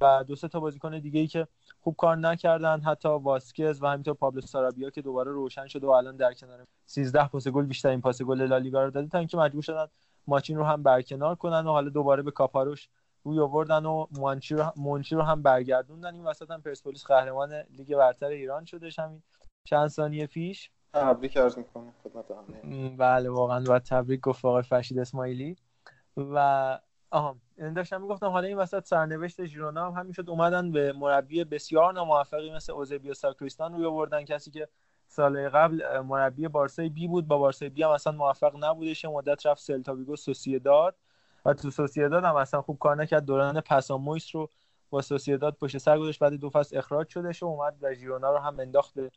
و 0.00 0.24
دو 0.28 0.36
سه 0.36 0.48
تا 0.48 0.60
بازیکن 0.60 0.98
دیگه 0.98 1.20
ای 1.20 1.26
که 1.26 1.46
خوب 1.80 1.96
کار 1.96 2.16
نکردن 2.16 2.80
حتی 2.80 3.08
واسکز 3.08 3.82
و 3.82 3.86
همینطور 3.86 4.14
پابلو 4.14 4.40
سارابیا 4.40 4.90
که 4.90 5.02
دوباره 5.02 5.32
روشن 5.32 5.66
شده 5.66 5.86
و 5.86 5.90
الان 5.90 6.16
در 6.16 6.32
کنار 6.32 6.66
13 6.86 7.28
پاس 7.28 7.48
گل 7.48 7.64
بیشتر 7.64 7.88
این 7.88 8.00
پاس 8.00 8.22
گل 8.22 8.42
لالیگا 8.42 8.84
رو 8.84 8.90
داده 8.90 9.08
تا 9.08 9.18
اینکه 9.18 9.36
مجبور 9.36 9.62
شدن 9.62 9.86
ماچین 10.26 10.56
رو 10.56 10.64
هم 10.64 10.82
برکنار 10.82 11.34
کنن 11.34 11.66
و 11.66 11.70
حالا 11.70 11.88
دوباره 11.88 12.22
به 12.22 12.30
کاپاروش 12.30 12.88
روی 13.24 13.40
آوردن 13.40 13.84
و 13.84 14.06
مونچی 14.10 14.54
رو 14.54 14.72
منچی 14.76 15.14
رو 15.14 15.22
هم 15.22 15.42
برگردوندن. 15.42 16.14
این 16.14 16.24
وسط 16.24 16.50
هم 16.50 16.62
پرسپولیس 16.62 17.04
قهرمان 17.04 17.54
لیگ 17.70 17.96
برتر 17.96 18.26
ایران 18.26 18.64
شدش 18.64 18.98
همین 18.98 19.22
چند 19.64 19.88
ثانیه 19.88 20.26
پیش. 20.26 20.70
تبریک 20.94 21.36
عرض 21.36 21.58
می‌کنم 21.58 21.92
خدمت 22.04 22.24
همه. 22.30 22.96
بله 22.96 23.30
واقعا 23.30 23.64
و 23.68 23.78
تبریک 23.78 24.20
گفت 24.20 24.44
آقای 24.44 24.62
فرشید 24.62 24.98
اسماعیلی. 24.98 25.56
و 26.16 26.78
آها 27.10 27.36
داشتم 27.76 28.02
می‌گفتم 28.02 28.26
حالا 28.26 28.46
این 28.46 28.56
وسط 28.56 28.84
سرنوشت 28.84 29.44
ژیرونا 29.44 29.90
هم 29.90 30.00
همین 30.00 30.12
شد. 30.12 30.30
اومدن 30.30 30.72
به 30.72 30.92
مربی 30.92 31.44
بسیار 31.44 31.92
ناموفقی 31.92 32.52
مثل 32.52 32.72
اوزبیو 32.72 33.14
ساکریستان 33.14 33.74
روی 33.74 33.86
آوردن. 33.86 34.24
کسی 34.24 34.50
که 34.50 34.68
سال 35.08 35.48
قبل 35.48 36.00
مربی 36.00 36.48
بارسای 36.48 36.88
بی 36.88 37.08
بود 37.08 37.28
با 37.28 37.38
بارسای 37.38 37.68
بی 37.68 37.82
هم 37.82 37.90
اصلا 37.90 38.12
موفق 38.12 38.64
نبودش. 38.64 39.04
مدت 39.04 39.46
رفت 39.46 39.62
سلتا 39.62 39.94
ویگو 39.94 40.16
سوسییداد 40.16 40.96
و 41.44 41.54
تو 41.54 41.70
سوسییداد 41.70 42.24
هم 42.24 42.36
اصلا 42.36 42.62
خوب 42.62 42.78
کار 42.78 42.96
نکرد. 42.96 43.24
دوران 43.24 43.60
پسامویس 43.60 44.34
رو 44.34 44.48
با 44.90 45.02
سوسییداد 45.02 45.56
پشت 45.56 45.78
سر 45.78 45.98
گذاشت 45.98 46.18
بعد 46.18 46.32
دو 46.32 46.50
فصل 46.50 46.78
اخراج 46.78 47.08
شدش 47.08 47.42
و 47.42 47.46
اومد 47.46 47.76
و 47.80 47.94
ژیرونا 47.94 48.30
رو 48.32 48.38
هم 48.38 48.60
انداخت 48.60 48.94
به 48.94 49.10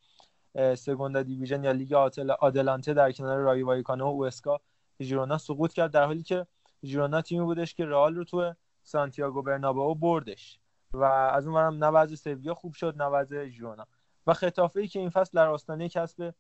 سگوندا 0.76 1.24
دیویژن 1.24 1.64
یا 1.64 1.72
لیگ 1.72 1.94
آدلانته 2.40 2.94
در 2.94 3.12
کنار 3.12 3.38
رای 3.38 3.64
وایکانو 3.64 4.06
و 4.06 4.24
اوسکا. 4.24 4.60
ژیرونا 5.02 5.38
سقوط 5.38 5.74
کرد 5.74 5.92
در 5.92 6.06
حالی 6.06 6.24
که 6.24 6.48
ژیرونا 6.84 7.22
تیمی 7.22 7.46
بودش 7.46 7.74
که 7.74 7.86
رئال 7.86 8.16
رو 8.16 8.24
تو 8.24 8.54
سانتیاگو 8.84 9.42
برنابئو 9.42 9.96
بردش 9.96 10.60
و 10.94 11.04
از 11.04 11.48
اون 11.48 11.56
برم 11.56 11.84
نه 11.84 12.16
سویا 12.16 12.54
خوب 12.54 12.74
شد 12.74 12.96
نه 12.98 13.06
وضع 13.06 13.46
ژیرونا. 13.46 13.88
و 14.28 14.34
خطافه 14.34 14.80
ای 14.80 14.88
که 14.88 15.00
این 15.00 15.10
فصل 15.10 15.32
در 15.34 15.48
آستانه 15.48 15.90
کسب 15.90 16.34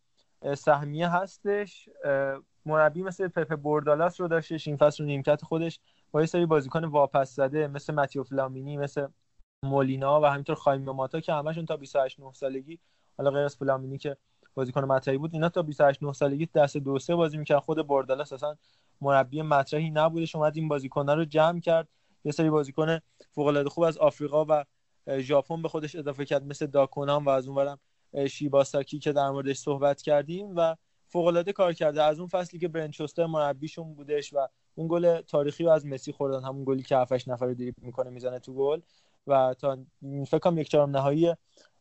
سهمیه 0.58 1.10
هستش 1.10 1.90
مربی 2.66 3.03
مثل 3.03 3.28
پپ 3.28 3.55
بوردالاس 3.55 4.22
رو 4.22 4.28
داشتش 4.28 4.68
این 4.68 4.78
فصل 4.78 5.03
نیمکت 5.03 5.41
خودش 5.43 5.80
با 6.11 6.22
یه 6.22 6.26
سری 6.26 6.45
بازیکن 6.45 6.86
واپس 6.86 7.36
زده 7.36 7.68
مثل 7.68 7.93
ماتیو 7.93 8.24
فلامینی 8.24 8.78
مثل 8.78 9.07
مولینا 9.64 10.22
و 10.22 10.26
همینطور 10.26 10.55
خایم 10.55 10.84
ماتا 10.84 11.20
که 11.20 11.34
همشون 11.34 11.66
تا 11.66 11.78
28 11.78 12.20
9 12.20 12.34
سالگی. 12.34 12.80
حالا 13.18 13.32
غیر 13.32 13.45
از 13.45 13.55
فلامینی 13.55 13.97
که 13.97 14.18
بازیکن 14.55 14.84
مطرحی 14.84 15.18
بود 15.18 15.34
اینا 15.34 15.49
تا 15.49 15.61
28 15.61 16.03
9 16.03 16.14
سالگی 16.14 16.45
دست 16.45 16.78
دو 16.78 16.99
سه 16.99 17.16
بازی 17.16 17.38
می‌کرد 17.38 17.59
خود 17.59 17.88
بوردالاس 17.88 18.34
اصلا 18.34 18.55
مربی 19.01 19.41
مطرحی 19.41 19.89
نبودش 19.89 20.36
اومد 20.36 20.55
این 20.55 20.68
بازیکن‌ها 20.68 21.14
رو 21.14 21.26
جمع 21.26 21.59
کرد. 21.59 21.88
یه 22.24 22.32
سری 22.32 22.49
بازیکن 22.49 22.99
فوق 23.32 23.47
العاده 23.47 23.70
خوب 23.70 23.84
از 23.84 23.97
آفریقا 23.97 24.45
و 24.49 24.66
ژاپن 25.20 25.61
به 25.61 25.70
خودش 25.70 25.95
اضافه 25.95 26.26
کرد 26.26 26.45
مثل 26.45 26.66
داکونام 26.66 27.26
و 27.26 27.30
از 27.30 27.47
اونورم 27.47 27.80
شیباساکی 28.30 28.99
که 28.99 29.11
در 29.11 29.30
موردش 29.30 29.57
صحبت 29.57 30.01
کردیم 30.01 30.53
و 30.55 30.76
فوق 31.14 31.28
العاده 31.28 31.53
کار 31.53 31.74
کرده. 31.74 32.03
از 32.03 32.20
اون 32.20 32.28
فصلی 32.28 32.59
که 32.59 32.68
برنچستر 32.68 33.26
مربیشون 33.26 33.93
بودش 33.93 34.34
و 34.34 34.47
اون 34.76 34.88
گل 34.88 35.22
تاریخی 35.22 35.64
رو 35.64 35.70
از 35.70 35.86
مسی 35.86 36.11
خوردن 36.11 36.43
همون 36.43 36.64
گلی 36.66 36.84
که 36.84 36.97
7 36.97 37.30
نفر 37.30 37.45
رو 37.45 37.53
دریبل 37.53 37.82
می‌کنه 37.82 38.09
می‌زنه 38.09 38.39
تو 38.39 38.53
گل. 38.53 38.82
و 39.28 39.55
تا 39.59 39.78
فکر 40.28 40.39
کنم 40.39 40.57
یک 40.57 40.70
چهارم 40.70 40.89
نهایی 40.89 41.34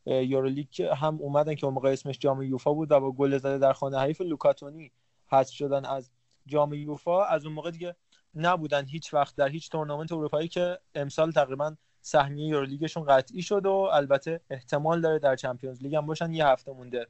یورولیگ 0.07 0.83
هم 0.83 1.19
اومدن 1.21 1.55
که 1.55 1.67
اون 1.67 1.75
موقع 1.75 1.93
اسمش 1.93 2.19
جام 2.19 2.43
یوفا 2.43 2.73
بود 2.73 2.93
و 2.93 3.01
با 3.01 3.13
گل 3.13 3.39
زده 3.39 3.59
در 3.59 3.73
خانه 3.73 3.99
حریف 3.99 4.21
لوکاتونی 4.21 4.93
حذف 5.27 5.55
شدن 5.55 5.85
از 5.85 6.11
جام 6.47 6.75
یوفا. 6.75 7.25
از 7.25 7.45
اون 7.45 7.55
موقع 7.55 7.71
دیگه 7.71 7.97
نبودن 8.35 8.87
هیچ 8.87 9.15
وقت 9.15 9.37
در 9.37 9.49
هیچ 9.49 9.71
تورنمنت 9.71 10.13
اروپایی 10.13 10.49
که 10.49 10.79
امسال 10.95 11.31
تقریبا 11.31 11.77
سهمیه 12.01 12.49
یورولیگشون 12.49 13.05
قطعی 13.05 13.43
شد 13.43 13.67
و 13.67 13.73
البته 13.73 14.41
احتمال 14.51 15.01
داره 15.01 15.19
در 15.19 15.37
چمپیونز 15.37 15.83
لیگ 15.83 15.95
هم 15.95 16.07
باشن. 16.07 16.33
یه 16.33 16.47
هفته 16.47 16.73
مونده 16.73 17.07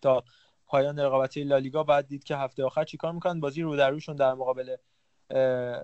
تا 0.00 0.24
پایان 0.68 0.98
رقابتی 0.98 1.44
لالیگا 1.44 1.82
بعد 1.82 2.06
دید 2.06 2.24
که 2.24 2.36
هفته 2.36 2.64
آخر 2.64 2.84
چیکار 2.84 3.12
می‌کنن؟ 3.12 3.40
بازی 3.40 3.62
رو 3.62 3.76
در 3.76 3.90
روشون 3.90 4.16
در 4.16 4.34
مقابل 4.34 4.76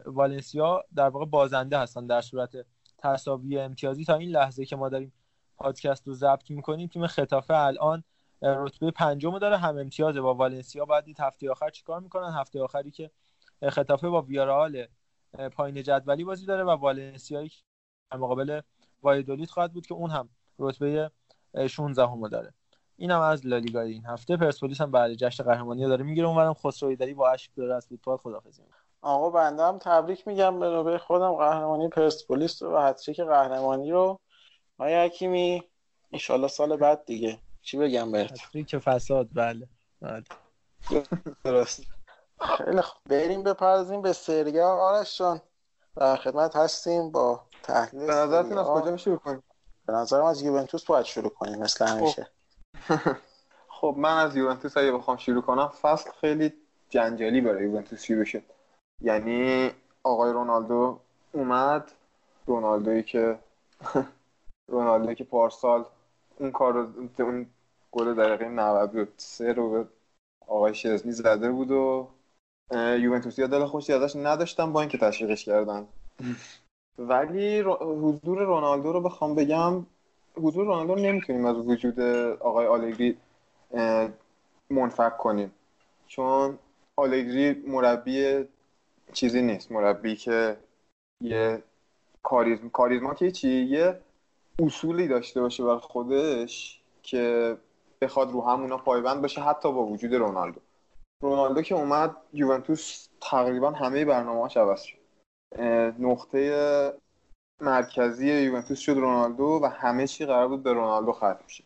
والنسیا 0.06 0.84
در 0.94 1.08
واقع 1.08 1.26
بازنده 1.26 1.78
هستن 1.78 2.06
در 2.06 2.20
صورت 2.20 2.66
تساوی 2.98 3.58
امتیازی. 3.58 4.04
تا 4.04 4.14
این 4.14 4.30
لحظه 4.30 4.64
که 4.64 4.76
ما 4.76 4.88
داریم 4.88 5.12
پادکست 5.56 6.08
رو 6.08 6.14
ضبط 6.14 6.50
می‌کنیم 6.50 6.88
تیم 6.88 7.06
خطافه 7.06 7.54
الان 7.54 8.04
رتبه 8.42 8.90
پنجم 8.90 9.38
داره 9.38 9.56
هم 9.56 9.78
امتیازه 9.78 10.20
با 10.20 10.34
والنسیا. 10.34 10.84
بعد 10.84 11.04
دید 11.04 11.20
هفته 11.20 11.50
آخر 11.50 11.70
چیکار 11.70 12.00
می‌کنن؟ 12.00 12.32
هفته 12.32 12.62
آخری 12.62 12.90
که 12.90 13.10
خطافه 13.68 14.08
با 14.08 14.22
ویارال 14.22 14.86
پایین 15.52 15.82
جدولی 15.82 16.24
بازی 16.24 16.46
داره 16.46 16.64
و 16.64 16.70
والنسیایی 16.70 17.52
در 18.10 18.18
مقابل 18.18 18.60
وایدولید 19.02 19.50
خواهد 19.50 19.72
بود 19.72 19.86
که 19.86 19.94
اون 19.94 20.10
هم 20.10 20.28
رتبه 20.58 21.10
16 21.68 22.02
همو 22.02 22.28
داره. 22.28 22.54
اینم 22.96 23.20
از 23.20 23.46
لالیگا 23.46 23.80
این 23.80 24.06
هفته. 24.06 24.36
پرسپولیس 24.36 24.80
هم 24.80 24.90
بعد 24.90 25.14
جشن 25.14 25.44
قهرمانی 25.44 25.86
داره 25.86 26.04
می‌گیره. 26.04 26.26
اونورم 26.28 26.54
خسروی 26.54 26.96
داری 26.96 27.14
با 27.14 27.30
اشک 27.30 27.50
داره 27.56 27.74
از 27.74 27.86
فوتبال 27.86 28.16
خدافظی 28.16 28.62
آقا 29.02 29.30
بنده 29.30 29.62
هم 29.62 29.78
تبریک 29.78 30.28
میگم 30.28 30.60
به 30.60 30.66
نوبه 30.66 30.98
خودم. 30.98 31.32
قهرمانی 31.32 31.88
پرسپولیس 31.88 32.62
و 32.62 32.78
هتریک 32.78 33.20
قهرمانی 33.20 33.90
رو. 33.90 34.20
آیا 34.78 35.04
حکیمی 35.04 35.62
ان 36.12 36.48
سال 36.48 36.76
بعد 36.76 37.04
دیگه. 37.04 37.38
چی 37.62 37.78
بگم 37.78 38.12
بهت؟ 38.12 38.66
که 38.66 38.78
فساد. 38.78 39.28
بله, 39.34 39.68
بله. 40.00 40.24
درست. 41.44 41.82
خیلی 42.40 42.80
خوب. 42.80 43.02
بریم 43.10 43.42
بپرزیم 43.42 44.02
به 44.02 44.12
سریا 44.12 44.68
آرش 44.68 45.18
جان 45.18 45.40
در 45.96 46.16
خدمت 46.16 46.56
هستیم 46.56 47.10
با 47.10 47.46
تحلیل 47.62 48.06
به 48.06 48.14
نظرتون 48.14 48.58
از 48.58 48.66
کجا 48.66 48.96
شروع 48.96 49.18
کنیم؟ 49.18 49.42
به 49.86 49.92
نظرم 49.92 50.24
از 50.24 50.42
یوونتوس 50.42 50.84
باید 50.84 51.04
شروع 51.04 51.30
کنیم 51.30 51.58
مثل 51.58 51.86
خب. 51.86 51.96
همیشه. 51.96 52.30
خب 53.68 53.94
من 53.98 54.16
از 54.16 54.36
یوونتوس 54.36 54.76
اگه 54.76 54.92
بخوام 54.92 55.16
شروع 55.16 55.42
کنم 55.42 55.68
فصل 55.68 56.10
خیلی 56.20 56.52
جنجالی 56.88 57.40
برای 57.40 57.64
یوونتوس 57.64 58.02
شروع 58.02 58.24
شد. 58.24 58.42
یعنی 59.00 59.70
آقای 60.02 60.32
رونالدو 60.32 60.98
اومد 61.32 61.92
رونالدویی 62.46 63.02
که 63.02 63.38
رونالدویی 64.72 65.14
که 65.14 65.24
پارسال 65.24 65.84
اون 66.38 66.50
کار 66.50 66.72
رو 66.72 67.08
اون 67.18 67.46
گل 67.92 68.14
دقیقه 68.14 68.48
93 68.48 69.52
رو 69.52 69.70
به 69.70 69.88
آقای 70.46 70.74
شزنی 70.74 71.12
زده 71.12 71.50
بود 71.50 71.70
و 71.70 72.08
یوونتوسی 72.72 73.46
دل 73.46 73.64
خوشی 73.64 73.92
ازش 73.92 74.16
نداشتن 74.16 74.72
با 74.72 74.80
اینکه 74.80 74.98
تشویقش 74.98 75.44
کردن. 75.44 75.88
ولی 76.98 77.60
حضور 77.80 78.38
رونالدو 78.38 78.92
رو 78.92 79.00
بخوام 79.00 79.34
بگم 79.34 79.86
حضور 80.36 80.66
رونالدو 80.66 80.94
نمی‌تونیم 80.94 81.46
از 81.46 81.56
وجود 81.56 82.00
آقای 82.40 82.66
آلگری 82.66 83.16
منفک 84.70 85.16
کنیم. 85.16 85.52
چون 86.06 86.58
آلگری 86.96 87.52
مربی 87.66 88.44
چیزی 89.12 89.42
نیست. 89.42 89.72
مربی 89.72 90.16
که 90.16 90.56
یه 91.20 91.62
کاریزم 92.22 92.68
کاریزما 92.68 93.14
که 93.14 93.30
چی؟ 93.30 93.48
یه 93.48 94.00
اصولی 94.58 95.08
داشته 95.08 95.40
باشه 95.40 95.64
بر 95.64 95.78
خودش 95.78 96.80
که 97.02 97.56
بخواد 98.00 98.32
رو 98.32 98.42
همونا 98.42 98.76
پایبند 98.76 99.22
باشه 99.22 99.40
حتی 99.40 99.72
با 99.72 99.86
وجود 99.86 100.14
رونالدو. 100.14 100.60
رونالدو 101.22 101.62
که 101.62 101.74
اومد 101.74 102.16
یوونتوس 102.32 103.08
تقریبا 103.20 103.70
همه 103.70 104.04
برنامه‌هاش 104.04 104.56
عوض 104.56 104.82
شد. 104.82 104.98
نقطه 105.98 106.92
مرکزی 107.60 108.42
یوونتوس 108.42 108.78
شد 108.78 108.92
رونالدو 108.92 109.60
و 109.62 109.66
همه 109.66 110.06
چی 110.06 110.26
قرار 110.26 110.48
بود 110.48 110.62
به 110.62 110.72
رونالدو 110.72 111.12
ختم 111.12 111.44
شه. 111.46 111.64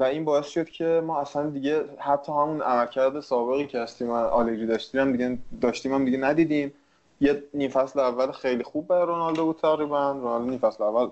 و 0.00 0.02
این 0.02 0.24
باعث 0.24 0.46
شد 0.46 0.68
که 0.68 1.02
ما 1.06 1.20
اصلا 1.20 1.50
دیگه 1.50 1.84
حتی 1.98 2.32
همون 2.32 2.62
عملکرد 2.62 3.20
سابقی 3.20 3.66
که 3.66 3.80
هستیم 3.80 4.10
آلگری 4.10 4.66
داشتیم 4.66 5.00
هم 5.00 5.12
دیگه 5.12 5.38
داشتیم 5.60 5.94
هم 5.94 6.04
دیگه 6.04 6.18
ندیدیم. 6.18 6.74
یه 7.20 7.42
نیم 7.54 7.70
فصل 7.70 8.00
اول 8.00 8.32
خیلی 8.32 8.62
خوب 8.62 8.86
برای 8.86 9.06
رونالدو 9.06 9.44
بود 9.44 9.56
تقریبا. 9.56 10.12
رونالدو 10.12 10.50
نیم 10.50 10.58
فصل 10.58 10.84
اول 10.84 11.08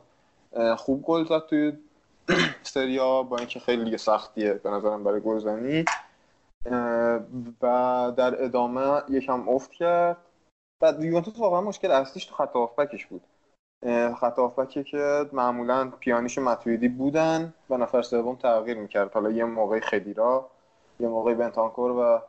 خوب 0.74 1.02
گل 1.02 1.24
زد 1.24 1.46
توی 1.46 1.72
سریا 2.62 3.22
با 3.22 3.36
اینکه 3.36 3.60
خیلی 3.60 3.84
دیگه 3.84 3.96
سختیه 3.96 4.52
به 4.52 4.70
نظرم 4.70 5.04
برای 5.04 5.20
گلزنی. 5.20 5.84
و 7.62 8.12
در 8.16 8.44
ادامه 8.44 9.02
یکم 9.08 9.48
افت 9.48 9.70
کرد. 9.70 10.16
و 10.82 10.94
یوونتوس 11.00 11.38
واقعا 11.38 11.60
مشکل 11.60 11.90
اصلیش 11.90 12.24
تو 12.24 12.34
خط 12.34 12.52
بود. 13.10 13.22
خط 14.20 14.38
هافبکی 14.38 14.84
که 14.84 15.26
معمولا 15.32 15.92
پیانیش 16.00 16.38
و 16.38 16.40
متویدی 16.40 16.88
بودن. 16.88 17.54
و 17.70 17.76
نفر 17.76 18.02
سوم 18.02 18.36
تغییر 18.36 18.76
می‌کرد. 18.76 19.12
حالا 19.12 19.30
یه 19.30 19.44
موقع 19.44 19.80
خدیرا 19.80 20.50
یه 21.00 21.08
موقع 21.08 21.34
بنتانکور 21.34 21.90
و 21.90 22.20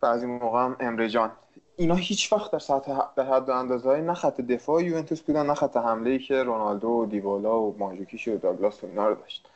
بعضی 0.00 0.26
موقع 0.26 0.64
هم 0.64 0.76
امرجان 0.80 1.30
اینا 1.76 1.94
هیچ 1.94 2.32
وقت 2.32 2.50
در 2.50 2.58
سطح 2.58 2.98
در 3.16 3.24
حد 3.24 3.48
و 3.48 3.52
اندازه 3.52 4.00
نه 4.00 4.14
خط 4.14 4.40
دفاع 4.40 4.82
یوونتوس 4.82 5.20
بودن 5.20 5.46
نه 5.46 5.54
خط 5.54 5.76
حمله 5.76 6.10
ای 6.10 6.18
که 6.18 6.42
رونالدو 6.42 6.88
و 6.88 7.06
دیبالا 7.06 7.60
و 7.60 7.76
مانجوکیش 7.78 8.28
و 8.28 8.36
داگلاس 8.36 8.84
و 8.84 8.86
اینا 8.86 9.08
رو 9.08 9.14
داشت. 9.14 9.48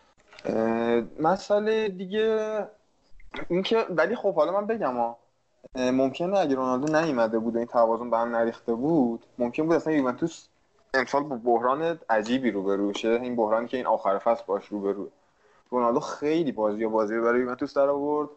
مسئله 1.20 1.88
دیگه 1.88 2.66
اینکه 3.48 3.86
ولی 3.90 4.16
خب 4.16 4.34
حالا 4.34 4.52
من 4.52 4.66
بگم 4.66 4.96
ها 4.96 5.16
ممکنه 5.76 6.38
اگه 6.38 6.54
رونالدو 6.54 7.00
نیومده 7.00 7.38
بود 7.38 7.54
و 7.54 7.58
این 7.58 7.66
توازن 7.66 8.10
به 8.10 8.18
هم 8.18 8.36
نریخته 8.36 8.74
بود 8.74 9.26
ممکن 9.38 9.66
بود 9.66 9.76
اصلا 9.76 9.92
یوونتوس 9.92 10.46
امسال 10.94 11.22
با 11.22 11.36
بحران 11.36 11.98
عجیبی 12.10 12.50
روبرو 12.50 12.92
شه. 12.92 13.08
این 13.08 13.36
بحرانی 13.36 13.68
که 13.68 13.76
این 13.76 13.86
آخر 13.86 14.18
فصل 14.18 14.42
باش 14.46 14.66
روبرو 14.66 15.08
رونالدو 15.70 16.00
خیلی 16.00 16.52
بازی 16.52 16.84
و 16.84 16.90
بازی 16.90 17.20
برای 17.20 17.40
یوونتوس 17.40 17.74
در 17.74 17.88
آورد. 17.88 18.28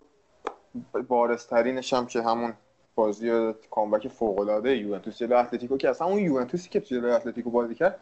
بارزترینش 1.07 1.93
هم 1.93 2.05
که 2.05 2.21
همون 2.21 2.53
بازی 2.95 3.53
کامبک 3.71 4.07
فوق 4.07 4.39
العاده 4.39 4.77
یوونتوس 4.77 5.17
جلو 5.17 5.37
اتلتیکو 5.37 5.77
که 5.77 5.89
اصلا 5.89 6.07
اون 6.07 6.19
یوونتوسی 6.19 6.69
که 6.69 6.79
جلو 6.79 7.15
اتلتیکو 7.15 7.49
بازی 7.49 7.75
کرد 7.75 7.99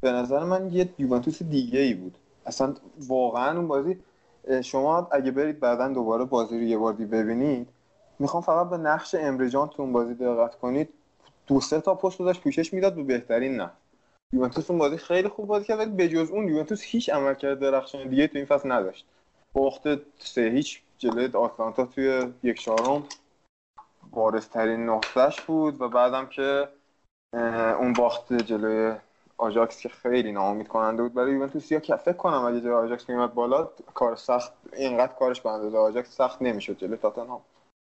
به 0.00 0.12
نظر 0.12 0.44
من 0.44 0.70
یه 0.70 0.88
یوونتوس 0.98 1.42
دیگه 1.42 1.80
ای 1.80 1.94
بود. 1.94 2.18
اصلا 2.46 2.74
واقعا 3.08 3.56
اون 3.56 3.68
بازی 3.68 3.98
شما 4.62 5.08
اگه 5.10 5.30
برید 5.30 5.60
بعدا 5.60 5.88
دوباره 5.88 6.24
بازی 6.24 6.58
رو 6.58 6.62
یه 6.62 6.78
بار 6.78 6.92
ببینید 6.92 7.68
می‌خوام 8.18 8.42
فقط 8.42 8.70
به 8.70 8.76
نقش 8.76 9.14
امرجان 9.14 9.68
تو 9.68 9.82
اون 9.82 9.92
بازی 9.92 10.14
دقت 10.14 10.54
کنید. 10.54 10.88
دو 11.46 11.60
سه 11.60 11.80
تا 11.80 11.94
پست 11.94 12.20
رو 12.20 12.26
داشت 12.26 12.42
پوشش 12.42 12.74
می‌داد 12.74 12.94
به 12.94 13.02
بهترین 13.02 13.56
نه 13.56 13.70
یوونتوس 14.32 14.70
اون 14.70 14.78
بازی 14.78 14.96
خیلی 14.96 15.28
خوب 15.28 15.46
بازی 15.46 15.66
کرد 15.66 15.78
ولی 15.78 15.90
بجز 15.90 16.30
اون 16.30 16.48
یوونتوس 16.48 16.82
هیچ 16.82 17.10
عملکرد 17.10 17.58
درخشان 17.58 18.08
دیگه 18.08 18.26
تو 18.26 18.38
این 18.38 18.46
فصل 18.46 18.72
نداشت. 18.72 19.06
باخت 19.52 19.82
سه 20.18 20.42
هیچ 20.42 20.82
جلوی 20.98 21.26
آتلانتا 21.34 21.86
توی 21.86 22.32
یک 22.42 22.60
چهارم. 22.60 23.02
بارزترین 24.10 24.88
نقطهش 24.88 25.40
بود 25.40 25.80
و 25.80 25.88
بعدم 25.88 26.26
که 26.26 26.68
اون 27.78 27.92
باخت 27.92 28.32
جلوی 28.32 28.94
آژاکس 29.38 29.80
که 29.80 29.88
خیلی 29.88 30.32
ناامید 30.32 30.68
کننده 30.68 31.02
بود. 31.02 31.14
برای 31.14 31.32
یوونتوس 31.32 31.72
یا 31.72 31.80
که 31.80 31.96
فکر 31.96 32.12
کنم 32.16 32.44
اگه 32.44 32.60
جای 32.60 32.72
آژاکس 32.72 33.08
میومد 33.08 33.34
بالا 33.34 33.70
کار 33.94 34.16
سخت 34.16 34.52
اینقدر 34.72 35.12
کارش 35.12 35.40
به 35.40 35.50
اندازه 35.50 35.78
آژاکس 35.78 36.16
سخت 36.16 36.42
نمی‌شد 36.42 36.78
جلوی 36.78 36.96
تاتنهام. 36.96 37.40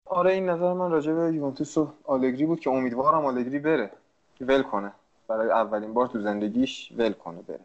آره 0.06 0.34
این 0.34 0.50
نظر 0.50 0.74
من 0.74 0.92
راجع 0.92 1.14
به 1.14 1.34
یوونتوس 1.34 1.78
و 1.78 1.88
آلگری 2.04 2.46
بود 2.46 2.60
که 2.60 2.70
امیدوارم 2.70 3.26
آلگری 3.26 3.60
بره. 3.60 3.92
ول 4.42 4.64
کنه. 4.64 4.92
برای 5.30 5.52
اولین 5.52 5.94
بار 5.94 6.08
تو 6.08 6.22
زندگیش 6.22 6.92
ول 6.92 7.14
کنه 7.14 7.42
بره. 7.42 7.60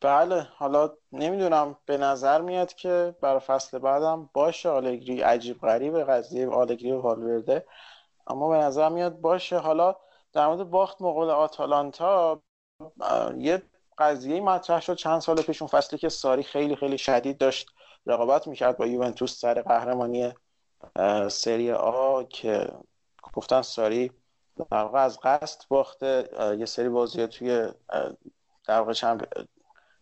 بله 0.00 0.48
حالا 0.56 0.90
نمی‌دونم 1.12 1.76
به 1.86 1.96
نظر 1.96 2.40
میاد 2.40 2.74
که 2.74 3.14
برای 3.20 3.40
فصل 3.40 3.78
بعدم 3.78 4.30
باشه. 4.32 4.68
آلگری 4.68 5.20
عجیب 5.20 5.60
غریب 5.60 5.98
قضیه 5.98 6.48
آلگری 6.48 6.92
و 6.92 7.00
والورده 7.00 7.66
اما 8.26 8.48
به 8.48 8.56
نظر 8.56 8.88
میاد 8.88 9.20
باشه. 9.20 9.58
حالا 9.58 9.96
در 10.32 10.46
مورد 10.46 10.70
باخت 10.70 11.02
مقابل 11.02 11.30
آتالانتا 11.30 12.42
یه 13.38 13.62
قضیه 13.98 14.40
مطرح 14.40 14.80
شد 14.80 14.94
چند 14.94 15.20
سال 15.20 15.42
پیش 15.42 15.62
اون 15.62 15.68
فصلی 15.68 15.98
که 15.98 16.08
ساری 16.08 16.42
خیلی 16.42 16.76
خیلی 16.76 16.98
شدید 16.98 17.38
داشت 17.38 17.70
رقابت 18.06 18.46
می‌کرد 18.46 18.76
با 18.76 18.86
یوونتوس 18.86 19.40
سر 19.40 19.62
قهرمانی 19.62 20.32
سری 21.28 21.72
آ 21.72 22.22
که 22.22 22.72
گفتن 23.32 23.62
ساری 23.62 24.12
در 24.70 24.82
واقع 24.82 25.04
از 25.04 25.20
قصد 25.20 25.62
باخته 25.68 26.28
یه 26.58 26.66
سری 26.66 26.88
بازی 26.88 27.26
توی 27.26 27.68
در 28.66 28.78
واقع 28.78 28.92
چند 28.92 29.48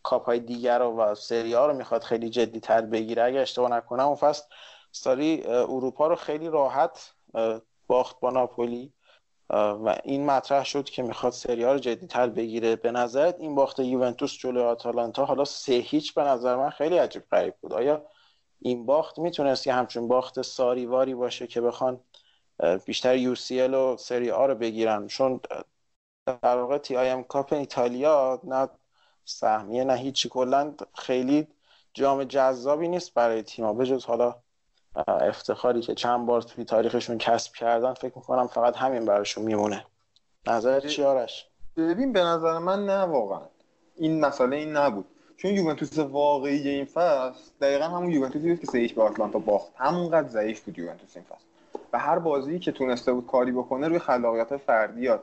کاپ 0.03 0.25
های 0.25 0.41
دیگر 0.41 0.79
رو 0.79 0.97
و 0.97 1.15
سری 1.15 1.53
ها 1.53 1.67
رو 1.67 1.75
می‌خواد 1.75 2.03
خیلی 2.03 2.31
جدی 2.31 2.61
تر 2.61 2.81
بگیره. 2.81 3.23
اگه 3.23 3.41
اشتباه 3.41 3.71
نکنم 3.71 4.07
اون 4.07 4.15
فصل 4.17 4.45
ساری 4.93 5.43
اروپا 5.47 6.07
رو 6.07 6.17
خیلی 6.17 6.49
راحت 6.49 7.15
باخت 7.87 8.21
با 8.21 8.31
ناپولی 8.31 8.93
و 9.51 9.99
این 10.05 10.27
مطرح 10.27 10.65
شد 10.65 10.85
که 10.85 11.03
می‌خواد 11.03 11.33
سری 11.33 11.63
ها 11.65 11.73
رو 11.73 11.79
جدیتر 11.79 12.29
بگیره. 12.29 12.77
به 12.77 12.91
نظرت 12.91 13.41
این 13.41 13.55
باخت 13.55 13.79
یوونتوس 13.79 14.39
جلوی 14.39 14.63
آتالانتا 14.63 15.25
حالا 15.25 15.45
سه 15.45 15.73
هیچ 15.73 16.15
به 16.15 16.23
نظر 16.23 16.57
من 16.57 16.71
خیلی 16.71 16.99
عجیب 16.99 17.23
غریب 17.31 17.55
بود. 17.61 17.73
آیا 17.73 18.07
این 18.61 18.87
باخت 18.87 19.19
می‌تونست 19.19 19.67
یه 19.67 19.75
همچون 19.75 20.09
باخت 20.09 20.43
ساریواری 20.43 21.15
باشه 21.15 21.47
که 21.47 21.61
بخوان 21.61 22.01
بیشتر 22.85 23.17
یو 23.17 23.35
سی 23.35 23.61
ال 23.61 23.75
و 23.75 23.97
سری 23.97 24.31
آ 24.31 24.47
رو 24.47 24.55
بگیرن. 24.55 25.07
چون 25.07 25.41
در 26.27 26.57
واقع 26.57 26.79
تی 26.79 26.97
آی 26.97 27.09
ام 27.09 27.25
کاپ 27.25 27.53
ایتالیا 27.53 28.41
نه 28.45 28.69
سهمیه 29.25 29.85
نه 29.85 29.95
هیچی 29.95 30.29
کلا 30.29 30.75
خیلی 30.95 31.47
جام 31.95 32.25
جذابی 32.25 32.89
نیست 32.89 33.15
برای 33.15 33.43
تیم‌ها 33.43 33.73
بجز 33.73 34.05
حالا 34.05 34.35
افتخاری 35.07 35.81
که 35.81 35.95
چند 35.95 36.27
بار 36.27 36.43
توی 36.43 36.65
تاریخشون 36.65 37.19
کسب 37.19 37.53
کردن 37.53 37.95
فکر 37.95 38.13
می‌کنم 38.17 38.47
فقط 38.47 38.77
همین 38.77 39.05
براشون 39.05 39.45
میمونه. 39.45 39.85
نظر 40.47 40.81
چی 40.81 41.03
آرش؟ 41.03 41.49
ببین 41.77 42.13
به 42.13 42.21
نظر 42.21 42.59
من 42.59 42.87
نه 42.87 42.99
واقعا. 42.99 43.41
این 43.97 44.21
مسئله 44.21 44.57
این 44.57 44.77
نبود. 44.77 45.07
چون 45.37 45.51
یوونتوس 45.51 45.99
واقعی 45.99 46.69
این 46.69 46.85
فصل 46.85 47.51
دقیقا 47.61 47.85
همون 47.85 48.11
یوونتوسی 48.11 48.49
بود 48.49 48.61
که 48.61 48.67
سه 48.67 48.95
به 48.95 49.03
آتلانتا 49.03 49.39
باخت. 49.39 49.73
همونقدر 49.77 50.29
ضعیف 50.29 50.61
بود 50.61 50.79
یوونتوس 50.79 51.17
این 51.17 51.25
فصل. 51.25 51.45
و 51.93 51.99
هر 51.99 52.19
بازی 52.19 52.59
که 52.59 52.73
تونسته 52.73 53.13
بود 53.13 53.27
کاری 53.27 53.53
بکنه 53.53 53.89
روی 53.89 53.99
خلاقیت 53.99 54.57
فردی 54.57 55.03
یا 55.03 55.23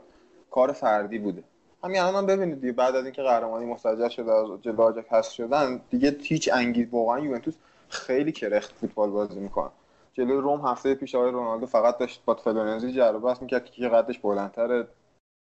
کار 0.51 0.71
فردی 0.71 1.19
بوده. 1.19 1.43
همین 1.83 2.01
الان 2.01 2.15
هم 2.15 2.25
ببینید 2.25 2.61
دیگه 2.61 2.73
بعد 2.73 2.95
از 2.95 3.03
اینکه 3.03 3.21
قهرمانی 3.21 3.65
مسجل 3.65 4.09
شده 4.09 4.31
از 4.31 4.61
جلو 4.61 4.81
آژاکس 4.81 5.29
شدن 5.29 5.81
دیگه 5.89 6.15
هیچ 6.21 6.49
انگیزه 6.53 6.87
واقعا 6.91 7.19
یوونتوس 7.19 7.55
خیلی 7.89 8.31
کرخت 8.31 8.71
فوتبال 8.71 9.09
بازی 9.09 9.39
می‌کنه. 9.39 9.69
جلوی 10.13 10.37
روم 10.37 10.67
هفته 10.67 10.95
پیش 10.95 11.15
آقای 11.15 11.31
رونالدو 11.31 11.65
فقط 11.65 11.97
داشت 11.97 12.21
با 12.25 12.35
فلورنزی 12.35 12.91
جر 12.91 13.11
بحث 13.11 13.41
می‌کرد 13.41 13.65
که 13.65 13.89
قدش 13.89 14.19
بلندتره 14.19 14.87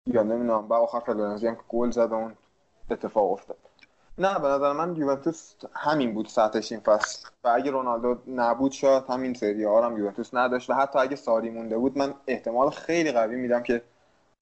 یا 0.06 0.22
نمی‌دونم 0.22 0.68
با 0.68 0.76
آخر 0.76 1.00
فلورنزی 1.00 1.46
هم 1.46 1.56
گل 1.68 1.90
زد 1.90 2.12
اون 2.12 2.32
اتفاق 2.90 3.32
افتاد. 3.32 3.69
نه 4.20 4.38
به 4.38 4.48
نظر 4.48 4.72
من 4.72 4.96
یوونتوس 4.96 5.54
همین 5.72 6.14
بود 6.14 6.26
سطحش 6.26 6.72
این 6.72 6.80
فصل. 6.80 7.28
و 7.44 7.48
اگه 7.48 7.70
رونالدو 7.70 8.18
نبود 8.26 8.72
شاید 8.72 9.04
همین 9.08 9.34
سری 9.34 9.64
ها 9.64 9.86
هم 9.86 9.98
یوونتوس 9.98 10.34
نداشت. 10.34 10.70
و 10.70 10.74
حتی 10.74 10.98
اگه 10.98 11.16
ساری 11.16 11.50
مونده 11.50 11.78
بود 11.78 11.98
من 11.98 12.14
احتمال 12.26 12.70
خیلی 12.70 13.12
قوی 13.12 13.36
میدم 13.36 13.62
که 13.62 13.82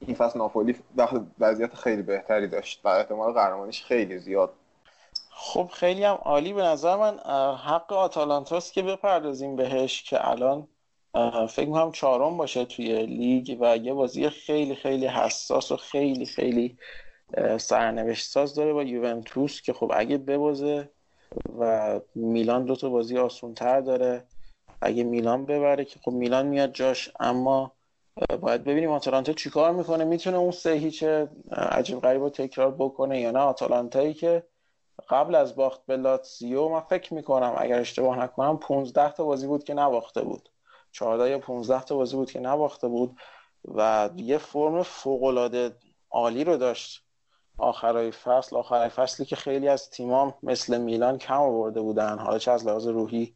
این 0.00 0.16
فصل 0.16 0.38
ناپولی 0.38 0.76
وضعیت 1.38 1.74
خیلی 1.74 2.02
بهتری 2.02 2.48
داشت 2.48 2.80
و 2.84 2.88
احتمال 2.88 3.32
قهرمانیش 3.32 3.84
خیلی 3.84 4.18
زیاد. 4.18 4.52
خب 5.30 5.70
خیلی 5.72 6.04
هم 6.04 6.14
عالی 6.14 6.52
به 6.52 6.62
نظر 6.62 6.96
من. 6.96 7.18
حق 7.56 7.92
آتالانتاست 7.92 8.72
که 8.72 8.82
بپردازیم 8.82 9.56
بهش 9.56 10.02
که 10.02 10.28
الان 10.28 10.68
فکر 11.48 11.66
می‌کنم 11.66 11.92
چهارم 11.92 12.36
باشه 12.36 12.64
توی 12.64 13.06
لیگ 13.06 13.58
و 13.60 13.76
یه 13.76 13.94
بازی 13.94 14.28
خیلی 14.28 14.74
خیلی 14.74 15.06
حساس 15.06 15.72
و 15.72 15.76
خیلی 15.76 16.26
خیلی 16.26 16.78
سرنوشت 17.58 18.26
ساز 18.26 18.54
داره 18.54 18.72
با 18.72 18.82
یوونتوس 18.82 19.60
که 19.62 19.72
خب 19.72 19.92
اگه 19.94 20.18
ببازه 20.18 20.90
و 21.58 22.00
میلان 22.14 22.64
دو 22.64 22.76
تا 22.76 22.88
بازی 22.88 23.18
آسون 23.18 23.54
تر 23.54 23.80
داره 23.80 24.24
اگه 24.82 25.04
میلان 25.04 25.46
ببره 25.46 25.84
که 25.84 26.00
خب 26.02 26.12
میلان 26.12 26.46
میاد 26.46 26.72
جاش 26.72 27.10
اما 27.20 27.72
باید 28.40 28.64
ببینیم 28.64 28.90
آتالانتا 28.90 29.32
چیکار 29.32 29.72
می‌کنه 29.72 30.04
می‌تونه 30.04 30.36
اون 30.36 30.50
سه 30.50 30.72
هیچ 30.72 31.04
عجیب 31.52 32.00
غریب 32.00 32.22
رو 32.22 32.30
تکرار 32.30 32.70
بکنه 32.70 33.20
یا 33.20 33.30
نه؟ 33.30 33.38
آتالانتایی 33.38 34.14
که 34.14 34.42
قبل 35.08 35.34
از 35.34 35.56
باخت 35.56 35.86
به 35.86 35.96
لاتزیو 35.96 36.68
من 36.68 36.80
فکر 36.80 37.14
می‌کنم 37.14 37.54
اگر 37.58 37.80
اشتباه 37.80 38.18
نکنم 38.18 38.56
15 38.56 39.12
تا 39.12 39.24
بازی 39.24 39.46
بود 39.46 39.64
که 39.64 39.74
نباخته 39.74 40.22
بود. 40.22 40.48
14 40.92 41.30
یا 41.30 41.38
15 41.38 41.84
تا 41.84 41.96
بازی 41.96 42.16
بود 42.16 42.30
که 42.30 42.40
نباخته 42.40 42.88
بود 42.88 43.16
و 43.64 44.10
یه 44.16 44.38
فرم 44.38 44.82
فوق 44.82 45.22
العاده 45.22 45.76
عالی 46.10 46.44
رو 46.44 46.56
داشت. 46.56 47.07
آخرای 47.58 48.10
فصل. 48.10 48.56
آخرای 48.56 48.88
فصلی 48.88 49.26
که 49.26 49.36
خیلی 49.36 49.68
از 49.68 49.90
تیمام 49.90 50.34
مثل 50.42 50.80
میلان 50.80 51.18
کم 51.18 51.40
آورده 51.40 51.80
بودن. 51.80 52.18
حالا 52.18 52.38
چه 52.38 52.50
از 52.50 52.66
لحاظ 52.66 52.86
روحی 52.86 53.34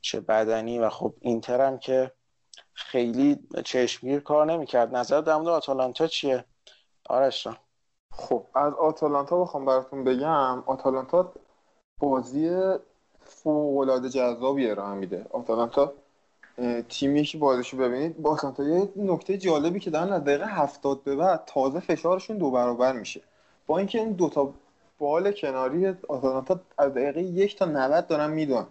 چه 0.00 0.20
بدنی 0.20 0.78
و 0.78 0.88
خب 0.88 1.14
اینتر 1.20 1.60
هم 1.66 1.78
که 1.78 2.12
خیلی 2.72 3.38
چشمگیر 3.64 4.20
کار 4.20 4.46
نمی‌کرد. 4.46 4.96
نظر 4.96 5.20
در 5.20 5.36
مورد 5.36 5.48
آتالانتا 5.48 6.06
چیه؟ 6.06 6.44
آرش 7.08 7.48
خب 8.12 8.46
از 8.54 8.74
آتالانتا 8.74 9.40
بخوام 9.40 9.64
براتون 9.64 10.04
بگم. 10.04 10.62
آتالانتا 10.66 11.32
بازی 12.00 12.50
فوق 13.24 13.78
العاده 13.78 14.08
جذابی 14.08 14.70
ارائه 14.70 14.94
میده. 14.94 15.26
آتالانتا 15.30 15.92
تیمی 16.88 17.24
که 17.24 17.38
بازیشو 17.38 17.76
ببینید 17.76 18.22
با 18.22 18.30
آتالانتا 18.30 18.64
یه 18.64 18.92
نکته 18.96 19.38
جالبی 19.38 19.80
که 19.80 19.90
دارن 19.90 20.12
از 20.12 20.24
دقیقه 20.24 20.46
هفتاد 20.46 21.02
به 21.02 21.16
بعد 21.16 21.44
تازه 21.46 21.80
فشارشون 21.80 22.38
دو 22.38 22.50
برابر 22.50 22.92
میشه. 22.92 23.20
با 23.66 23.78
اینکه 23.78 23.98
این 23.98 24.12
دوتا 24.12 24.54
بال 24.98 25.32
کناری 25.32 25.94
آتالانتا 26.08 26.60
از 26.78 26.94
دقیقه 26.94 27.22
یک 27.22 27.58
تا 27.58 27.64
90 27.64 28.06
دارن 28.06 28.30
می‌دونن 28.30 28.66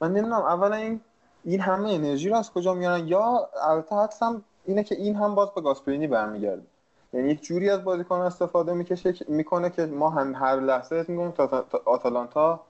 من 0.00 0.12
نمی‌دونم 0.12 0.42
اولا 0.42 0.76
این 0.76 1.00
این 1.44 1.60
همه 1.60 1.88
انرژی 1.90 2.28
رو 2.28 2.36
از 2.36 2.52
کجا 2.52 2.74
میارن 2.74 3.08
یا 3.08 3.48
البته 3.62 3.96
حدسم 3.96 4.44
اینه 4.64 4.84
که 4.84 4.94
این 4.94 5.16
هم 5.16 5.34
باز 5.34 5.48
به 5.54 5.60
گاسپرینی 5.60 6.06
برمیگرده. 6.06 6.62
یعنی 7.12 7.28
یک 7.30 7.42
جوری 7.42 7.70
از 7.70 7.84
بازیکن 7.84 8.16
استفاده 8.16 8.72
می‌کشه 8.74 9.14
می‌کنه 9.28 9.70
که 9.70 9.86
ما 9.86 10.10
هم 10.10 10.34
هر 10.34 10.60
لحظه 10.60 11.04
می‌کنیم 11.08 11.30
تا 11.30 11.64
آتالانتا 11.84 12.60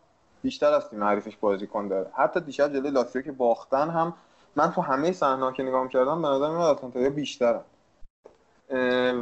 بیشتر 0.43 0.73
از 0.73 0.89
تیم 0.91 1.05
حریفش 1.05 1.37
بازیکن 1.37 1.89
داره. 1.89 2.11
حتی 2.15 2.41
دیشب 2.41 2.73
جلوی 2.73 2.91
لاتزیو 2.91 3.23
که 3.23 3.33
باختن 3.33 3.91
هم 3.91 4.15
من 4.57 4.73
تو 4.73 4.81
همه 4.81 5.13
صحنه‌ها 5.13 5.53
که 5.53 5.63
نگاه 5.63 5.89
کردم 5.89 6.23
به 6.23 6.29
نظر 6.29 6.49
میاد 6.51 6.71
آتالانتا 6.71 7.11
بیشتره 7.11 7.61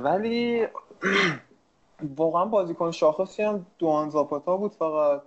ولی 0.03 0.67
واقعا 2.17 2.45
بازیکن 2.45 2.91
شاخصی 2.91 3.43
هم 3.43 3.67
دوان 3.79 4.11
زاپاتا 4.11 4.57
بود 4.57 4.73
فقط. 4.73 5.23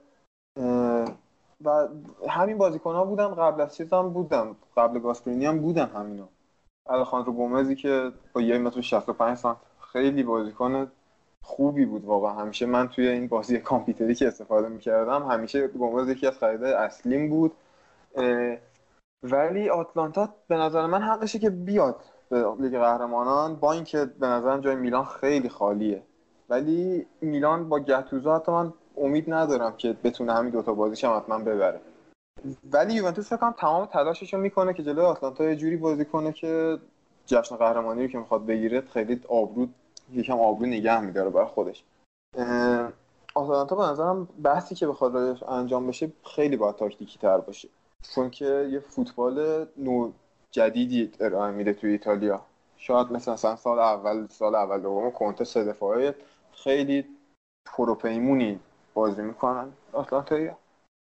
و 1.65 1.87
همین 2.29 2.57
بازیکن 2.57 2.95
ها 2.95 3.05
بودن 3.05 3.27
قبل 3.27 3.61
از 3.61 3.75
چیز 3.75 3.93
هم 3.93 4.09
بودن. 4.09 4.55
قبل 4.77 4.99
گاسپرینی 4.99 5.45
هم 5.45 5.59
بودن 5.59 5.85
همینا. 5.85 6.29
الخاندرو 6.89 7.33
گومزی 7.33 7.75
که 7.75 8.11
با 8.33 8.41
یه 8.41 8.57
متر 8.57 8.81
65 8.81 9.37
سانت 9.37 9.57
خیلی 9.79 10.23
بازیکن 10.23 10.91
خوبی 11.43 11.85
بود 11.85 12.05
واقعا. 12.05 12.33
همیشه 12.33 12.65
من 12.65 12.87
توی 12.87 13.07
این 13.07 13.27
بازی 13.27 13.59
کامپیوتری 13.59 14.15
که 14.15 14.27
استفاده 14.27 14.67
می‌کردم 14.67 15.23
همیشه 15.23 15.67
گومز 15.67 16.09
یکی 16.09 16.27
از 16.27 16.37
خریده 16.37 16.79
اصلیم 16.79 17.29
بود. 17.29 17.51
ولی 19.23 19.69
آتلانتا 19.69 20.29
به 20.47 20.55
نظر 20.55 20.85
من 20.85 21.01
حقشه 21.01 21.39
که 21.39 21.49
بیاد 21.49 22.01
به 22.29 22.45
لیگ 22.59 22.77
قهرمانان 22.77 23.55
با 23.55 23.71
اینکه 23.73 24.05
به 24.05 24.27
نظرم 24.27 24.61
جای 24.61 24.75
میلان 24.75 25.05
خیلی 25.05 25.49
خالیه. 25.49 26.03
ولی 26.49 27.05
میلان 27.21 27.69
با 27.69 27.79
گتوزو 27.79 28.33
حتی 28.33 28.51
من 28.51 28.73
امید 28.97 29.33
ندارم 29.33 29.77
که 29.77 29.95
بتونه 30.03 30.33
همین 30.33 30.51
دوتا 30.51 30.73
بازیش 30.73 31.03
هم 31.03 31.17
حتما 31.17 31.39
ببره. 31.39 31.81
ولی 32.71 32.93
یوونتوس 32.93 33.29
فکر 33.29 33.37
کنم 33.37 33.55
تمام 33.57 33.85
تلاشش 33.85 34.33
رو 34.33 34.39
می‌کنه 34.39 34.73
که 34.73 34.83
جلوی 34.83 35.05
آتلانتا 35.05 35.43
یه 35.43 35.55
جوری 35.55 35.77
بازی 35.77 36.05
کنه 36.05 36.31
که 36.31 36.77
جشن 37.25 37.55
قهرمانی 37.55 38.01
رو 38.01 38.07
که 38.07 38.17
می‌خواد 38.17 38.45
بگیره 38.45 38.81
خیلی 38.81 39.21
آبرو 39.27 39.67
یکم 40.13 40.39
آبرو 40.39 40.65
نگه 40.65 40.99
میداره 40.99 41.29
برای 41.29 41.47
خودش. 41.47 41.83
آتلانتا 43.35 43.75
به 43.75 43.83
نظرم 43.83 44.27
بحثی 44.43 44.75
که 44.75 44.87
بخواد 44.87 45.15
انجام 45.47 45.87
بشه 45.87 46.11
خیلی 46.35 46.57
باید 46.57 46.75
تاکتیکی 46.75 47.19
تر 47.19 47.37
باشه. 47.37 47.69
چون 48.15 48.29
که 48.29 48.69
یه 48.71 48.79
فوتبال 48.79 49.65
نو 49.77 50.11
جدیدی 50.51 51.11
ارائه 51.19 51.51
میده 51.51 51.73
توی 51.73 51.91
ایتالیا. 51.91 52.41
شاید 52.77 53.11
مثلا 53.11 53.55
سال 53.55 53.79
اول 53.79 54.27
سال 54.27 54.55
اول 54.55 54.81
دوم 54.81 55.11
کنته 55.11 55.43
سه 55.43 55.63
دفاعه 55.63 56.15
خیلی 56.55 57.05
پروپیمونی 57.65 58.59
بازی 58.93 59.21
می‌کنن 59.21 59.73
آتلانتایی. 59.93 60.51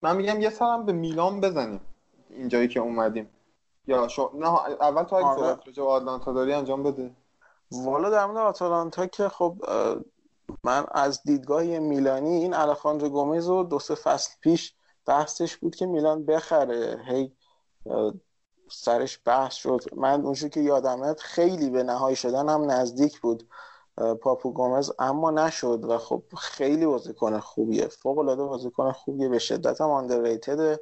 من 0.01 0.15
میگم 0.15 0.41
یه 0.41 0.49
سرم 0.49 0.85
به 0.85 0.91
میلان 0.91 1.41
بزنیم. 1.41 1.81
اینجایی 2.29 2.67
که 2.67 2.79
اومدیم. 2.79 3.29
یا 3.87 4.07
شو... 4.07 4.31
نه 4.33 4.47
اول 4.81 5.03
تو 5.03 5.15
اگه 5.15 5.25
آره. 5.25 5.41
صحبت 5.41 5.67
راجع 5.67 5.83
آتلانتا 5.83 6.33
داری 6.33 6.53
انجام 6.53 6.83
بده. 6.83 7.11
والا 7.71 8.09
در 8.09 8.25
مورد 8.25 8.37
آتلانتا 8.37 9.05
که 9.05 9.29
خب 9.29 9.57
من 10.63 10.85
از 10.91 11.23
دیدگاه 11.23 11.63
میلانی 11.63 12.29
این 12.29 12.53
الخاندرو 12.53 13.09
گومز 13.09 13.49
و 13.49 13.63
دو 13.63 13.79
سه 13.79 13.95
فصل 13.95 14.31
پیش 14.41 14.73
بحثش 15.05 15.57
بود 15.57 15.75
که 15.75 15.85
میلان 15.85 16.25
بخره. 16.25 17.03
هی 17.07 17.31
سرش 18.71 19.19
بحث 19.25 19.55
شد. 19.55 19.79
من 19.95 20.21
اونجور 20.21 20.49
که 20.49 20.59
یادمت 20.59 21.19
خیلی 21.19 21.69
به 21.69 21.83
نهایی 21.83 22.15
شدن 22.15 22.49
هم 22.49 22.71
نزدیک 22.71 23.19
بود. 23.19 23.49
پاپو 24.21 24.51
گومز 24.51 24.91
اما 24.99 25.31
نشد 25.31 25.83
و 25.83 25.97
خب 25.97 26.23
خیلی 26.37 26.85
بازیکن 26.85 27.39
خوبیه. 27.39 27.87
فوق 27.87 28.17
العاده 28.17 28.43
بازیکن 28.43 28.91
خوبیه 28.91 29.29
به 29.29 29.39
شدت 29.39 29.81
هم 29.81 29.89
آندرریتد 29.89 30.79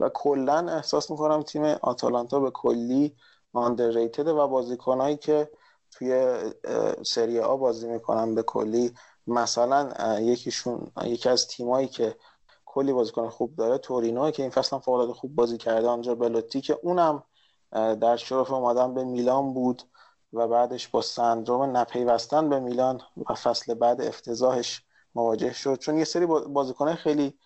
و 0.00 0.08
کلا 0.14 0.68
احساس 0.68 1.10
می‌کنم 1.10 1.42
تیم 1.42 1.64
آتالانتا 1.64 2.40
به 2.40 2.50
کلی 2.50 3.16
آندرریتد 3.52 4.28
و 4.28 4.48
بازیکنایی 4.48 5.16
که 5.16 5.50
توی 5.90 6.36
سری 7.06 7.40
آ 7.40 7.56
بازی 7.56 7.88
می‌کنن 7.88 8.34
به 8.34 8.42
کلی. 8.42 8.94
مثلا 9.26 9.92
یکیشون 10.20 10.92
یکی 11.04 11.28
از 11.28 11.48
تیمایی 11.48 11.88
که 11.88 12.16
کلی 12.64 12.92
بازیکن 12.92 13.28
خوب 13.28 13.56
داره 13.56 13.78
تورینو 13.78 14.30
که 14.30 14.42
این 14.42 14.50
فصل 14.50 14.76
هم 14.76 14.82
فوق 14.82 15.12
خوب 15.12 15.34
بازی 15.34 15.56
کرده 15.56 15.88
آنجا 15.88 16.14
بلوتی 16.14 16.60
که 16.60 16.78
اونم 16.82 17.22
در 17.72 18.16
شرف 18.16 18.52
اومدن 18.52 18.94
به 18.94 19.04
میلان 19.04 19.54
بود. 19.54 19.82
و 20.34 20.48
بعدش 20.48 20.88
با 20.88 21.00
سندروم 21.00 21.76
نپیوستن 21.76 22.48
به 22.48 22.60
میلان 22.60 23.00
و 23.30 23.34
فصل 23.34 23.74
بعد 23.74 24.00
افتضاحش 24.00 24.82
مواجه 25.14 25.52
شد. 25.52 25.78
چون 25.78 25.98
یه 25.98 26.04
سری 26.04 26.26
بازیکنه 26.26 26.94
خیلی 26.94 27.38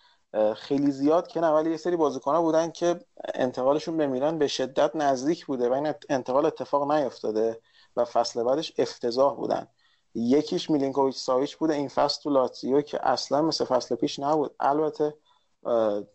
خیلی 0.55 0.91
زیاد 0.91 1.27
که 1.27 1.39
نه 1.41 1.47
ولی 1.47 1.71
یه 1.71 1.77
سری 1.77 1.95
بازیکنها 1.95 2.41
بودن 2.41 2.71
که 2.71 2.99
انتقالشون 3.33 3.97
به 3.97 4.07
میلان 4.07 4.37
به 4.37 4.47
شدت 4.47 4.95
نزدیک 4.95 5.45
بوده 5.45 5.69
و 5.69 5.73
این 5.73 5.93
انتقال 6.09 6.45
اتفاق 6.45 6.91
نیفتاده 6.91 7.61
و 7.95 8.05
فصل 8.05 8.43
بعدش 8.43 8.73
افتضاح 8.77 9.35
بودن. 9.35 9.67
یکیش 10.15 10.69
میلینکوویچ 10.69 11.15
ساویچ 11.15 11.57
بوده 11.57 11.73
این 11.73 11.87
فصل 11.87 12.21
تو 12.21 12.29
لاتزیو 12.29 12.81
که 12.81 13.07
اصلا 13.07 13.41
مثل 13.41 13.65
فصل 13.65 13.95
پیش 13.95 14.19
نبود. 14.19 14.55
البته 14.59 15.13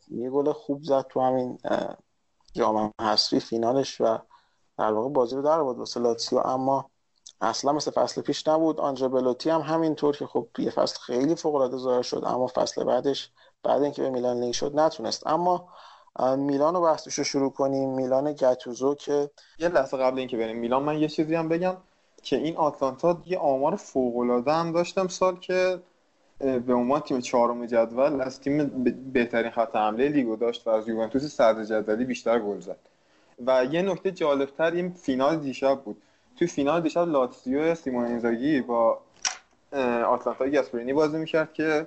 یه 0.09 0.31
گل 0.31 0.53
خوب 0.53 0.83
زد 0.83 1.07
تو 1.09 1.21
همین 1.21 1.59
جام 2.53 2.93
حذفی 3.01 3.41
فینالش 3.41 4.01
و 4.01 4.19
در 4.79 4.93
واقع 4.93 5.09
بازی 5.09 5.37
رو 5.37 5.43
در 5.43 5.63
بود 5.63 5.79
واسه 5.79 6.01
لاتزیو 6.01 6.39
اما 6.39 6.91
اصلا 7.41 7.73
مثل 7.73 7.91
فصل 7.91 8.23
پیش 8.23 8.49
نبود. 8.49 8.81
آنجا 8.81 9.09
بلوتی 9.09 9.51
هم 9.51 9.61
همینطور 9.61 10.17
که 10.17 10.27
خب 10.27 10.49
یه 10.59 10.71
فصل 10.71 11.01
خیلی 11.01 11.35
فوق 11.35 11.55
العاده 11.55 11.77
ظاهر 11.77 12.03
شد 12.03 12.23
اما 12.27 12.47
فصل 12.55 12.85
بعدش 12.85 13.31
بعد 13.63 13.83
اینکه 13.83 14.03
به 14.03 14.11
میلان 14.11 14.41
لینک 14.41 14.55
شد 14.55 14.79
نتونست. 14.79 15.27
اما 15.27 15.69
میلان 16.37 16.75
رو 16.75 16.81
بحثش 16.81 17.15
رو 17.15 17.25
شروع 17.25 17.51
کنیم. 17.53 17.91
میلان 17.91 18.33
گتوزو 18.33 18.95
که 18.95 19.31
یه 19.59 19.69
لحظه 19.69 19.97
قبل 19.97 20.19
اینکه 20.19 20.37
بریم 20.37 20.57
میلان 20.57 20.83
من 20.83 20.99
یه 20.99 21.09
چیزی 21.09 21.35
هم 21.35 21.49
بگم 21.49 21.77
که 22.23 22.37
این 22.37 22.57
آتلانتا 22.57 23.23
یه 23.27 23.39
آمار 23.39 23.77
فوق 23.77 24.17
العاده 24.17 24.53
هم 24.53 24.73
داشتم 24.73 25.09
سال 25.09 25.37
که 25.37 25.81
به 26.39 26.75
عنوان 26.75 27.01
تیم 27.01 27.21
چهارم 27.21 27.67
جدول 27.67 28.21
از 28.21 28.41
تیم 28.41 28.85
بهترین 29.13 29.51
خط 29.51 29.77
حمله 29.77 30.09
لیگو 30.09 30.37
داشت 30.37 30.67
و 30.67 30.71
از 30.71 30.89
یوونتوس 30.89 31.25
صدر 31.25 31.65
جدولی 31.65 32.05
بیشتر 32.05 32.39
گل 32.39 32.61
زد. 32.61 32.79
و 33.47 33.65
یه 33.65 33.83
نکته 33.83 34.11
جالبتر 34.11 34.71
این 34.71 34.91
فینال 34.93 35.37
دیشب 35.37 35.81
بود. 35.81 36.03
تو 36.39 36.47
فینال 36.47 36.81
دیشب 36.81 37.09
لاتسیو 37.09 37.75
سیمون 37.75 38.05
اینزاگی 38.05 38.61
با 38.61 38.99
آتلانتا 40.07 40.49
گاسپرینی 40.49 40.93
بازی 40.93 41.17
می‌کرد 41.17 41.53
که 41.53 41.87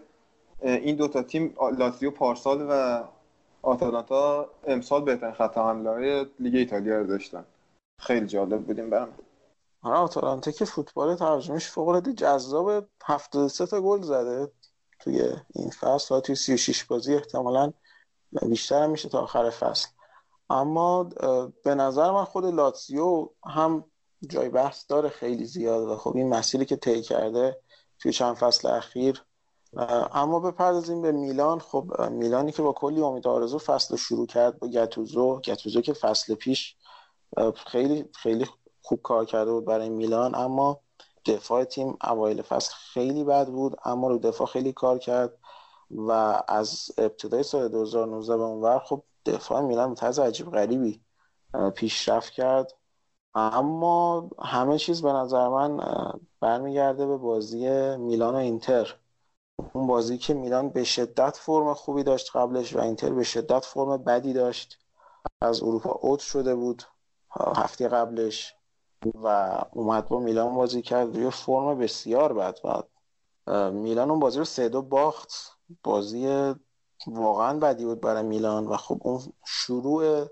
این 0.61 0.95
دوتا 0.95 1.23
تیم 1.23 1.55
لاتزیو 1.77 2.11
پارسال 2.11 2.65
و 2.69 3.03
آتالانتا 3.61 4.49
امسال 4.67 5.03
بهترین 5.03 5.33
خط 5.33 5.57
حمله 5.57 6.25
لیگ 6.39 6.55
ایتالیا 6.55 6.97
رو 6.97 7.07
داشتن. 7.07 7.45
خیلی 8.01 8.27
جالب 8.27 8.61
بود 8.61 8.75
اینم 8.75 8.89
برام 8.89 9.09
آره 9.81 9.97
آتالانتا 9.97 10.51
که 10.51 10.65
فوتبال 10.65 11.15
تهاجمیش 11.15 11.67
فوق 11.67 11.87
العاده 11.87 12.13
جذاب 12.13 12.85
73 13.05 13.65
تا 13.65 13.81
گل 13.81 14.01
زده 14.01 14.51
توی 14.99 15.21
این 15.55 15.69
فصل 15.69 16.15
و 16.15 16.19
توی 16.19 16.35
36 16.35 16.83
بازی 16.83 17.15
احتمالا 17.15 17.73
بیشتر 18.49 18.87
میشه 18.87 19.09
تا 19.09 19.21
آخر 19.21 19.49
فصل. 19.49 19.87
اما 20.49 21.03
به 21.63 21.75
نظر 21.75 22.11
من 22.11 22.23
خود 22.23 22.45
لاتسیو 22.45 23.29
هم 23.45 23.85
جای 24.29 24.49
بحث 24.49 24.85
داره 24.89 25.09
خیلی 25.09 25.45
زیاد 25.45 25.87
و 25.87 25.95
خب 25.95 26.15
این 26.15 26.29
مسیری 26.29 26.65
که 26.65 26.75
طی 26.75 27.01
کرده 27.01 27.61
توی 27.99 28.11
چند 28.11 28.35
فصل 28.35 28.67
اخیر. 28.67 29.23
اما 30.11 30.39
بپردازیم 30.39 31.01
به 31.01 31.11
میلان. 31.11 31.59
خب 31.59 32.01
میلانی 32.11 32.51
که 32.51 32.61
با 32.61 32.71
کلی 32.71 33.01
امید 33.01 33.27
آرزو 33.27 33.59
فصل 33.59 33.95
شروع 33.95 34.27
کرد 34.27 34.59
با 34.59 34.67
گتوزو 34.67 35.39
گتوزو 35.39 35.81
که 35.81 35.93
فصل 35.93 36.35
پیش 36.35 36.75
خیلی 37.55 38.05
خیلی 38.13 38.45
خوب 38.81 39.01
کار 39.01 39.25
کرده 39.25 39.51
بود 39.51 39.65
برای 39.65 39.89
میلان 39.89 40.35
اما 40.35 40.79
دفاع 41.25 41.63
تیم 41.63 41.97
اوایل 42.03 42.41
فصل 42.41 42.73
خیلی 42.93 43.23
بد 43.23 43.47
بود 43.47 43.75
اما 43.85 44.07
رو 44.07 44.17
دفاع 44.17 44.47
خیلی 44.47 44.73
کار 44.73 44.97
کرد 44.97 45.37
و 45.91 46.11
از 46.47 46.91
ابتدای 46.97 47.43
سال 47.43 47.67
2019 47.67 48.37
به 48.37 48.43
اونور 48.43 48.79
خب 48.79 49.03
دفاع 49.27 49.61
میلان 49.61 49.89
به 49.89 49.95
طرز 49.95 50.19
عجیب 50.19 50.51
غریبی 50.51 51.01
پیشرفت 51.75 52.33
کرد. 52.33 52.73
اما 53.33 54.29
همه 54.39 54.77
چیز 54.77 55.01
به 55.01 55.13
نظر 55.13 55.47
من 55.47 55.79
برمیگرده 56.39 57.05
به 57.05 57.17
بازی 57.17 57.69
میلان 57.97 58.33
و 58.35 58.37
اینتر. 58.37 58.95
اون 59.73 59.87
بازی 59.87 60.17
که 60.17 60.33
میلان 60.33 60.69
به 60.69 60.83
شدت 60.83 61.37
فرم 61.37 61.73
خوبی 61.73 62.03
داشت 62.03 62.35
قبلش 62.35 62.75
و 62.75 62.79
اینتر 62.79 63.09
به 63.09 63.23
شدت 63.23 63.65
فرم 63.65 63.97
بدی 63.97 64.33
داشت. 64.33 64.79
از 65.41 65.63
اروپا 65.63 65.91
اوت 65.91 66.19
شده 66.19 66.55
بود 66.55 66.83
هفته 67.55 67.87
قبلش 67.87 68.55
و 69.15 69.57
اومد 69.71 70.07
با 70.07 70.19
میلان 70.19 70.55
بازی 70.55 70.81
کرد. 70.81 71.15
روی 71.15 71.29
فرم 71.29 71.77
بسیار 71.77 72.33
بد 72.33 72.59
و 72.63 73.71
میلان 73.71 74.09
اون 74.09 74.19
بازی 74.19 74.39
رو 74.39 74.45
سه 74.45 74.69
دو 74.69 74.81
باخت. 74.81 75.33
بازی 75.83 76.53
واقعا 77.07 77.59
بدی 77.59 77.85
بود 77.85 78.01
برای 78.01 78.23
میلان 78.23 78.67
و 78.67 78.77
خب 78.77 79.01
اون 79.03 79.21
شروع 79.45 80.27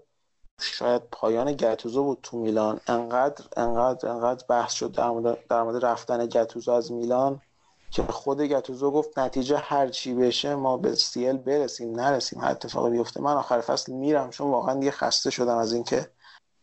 شاید 0.61 1.01
پایان 1.11 1.53
گتوزو 1.53 2.03
بود 2.03 2.19
تو 2.23 2.37
میلان. 2.37 2.79
انقدر 2.87 3.45
انقدر 3.57 4.09
انقدر 4.09 4.45
بحث 4.49 4.73
شد 4.73 4.91
در 5.49 5.61
مورد 5.61 5.85
رفتن 5.85 6.25
گتوزو 6.25 6.71
از 6.71 6.91
میلان 6.91 7.41
که 7.91 8.03
خود 8.03 8.41
گتوزو 8.41 8.91
گفت 8.91 9.19
نتیجه 9.19 9.57
هر 9.57 9.87
چی 9.87 10.13
بشه 10.13 10.55
ما 10.55 10.77
به 10.77 10.95
سیل 10.95 11.37
برسیم 11.37 11.99
نرسیم 11.99 12.39
هر 12.39 12.51
اتفاقی 12.51 12.89
بیفته. 12.89 13.21
من 13.21 13.33
آخر 13.33 13.61
فصل 13.61 13.93
میرم 13.93 14.29
چون 14.29 14.51
واقعا 14.51 14.75
دیگه 14.75 14.91
خسته 14.91 15.29
شدم 15.29 15.57
از 15.57 15.73
اینکه 15.73 16.09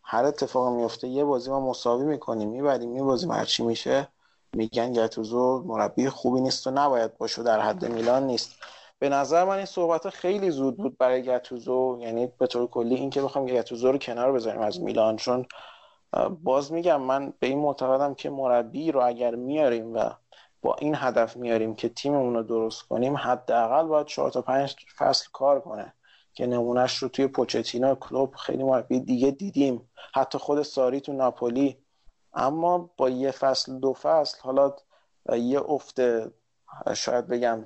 هر 0.03 0.24
اتفاقی 0.24 0.77
میفته. 0.77 1.09
یه 1.09 1.24
بازی 1.24 1.51
ما 1.51 1.61
مساوی 1.61 2.05
می‌کنیم 2.05 2.49
می‌بریم 2.49 2.97
یه 2.97 3.03
بازی 3.03 3.29
هر 3.29 3.45
چی 3.45 3.62
میشه. 3.62 4.09
میگن 4.53 4.93
گتوزو 4.93 5.62
مربی 5.66 6.09
خوبی 6.09 6.41
نیست 6.41 6.66
و 6.66 6.70
نباید 6.70 7.19
باشه 7.19 7.43
در 7.43 7.61
حد 7.61 7.85
میلان 7.85 8.27
نیست. 8.27 8.51
به 9.03 9.09
نظر 9.09 9.45
من 9.45 9.57
این 9.57 9.66
صحبت 9.66 10.09
خیلی 10.09 10.51
زود 10.51 10.77
بود 10.77 10.99
برای 10.99 11.23
گتوزو 11.23 11.99
یعنی 12.01 12.27
به 12.27 12.47
طور 12.47 12.66
کلی 12.66 12.95
اینکه 12.95 13.23
بخوام 13.23 13.47
گتوزو 13.47 13.93
رو 13.93 13.99
کنار 13.99 14.33
بذاریم 14.33 14.61
از 14.61 14.81
میلان. 14.81 15.16
چون 15.16 15.47
باز 16.43 16.73
میگم 16.73 17.01
من 17.01 17.33
به 17.41 17.47
این 17.47 17.59
معتقدم 17.59 18.15
که 18.15 18.31
مربی 18.31 18.93
رو 18.93 19.01
اگر 19.07 19.35
میاریم 19.35 19.95
و 19.95 20.11
با 20.62 20.77
این 20.79 20.95
هدف 20.95 21.37
میاریم 21.37 21.74
که 21.74 21.89
تیممون 21.89 22.35
رو 22.35 22.43
درست 22.43 22.83
کنیم 22.83 23.16
حداقل 23.16 23.87
باید 23.87 24.07
4 24.07 24.31
تا 24.31 24.43
5 24.43 24.77
فصل 24.99 25.29
کار 25.33 25.61
کنه 25.61 25.95
که 26.35 26.47
نمونهش 26.47 26.97
رو 26.97 27.09
توی 27.09 27.27
پوچتینو 27.27 27.95
کلوب 27.95 28.35
خیلی 28.35 28.62
مربی 28.62 29.01
دیگه 29.01 29.31
دیدیم. 29.31 29.91
حتی 30.15 30.39
خود 30.39 30.62
ساری 30.62 31.01
تو 31.01 31.12
ناپولی. 31.12 31.79
اما 32.33 32.91
با 32.97 33.11
یه 33.11 33.31
فصل 33.31 33.79
دو 33.79 33.93
فصل 33.93 34.39
حالا 34.41 34.74
یه 35.33 35.61
افت 35.61 36.01
شاید 36.95 37.27
بگم 37.27 37.65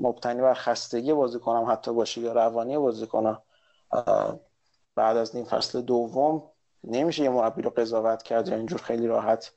مبتنی 0.00 0.42
بر 0.42 0.54
خستگی 0.54 1.12
بازی 1.12 1.38
کنم 1.38 1.70
حتی 1.70 1.92
باشه 1.92 2.20
یا 2.20 2.32
روانی 2.32 2.78
بازی 2.78 3.06
کنم 3.06 3.42
بعد 4.94 5.16
از 5.16 5.34
این 5.34 5.44
فصل 5.44 5.80
دوم 5.80 6.42
نمیشه 6.84 7.22
یه 7.22 7.30
مربی 7.30 7.62
رو 7.62 7.70
قضاوت 7.70 8.22
کرد 8.22 8.48
یا 8.48 8.56
اینجور 8.56 8.78
خیلی 8.78 9.06
راحت 9.06 9.52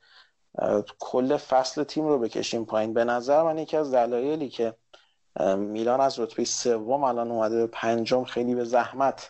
کل 0.99 1.38
فصل 1.38 1.84
تیم 1.84 2.07
رو 2.07 2.20
بکشیم 2.20 2.65
پایین. 2.65 2.94
به 2.94 3.03
نظر 3.03 3.44
من 3.44 3.57
یکی 3.57 3.78
از 3.78 3.94
دلایلی 3.94 4.49
که 4.49 4.76
میلان 5.57 6.02
از 6.02 6.20
رتبه 6.20 6.45
سوم 6.45 7.03
الان 7.03 7.32
اومده 7.32 7.56
به 7.56 7.68
پنجم 7.68 8.24
خیلی 8.24 8.56
به 8.56 8.64
زحمت 8.64 9.30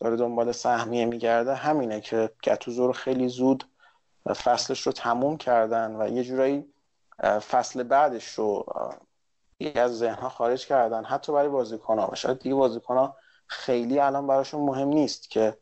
داره 0.00 0.16
دنبال 0.16 0.52
سهمیه 0.52 1.04
میگرده 1.04 1.54
همینه 1.54 2.00
که 2.00 2.30
گتوزو 2.44 2.86
رو 2.86 2.92
خیلی 2.92 3.28
زود 3.28 3.64
فصلش 4.28 4.80
رو 4.80 4.92
تموم 4.92 5.36
کردن 5.36 5.96
و 6.00 6.08
یه 6.08 6.24
جورایی 6.24 6.72
فصل 7.22 7.82
بعدش 7.82 8.34
رو 8.34 8.66
از 9.68 9.98
ذهنها 9.98 10.28
خارج 10.28 10.66
کردن 10.66 11.04
حتی 11.04 11.32
برای 11.32 11.48
بازیکنها 11.48 12.08
و 12.12 12.14
شاید 12.14 12.38
دیگه 12.38 12.54
بازیکنها 12.54 13.16
خیلی 13.46 13.98
الان 13.98 14.26
براشون 14.26 14.60
مهم 14.60 14.88
نیست 14.88 15.30
که 15.30 15.58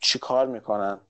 چی 0.00 0.18
کار 0.18 0.46
می‌کنن. 0.46 1.00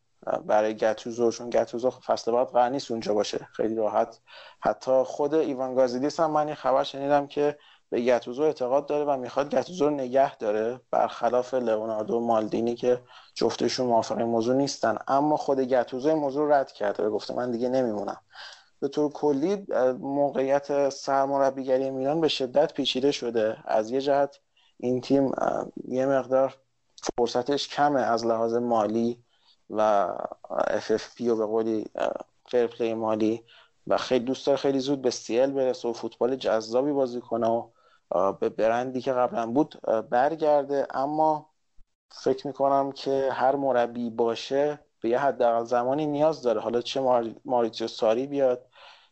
برای 0.47 0.77
گتوزو 0.77 1.31
چون 1.31 1.51
گتوزو 1.51 1.90
فصل 1.90 2.32
بعد 2.32 2.48
قرار 2.48 2.69
نیست 2.69 2.90
اونجا 2.90 3.15
باشه. 3.15 3.48
خیلی 3.52 3.74
راحت. 3.74 4.20
حتی 4.61 5.02
خود 5.06 5.35
ایوان 5.35 5.74
گازیدیس 5.74 6.20
هم 6.20 6.31
من 6.31 6.47
این 6.47 6.55
خبر 6.55 6.85
شنیدم 6.85 7.27
که 7.27 7.59
به 7.90 8.01
گتوزو 8.01 8.43
اعتقاد 8.43 8.86
داره 8.86 9.05
و 9.05 9.16
می‌خواد 9.16 9.55
گتوزو 9.55 9.85
رو 9.85 9.94
نگه 9.94 10.36
داره 10.36 10.81
برخلاف 10.90 11.55
لئوناردو 11.55 12.20
مالدینی 12.20 12.74
که 12.74 13.02
جفتشون 13.35 13.86
موافق 13.86 14.20
موضوع 14.20 14.56
نیستن. 14.56 14.98
اما 15.09 15.36
خود 15.36 15.61
گتوزو 15.61 16.16
موضوع 16.16 16.56
رد 16.56 16.73
کرده 16.73 17.06
و 17.06 17.11
گفته 17.11 17.35
من 17.35 17.51
دیگه 17.51 17.69
نمیمونم. 17.69 18.20
به 18.85 18.89
طور 18.89 19.12
کلی 19.12 19.66
موقعیت 20.01 20.89
سرمربیگری 20.89 21.90
میلان 21.90 22.20
به 22.20 22.28
شدت 22.28 22.74
پیچیده 22.74 23.12
شده. 23.12 23.56
از 23.65 23.90
یه 23.90 24.01
جهت 24.01 24.40
این 24.77 25.01
تیم 25.01 25.32
یه 25.89 26.06
مقدار 26.06 26.56
فرصتش 27.19 27.69
کمه 27.69 28.01
از 28.01 28.27
لحاظ 28.27 28.55
مالی 28.55 29.24
و 29.70 30.09
FFP 30.89 31.20
و 31.20 31.36
به 31.36 31.47
قولی 31.47 31.86
فرپلی 32.48 32.94
مالی. 32.94 33.44
و 33.86 33.97
خیلی 33.97 34.24
دوست 34.24 34.47
داره 34.47 34.59
خیلی 34.59 34.78
زود 34.78 35.02
به 35.02 35.11
سیل 35.11 35.52
برسه 35.52 35.89
و 35.89 35.93
فوتبال 35.93 36.36
جذابی 36.36 36.93
بازی 36.93 37.20
کنه 37.20 37.48
و 38.11 38.32
به 38.32 38.48
برندی 38.48 39.01
که 39.01 39.12
قبلا 39.12 39.47
بود 39.47 39.81
برگرده. 40.11 40.86
اما 40.90 41.51
فکر 42.11 42.47
می‌کنم 42.47 42.93
که 42.93 43.28
هر 43.32 43.56
مربی 43.56 44.11
باشه 44.11 44.84
به 45.05 45.10
یه 45.10 45.18
حداقل 45.18 45.64
زمانی 45.64 46.06
نیاز 46.06 46.43
داره. 46.43 46.60
حالا 46.60 46.81
چه 46.81 47.01
ماریتیو 47.44 47.89
ساری 47.89 48.26
بیاد 48.26 48.66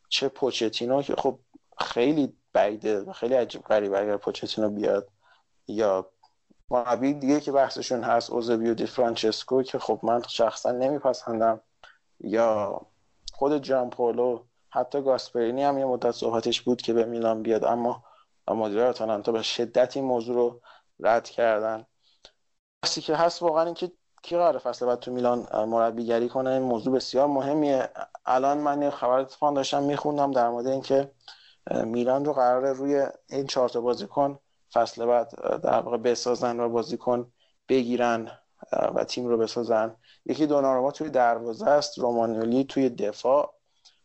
چه 0.09 0.29
پوچتینو 0.29 1.03
که 1.03 1.15
خب 1.15 1.39
خیلی 1.79 2.37
بعیده 2.53 3.13
خیلی 3.13 3.35
عجیب 3.35 3.63
غریبه 3.63 4.01
اگر 4.01 4.17
پوچتینو 4.17 4.71
بیاد. 4.71 5.09
یا 5.67 6.11
مربی 6.71 7.15
دیگه 7.15 7.41
که 7.41 7.53
بحثشون 7.53 8.03
هست 8.03 8.31
اوزبیو 8.31 8.75
دی 8.75 8.87
فرانچسکو 8.87 9.63
که 9.63 9.79
خب 9.79 10.01
من 10.03 10.23
شخصا 10.29 10.71
نمیپسندم. 10.71 11.61
یا 12.21 12.81
خود 13.33 13.59
جان 13.59 13.91
پولو 13.91 14.45
حتی 14.71 15.03
گاسپرینی 15.03 15.63
هم 15.63 15.79
یه 15.79 15.85
مدت 15.85 16.11
صحبتش 16.11 16.61
بود 16.61 16.83
که 16.83 16.93
به 16.93 17.05
میلان 17.05 17.43
بیاد 17.43 17.65
اما 17.65 18.05
مدیرای 18.49 18.89
آتالانتا 18.89 19.33
به 19.33 19.43
شدت 19.43 19.97
این 19.97 20.07
موضوع 20.07 20.35
رو 20.35 20.61
رد 21.01 21.29
کردن. 21.29 21.87
بحثی 22.83 23.01
که 23.01 23.17
هست 23.17 23.43
واقعا 23.43 23.65
این 23.65 23.75
که 23.75 23.93
کی 24.23 24.37
قرار 24.37 24.59
فصل 24.59 24.87
بعد 24.87 24.99
تو 24.99 25.13
میلان 25.13 25.47
مربیگری 25.67 26.29
کنه؟ 26.29 26.51
این 26.51 26.63
موضوع 26.63 26.95
بسیار 26.95 27.27
مهمیه. 27.27 27.91
الان 28.27 28.59
من 28.59 28.83
یه 28.83 28.91
خبر 28.91 29.19
اتفاق 29.19 29.55
داشتم 29.55 29.83
میخوندم 29.83 30.31
در 30.31 30.49
مورد 30.49 30.67
اینکه 30.67 31.11
میلان 31.71 32.25
رو 32.25 32.33
قراره 32.33 32.73
روی 32.73 33.07
این 33.31 33.47
چهار 33.47 33.69
تا 33.69 33.81
بازیکن 33.81 34.39
فصل 34.73 35.07
بعد 35.07 35.31
در 35.63 35.81
واقع 35.81 35.97
بسازن 35.97 36.61
و 36.61 36.69
بازیکن 36.69 37.33
بگیرن 37.69 38.31
و 38.95 39.05
تیم 39.05 39.29
رو 39.29 39.39
بسازن. 39.39 39.97
یکی 40.27 40.47
دوناروما 40.47 40.91
توی 40.91 41.11
دروازه 41.11 41.69
است 41.69 41.99
رومانیولی 41.99 42.65
توی 42.65 42.89
دفاع 42.89 43.55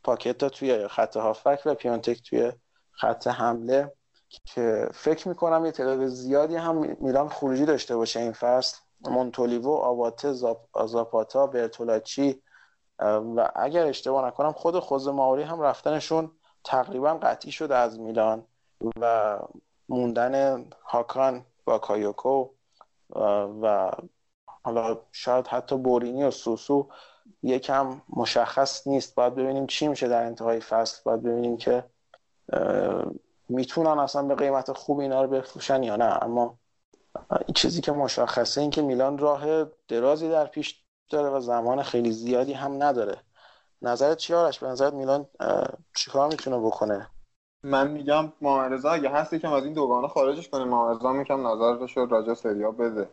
پاکتا 0.04 0.50
توی 0.50 0.88
خط 0.88 1.18
هافک 1.18 1.62
و 1.66 1.76
پیانتک 1.76 2.30
توی 2.30 2.52
خط 2.92 3.28
حمله. 3.28 3.94
که 4.46 4.90
فکر 4.94 5.28
می‌کنم 5.28 5.66
یه 5.66 5.72
تعداد 5.72 6.06
زیادی 6.06 6.56
هم 6.56 6.98
میلان 7.00 7.30
خروجی 7.30 7.66
داشته 7.66 7.96
باشه 7.96 8.20
این 8.20 8.32
فصل. 8.32 8.78
مونتولیوو 9.02 9.76
آواته 9.76 10.34
زاپاتا 10.86 11.48
برتولاچی 11.48 12.42
و 13.00 13.52
اگر 13.56 13.86
اشتباه 13.86 14.28
نکنم 14.28 14.52
خود 14.52 14.80
خوز 14.80 15.08
ماوری 15.08 15.44
هم 15.44 15.62
رفتنشون 15.62 16.32
تقریبا 16.64 17.14
قطعی 17.14 17.52
شده 17.52 17.76
از 17.76 18.00
میلان 18.00 18.46
و 19.02 19.38
موندن 19.90 20.66
هاکان 20.84 21.46
با 21.66 21.80
کایوکو 21.80 22.50
و 23.62 23.92
حالا 24.64 24.98
شاید 25.12 25.48
حتی 25.48 25.78
بورینی 25.78 26.24
و 26.24 26.32
سوسو 26.32 26.88
یکم 27.44 28.02
مشخص 28.10 28.88
نیست. 28.88 29.16
باید 29.16 29.36
ببینیم 29.36 29.68
چی 29.68 29.88
میشه 29.88 30.08
در 30.08 30.24
انتهای 30.24 30.60
فصل. 30.60 31.02
باید 31.04 31.24
ببینیم 31.24 31.58
که 31.58 31.84
می‌تونن 33.50 34.00
اصلا 34.00 34.24
به 34.24 34.36
قیمت 34.36 34.72
خوب 34.72 35.00
اینا 35.00 35.22
رو 35.22 35.30
بفروشن 35.30 35.84
یا 35.84 35.96
نه. 35.96 36.24
اما 36.24 36.58
این 37.32 37.54
چیزی 37.56 37.82
که 37.82 37.92
مشخصه 37.92 38.62
این 38.62 38.70
که 38.70 38.82
میلان 38.82 39.18
راه 39.18 39.66
درازی 39.88 40.30
در 40.30 40.46
پیش 40.46 40.84
داره 41.10 41.30
و 41.30 41.40
زمان 41.40 41.84
خیلی 41.84 42.12
زیادی 42.12 42.54
هم 42.54 42.84
نداره. 42.84 43.18
نظرت 43.82 44.18
چی 44.18 44.34
آرش؟ 44.34 44.60
به 44.60 44.68
نظرت 44.68 44.94
میلان 44.94 45.26
چیکار 45.96 46.28
می‌تونه 46.28 46.60
بکنه؟ 46.60 47.10
من 47.64 47.92
میگم 47.92 48.34
معارضه 48.42 48.90
اگه 48.90 49.10
هستی 49.10 49.40
که 49.40 49.50
از 49.50 49.64
این 49.64 49.74
دوگانه 49.74 50.08
خارجش 50.08 50.50
کنه 50.50 50.64
معارضه 50.64 51.12
میگم 51.12 51.48
نظرش 51.48 51.98
رو 51.98 52.06
راجع 52.06 52.34
سریا 52.34 52.72
بده. 52.72 53.10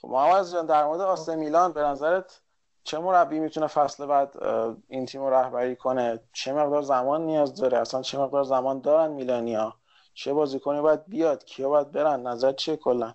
خب 0.00 0.08
محمد 0.08 0.52
جان 0.52 0.66
در 0.66 0.84
مورد 0.84 1.00
آسه 1.00 1.36
میلان 1.36 1.72
به 1.72 1.82
نظرت 1.82 2.40
چه 2.84 2.98
مربی 2.98 3.40
می‌تونه 3.40 3.66
فصل 3.66 4.06
بعد 4.06 4.42
این 4.88 5.06
تیم 5.06 5.20
رو 5.20 5.30
رهبری 5.30 5.76
کنه؟ 5.76 6.20
چه 6.32 6.52
مقدار 6.52 6.82
زمان 6.82 7.26
نیاز 7.26 7.54
داره؟ 7.54 7.78
اصلا 7.78 8.02
چه 8.02 8.18
مقدار 8.18 8.42
زمان 8.42 8.80
دارن 8.80 9.10
میلانیا 9.10 9.74
چه 10.20 10.32
بازیکنی 10.32 10.80
باید 10.80 11.06
بیاد 11.06 11.44
کیا 11.44 11.68
باید 11.68 11.92
برن 11.92 12.26
نظر 12.26 12.52
چیه 12.52 12.76
کلا؟ 12.76 13.14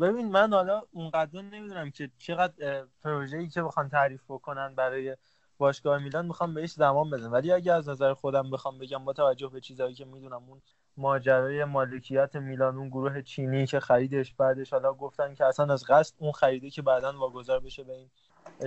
ببین 0.00 0.28
من 0.28 0.52
حالا 0.52 0.82
اونقدر 0.90 1.42
نمی‌دونم 1.42 1.90
که 1.90 2.10
چقدر 2.18 2.84
پروژه‌ای 3.02 3.48
که 3.48 3.62
بخوان 3.62 3.88
تعریف 3.88 4.22
بکنن 4.28 4.74
برای 4.74 5.16
باشگاه 5.58 5.98
میلان 5.98 6.26
می‌خوام 6.26 6.54
بهش 6.54 6.72
زمان 6.72 7.10
بدم. 7.10 7.32
ولی 7.32 7.52
اگه 7.52 7.72
از 7.72 7.88
نظر 7.88 8.14
خودم 8.14 8.50
بخوام 8.50 8.78
بگم 8.78 9.04
با 9.04 9.12
توجه 9.12 9.48
به 9.48 9.60
چیزایی 9.60 9.94
که 9.94 10.04
می‌دونم 10.04 10.42
اون 10.48 10.62
ماجرای 10.96 11.64
مالکیت 11.64 12.36
میلان 12.36 12.76
اون 12.76 12.88
گروه 12.88 13.22
چینی 13.22 13.66
که 13.66 13.80
خریدش 13.80 14.34
بعدش 14.34 14.72
حالا 14.72 14.92
گفتن 14.92 15.34
که 15.34 15.44
اصلا 15.44 15.72
از 15.72 15.84
قصد 15.84 16.14
اون 16.18 16.32
خریده 16.32 16.70
که 16.70 16.82
بعدا 16.82 17.12
واگذار 17.18 17.60
بشه 17.60 17.84
به 17.84 17.92
این 17.92 18.10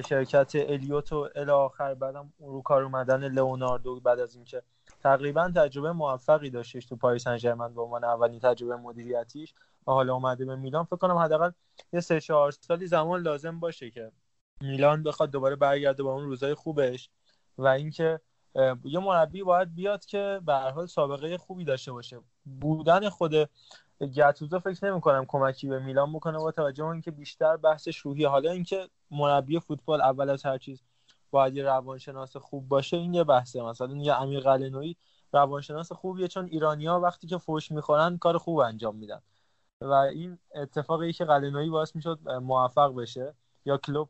شرکت 0.02 0.52
الیوت 0.56 1.14
و 1.14 1.30
الی 1.36 1.52
آخر 1.52 1.94
بعدم 1.94 2.34
رو 2.40 2.62
کار 2.62 2.84
اومدن 2.84 3.28
لئوناردو 3.28 4.00
بعد 4.00 4.20
از 4.20 4.36
اینکه 4.36 4.64
تقریبا 5.00 5.52
تجربه 5.56 5.92
موفقی 5.92 6.50
داشتش 6.50 6.86
تو 6.86 6.96
پاریس 6.96 7.24
سن 7.24 7.74
به 7.76 7.82
عنوان 7.82 8.04
اولین 8.04 8.40
تجربه 8.40 8.76
مدیریتیش. 8.76 9.54
و 9.88 9.92
حالا 9.92 10.14
اومده 10.14 10.46
به 10.46 10.56
میلان. 10.56 10.84
فکر 10.84 10.96
کنم 10.96 11.18
حداقل 11.18 11.52
یه 11.94 12.00
سه 12.00 12.22
چهار 12.22 12.52
سالی 12.52 12.88
زمان 12.88 13.22
لازم 13.22 13.60
باشه 13.60 13.92
که 13.92 14.12
میلان 14.62 15.04
بخواد 15.04 15.32
دوباره 15.32 15.56
برگرده 15.56 16.04
با 16.04 16.14
اون 16.14 16.24
روزای 16.26 16.54
خوبش. 16.54 17.10
و 17.58 17.68
اینکه 17.68 18.20
یه 18.84 19.00
مربی 19.00 19.44
باید 19.44 19.76
بیاد 19.76 20.06
که 20.06 20.42
به 20.46 20.54
هر 20.54 20.70
حال 20.70 20.86
سابقه 20.86 21.38
خوبی 21.38 21.66
داشته 21.66 21.92
باشه. 21.92 22.20
بودن 22.46 23.10
خود 23.10 23.50
گتوزو 24.02 24.60
فکر 24.60 24.92
نمی 24.92 25.02
کنم 25.02 25.26
کمکی 25.28 25.68
به 25.68 25.80
میلان 25.80 26.14
بکنه 26.14 26.38
با 26.38 26.52
توجه 26.52 26.84
به 26.84 26.90
اینکه 26.90 27.12
بیشتر 27.12 27.58
بحثش 27.58 27.98
روحی 27.98 28.26
حالا 28.26 28.52
اینکه 28.52 28.90
مربی 29.12 29.60
فوتبال 29.60 30.02
اول 30.02 30.30
از 30.30 30.46
هر 30.46 30.58
چیز 30.58 30.82
باید 31.32 31.56
یه 31.56 31.64
روانشناس 31.64 32.38
خوب 32.38 32.68
باشه 32.68 32.98
این 32.98 33.14
یه 33.14 33.24
بحثه. 33.24 33.62
مثلا 33.62 33.96
یه 33.96 34.22
امیر 34.22 34.40
قلنوی 34.40 34.96
روانشناس 35.34 35.92
خوبیه 35.92 36.28
چون 36.28 36.46
ایرانیا 36.46 37.00
وقتی 37.00 37.28
که 37.28 37.38
فوش 37.38 37.72
می‌خورن 37.72 38.18
کار 38.18 38.38
خوب 38.38 38.58
انجام 38.58 38.96
میدن. 38.96 39.22
و 39.82 39.94
این 39.94 40.40
اتفاقی 40.56 41.14
که 41.14 41.26
قلنوی 41.26 41.70
باعث 41.70 41.96
می‌شد 41.96 42.20
موفق 42.30 42.96
بشه 42.96 43.34
یا 43.66 43.78
کلوب 43.78 44.10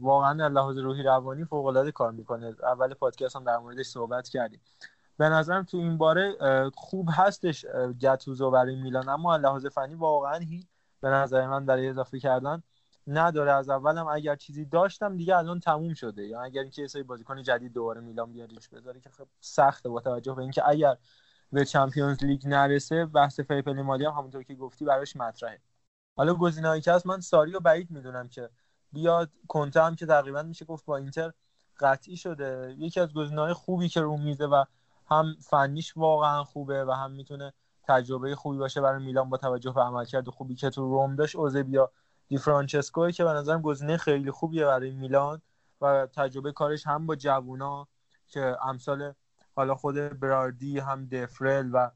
واقعا 0.00 0.48
لحاظ 0.48 0.78
روحی 0.78 1.02
روانی 1.02 1.44
فوق 1.44 1.66
العاده 1.66 1.92
کار 1.92 2.12
می‌کنه. 2.12 2.54
اول 2.62 2.94
پادکست 2.94 3.36
هم 3.36 3.44
در 3.44 3.58
موردش 3.58 3.86
صحبت 3.86 4.28
کردیم. 4.28 4.60
به 5.16 5.28
نظرم 5.28 5.64
تو 5.64 5.76
این 5.76 5.98
باره 5.98 6.36
خوب 6.74 7.08
هستش 7.12 7.66
گتوزو 8.00 8.50
برای 8.50 8.76
میلان. 8.76 9.08
اما 9.08 9.36
لحاظ 9.36 9.66
فنی 9.66 9.94
واقعا 9.94 10.38
هی 10.38 10.66
به 11.00 11.08
نظر 11.08 11.46
من 11.46 11.66
برای 11.66 11.88
اضافه 11.88 12.18
کردن 12.18 12.62
نداره 13.06 13.52
از 13.52 13.68
اولم. 13.68 14.06
اگر 14.06 14.36
چیزی 14.36 14.64
داشتم 14.64 15.16
دیگه 15.16 15.36
الان 15.36 15.60
تموم 15.60 15.94
شده. 15.94 16.26
یا 16.26 16.42
اگر 16.42 16.62
اینکه 16.62 16.88
یه 16.94 17.02
بازیکن 17.02 17.42
جدید 17.42 17.72
دوباره 17.72 18.00
میلان 18.00 18.32
بیاریش 18.32 18.68
بذاره 18.68 19.00
که 19.00 19.10
خب 19.10 19.26
سخته 19.40 19.88
با 19.88 20.00
توجه 20.00 20.34
به 20.34 20.42
اینکه 20.42 20.68
اگر 20.68 20.96
به 21.52 21.64
چمپیونز 21.64 22.24
لیگ 22.24 22.46
نرسه 22.46 23.06
بحث 23.06 23.40
fair 23.40 23.61
play 23.61 23.82
مالی 23.82 24.04
هم 24.04 24.12
همونطور 24.12 24.42
که 24.42 24.54
گفتی 24.54 24.84
براش 24.84 25.16
مطرحه. 25.16 25.60
حالا 26.16 26.34
گزینه‌ای 26.34 26.80
که 26.80 26.92
هست 26.92 27.06
من 27.06 27.20
ساری 27.20 27.54
و 27.54 27.60
بعید 27.60 27.90
می‌دونم 27.90 28.28
که 28.28 28.50
بیاد. 28.92 29.30
کنته 29.48 29.82
هم 29.82 29.96
که 29.96 30.06
تقریبا 30.06 30.42
میشه 30.42 30.64
گفت 30.64 30.84
با 30.84 30.96
اینتر 30.96 31.32
قطعی 31.80 32.16
شده. 32.16 32.74
یکی 32.78 33.00
از 33.00 33.12
گزینه‌های 33.12 33.52
خوبی 33.52 33.88
که 33.88 34.00
رو 34.00 34.16
میزه 34.16 34.46
و 34.46 34.64
هم 35.10 35.36
فنیش 35.40 35.96
واقعا 35.96 36.44
خوبه 36.44 36.84
و 36.84 36.90
هم 36.90 37.10
می‌تونه 37.10 37.52
تجربه 37.88 38.34
خوبی 38.34 38.58
باشه 38.58 38.80
برای 38.80 39.04
میلان 39.04 39.30
با 39.30 39.36
توجه 39.36 39.72
به 39.72 39.80
عملکرد 39.80 40.28
خوبی 40.28 40.54
که 40.54 40.70
تو 40.70 40.88
روم 40.88 41.16
داشت 41.16 41.36
ائوزبیو 41.36 41.90
دی 42.28 42.38
فرانچسکو 42.38 43.10
که 43.10 43.24
به 43.24 43.30
نظرم 43.30 43.62
گزینه 43.62 43.96
خیلی 43.96 44.30
خوبیه 44.30 44.64
برای 44.64 44.90
میلان 44.90 45.42
و 45.80 46.06
تجربه 46.06 46.52
کارش 46.52 46.86
هم 46.86 47.06
با 47.06 47.16
جوونا 47.16 47.88
که 48.28 48.56
امثال 48.62 49.14
حالا 49.56 49.74
خود 49.74 49.94
براردی 49.94 50.78
هم 50.78 51.06
دفرل 51.06 51.70
و 51.72 51.90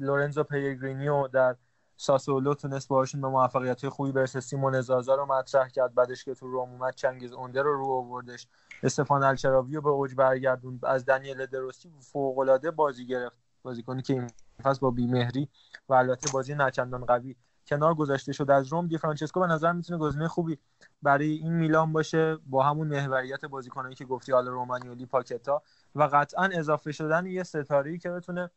لورنزو 0.00 0.42
پلگرینی 0.42 1.28
در 1.28 1.56
ساسولو 1.96 2.54
تونست 2.54 2.88
باشون 2.88 3.20
به 3.20 3.28
موفقیت 3.28 3.88
خوبی 3.88 4.12
برسه. 4.12 4.40
سیمون 4.40 4.80
زازا 4.80 5.14
رو 5.14 5.26
مطرح 5.26 5.68
کرد 5.68 5.94
بعدش 5.94 6.24
که 6.24 6.34
تو 6.34 6.46
روم 6.46 6.70
اومد 6.70 6.94
چنگیز 6.94 7.32
اوندر 7.32 7.62
رو 7.62 7.92
آوردش. 7.92 8.46
استفان 8.82 9.22
الشعراوی 9.22 9.74
رو 9.74 9.82
به 9.82 9.88
اوج 9.88 10.14
برگردوند 10.14 10.80
از 10.82 11.04
دنیله 11.04 11.46
دروسی 11.46 11.90
فوق 12.00 12.38
العاده 12.38 12.70
بازی 12.70 13.06
گرفت. 13.06 13.36
بازیکنی 13.62 14.02
که 14.02 14.12
این 14.12 14.30
فصل 14.62 14.80
با 14.80 14.90
بیمهری 14.90 15.48
و 15.88 15.94
البته 15.94 16.30
بازی 16.32 16.54
نچندان 16.54 17.04
قوی 17.04 17.36
کنار 17.70 17.94
گذاشته 17.94 18.32
شد. 18.32 18.50
از 18.50 18.68
روم 18.68 18.86
دی 18.86 18.98
فرانچسکو 18.98 19.40
به 19.40 19.46
نظر 19.46 19.72
می‌تونه 19.72 19.98
گزینه 19.98 20.28
خوبی 20.28 20.58
برای 21.02 21.30
این 21.30 21.52
میلان 21.52 21.92
باشه 21.92 22.36
با 22.46 22.62
همون 22.62 22.88
محوریت 22.88 23.44
بازیکنایی 23.44 23.94
که 23.94 24.04
گفتی 24.04 24.32
حالا 24.32 24.50
رومانیولی 24.50 25.06
پاکتا 25.06 25.62
و 25.94 26.02
قطعا 26.12 26.44
اضافه 26.52 26.92
شدن 26.92 27.26
یه 27.26 27.42
ستاره‌ای 27.42 27.98
که 27.98 28.10
بتونه 28.10 28.50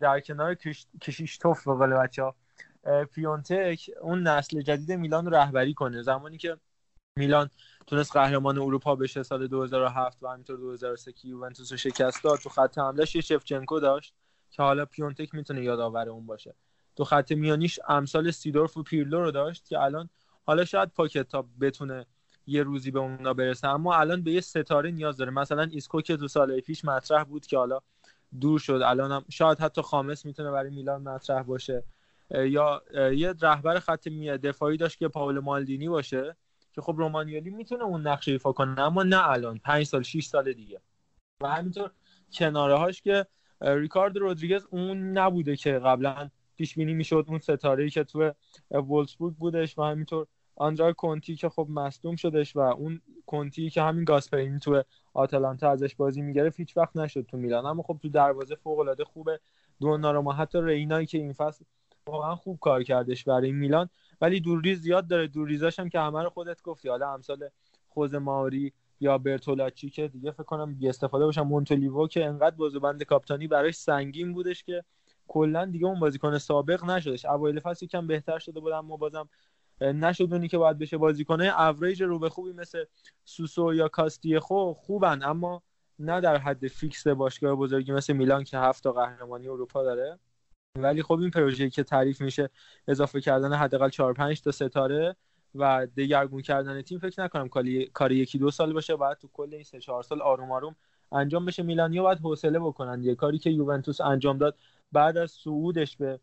در 0.00 0.20
کنار 0.20 0.54
کشیشتوف 1.02 1.68
به 1.68 1.74
قول 1.74 1.94
بچه‌ها 1.94 2.34
پیونتک 3.12 3.90
اون 4.00 4.22
نسل 4.22 4.60
جدید 4.60 4.92
میلان 4.92 5.26
رو 5.26 5.34
رهبری 5.34 5.74
کنه. 5.74 6.02
زمانی 6.02 6.38
که 6.38 6.56
میلان 7.16 7.50
تونست 7.86 8.12
قهرمان 8.12 8.58
اروپا 8.58 8.96
بشه 8.96 9.22
سال 9.22 9.46
2007 9.46 10.22
و 10.22 10.28
همینطور 10.28 10.56
2003 10.56 11.12
که 11.12 11.28
یوونتوس 11.28 11.72
رو 11.72 11.78
شکست 11.78 12.24
داد 12.24 12.38
تو 12.38 12.48
خط 12.48 12.78
حملهش 12.78 13.14
یه 13.14 13.20
شفچنکو 13.20 13.80
داشت 13.80 14.14
که 14.50 14.62
حالا 14.62 14.84
پیونتک 14.84 15.34
می‌تونه 15.34 15.62
یادآور 15.64 16.08
اون 16.08 16.26
باشه. 16.26 16.54
تو 16.98 17.04
خط 17.04 17.32
میانیش 17.32 17.80
امثال 17.88 18.30
سیدورف 18.30 18.76
و 18.76 18.82
پیرلو 18.82 19.20
رو 19.20 19.30
داشت 19.30 19.68
که 19.68 19.78
الان 19.78 20.08
حالا 20.46 20.64
شاید 20.64 20.88
پاکتا 20.88 21.44
بتونه 21.60 22.06
یه 22.46 22.62
روزی 22.62 22.90
به 22.90 22.98
اونا 22.98 23.34
برسه. 23.34 23.68
اما 23.68 23.94
الان 23.94 24.22
به 24.22 24.32
یه 24.32 24.40
ستاره 24.40 24.90
نیاز 24.90 25.16
داره. 25.16 25.30
مثلا 25.30 25.62
ایسکو 25.62 26.00
که 26.00 26.16
تو 26.16 26.28
سال 26.28 26.60
پیش 26.60 26.84
مطرح 26.84 27.24
بود 27.24 27.46
که 27.46 27.56
حالا 27.58 27.80
دور 28.40 28.58
شد. 28.58 28.80
الان 28.84 29.12
هم 29.12 29.24
شاید 29.30 29.58
حتی 29.58 29.82
خامس 29.82 30.26
می‌تونه 30.26 30.50
برای 30.50 30.70
میلان 30.70 31.02
مطرح 31.02 31.42
باشه. 31.42 31.82
یا 32.30 32.82
یه 33.12 33.34
رهبر 33.40 33.78
خط 33.78 34.08
دفاعی 34.08 34.76
داشت 34.76 34.98
که 34.98 35.08
پائولو 35.08 35.38
مالدینی 35.38 35.88
باشه 35.88 36.36
که 36.72 36.80
خب 36.80 36.94
رومانیولی 36.96 37.50
می‌تونه 37.50 37.84
اون 37.84 38.06
نقش 38.06 38.28
ایفا 38.28 38.52
کنه 38.52 38.80
اما 38.80 39.02
نه 39.02 39.28
الان. 39.28 39.58
پنج 39.58 39.86
سال 39.86 40.02
6 40.02 40.24
سال 40.24 40.52
دیگه. 40.52 40.80
و 41.42 41.48
همینطور 41.48 41.90
کناره 42.32 42.78
هاش 42.78 43.02
که 43.02 43.26
ریکاردو 43.60 44.16
رودریگز 44.16 44.66
اون 44.70 45.18
نبوده 45.18 45.56
که 45.56 45.72
قبلا 45.72 46.30
پیش 46.58 46.74
بینی 46.74 46.94
می‌شد 46.94 47.24
اون 47.28 47.38
ستاره 47.38 47.90
که 47.90 48.04
تو 48.04 48.32
وولسبورگ 48.70 49.34
بودش 49.34 49.78
و 49.78 49.82
همینطور 49.82 50.26
آندرا 50.56 50.92
کونتی 50.92 51.36
که 51.36 51.48
خب 51.48 51.66
مصدوم 51.70 52.16
شدش 52.16 52.56
و 52.56 52.60
اون 52.60 53.00
کنتی 53.26 53.70
که 53.70 53.82
همین 53.82 54.04
گاسپرینی 54.04 54.58
تو 54.58 54.82
آتالانتا 55.14 55.70
ازش 55.70 55.94
بازی 55.94 56.22
می‌گرفت 56.22 56.60
هیچ 56.60 56.76
وقت 56.76 56.96
نشد 56.96 57.26
تو 57.26 57.36
میلان. 57.36 57.66
اما 57.66 57.82
خب 57.82 57.98
تو 58.02 58.08
دروازه 58.08 58.54
فوق 58.54 58.78
العاده 58.78 59.04
خوبه 59.04 59.40
دوناروما 59.80 60.32
حتی 60.32 60.58
رینایی 60.62 61.06
که 61.06 61.18
این 61.18 61.32
فصل 61.32 61.64
واقعا 62.06 62.36
خوب 62.36 62.58
کار 62.60 62.82
کردش 62.82 63.24
برای 63.24 63.52
میلان 63.52 63.88
ولی 64.20 64.40
دورریز 64.40 64.80
زیاد 64.80 65.06
داره. 65.06 65.26
دورریزاش 65.26 65.78
هم 65.78 65.88
که 65.88 66.00
همه 66.00 66.22
رو 66.22 66.30
خودت 66.30 66.62
گفتی. 66.62 66.88
حالا 66.88 67.12
امثال 67.12 67.48
خوز 67.88 68.14
ماری 68.14 68.72
یا 69.00 69.18
برتولاچی 69.18 69.90
که 69.90 70.08
دیگه 70.08 70.30
فکر 70.30 70.42
کنم 70.42 70.74
بی 70.74 70.88
استفاده 70.88 71.24
باشم 71.24 71.42
مونتولیوو 71.42 72.08
که 72.08 72.24
انقدر 72.24 72.56
بازوبند 72.56 73.02
کاپتانی 73.02 73.46
براش 73.46 73.74
سنگین 73.74 74.32
بودش 74.32 74.64
که 74.64 74.84
کلا 75.28 75.64
دیگه 75.64 75.86
اون 75.86 76.00
بازیکن 76.00 76.38
سابق 76.38 76.84
نشدش. 76.84 77.24
اوایل 77.24 77.60
فصل 77.60 77.86
کم 77.86 78.06
بهتر 78.06 78.38
شده 78.38 78.60
بود 78.60 78.72
اما 78.72 78.96
بازم 78.96 79.28
نشد 79.80 80.32
اونی 80.32 80.48
که 80.48 80.58
باید 80.58 80.78
بشه 80.78 80.96
بازیکنه 80.96 81.60
اوریج 81.60 82.02
رو 82.02 82.18
به 82.18 82.28
خوبی 82.28 82.52
مثل 82.52 82.84
سوسو 83.24 83.74
یا 83.74 83.88
کاستیخو 83.88 84.72
خوبن 84.72 85.22
اما 85.22 85.62
نه 85.98 86.20
در 86.20 86.36
حد 86.36 86.68
فیکس 86.68 87.06
باشگاه 87.06 87.54
بزرگی 87.54 87.92
مثل 87.92 88.12
میلان 88.12 88.44
که 88.44 88.58
هفت 88.58 88.82
تا 88.82 88.92
قهرمانی 88.92 89.48
اروپا 89.48 89.82
داره. 89.82 90.18
ولی 90.76 91.02
خب 91.02 91.18
این 91.20 91.30
پروژه 91.30 91.70
که 91.70 91.82
تعریف 91.82 92.20
میشه 92.20 92.50
اضافه 92.88 93.20
کردن 93.20 93.52
حداقل 93.52 93.88
4 93.88 94.14
5 94.14 94.42
تا 94.42 94.50
ستاره 94.50 95.16
و 95.54 95.86
دگرگون 95.96 96.42
کردن 96.42 96.82
تیم 96.82 96.98
فکر 96.98 97.22
نکنم 97.22 97.48
کاری 97.92 98.16
یکی 98.16 98.38
دو 98.38 98.50
سال 98.50 98.72
باشه 98.72 98.96
بعد 98.96 99.18
تو 99.18 99.28
کل 99.32 99.54
این 99.54 99.64
سه 99.64 99.80
چهار 99.80 100.02
سال 100.02 100.22
آروم 100.22 100.52
آروم 100.52 100.76
انجام 101.12 101.44
بشه. 101.44 101.62
میلانیا 101.62 102.02
باید 102.02 102.18
حوصله 102.18 102.58
بکنن. 102.58 103.02
یه 103.02 103.14
کاری 103.14 103.38
که 103.38 103.50
یوونتوس 103.50 104.00
انجام 104.00 104.38
داد 104.38 104.56
بعد 104.92 105.16
از 105.16 105.30
صعودش 105.30 105.96
به 105.96 106.20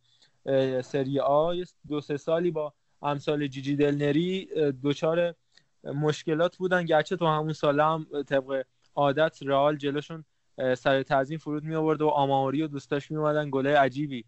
سری 0.82 1.20
آ 1.20 1.54
دو 1.88 2.02
سه 2.02 2.18
سالی 2.18 2.52
با 2.52 2.74
امثال 3.02 3.48
جیجی 3.48 3.76
دلنری 3.76 4.50
دچار 4.84 5.36
مشکلات 5.84 6.58
بودن. 6.58 6.86
گرچه 6.86 7.16
تو 7.16 7.28
همون 7.28 7.54
سال 7.54 7.80
هم 7.80 8.08
طبق 8.28 8.64
عادت 8.96 9.40
رئال 9.42 9.78
جلوشون 9.78 10.26
سر 10.78 11.04
تعظیم 11.04 11.38
فرود 11.38 11.64
می 11.64 11.76
آورد 11.76 12.02
و 12.02 12.08
آماری 12.08 12.62
و 12.62 12.68
دوستاش 12.68 13.12
می 13.12 13.18
اومدن 13.18 13.50
گله 13.50 13.78
عجیبی 13.78 14.26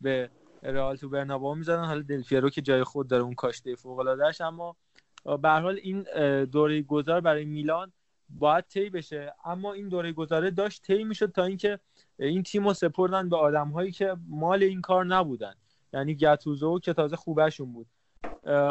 به 0.00 0.30
رئال 0.62 0.96
تو 0.96 1.08
برنابا 1.08 1.54
می‌زدن. 1.54 1.84
حالا 1.84 2.02
دلفیرو 2.02 2.50
که 2.50 2.62
جای 2.62 2.84
خود 2.84 3.08
داره 3.08 3.22
اون 3.22 3.34
کاشته 3.34 3.74
فوق 3.74 3.98
العادهش 3.98 4.40
اما 4.40 4.76
به 5.24 5.48
هر 5.48 5.60
حال 5.60 5.78
این 5.82 6.02
دوره 6.44 6.82
گذار 6.82 7.20
برای 7.20 7.44
میلان 7.44 7.92
باید 8.28 8.64
طی 8.64 8.90
بشه. 8.90 9.34
اما 9.44 9.72
این 9.72 9.88
دوره 9.88 10.12
گذاره 10.12 10.50
داشت 10.50 10.82
طی 10.82 11.04
می‌شد 11.04 11.32
تا 11.32 11.44
اینکه 11.44 11.78
این 12.26 12.42
تیم 12.42 12.68
رو 12.68 12.74
سپردن 12.74 13.28
به 13.28 13.36
آدم 13.36 13.68
هایی 13.68 13.92
که 13.92 14.16
مال 14.28 14.62
این 14.62 14.80
کار 14.80 15.04
نبودن. 15.06 15.54
یعنی 15.92 16.14
گتوزو 16.14 16.78
که 16.78 16.92
تازه 16.92 17.16
خوبشون 17.16 17.72
بود. 17.72 17.86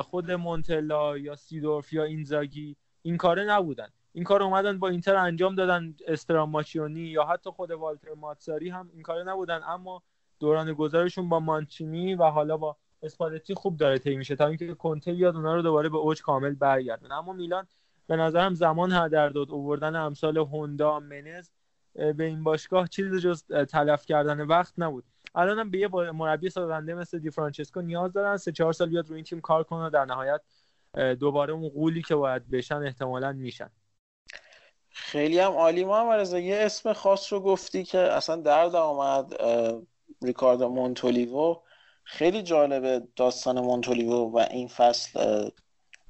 خود 0.01 0.31
مونتلا 0.31 1.17
یا 1.17 1.35
سیدورف 1.35 1.93
یا 1.93 2.03
اینزاگی 2.03 2.75
این 3.01 3.17
کاره 3.17 3.43
نبودن. 3.43 3.87
این 4.13 4.23
کار 4.23 4.43
اومدن 4.43 4.79
با 4.79 4.87
اینتر 4.87 5.15
انجام 5.15 5.55
دادن 5.55 5.95
استراماچیونی 6.07 6.99
یا 6.99 7.25
حتی 7.25 7.49
خود 7.49 7.71
والتر 7.71 8.13
ماتساری 8.13 8.69
هم 8.69 8.89
این 8.93 9.01
کاره 9.01 9.23
نبودن. 9.23 9.61
اما 9.67 10.03
دوران 10.39 10.73
گذارشون 10.73 11.29
با 11.29 11.39
مانچینی 11.39 12.15
و 12.15 12.23
حالا 12.23 12.57
با 12.57 12.77
اسپالتی 13.03 13.53
خوب 13.53 13.77
داره 13.77 13.97
طی 13.97 14.15
میشه 14.15 14.35
تا 14.35 14.47
اینکه 14.47 14.73
کنته 14.73 15.13
بیاد 15.13 15.35
اونا 15.35 15.55
رو 15.55 15.61
دوباره 15.61 15.89
به 15.89 15.97
اوج 15.97 16.21
کامل 16.21 16.55
برگردن. 16.55 17.11
اما 17.11 17.33
میلان 17.33 17.67
به 18.07 18.15
نظرم 18.15 18.53
زمان 18.53 18.91
هدر 18.91 19.29
داد. 19.29 19.51
اووردن 19.51 19.95
امثال 19.95 20.37
هوندا 20.37 20.99
منز 20.99 21.49
به 21.99 22.23
این 22.23 22.43
باشگاه 22.43 22.87
چیزی 22.87 23.19
جز 23.19 23.43
تلف 23.47 24.05
کردن 24.05 24.41
وقت 24.41 24.73
نبود. 24.77 25.03
الانم 25.35 25.71
به 25.71 25.77
یه 25.77 25.87
مربی 26.11 26.49
سازنده 26.49 26.93
مثل 26.93 27.19
دی 27.19 27.31
فرانچسکو 27.31 27.81
نیاز 27.81 28.13
دارن 28.13 28.37
سه 28.37 28.51
چهار 28.51 28.73
سال 28.73 28.89
بیاد 28.89 29.07
روی 29.07 29.15
این 29.15 29.25
تیم 29.25 29.41
کار 29.41 29.63
کنه 29.63 29.89
در 29.89 30.05
نهایت 30.05 30.41
دوباره 31.19 31.53
اون 31.53 31.69
قولی 31.69 32.01
که 32.01 32.15
باید 32.15 32.49
بشن 32.49 32.75
احتمالا 32.75 33.31
میشن. 33.31 33.69
خیلی 34.89 35.39
هم 35.39 35.51
عالی. 35.51 35.85
ما 35.85 36.23
یه 36.23 36.57
اسم 36.59 36.93
خاص 36.93 37.33
رو 37.33 37.39
گفتی 37.39 37.83
که 37.83 37.99
اصلا 37.99 38.35
درد 38.35 38.75
آمد 38.75 39.33
ریکاردو 40.21 40.69
مونتولیوو 40.69 41.55
خیلی 42.03 42.41
جالبه 42.41 43.07
داستان 43.15 43.59
مونتولیوو 43.59 44.31
و 44.31 44.45
این 44.51 44.67
فصل 44.67 45.49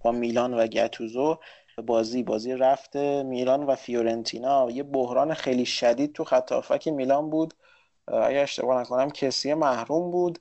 با 0.03 0.11
میلان 0.11 0.53
و 0.53 0.67
گتوزو. 0.67 1.39
بازی 1.81 2.23
بازی 2.23 2.53
رفته 2.53 3.23
میلان 3.23 3.63
و 3.63 3.75
فیورنتینا. 3.75 4.71
یه 4.71 4.83
بحران 4.83 5.33
خیلی 5.33 5.65
شدید 5.65 6.13
تو 6.13 6.23
خط 6.23 6.87
میلان 6.87 7.29
بود. 7.29 7.53
اگر 8.07 8.43
اشتباه 8.43 8.81
نکنم 8.81 9.09
کسی 9.09 9.53
محروم 9.53 10.11
بود. 10.11 10.39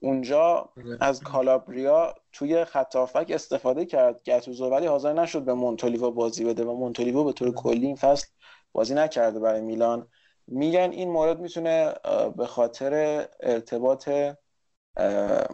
اونجا 0.00 0.68
از 1.00 1.20
کالابریا 1.20 2.14
توی 2.32 2.64
خط 2.64 2.96
استفاده 3.30 3.84
کرد. 3.84 4.22
گتوزو 4.24 4.70
ولی 4.70 4.86
حاضر 4.86 5.12
نشد 5.12 5.42
به 5.42 5.54
مونتولیوو 5.54 6.10
بازی 6.10 6.44
بده 6.44 6.64
و 6.64 6.76
مونتولیوو 6.76 7.24
به 7.24 7.32
طور 7.32 7.54
کلی 7.54 7.86
این 7.86 7.96
فصل 7.96 8.26
بازی 8.72 8.94
نکرده 8.94 9.40
برای 9.40 9.60
میلان. 9.60 10.08
میگن 10.46 10.90
این 10.92 11.10
مورد 11.10 11.40
می‌تونه 11.40 11.94
به 12.36 12.46
خاطر 12.46 13.24
ارتباط 13.40 14.10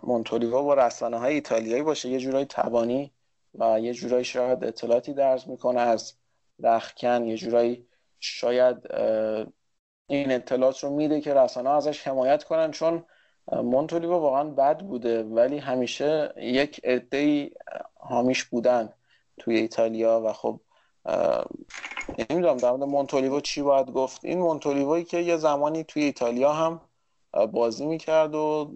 مونتولیوا 0.02 0.62
با 0.62 0.74
رسانه 0.74 1.18
های 1.18 1.34
ایتالیایی 1.34 1.82
باشه. 1.82 2.08
یه 2.08 2.18
جورایی 2.18 2.46
تبانی 2.50 3.12
و 3.58 3.80
یه 3.80 3.94
جورایی 3.94 4.24
شاید 4.24 4.64
اطلاعاتی 4.64 5.14
درز 5.14 5.48
می‌کنه 5.48 5.80
از 5.80 6.12
رخکن 6.58 7.24
یه 7.24 7.36
جورایی 7.36 7.86
شاید 8.20 8.76
این 10.06 10.32
اطلاعات 10.32 10.84
رو 10.84 10.90
میده 10.90 11.20
که 11.20 11.34
رسانه 11.34 11.70
ازش 11.70 12.08
حمایت 12.08 12.44
کنن 12.44 12.70
چون 12.70 13.04
مونتولیوا 13.52 14.20
واقعا 14.20 14.44
بد 14.44 14.78
بوده 14.78 15.22
ولی 15.22 15.58
همیشه 15.58 16.34
یک 16.36 16.80
عده 16.84 17.50
حامیش 17.94 18.44
بودن 18.44 18.92
توی 19.38 19.56
ایتالیا 19.56 20.22
و 20.24 20.32
خب 20.32 20.60
نمی‌دونم 22.30 22.56
در 22.56 22.70
مورد 22.70 22.82
مونتولیو 22.82 23.40
چی 23.40 23.62
باید 23.62 23.90
گفت. 23.90 24.24
این 24.24 24.38
مونتولیوی 24.38 25.04
که 25.04 25.18
یه 25.18 25.36
زمانی 25.36 25.84
توی 25.84 26.02
ایتالیا 26.04 26.52
هم 26.52 26.80
بازی 27.52 27.86
می‌کرد 27.86 28.34
و 28.34 28.72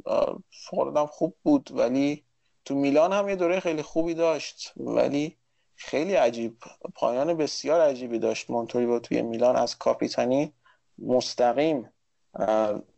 فوردم 0.51 1.07
خوب 1.07 1.37
بود 1.43 1.71
ولی 1.73 2.25
تو 2.64 2.74
میلان 2.74 3.12
هم 3.12 3.28
یه 3.28 3.36
دوره 3.36 3.60
خیلی 3.60 3.82
خوبی 3.82 4.14
داشت 4.14 4.72
ولی 4.76 5.36
خیلی 5.76 6.14
عجیب 6.14 6.56
پایان 6.94 7.34
بسیار 7.34 7.80
عجیبی 7.80 8.18
داشت. 8.18 8.51
مونتولیو 8.51 8.98
توی 8.98 9.22
میلان 9.22 9.56
از 9.56 9.78
کاپیتانی 9.78 10.52
مستقیم 10.98 11.93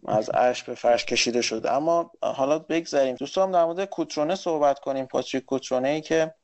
از 0.07 0.31
اش 0.35 0.63
به 0.63 0.75
فرش 0.75 1.05
کشیده 1.05 1.43
شد. 1.43 1.67
اما 1.67 2.11
حالا 2.23 2.59
بگذاریم 2.59 3.15
دوستان 3.15 3.51
در 3.51 3.65
مورد 3.65 3.85
کوترونه 3.85 4.35
صحبت 4.35 4.79
کنیم. 4.79 5.07
پاتریک 5.07 5.45
کوترونه 5.45 5.89
ای 5.89 6.01
که 6.01 6.35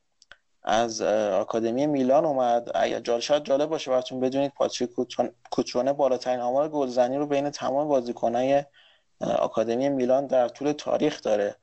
از 0.63 1.03
آکادمی 1.03 1.87
میلان 1.87 2.25
اومد. 2.25 2.71
اگر 2.75 3.01
جال 3.01 3.21
شاید 3.21 3.45
جالب 3.45 3.69
باشه 3.69 3.91
براتون 3.91 4.21
بدونید 4.21 4.53
پاتریک 4.53 4.91
کوترونه 5.51 5.93
بالاترین 5.93 6.41
آمار 6.41 6.69
گلزنی 6.69 7.17
رو 7.17 7.27
بین 7.27 7.51
تمام 7.51 7.89
بازیکنای 7.89 8.65
آکادمی 9.21 9.89
میلان 9.89 10.27
در 10.27 10.49
طول 10.49 10.73
تاریخ 10.73 11.23
داره. 11.23 11.57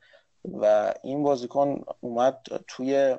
و 0.54 0.94
این 1.04 1.24
بازیکن 1.24 1.84
اومد 2.02 2.42
توی 2.68 3.16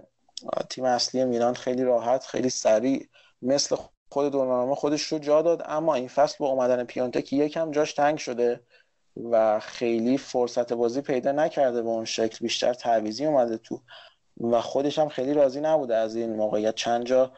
تیم 0.70 0.84
اصلی 0.84 1.24
میلان 1.24 1.54
خیلی 1.54 1.84
راحت 1.84 2.26
خیلی 2.26 2.50
سریع 2.50 3.08
مثل 3.42 3.76
خود 4.10 4.32
دونارما 4.32 4.74
خودش 4.74 5.02
رو 5.02 5.18
جا 5.18 5.42
داد. 5.42 5.62
اما 5.64 5.94
این 5.94 6.08
فصل 6.08 6.36
با 6.38 6.48
اومدن 6.48 6.84
پیونتک 6.84 7.32
یکم 7.32 7.70
جاش 7.70 7.92
تنگ 7.92 8.18
شده 8.18 8.60
و 9.30 9.60
خیلی 9.60 10.18
فرصت 10.18 10.72
بازی 10.72 11.00
پیدا 11.00 11.32
نکرده 11.32 11.82
به 11.82 11.88
اون 11.88 12.04
شکل. 12.04 12.38
بیشتر 12.40 12.74
تعویزی 12.74 13.26
اومده 13.26 13.58
تو 13.58 13.80
و 14.40 14.60
خودش 14.60 14.98
هم 14.98 15.08
خیلی 15.08 15.34
راضی 15.34 15.60
نبوده 15.60 15.96
از 15.96 16.16
این 16.16 16.36
موقعیت. 16.36 16.74
چند 16.74 17.06
جا 17.06 17.32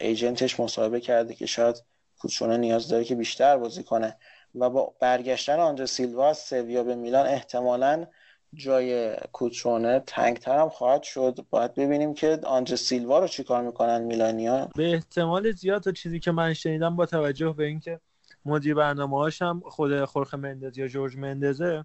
ایجنتش 0.00 0.60
مصاحبه 0.60 1.00
کرده 1.00 1.34
که 1.34 1.46
شاید 1.46 1.82
کوچونه 2.18 2.56
نیاز 2.56 2.88
داره 2.88 3.04
که 3.04 3.14
بیشتر 3.14 3.56
بازی 3.56 3.84
کنه. 3.84 4.16
و 4.54 4.70
با 4.70 4.94
برگشتن 5.00 5.60
آنجا 5.60 5.86
سیلوا 5.86 6.28
از 6.28 6.38
سویا 6.38 6.84
به 6.84 6.94
میلان 6.94 7.26
احتمالا 7.26 8.06
جای 8.54 9.16
کوچونه 9.32 10.02
تنگتر 10.06 10.58
هم 10.58 10.68
خواهد 10.68 11.02
شد. 11.02 11.38
باید 11.50 11.74
ببینیم 11.74 12.14
که 12.14 12.40
آنجا 12.46 12.76
سیلوا 12.76 13.18
رو 13.18 13.28
چیکار 13.28 13.62
می‌کنن 13.62 14.02
میلانیا. 14.02 14.68
به 14.76 14.92
احتمال 14.92 15.50
زیاد 15.50 15.82
تا 15.82 15.92
چیزی 15.92 16.20
که 16.20 16.32
من 16.32 16.54
شنیدم 16.54 16.96
با 16.96 17.06
توجه 17.06 17.52
به 17.52 17.64
اینکه 17.64 18.00
مدیر 18.44 18.74
برنامه 18.74 19.16
هاش 19.16 19.42
هم 19.42 19.62
خود 19.66 20.04
خورخ 20.04 20.34
مندز 20.34 20.78
یا 20.78 20.88
جورج 20.88 21.16
مندزه 21.16 21.84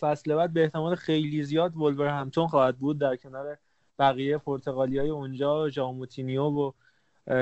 فصل 0.00 0.34
بعد 0.34 0.52
به 0.52 0.62
احتمال 0.62 0.94
خیلی 0.94 1.42
زیاد 1.42 1.76
ولورهمپتون 1.76 2.46
خواهد 2.46 2.78
بود 2.78 2.98
در 2.98 3.16
کنار 3.16 3.58
بقیه 3.98 4.38
پرتغالی 4.38 4.98
های 4.98 5.08
اونجا 5.10 5.68
ژائو 5.68 5.95
موتینیو 5.95 6.42
و 6.42 6.72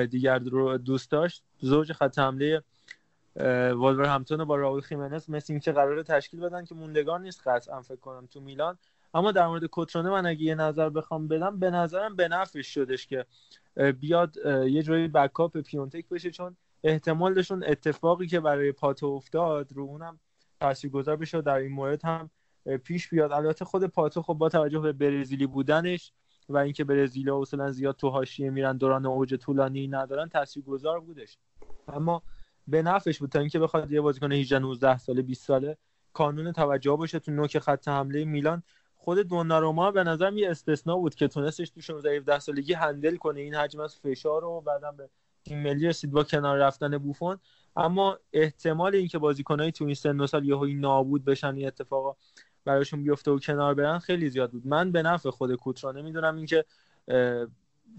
دیگو 0.07 0.39
ژوتا. 0.85 1.43
زوج 1.59 1.93
خط 1.93 2.19
حمله 2.19 2.63
همپتون 3.37 4.45
با 4.45 4.57
راول 4.57 4.81
خیمنس 4.81 5.29
مثل 5.29 5.53
اینکه 5.53 5.73
قرار 5.73 6.03
تشکیل 6.03 6.41
بدن 6.41 6.65
که 6.65 6.75
موندگار 6.75 7.21
نیست 7.21 7.49
قطعا 7.49 7.83
فکر 7.83 8.01
کنم 8.01 8.27
تو 8.27 8.41
میلان. 8.41 8.79
اما 9.15 9.33
در 9.33 9.47
مورد 9.47 9.63
کوترونه 9.73 10.11
من 10.11 10.27
اگه 10.27 10.43
یه 10.43 10.55
نظر 10.55 10.89
بخوام 10.89 11.29
بدم 11.29 11.59
به 11.59 11.71
نظرم 11.71 12.17
به 12.17 12.29
نفعش 12.29 12.75
شدش 12.75 13.07
که 13.07 13.27
بیاد 14.01 14.37
یه 14.47 14.83
جوری 14.83 15.09
backup 15.09 15.59
پیونتک 15.59 16.09
بشه 16.09 16.31
چون 16.31 16.57
احتمال 16.85 17.35
داشت 17.35 17.55
اون 17.55 17.65
اتفاقی 17.67 18.27
که 18.27 18.41
برای 18.41 18.73
پاتو 18.73 19.07
افتاد 19.07 19.73
رو 19.73 19.83
اونم 19.83 20.21
تاثیرگذار 20.61 21.17
بشه 21.17 21.41
در 21.41 21.55
این 21.55 21.73
مورد 21.73 22.05
هم 22.05 22.31
پیش 22.85 23.09
بیاد. 23.09 23.33
البته 23.33 23.65
خود 23.65 23.85
پاتو 23.85 24.23
خب 24.23 24.35
با 24.35 24.49
توجه 24.49 24.79
به 24.79 24.93
برزیلی 24.93 25.47
بودنش 25.47 26.13
و 26.49 26.57
اینکه 26.57 26.85
برزیل 26.85 27.31
اصلا 27.31 27.71
زیاد 27.73 27.97
تو 27.97 28.09
حاشیه 28.09 28.51
میرن 28.51 28.77
دوران 28.77 29.07
اوج 29.07 29.35
طولانی 29.35 29.89
ندارن 29.89 30.29
تاثیرگذار 30.29 31.01
بودش. 31.01 31.39
اما 31.89 32.23
به 32.69 32.83
نفعش 32.83 33.19
بود. 33.19 33.31
تا 33.31 33.39
اینکه 33.41 33.59
بخواد 33.59 33.93
یه 33.93 34.01
بازیکن 34.01 34.33
18 34.33 34.59
19 34.59 34.99
ساله 34.99 35.23
20 35.23 35.47
ساله 35.47 35.77
کانون 36.13 36.53
توجه 36.53 36.97
باشه 36.97 37.19
تو 37.19 37.33
نوک 37.33 37.59
خط 37.59 37.89
حمله 37.89 38.25
میلان. 38.25 38.63
خود 38.97 39.19
دوناروما 39.19 39.91
به 39.91 40.05
نظرم 40.05 40.37
یه 40.39 40.51
استثنا 40.51 40.97
بود 40.97 41.15
که 41.15 41.29
تونستش 41.29 41.71
تو 41.71 41.81
16 41.81 42.17
17 42.17 42.39
سالگی 42.39 42.73
هندل 42.73 43.17
کنه. 43.17 43.41
این 43.41 43.55
حجم 43.55 43.81
از 43.81 43.97
فشار 43.97 44.43
رو 44.43 44.61
بعدم 44.61 44.97
به 44.97 45.09
تیم 45.45 45.63
ملی 45.63 45.87
رسید 45.87 46.11
با 46.11 46.25
کنار 46.25 46.59
رفتن 46.59 46.99
بوفون. 46.99 47.39
اما 47.77 48.19
احتمال 48.33 48.95
اینکه 48.95 49.19
بازیکنایی 49.19 49.73
تو 49.73 49.85
این 49.85 49.95
سن 49.95 50.27
سال 50.27 50.45
یهو 50.45 50.67
نابود 50.67 51.25
بشن 51.25 51.55
این 51.55 51.67
اتفاقا 51.67 52.17
براشون 52.65 53.03
بیفته 53.03 53.31
و 53.31 53.39
کنار 53.39 53.75
برن 53.75 53.99
خیلی 53.99 54.29
زیاد 54.29 54.51
بود. 54.51 54.67
من 54.67 54.93
به 54.93 55.03
نفع 55.03 55.31
خود 55.31 55.55
کوترا 55.55 55.93
نمی‌دونم 55.93 56.37
اینکه 56.37 56.65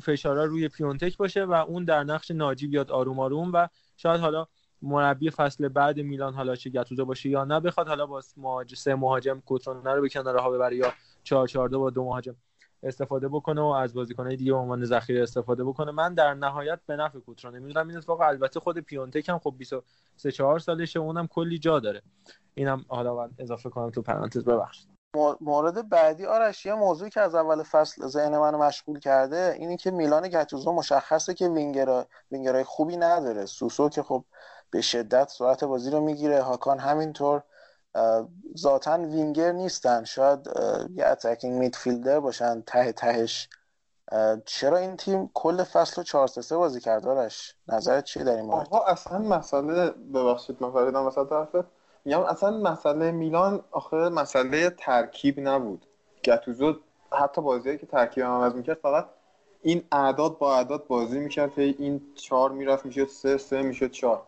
فشارا 0.01 0.45
روی 0.45 0.67
پیونتک 0.67 1.17
باشه 1.17 1.45
و 1.45 1.51
اون 1.51 1.85
در 1.85 2.03
نقش 2.03 2.31
ناجی 2.31 2.67
بیاد 2.67 2.91
آروم 2.91 3.19
آروم 3.19 3.51
و 3.53 3.67
شاید 3.97 4.21
حالا 4.21 4.47
مربی 4.81 5.29
فصل 5.29 5.67
بعد 5.67 5.99
میلان 5.99 6.33
حالا 6.33 6.55
چه 6.55 6.69
گتوزو 6.69 7.05
باشه 7.05 7.29
یا 7.29 7.45
نه 7.45 7.59
بخواد 7.59 7.87
حالا 7.87 8.05
با 8.05 8.21
مهاجم 8.37 8.75
سه 8.75 8.95
مهاجم 8.95 9.39
کوترونه 9.45 9.93
رو 9.93 10.01
به 10.01 10.09
کناره 10.09 10.41
ها 10.41 10.49
ببره 10.49 10.75
یا 10.75 10.93
4 11.23 11.47
4 11.47 11.69
با 11.69 11.89
دو 11.89 12.03
مهاجم 12.03 12.35
استفاده 12.83 13.27
بکنه 13.27 13.61
و 13.61 13.65
از 13.65 13.93
بازیکنهای 13.93 14.35
دیگه 14.35 14.51
به 14.51 14.57
عنوان 14.57 14.85
ذخیره 14.85 15.23
استفاده 15.23 15.63
بکنه. 15.63 15.91
من 15.91 16.13
در 16.13 16.33
نهایت 16.33 16.79
به 16.85 16.95
نفع 16.95 17.19
کوترونه 17.19 17.59
می‌دونم 17.59 17.87
این 17.87 17.97
اتفاق 17.97 18.21
البته 18.21 18.59
خود 18.59 18.79
پیونتک 18.79 19.29
هم 19.29 19.39
خب 19.39 19.55
23 19.57 20.31
4 20.31 20.59
سالشه 20.59 20.99
اونم 20.99 21.27
کلی 21.27 21.59
جا 21.59 21.79
داره. 21.79 22.01
اینم 22.55 22.85
حالا 22.87 23.15
من 23.15 23.29
اضافه 23.37 23.69
کنم 23.69 23.89
تو 23.89 24.01
پرانتز. 24.01 24.45
ببخشید. 24.45 24.98
مورد 25.41 25.89
بعدی 25.89 26.25
آرش 26.25 26.65
یه 26.65 26.73
موضوعی 26.73 27.09
که 27.09 27.21
از 27.21 27.35
اول 27.35 27.63
فصل 27.63 28.07
ذهن 28.07 28.37
منو 28.37 28.57
مشغول 28.57 28.99
کرده 28.99 29.55
اینی 29.59 29.77
که 29.77 29.91
میلان 29.91 30.27
گتوزو 30.27 30.71
مشخصه 30.71 31.33
که 31.33 31.47
winger 31.47 32.05
winger 32.31 32.59
ای 32.59 32.63
خوبی 32.63 32.97
نداره. 32.97 33.45
سوسو 33.45 33.89
که 33.89 34.03
خب 34.03 34.23
به 34.71 34.81
شدت 34.81 35.29
سرعت 35.29 35.63
بازی 35.63 35.89
رو 35.91 35.99
می‌گیره. 36.01 36.41
هاکان 36.41 36.79
همینطور 36.79 37.43
ذاتا 38.57 38.97
وینگر 38.97 39.51
نیستن. 39.51 40.03
شاید 40.03 40.47
یه 40.95 41.05
attacking 41.05 41.59
midfielder 41.59 42.19
باشن. 42.19 42.61
ته 42.61 42.91
تهش. 42.91 43.49
چرا 44.45 44.77
این 44.77 44.97
تیم 44.97 45.31
کل 45.33 45.63
فصل 45.63 45.95
رو 45.95 46.03
4 46.03 46.27
3 46.27 46.57
بازی 46.57 46.79
کرد 46.79 47.03
دارش 47.03 47.55
نظرت 47.67 48.03
چیه 48.03 48.23
در 48.23 48.35
این 48.35 48.45
مورد؟ 48.45 48.67
آقا 48.67 48.85
اصلا 48.85 49.19
مسئله 49.19 49.89
ببخشید 49.89 50.57
من 50.59 50.71
فریدم 50.71 51.07
وسط 51.07 51.65
میگم 52.05 52.19
اصلا 52.19 52.57
مسئله 52.57 53.11
میلان 53.11 53.61
آخه 53.71 53.97
مسئله 53.97 54.69
ترکیب 54.69 55.39
نبود. 55.39 55.85
گتوزو 56.23 56.75
حتی 57.11 57.41
بازیایی 57.41 57.77
که 57.77 57.85
ترکیب 57.85 58.23
عوض 58.23 58.53
می‌کرد 58.53 58.77
فقط 58.81 59.05
این 59.61 59.83
اعداد 59.91 60.37
با 60.37 60.55
اعداد 60.55 60.87
بازی 60.87 61.19
می‌کرد. 61.19 61.59
این 61.59 62.01
چهار 62.15 62.51
می‌رفت 62.51 62.85
می‌شد 62.85 63.07
سه 63.07 63.37
سه 63.37 63.61
می‌شد 63.61 63.91
چهار. 63.91 64.21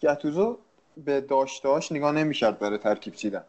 گتوزو 0.00 0.58
به 1.04 1.20
داشتهاش 1.20 1.92
نگاه 1.92 2.12
نمی‌کرد 2.12 2.58
برای 2.58 2.78
ترکیب 2.78 3.14
چیدن. 3.14 3.44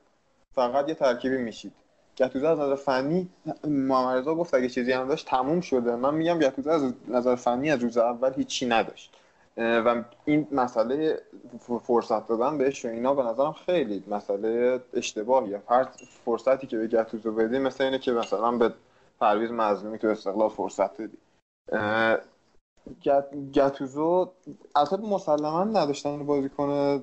فقط 0.56 0.90
یه 0.90 0.96
ترکیبی 0.96 1.38
میشید. 1.38 1.74
گتوزو 2.18 2.48
از 2.48 2.60
نظر 2.60 2.76
فنی 2.76 3.30
محمد 3.64 4.26
گفت 4.26 4.54
اگه 4.54 4.70
چیزی 4.70 4.92
هم 4.92 5.08
داشت 5.08 5.28
تموم 5.28 5.62
شده. 5.62 5.96
من 5.96 6.14
میگم 6.16 6.40
گتوزو 6.40 6.70
از 6.70 6.94
نظر 7.08 7.36
فنی 7.36 7.72
از 7.72 7.80
روز 7.80 7.98
اول 7.98 8.34
هیچی 8.34 8.66
نداشت. 8.66 9.14
و 9.58 10.04
این 10.26 10.48
مسئله 10.52 11.22
فرصت 11.84 12.28
دادن 12.28 12.58
بهش 12.58 12.86
و 12.86 12.88
اینا 12.88 13.14
به 13.14 13.24
نظرم 13.24 13.52
خیلی 13.52 14.04
مسئله 14.08 14.80
اشتباهیه. 14.94 15.62
هر 15.70 15.88
فرصتی 16.26 16.68
که 16.68 16.78
به 16.78 16.88
گتوزو 16.88 17.32
بدی 17.32 17.60
مثل 17.60 17.84
اینه 17.84 18.00
که 18.00 18.12
مثلا 18.12 18.52
به 18.52 18.74
پرویز 19.20 19.52
مظلومی 19.52 19.98
تو 20.00 20.08
استقلال 20.08 20.50
فرصت 20.50 20.98
دادی 20.98 21.18
گتوزو 23.54 24.32
البته 24.76 24.98
مسلما 24.98 25.64
نداشتن 25.64 26.26
بازیکن 26.26 27.02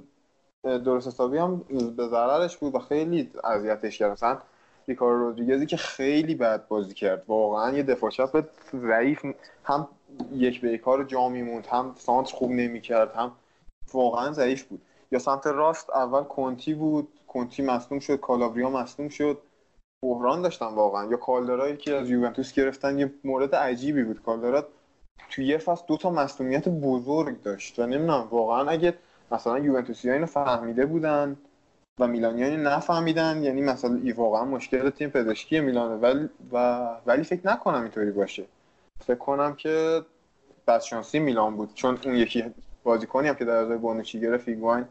درست 0.64 1.06
حسابی 1.06 1.38
هم 1.38 1.58
به 1.96 2.08
ضررش 2.08 2.56
بود 2.56 2.74
و 2.74 2.78
خیلی 2.78 3.30
اذیتش 3.44 3.98
کرد. 3.98 4.12
مثلا 4.12 4.38
ریکارو 4.88 5.18
رودریگزی 5.18 5.66
که 5.66 5.76
خیلی 5.76 6.34
بد 6.34 6.68
بازی 6.68 6.94
کرد. 6.94 7.24
واقعا 7.28 7.76
یه 7.76 7.82
دفاع 7.82 8.10
چپ 8.10 8.44
ضعیف 8.74 9.24
هم 9.64 9.88
یک 10.32 10.60
به 10.60 10.68
یک 10.68 10.80
کار 10.80 11.04
جا 11.04 11.28
میموند. 11.28 11.66
هم 11.66 11.94
سانتر 11.98 12.34
خوب 12.34 12.50
نمی‌کرد 12.50 13.14
هم 13.14 13.32
واقعا 13.92 14.32
ضعیف 14.32 14.64
بود. 14.64 14.82
یا 15.12 15.18
سمت 15.18 15.46
راست 15.46 15.90
اول 15.90 16.22
کنتی 16.22 16.74
بود 16.74 17.08
کنتی 17.28 17.62
مصدوم 17.62 17.98
شد 17.98 18.20
کالابریا 18.20 18.70
مصدوم 18.70 19.08
شد. 19.08 19.38
بحران 20.04 20.42
داشتن 20.42 20.66
واقعا. 20.66 21.10
یا 21.10 21.16
کالدرایی 21.16 21.76
که 21.76 21.94
از 21.94 22.10
یوونتوس 22.10 22.52
گرفتن 22.52 22.98
یه 22.98 23.12
مورد 23.24 23.54
عجیبی 23.54 24.02
بود. 24.04 24.22
کالدرا 24.22 24.66
توی 25.30 25.46
یه 25.46 25.58
فصل 25.58 25.84
دو 25.86 25.96
تا 25.96 26.10
مصدومیت 26.10 26.68
بزرگ 26.68 27.42
داشت 27.42 27.78
و 27.78 27.86
نمی‌دونم 27.86 28.28
واقعا 28.30 28.70
اگه 28.70 28.94
مثلا 29.32 29.58
یوونتوسی 29.58 30.10
اینو 30.10 30.26
فهمیده 30.26 30.86
بودن 30.86 31.36
و 32.00 32.06
میلانیانی 32.06 32.56
نفهمیدن 32.56 33.42
یعنی 33.42 33.60
مثلا 33.60 34.00
ای 34.02 34.12
واقعا 34.12 34.44
مشکل 34.44 34.90
تیم 34.90 35.10
پزشکی 35.10 35.60
میلانه. 35.60 35.94
ولی 35.94 36.28
و 36.52 36.86
ولی 37.06 37.24
فکر 37.24 37.46
نکنم 37.46 37.82
اینطوری 37.82 38.10
باشه. 38.10 38.44
فکر 39.02 39.18
کنم 39.18 39.54
که 39.54 40.02
بدشانسی 40.66 41.18
میلان 41.18 41.56
بود. 41.56 41.74
چون 41.74 41.98
اون 42.04 42.14
یکی 42.14 42.44
بازیکنی 42.84 43.28
هم 43.28 43.34
که 43.34 43.44
در 43.44 43.56
ازای 43.56 43.76
بونوچی 43.76 44.20
گرفت 44.20 44.48
ایگواین 44.48 44.84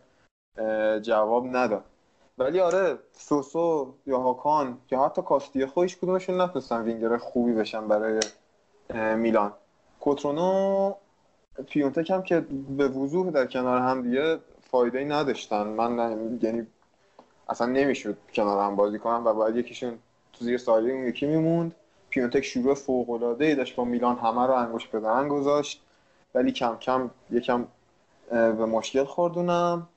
جواب 1.01 1.47
نداد. 1.55 1.83
ولی 2.37 2.59
آره 2.59 2.99
سوسو 3.13 3.93
یا 4.05 4.19
هاکان 4.19 4.77
یا 4.91 5.05
حتی 5.05 5.21
کاستیه 5.21 5.65
خودش 5.65 5.97
کدومشون 5.97 6.41
نتونستن 6.41 6.81
وینگر 6.81 7.17
خوبی 7.17 7.53
بشن 7.53 7.87
برای 7.87 8.19
میلان. 9.15 9.53
کوترونو 9.99 10.93
پیونتک 11.67 12.09
هم 12.09 12.23
که 12.23 12.39
به 12.77 12.87
وضوح 12.87 13.29
در 13.29 13.45
کنار 13.45 13.77
هم 13.77 14.01
دیگه 14.01 14.39
فایده 14.71 14.99
ای 14.99 15.05
نداشتن. 15.05 15.63
من 15.67 16.39
یعنی 16.41 16.67
اصلا 17.49 17.67
نمی‌شد 17.67 18.17
کنار 18.33 18.63
هم 18.63 18.75
بازی 18.75 18.99
کنم 18.99 19.25
و 19.25 19.33
باید 19.33 19.55
یکیشون 19.55 19.99
تو 20.33 20.45
زیر 20.45 20.57
سایه 20.57 20.93
اون 20.93 21.07
یکی 21.07 21.25
میموند. 21.25 21.75
پیونتک 22.11 22.41
شروع 22.41 22.73
فوق 22.73 23.09
العاده 23.09 23.45
ای 23.45 23.55
داشت 23.55 23.75
با 23.75 23.85
میلان 23.85 24.17
همه 24.17 24.47
رو 24.47 24.53
انگوش 24.53 24.87
به 24.87 24.99
گذاشت. 25.29 25.81
ولی 26.35 26.51
کم 26.51 26.77
کم 26.77 27.09
یکم 27.31 27.67
به 28.31 28.65
مشکل 28.65 29.03
خوردونم 29.03 29.87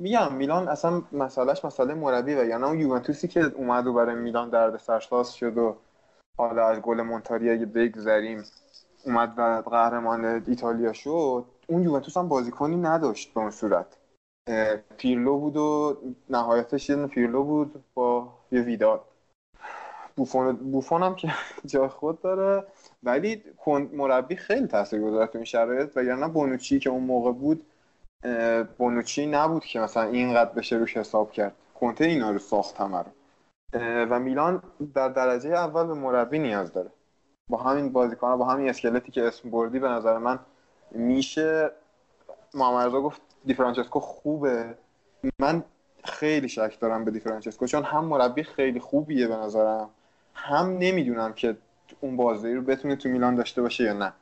میگم 0.00 0.34
میلان 0.34 0.68
اصلا 0.68 1.02
مسئلهش 1.12 1.64
مسئله 1.64 1.94
مربی 1.94 2.34
و 2.34 2.44
یعنی 2.44 2.64
اون 2.64 2.80
یوونتوسی 2.80 3.28
که 3.28 3.40
اومد 3.40 3.86
و 3.86 3.92
برای 3.92 4.14
میلان 4.14 4.50
درد 4.50 4.76
سرساز 4.76 5.34
شد 5.34 5.58
و 5.58 5.76
حالا 6.38 6.68
از 6.68 6.80
گل 6.80 7.02
مونتاری 7.02 7.50
اگه 7.50 7.66
بگذریم 7.66 8.44
اومد 9.04 9.34
و 9.36 9.62
قهرمان 9.70 10.24
ایتالیا 10.24 10.92
شد 10.92 11.44
اون 11.68 11.82
یوونتوس 11.82 12.16
هم 12.16 12.28
بازیکنی 12.28 12.76
نداشت 12.76 13.34
به 13.34 13.40
اون 13.40 13.50
صورت. 13.50 13.86
پیرلو 14.96 15.38
بود 15.38 15.56
و 15.56 15.96
نهایتش 16.30 16.90
یه 16.90 17.06
پیرلو 17.06 17.44
بود 17.44 17.84
با 17.94 18.28
یه 18.52 18.60
ویدال. 18.60 19.00
بوفون 20.16 20.56
بوفون 20.56 21.02
هم 21.02 21.14
که 21.14 21.32
جا 21.66 21.88
خود 21.88 22.20
داره. 22.20 22.66
ولی 23.02 23.42
مربی 23.92 24.36
خیلی 24.36 24.66
تاثیرگذار 24.66 25.26
تو 25.26 25.38
این 25.38 25.44
شرایط 25.44 25.96
و 25.96 26.04
یعنی 26.04 26.28
بونوچی 26.28 26.78
که 26.78 26.90
اون 26.90 27.02
موقع 27.02 27.32
بود 27.32 27.66
بونوچی 28.78 29.26
نبود 29.26 29.64
که 29.64 29.80
مثلا 29.80 30.02
اینقدر 30.02 30.52
بشه 30.52 30.76
روش 30.76 30.96
حساب 30.96 31.32
کرد. 31.32 31.54
کنته 31.80 32.04
اینا 32.04 32.30
رو 32.30 32.38
ساخت 32.38 32.76
همه 32.76 32.98
رو. 32.98 33.10
و 34.10 34.18
میلان 34.18 34.62
در 34.94 35.08
درجه 35.08 35.50
اول 35.50 35.86
به 35.86 35.94
مربی 35.94 36.38
نیاز 36.38 36.72
داره. 36.72 36.90
با 37.48 37.58
همین 37.58 37.92
بازیکن 37.92 38.36
با 38.36 38.44
همین 38.44 38.68
اسکلتی 38.68 39.12
که 39.12 39.26
اسم 39.26 39.50
بردی 39.50 39.78
به 39.78 39.88
نظر 39.88 40.18
من 40.18 40.38
میشه. 40.90 41.70
محمد 42.54 42.92
گفت 42.92 43.20
دی 43.44 43.54
فرانچسکو 43.54 44.00
خوبه. 44.00 44.74
من 45.38 45.64
خیلی 46.04 46.48
شک 46.48 46.80
دارم 46.80 47.04
به 47.04 47.10
دی 47.10 47.20
فرانچسکو 47.20 47.66
چون 47.66 47.82
هم 47.82 48.04
مربی 48.04 48.42
خیلی 48.42 48.80
خوبیه 48.80 49.28
به 49.28 49.36
نظرم. 49.36 49.90
هم 50.34 50.78
نمی‌دونم 50.78 51.32
که 51.32 51.56
اون 52.00 52.16
بازی 52.16 52.54
رو 52.54 52.62
بتونه 52.62 52.96
تو 52.96 53.08
میلان 53.08 53.34
داشته 53.34 53.62
باشه 53.62 53.84
یا 53.84 53.92
نه. 53.92 54.12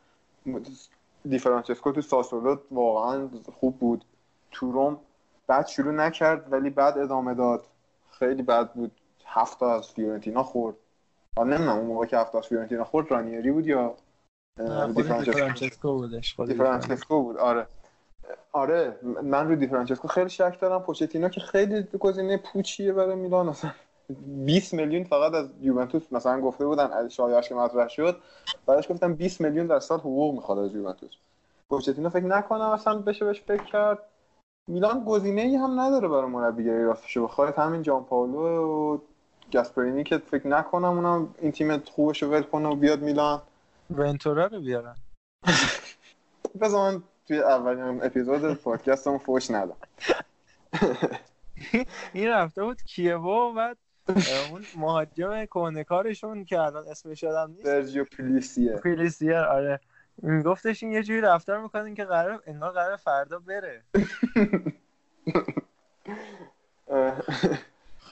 دی 1.29 1.39
فرانچسکو 1.39 1.93
تو 1.93 2.03
ساسولو 2.03 2.57
واقعا 2.71 3.29
خوب 3.61 3.79
بود. 3.79 4.05
تو 4.51 4.73
روم 4.73 4.99
بعد 5.47 5.67
شروع 5.67 5.93
نکرد 5.93 6.53
ولی 6.53 6.71
بعد 6.71 6.99
ادامه 6.99 7.35
داد. 7.35 7.65
خیلی 8.11 8.43
بد 8.43 8.73
بود. 8.73 8.93
هفت 9.27 9.63
از 9.63 9.89
فیورنتینا 9.89 10.43
خورد. 10.43 10.77
آن 11.37 11.53
نمی‌دونم 11.53 11.79
اون 11.79 11.87
موقع 11.87 12.07
که 12.07 12.19
هفت 12.19 12.35
از 12.35 12.47
فیورنتینا 12.47 12.85
خورد 12.85 13.11
رانیری 13.11 13.51
بود 13.51 13.67
یا 13.67 13.95
دی 14.95 15.03
فرانچسکو 15.03 15.95
بودش 15.95 16.41
دی 16.47 16.55
فرانچسکو 16.55 17.23
بود. 17.23 17.37
آره. 17.37 17.67
آره 18.53 18.99
من 19.23 19.49
رو 19.49 19.57
دی 19.57 19.67
فرانچسکو 19.67 20.09
خیلی 20.09 20.31
شک 20.31 20.59
دارم. 20.61 20.83
پوچتینو 20.83 21.29
که 21.29 21.41
خیلی 21.41 21.83
گزینه 21.83 22.37
پوچیه 22.37 22.93
برای 22.93 23.17
میلان 23.17 23.49
اصلا. 23.49 23.71
20 24.47 24.75
میلیون 24.75 25.05
فقط 25.05 25.35
از 25.35 25.49
یوونتوس 25.61 26.03
مثلا 26.13 26.41
گفته 26.41 26.67
بودن 26.67 26.93
از 26.93 27.13
شایعش 27.13 27.49
که 27.49 27.55
مطرح 27.55 27.89
شد. 27.89 28.17
بعدش 28.67 28.91
گفتم 28.91 29.15
20 29.15 29.41
میلیون 29.41 29.67
در 29.67 29.81
سال 29.81 29.99
حقوق 29.99 30.35
می‌خواد 30.35 30.59
از 30.59 30.75
یوونتوس. 30.75 31.11
پوچتینو 31.71 32.09
فکر 32.09 32.25
نکنم 32.25 32.61
اصلا 32.61 32.99
بشه 32.99 33.25
بهش 33.25 33.41
فکر 33.41 33.65
کرد. 33.65 33.99
میلان 34.69 35.05
گزینه 35.05 35.43
ای 35.43 35.57
هم 35.57 35.81
نداره 35.81 36.09
برای 36.09 36.31
مربیگری 36.31 36.85
راستش 36.85 37.19
بخواد. 37.19 37.55
همین 37.55 37.83
جان 37.83 38.05
پاولو 38.05 38.39
و 38.39 38.99
گاسپرینی 39.53 40.05
که 40.05 40.19
فکر 40.19 40.47
نکنم 40.47 40.85
اونم 40.85 41.35
این 41.41 41.53
تیم 41.53 41.79
خوبش 41.79 42.23
رو 42.23 42.31
ول 42.31 42.43
کنه 42.43 42.69
و 42.69 42.75
بیاد 42.75 43.03
میلان. 43.03 43.43
ونتورا 43.91 44.47
رو 44.47 44.61
بیارن. 44.61 44.97
بذار 46.61 46.93
من 46.93 47.03
توی 47.29 47.39
اولین 47.39 48.05
اپیزود 48.05 48.55
پادکستمون 48.55 49.19
فوش 49.19 49.51
ندم. 49.51 49.77
این 52.13 52.29
رفته 52.29 52.65
بود 52.65 52.83
کیوو 52.83 53.51
و 53.51 53.53
بعد 53.53 53.77
اون 54.09 54.65
مهاجم 54.77 55.45
کارشون 55.89 56.45
که 56.45 56.61
الان 56.61 56.89
اسمش 56.89 57.23
یادم 57.23 57.51
نیست. 57.51 57.65
سرجیو 57.65 58.05
پلیسیه. 58.05 58.77
پلیسیه 58.77 59.39
آره. 59.39 59.81
میگفتش 60.23 60.83
این 60.83 60.93
یه 60.93 61.03
جوری 61.03 61.21
رفتار 61.21 61.63
می‌کنین 61.63 61.95
که 61.95 62.05
قرار 62.05 62.43
انگار 62.47 62.71
قرار 62.73 62.97
فردا 62.97 63.39
بره. 63.39 63.83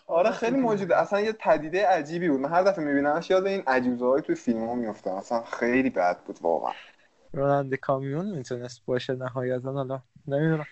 آره 0.07 0.31
خیلی 0.31 0.57
موجوده. 0.57 0.97
اصلا 0.97 1.21
یه 1.21 1.35
تدیده 1.41 1.87
عجیبی 1.87 2.29
بود. 2.29 2.41
من 2.41 2.49
هر 2.49 2.63
دفعه 2.63 2.85
میبینمش 2.85 3.31
یاد 3.31 3.47
این 3.47 3.63
عجوزه 3.67 4.05
های 4.05 4.23
توی 4.23 4.35
فیلم 4.35 4.69
ها 4.69 4.75
میفتم 4.75 5.11
اصلا 5.11 5.43
خیلی 5.43 5.91
بد 5.91 6.19
بود 6.25 6.39
واقعا. 6.43 6.73
راننده 7.33 7.77
کامیون 7.77 8.27
می‌تونست 8.31 8.83
باشه 8.87 9.13
نهایتا 9.13 9.73
حالا 9.73 10.03
نمی‌دونم. 10.27 10.67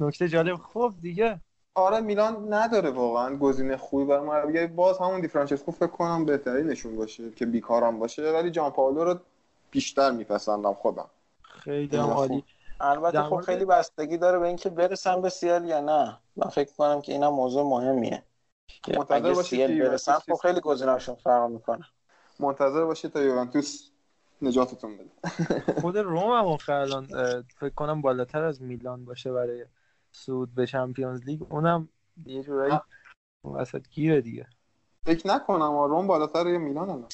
نکته 0.00 0.28
جالب 0.28 0.56
خوب 0.56 1.00
دیگه. 1.00 1.40
آره 1.74 2.00
میلان 2.00 2.54
نداره 2.54 2.90
واقعا 2.90 3.36
گزینه 3.36 3.76
خوبی 3.76 4.04
برای 4.04 4.26
مربی 4.26 4.66
باز 4.66 4.98
همون 4.98 5.20
دی 5.20 5.28
فرانچسکو 5.28 5.72
فکر 5.72 5.86
کنم 5.86 6.24
بهتری 6.24 6.64
نشون 6.64 6.96
باشه 6.96 7.30
که 7.30 7.46
بیکارم 7.46 7.98
باشه 7.98 8.32
ولی 8.32 8.50
جان 8.50 8.70
پاولو 8.70 9.04
رو 9.04 9.18
بیشتر 9.70 10.10
میپسندم 10.10 10.74
خودم. 10.74 11.10
خیلی 11.42 11.96
عالی. 11.96 12.44
البته 12.80 13.22
خب 13.22 13.40
خیلی 13.40 13.64
بستگی 13.64 14.18
داره 14.18 14.38
به 14.38 14.46
اینکه 14.46 14.70
برسن 14.70 15.20
به 15.20 15.28
سیل 15.28 15.64
یا 15.64 15.80
نه. 15.80 16.18
من 16.36 16.48
فکر 16.48 16.72
کنم 16.78 17.00
که 17.00 17.12
اینا 17.12 17.30
موضوع 17.30 17.62
مهمیه. 17.62 18.22
منتظر 18.96 19.34
باشید 19.34 19.66
که 19.66 19.82
برسن 19.82 20.12
خب 20.12 20.34
خیلی 20.34 20.60
گزینه‌شون 20.60 21.14
فرق 21.14 21.50
می‌کنه. 21.50 21.84
منتظر 22.40 22.84
باشید 22.84 23.12
تا 23.12 23.22
یوونتوس 23.22 23.90
نجاتتون 24.42 24.96
بده. 24.96 25.80
خود 25.80 25.98
روم 25.98 26.30
هم 26.30 26.58
الان 26.68 27.06
فکر 27.60 27.74
کنم 27.74 28.02
بالاتر 28.02 28.44
از 28.44 28.62
میلان 28.62 29.04
باشه 29.04 29.32
برای 29.32 29.64
سود 30.12 30.54
به 30.54 30.66
چمپیونز 30.66 31.24
لیگ 31.24 31.42
اونم 31.52 31.88
یه 32.26 32.42
جورایی 32.42 32.78
وسط 33.44 33.88
گیره 33.88 34.20
دیگه. 34.20 34.46
فکر 35.04 35.28
نکنم 35.28 35.72
روم 35.72 36.06
بالاتر 36.06 36.46
یه 36.46 36.58
میلان 36.58 36.90
الان. 36.90 37.08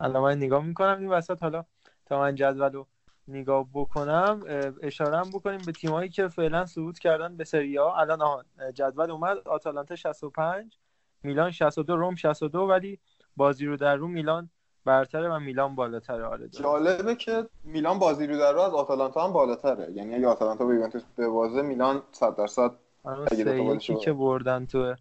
الان 0.00 0.22
من 0.22 0.36
نگاه 0.36 0.64
می‌کنم 0.64 0.98
این 0.98 1.08
وسط 1.08 1.42
حالا 1.42 1.64
تا 2.06 2.18
من 2.18 2.34
جدولو 2.34 2.84
نگاه 3.28 3.66
بکنم 3.74 4.42
اشاره 4.82 5.30
بکنیم 5.30 5.60
به 5.66 5.72
تیمایی 5.72 6.08
که 6.08 6.28
فعلا 6.28 6.66
صعود 6.66 6.98
کردن 6.98 7.36
به 7.36 7.44
سری 7.44 7.76
ها 7.76 7.96
الان 7.96 8.22
آهان 8.22 8.44
جدول 8.74 9.10
اومد 9.10 9.38
آتالانتا 9.48 9.96
65 9.96 10.78
میلان 11.22 11.50
62 11.50 11.96
روم 11.96 12.14
62 12.14 12.60
ولی 12.60 13.00
بازی 13.36 13.66
رو 13.66 13.76
در 13.76 13.96
رو 13.96 14.08
میلان 14.08 14.50
برتره 14.84 15.28
و 15.28 15.38
میلان 15.38 15.74
بالاتره 15.74 16.24
آره 16.24 16.48
جالبه 16.48 17.14
که 17.14 17.46
میلان 17.64 17.98
بازی 17.98 18.26
رو 18.26 18.38
در 18.38 18.52
رو 18.52 18.60
از 18.60 18.74
آتالانتا 18.74 19.24
هم 19.24 19.32
بالاتره. 19.32 19.92
یعنی 19.92 20.14
اگه 20.14 20.28
آتالانتا 20.28 20.64
به 20.64 20.74
یوونتوس 20.74 21.02
بازه 21.16 21.62
میلان 21.62 22.02
100 22.12 22.36
درصد 22.36 22.70
اگه 23.04 23.78
که 23.78 24.12
بردن 24.12 24.66
تو 24.66 24.94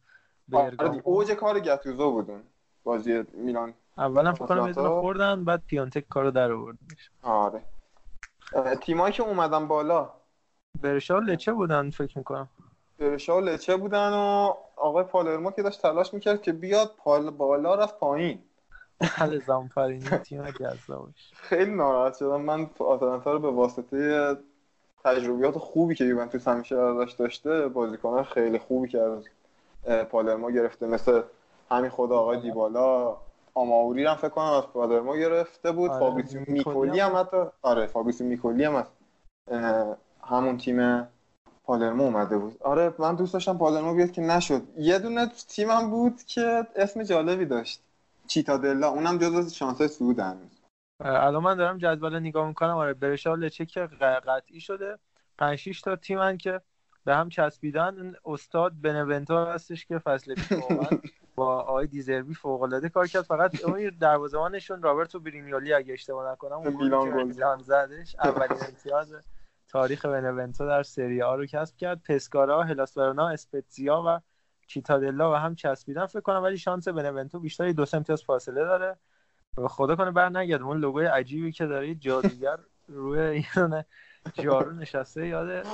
برگام 0.48 1.02
اوج 1.04 1.32
کار 1.32 1.60
گاتوزو 1.60 2.12
بودن. 2.12 2.44
بازی 2.84 3.24
میلان 3.34 3.74
اولا 3.98 4.34
فکر 4.34 4.46
کنم 4.46 4.74
خوردن 4.74 5.46
بعد 5.46 5.64
پیانتک 5.68 6.10
کارو 6.10 6.32
در 6.32 6.52
آورد. 6.52 6.78
آره. 7.24 7.62
تیمایی 8.82 9.14
که 9.14 9.24
اومدن 9.24 9.68
بالا. 9.68 10.10
برشا 10.82 11.20
لچه 11.20 11.54
بودن 11.54 11.90
فکر 11.90 12.18
می‌کنم. 12.18 12.50
برشا 13.00 13.40
لچه 13.40 13.78
بودن 13.78 14.14
و 14.14 14.54
آقای 14.76 15.04
پالرمو 15.04 15.52
که 15.52 15.62
داشت 15.62 15.82
تلاش 15.82 16.14
می‌کرد 16.14 16.42
که 16.42 16.52
بیاد 16.52 16.96
پال 16.98 17.30
بالا 17.30 17.76
رفت 17.76 18.00
پایین. 18.00 18.44
حل 19.04 19.40
زامپارینی 19.40 20.10
تیم 20.10 20.52
جذابش 20.52 21.32
خیلی 21.36 21.72
ناراحت 21.72 22.18
شدم. 22.18 22.42
من 22.42 22.70
آتالانتا 22.80 23.32
رو 23.32 23.40
به 23.40 23.52
واسطه 23.52 24.36
تجربیات 25.04 25.58
خوبی 25.58 25.96
که 25.96 26.04
یوونتوس 26.04 26.48
همیشه 26.48 26.78
ازش 26.78 27.12
داشته 27.12 27.68
بازیکن 27.68 28.24
خیلی 28.24 28.60
خوبی 28.60 28.88
که 28.88 29.00
از 29.02 29.24
پالرمو 30.06 30.52
گرفته 30.52 30.88
مثل 30.88 31.22
همین 31.72 31.90
خدا 31.90 32.18
آقای 32.18 32.42
دیبالا 32.42 33.18
آماوری 33.54 34.06
هم 34.06 34.16
فکر 34.16 34.30
کنم 34.30 34.46
از 34.46 34.64
پالرمو 34.64 35.16
گرفته 35.16 35.72
بود. 35.72 35.92
آره. 35.92 36.00
فابریسیو 36.00 36.42
میکولی 36.48 37.00
هم 37.00 37.16
حتی 37.16 37.38
آره 37.62 37.88
فابریسیو 37.88 38.28
میکولی 38.28 38.64
هم 38.64 38.76
از 38.76 38.86
همون 40.24 40.58
تیم 40.58 41.08
پالرمو 41.64 42.04
اومده 42.04 42.38
بود. 42.38 42.64
آره 42.64 42.94
من 42.98 43.16
دوست 43.16 43.34
داشتم 43.34 43.58
پالرمو 43.58 43.94
بیاد 43.94 44.12
که 44.12 44.22
نشد. 44.22 44.62
یه 44.78 45.00
دونه 45.00 45.32
تیمم 45.48 45.90
بود 45.90 46.24
که 46.24 46.68
اسم 46.76 47.04
جالبی 47.04 47.46
داشت. 47.46 47.82
چیتادلا 48.32 48.88
اونم 48.88 49.18
جزو 49.18 49.50
شانس 49.50 49.82
سعود 49.82 50.20
هنوز. 50.20 50.62
الان 51.00 51.44
من 51.44 51.56
دارم 51.58 51.78
جدول 51.78 52.20
نگاه 52.20 52.48
می‌کنم. 52.48 52.78
آره 52.78 52.94
برشا 52.94 53.36
لچه 53.36 53.66
که 53.66 53.80
قطعی 54.28 54.60
شده. 54.60 54.98
5 55.38 55.60
6 55.60 55.82
تا 55.82 55.96
تیمن 55.96 56.38
که 56.38 56.62
به 57.06 57.16
هم 57.16 57.30
چسبیدن. 57.30 58.14
استاد 58.26 58.74
بنونتو 58.82 59.46
هستش 59.46 59.86
که 59.86 59.98
فصل 60.00 60.36
پیش 60.36 60.48
با 61.36 61.60
آقای 61.62 61.88
دیزربی 61.88 62.34
فوق 62.34 62.62
العاده 62.62 62.90
کار 62.90 63.08
کرد. 63.08 63.22
فقط 63.22 63.66
اون 63.66 63.92
دروازه‌بانشون 64.00 64.82
رابرتو 64.82 65.20
برینیولی 65.20 65.74
اگه 65.74 65.94
اشتباه 65.94 66.32
نکنم 66.32 66.58
اون 66.58 66.76
میلان 66.76 67.10
گل. 67.10 67.62
زدش 67.62 68.16
اولین 68.16 68.58
امتیاز 68.68 69.16
تاریخ 69.68 70.06
بنونتو 70.06 70.68
در 70.68 70.84
سری 70.84 71.22
آ 71.22 71.36
رو 71.36 71.46
کسب 71.46 71.78
کرد. 71.78 72.04
پسکارا 72.04 72.64
هلاس 72.64 72.98
ورونا 72.98 73.30
اسپتزیا 73.30 74.04
و 74.08 74.20
چیتادلا 74.72 75.32
و 75.32 75.36
هم 75.36 75.56
چسبیدن 75.56 76.06
فکر 76.06 76.22
کنم 76.22 76.44
ولی 76.44 76.58
شانس 76.58 76.88
بنونتو 76.88 77.40
بیشتر 77.40 77.72
دو 77.72 77.86
امتیاز 77.94 78.24
فاصله 78.24 78.64
داره. 78.64 78.98
خدا 79.68 79.96
کنه 79.96 80.12
بر 80.12 80.30
نگرد 80.30 80.62
اون 80.62 80.78
لوگوی 80.78 81.06
عجیبی 81.06 81.52
که 81.52 81.66
داره 81.66 81.96
جادوگر 81.96 82.58
روی 82.88 83.20
ایران 83.20 83.84
جارو 84.34 84.72
نشسته 84.72 85.28
یاد 85.28 85.66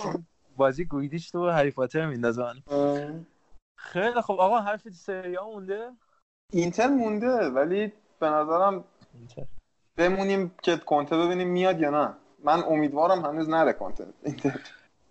بازی 0.58 0.86
گویدیش 0.86 1.32
تو 1.32 1.50
هری 1.50 1.72
پاتر 1.72 2.06
میندازن 2.06 2.54
خیلی 3.76 4.22
خب 4.22 4.34
آقا 4.34 4.60
حرف 4.60 4.90
سری 4.90 5.38
مونده؟ 5.38 5.92
اینتر 6.52 6.88
مونده 6.88 7.50
ولی 7.50 7.94
به 8.20 8.30
نظرم 8.30 8.84
بمونیم 9.98 10.56
که 10.64 10.78
کنته 10.78 11.18
ببینیم 11.18 11.48
میاد 11.48 11.80
یا 11.80 11.90
نه. 11.90 12.14
من 12.44 12.64
امیدوارم 12.64 13.26
هنوز 13.26 13.50
نره 13.50 13.74
کنته. 13.74 14.08
اینتر. 14.24 14.60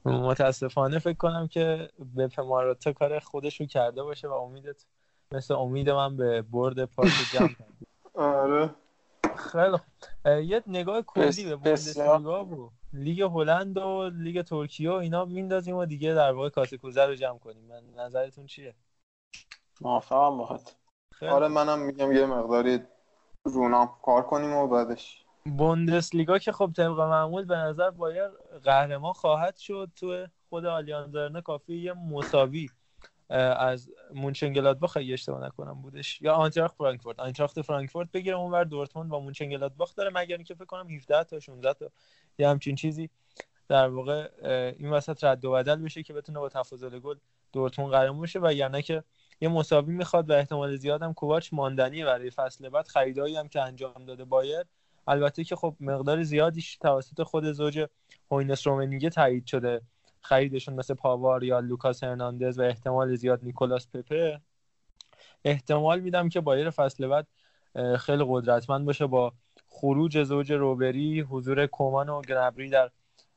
متاسفانه 0.06 0.98
فکر 0.98 1.16
کنم 1.16 1.48
که 1.48 1.88
به 2.14 2.28
پماراتا 2.28 2.92
کار 2.92 3.18
خودش 3.18 3.60
رو 3.60 3.66
کرده 3.66 4.02
باشه 4.02 4.28
و 4.28 4.32
امیدت 4.32 4.84
مثل 5.32 5.54
امید 5.54 5.90
من 5.90 6.16
به 6.16 6.42
برد 6.42 6.84
پارک 6.84 7.12
جمع 7.32 7.48
آره. 8.14 8.70
خیلی 9.36 9.78
یه 10.24 10.62
نگاه 10.66 11.02
کلی 11.02 11.44
به 11.44 11.56
بوندسلیگا 11.56 12.44
و 12.44 12.70
لیگ 12.92 13.22
هلند 13.22 13.78
و 13.78 14.10
لیگ 14.10 14.42
ترکیه 14.42 14.90
و 14.90 14.94
اینا 14.94 15.24
میندازیم 15.24 15.76
و 15.76 15.84
دیگه 15.84 16.14
در 16.14 16.32
واقع 16.32 16.48
کاسه 16.48 16.78
کوزه 16.78 17.06
رو 17.06 17.14
جمع 17.14 17.38
کنیم. 17.38 17.64
من 17.64 18.04
نظرتون 18.04 18.46
چیه؟ 18.46 18.74
موافقم 19.80 20.38
باهات. 20.38 20.76
آره 21.22 21.48
منم 21.48 21.78
میگم 21.78 22.12
یه 22.12 22.26
مقداری 22.26 22.82
رونام 23.44 23.96
کار 24.02 24.22
کنیم 24.22 24.52
و 24.52 24.68
بعدش 24.68 25.25
لیگا 26.12 26.38
که 26.38 26.52
خب 26.52 26.72
طبق 26.76 27.00
معمول 27.00 27.44
به 27.44 27.56
نظر 27.56 27.90
باید 27.90 28.30
قهرمان 28.64 29.12
خواهد 29.12 29.56
شد 29.56 29.90
تو 29.96 30.26
خود 30.48 30.66
آلیانز 30.66 31.36
کافی 31.44 31.76
یه 31.76 31.92
مساوی 31.92 32.68
از 33.30 33.90
مونچنگلادباخ 34.14 34.96
اگه 34.96 35.12
اشتباه 35.12 35.46
نکنم 35.46 35.82
بودش. 35.82 36.22
یا 36.22 36.34
آنتراخت 36.34 36.74
فرانکفورت. 36.74 37.20
آنتراخت 37.20 37.62
فرانکفورت 37.62 38.12
بگیره 38.12 38.36
اونور 38.36 38.64
دورتموند 38.64 39.08
با 39.08 39.20
مونچنگلادباخ 39.20 39.94
داره 39.94 40.10
مگر 40.14 40.36
اینکه 40.36 40.54
فکر 40.54 40.64
کنم 40.64 40.90
17 40.90 41.24
تا 41.24 41.40
16 41.40 41.72
تا 41.74 41.90
یا 42.38 42.50
همچین 42.50 42.74
چیزی 42.74 43.10
در 43.68 43.88
واقع 43.88 44.30
این 44.78 44.90
وسط 44.90 45.24
رد 45.24 45.44
و 45.44 45.52
بدل 45.52 45.76
بشه 45.76 46.02
که 46.02 46.12
بتونه 46.12 46.38
با 46.38 46.48
تفاضل 46.48 46.98
گل 46.98 47.16
دورتموند 47.52 47.92
قهرمان 47.92 48.20
بشه 48.20 48.38
و 48.42 48.52
یعنی 48.52 48.82
که 48.82 49.04
یه 49.40 49.48
مساوی 49.48 49.94
می‌خواد 49.94 50.30
و 50.30 50.32
احتمال 50.32 50.76
زیاد 50.76 51.02
هم 51.02 51.14
کوواچ 51.14 51.52
ماندنی 51.52 52.04
برای 52.04 52.30
فصل 52.30 52.68
بعد 52.68 52.88
خریدایی 52.88 53.36
هم 53.36 53.48
که 53.48 53.62
انجام 53.62 54.04
داده 54.04 54.24
بایرن 54.24 54.64
البته 55.06 55.44
که 55.44 55.56
خب 55.56 55.76
مقدار 55.80 56.22
زیادیش 56.22 56.76
توسط 56.76 57.22
خود 57.22 57.52
زوج 57.52 57.86
هوینس 58.30 58.66
رومنیگه 58.66 59.10
تایید 59.10 59.46
شده. 59.46 59.80
خریدشون 60.20 60.74
مثل 60.74 60.94
پاوار 60.94 61.44
یا 61.44 61.60
لوکاس 61.60 62.04
هرناندز 62.04 62.58
و 62.58 62.62
احتمال 62.62 63.14
زیاد 63.14 63.40
نیکولاس 63.42 63.88
پپه. 63.88 64.40
احتمال 65.44 66.00
میدم 66.00 66.28
که 66.28 66.40
بایرن 66.40 66.70
فصل 66.70 67.06
بعد 67.06 67.26
خیلی 67.98 68.24
قدرتمند 68.28 68.86
باشه 68.86 69.06
با 69.06 69.32
خروج 69.68 70.22
زوج 70.22 70.52
روبری 70.52 71.20
حضور 71.20 71.66
کومان 71.66 72.08
و 72.08 72.22
گنابری 72.22 72.70
در 72.70 72.90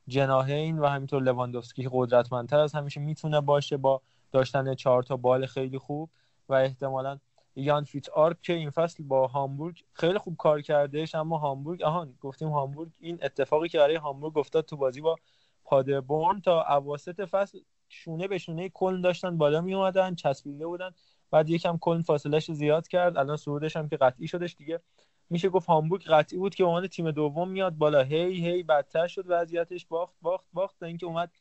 جناحین 0.07 0.79
و 0.79 0.85
همینطور 0.87 1.23
لواندوفسکی 1.23 1.89
قدرتمندتر 1.91 2.59
از 2.59 2.73
همیشه 2.73 3.01
می‌تونه 3.01 3.41
باشه 3.41 3.77
با 3.77 4.01
داشتن 4.31 4.73
چهار 4.73 5.03
تا 5.03 5.17
بال 5.17 5.45
خیلی 5.45 5.77
خوب 5.77 6.09
و 6.49 6.53
احتمالا 6.53 7.19
یان 7.55 7.83
فیته 7.83 8.09
آرپ 8.09 8.41
که 8.41 8.53
این 8.53 8.69
فصل 8.69 9.03
با 9.03 9.27
هامبورگ 9.27 9.83
خیلی 9.93 10.17
خوب 10.17 10.37
کار 10.37 10.61
کردهش 10.61 11.15
اما 11.15 11.37
هامبورگ 11.37 11.81
آهان 11.81 12.17
گفتیم 12.21 12.49
هامبورگ 12.49 12.91
این 12.99 13.19
اتفاقی 13.21 13.69
که 13.69 13.77
برای 13.77 13.95
هامبورگ 13.95 14.37
افتاد 14.37 14.65
تو 14.65 14.77
بازی 14.77 15.01
با 15.01 15.15
پادربورن 15.63 16.41
تا 16.41 16.63
اواسط 16.63 17.21
فصل 17.21 17.59
شونه 17.89 18.27
به 18.27 18.37
شونه 18.37 18.69
کلن 18.69 19.01
داشتن 19.01 19.37
بالا 19.37 19.61
می 19.61 19.73
اومدن 19.73 20.15
چسبیده 20.15 20.67
بودن 20.67 20.91
بعد 21.31 21.49
یکم 21.49 21.77
کلن 21.77 22.01
فاصلهش 22.01 22.51
زیاد 22.51 22.87
کرد 22.87 23.17
الان 23.17 23.37
صعودش 23.37 23.77
هم 23.77 23.89
که 23.89 23.97
قطعی 23.97 24.27
شدش 24.27 24.55
دیگه. 24.55 24.79
میشه 25.29 25.49
گفت 25.49 25.67
هامبورگ 25.67 26.03
قطعی 26.03 26.39
بود 26.39 26.55
که 26.55 26.63
عنوان 26.63 26.87
تیم 26.87 27.11
دوم 27.11 27.49
میاد 27.49 27.73
بالا. 27.73 28.03
هی 28.03 28.45
هی 28.47 28.63
بدتر 28.63 29.07
شد 29.07 29.23
وضعیتش 29.27 29.85
باخت 29.85 30.15
باخت 30.21 30.45
باخت 30.53 30.79
تا 30.79 30.85
اینکه 30.85 31.05
اومد 31.05 31.31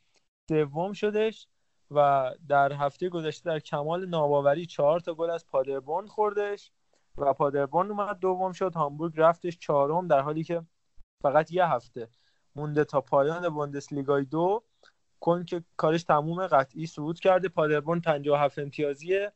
سوم 0.49 0.93
شدش. 0.93 1.47
و 1.91 2.31
در 2.47 2.73
هفته 2.73 3.09
گذشته 3.09 3.49
در 3.49 3.59
کمال 3.59 4.05
ناباوری 4.05 4.65
چهار 4.65 4.99
تا 4.99 5.13
گل 5.13 5.29
از 5.29 5.47
پادربورن 5.47 6.07
خوردش 6.07 6.71
و 7.17 7.33
پادربورن 7.33 7.91
اومد 7.91 8.19
دوم 8.19 8.51
شد 8.51 8.73
هامبورگ 8.73 9.13
رفتش 9.17 9.57
چهارم 9.57 10.07
در 10.07 10.21
حالی 10.21 10.43
که 10.43 10.61
فقط 11.21 11.51
یه 11.51 11.65
هفته 11.65 12.09
مونده 12.55 12.83
تا 12.83 13.01
پایان 13.01 13.49
بوندسلیگای 13.49 14.25
دو. 14.25 14.63
کن 15.19 15.45
که 15.45 15.63
کارش 15.77 16.03
تموم 16.03 16.47
قطعی 16.47 16.85
صعود 16.85 17.19
کرده. 17.19 17.49
پادربورن 17.49 17.99
57 18.01 18.59
امتیازیه. 18.59 19.31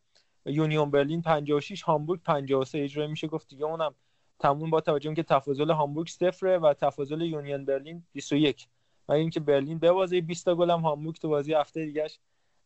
یونیون 0.45 0.91
برلین 0.91 1.21
56 1.21 1.81
هامبورگ 1.81 2.23
53 2.23 2.79
اجرا 2.79 3.07
میشه 3.07 3.27
گفت 3.27 3.47
دیگه 3.47 3.65
اونم 3.65 3.95
تموم 4.39 4.69
با 4.69 4.81
توجه 4.81 5.13
که 5.13 5.23
تفاضل 5.23 5.71
هامبورگ 5.71 6.07
صفره 6.07 6.57
و 6.57 6.73
تفاضل 6.73 7.21
یونیون 7.21 7.65
برلین 7.65 8.03
21 8.13 8.67
و 9.07 9.11
اینکه 9.11 9.39
برلین 9.39 9.79
به 9.79 9.91
بازی 9.91 10.21
20 10.21 10.45
تا 10.45 10.55
گل 10.55 10.69
هم 10.69 10.79
هامبورگ 10.79 11.15
تو 11.15 11.29
بازی 11.29 11.53
هفته 11.53 11.85
دیگهش 11.85 12.19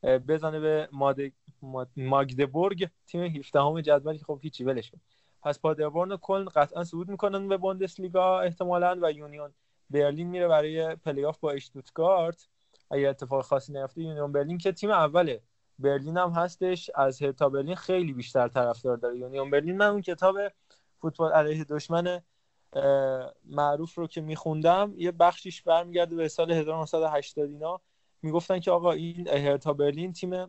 بزنه 0.04 0.60
به 0.60 0.90
ماد... 0.92 1.18
ماگدبورگ 1.98 2.90
تیم 3.08 3.24
17 3.24 3.62
ام 3.62 3.82
جدول 3.82 4.18
خب 4.18 4.40
هیچی 4.42 4.64
ولش 4.64 4.92
پس 5.44 5.60
پادربورن 5.60 6.12
و 6.12 6.18
کلن 6.18 6.46
قطعا 6.46 6.84
صعود 6.84 7.10
می‌کنن 7.10 7.48
به 7.48 7.58
بوندسلیگا 7.58 8.40
احتمالا 8.40 9.00
و 9.02 9.12
یونیون 9.12 9.54
برلین 9.90 10.28
میره 10.28 10.48
برای 10.48 10.96
پلی‌آف 10.96 11.40
با 11.40 11.52
اشتوتگارت. 11.52 12.48
اگر 12.92 13.10
اتفاق 13.10 13.46
خاصی 13.46 13.74
نیفته 13.74 14.02
یونیون 14.02 14.32
برلین 14.32 14.58
که 14.58 14.72
تیم 14.72 14.92
اوله 14.92 15.42
برلین 15.80 16.18
هم 16.18 16.30
هستش. 16.30 16.90
از 16.96 17.22
هرتا 17.22 17.50
برلین 17.50 17.76
خیلی 17.76 18.14
بیشتر 18.14 18.48
طرفدار 18.48 18.98
داره. 18.98 19.18
یونیون 19.18 19.50
برلین 19.50 19.78
من 19.78 19.88
اون 19.88 20.02
کتاب 20.02 20.38
فوتبال 21.02 21.32
علیه 21.32 21.64
دشمن 21.64 22.22
معروف 23.46 23.96
رو 23.96 24.08
که 24.08 24.22
میخوندم 24.22 24.94
یه 24.98 25.12
بخشیش 25.12 25.62
برمیگرده 25.62 26.16
به 26.16 26.28
سال 26.28 26.52
1980 26.52 27.50
اینا 27.50 27.82
می‌گفتن 28.22 28.60
که 28.60 28.72
آقا 28.72 28.92
این 28.92 29.28
هرتا 29.28 29.74
برلین 29.74 30.14
تیم 30.14 30.48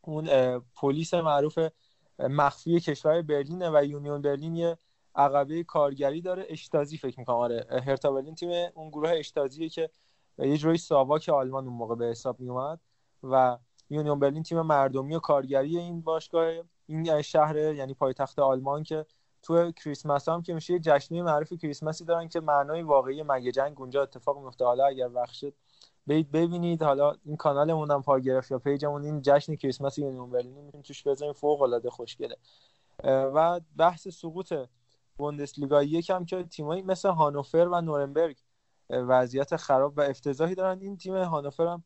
اون 0.00 0.28
پلیس 0.58 1.14
معروف 1.14 1.58
مخفی 2.18 2.80
کشور 2.80 3.22
برلینه 3.22 3.70
و 3.70 3.84
یونیون 3.84 4.22
برلین 4.22 4.56
یه 4.56 4.78
عقبه 5.14 5.64
کارگری 5.64 6.20
داره 6.20 6.46
اشتازی 6.48 6.98
فکر 6.98 7.18
می‌کنم. 7.18 7.36
آره 7.36 7.66
هرتا 7.86 8.12
برلین 8.12 8.34
تیم 8.34 8.50
اون 8.74 8.88
گروه 8.88 9.10
اشتازیه 9.10 9.68
که 9.68 9.90
یه 10.38 10.56
جوری 10.56 10.78
ساواک 10.78 11.28
آلمان 11.28 11.64
اون 11.64 11.76
موقع 11.76 11.94
به 11.94 12.06
حساب 12.06 12.40
میومد 12.40 12.80
و 13.22 13.58
یونیون 13.90 14.18
برلین 14.18 14.42
تیم 14.42 14.60
مردمی 14.60 15.14
و 15.14 15.18
کارگری 15.18 15.78
این 15.78 16.00
باشگاه 16.00 16.52
این 16.86 17.22
شهر 17.22 17.56
یعنی 17.56 17.94
پایتخت 17.94 18.38
آلمان 18.38 18.82
که 18.82 19.06
تو 19.42 19.72
کریسمس 19.72 20.28
هم 20.28 20.42
که 20.42 20.54
میشه 20.54 20.72
یه 20.72 20.78
جشنی 20.78 21.22
معروف 21.22 21.52
کریسمسی 21.52 22.04
دارن 22.04 22.28
که 22.28 22.40
معنای 22.40 22.82
واقعی 22.82 23.22
magic 23.22 23.80
اونجا 23.80 24.02
اتفاق 24.02 24.38
میفته 24.38 24.64
حالا 24.64 24.86
اگر 24.86 25.08
شد 25.32 25.54
برید 26.06 26.30
ببینید. 26.30 26.82
حالا 26.82 27.14
این 27.24 27.36
کانالمون 27.36 27.90
هم 27.90 28.02
پا 28.02 28.18
گرفت 28.18 28.50
یا 28.50 28.58
page 28.58 28.81
مون. 28.81 29.04
این 29.04 29.22
جشن 29.22 29.54
کریسمس 29.54 29.98
یونیون 29.98 30.30
برلین. 30.30 30.54
می‌تونیم 30.54 30.82
توش 30.82 31.06
بزنیم 31.06 31.32
فوق 31.32 31.62
العاده 31.62 31.90
خوشگله 31.90 32.36
و 33.04 33.60
بحث 33.76 34.08
سقوط 34.08 34.54
بوندسلیگا. 35.16 35.82
یکم 35.82 36.24
که 36.24 36.42
تیمایی 36.42 36.82
مثل 36.82 37.08
هانوفر 37.08 37.68
و 37.72 37.80
نورنبرگ 37.80 38.36
وضعیت 38.90 39.56
خراب 39.56 39.98
و 39.98 40.00
افتضاحی 40.00 40.54
دارن. 40.54 40.80
این 40.80 40.96
تیم 40.96 41.14
هانوفر 41.14 41.66
هم 41.66 41.84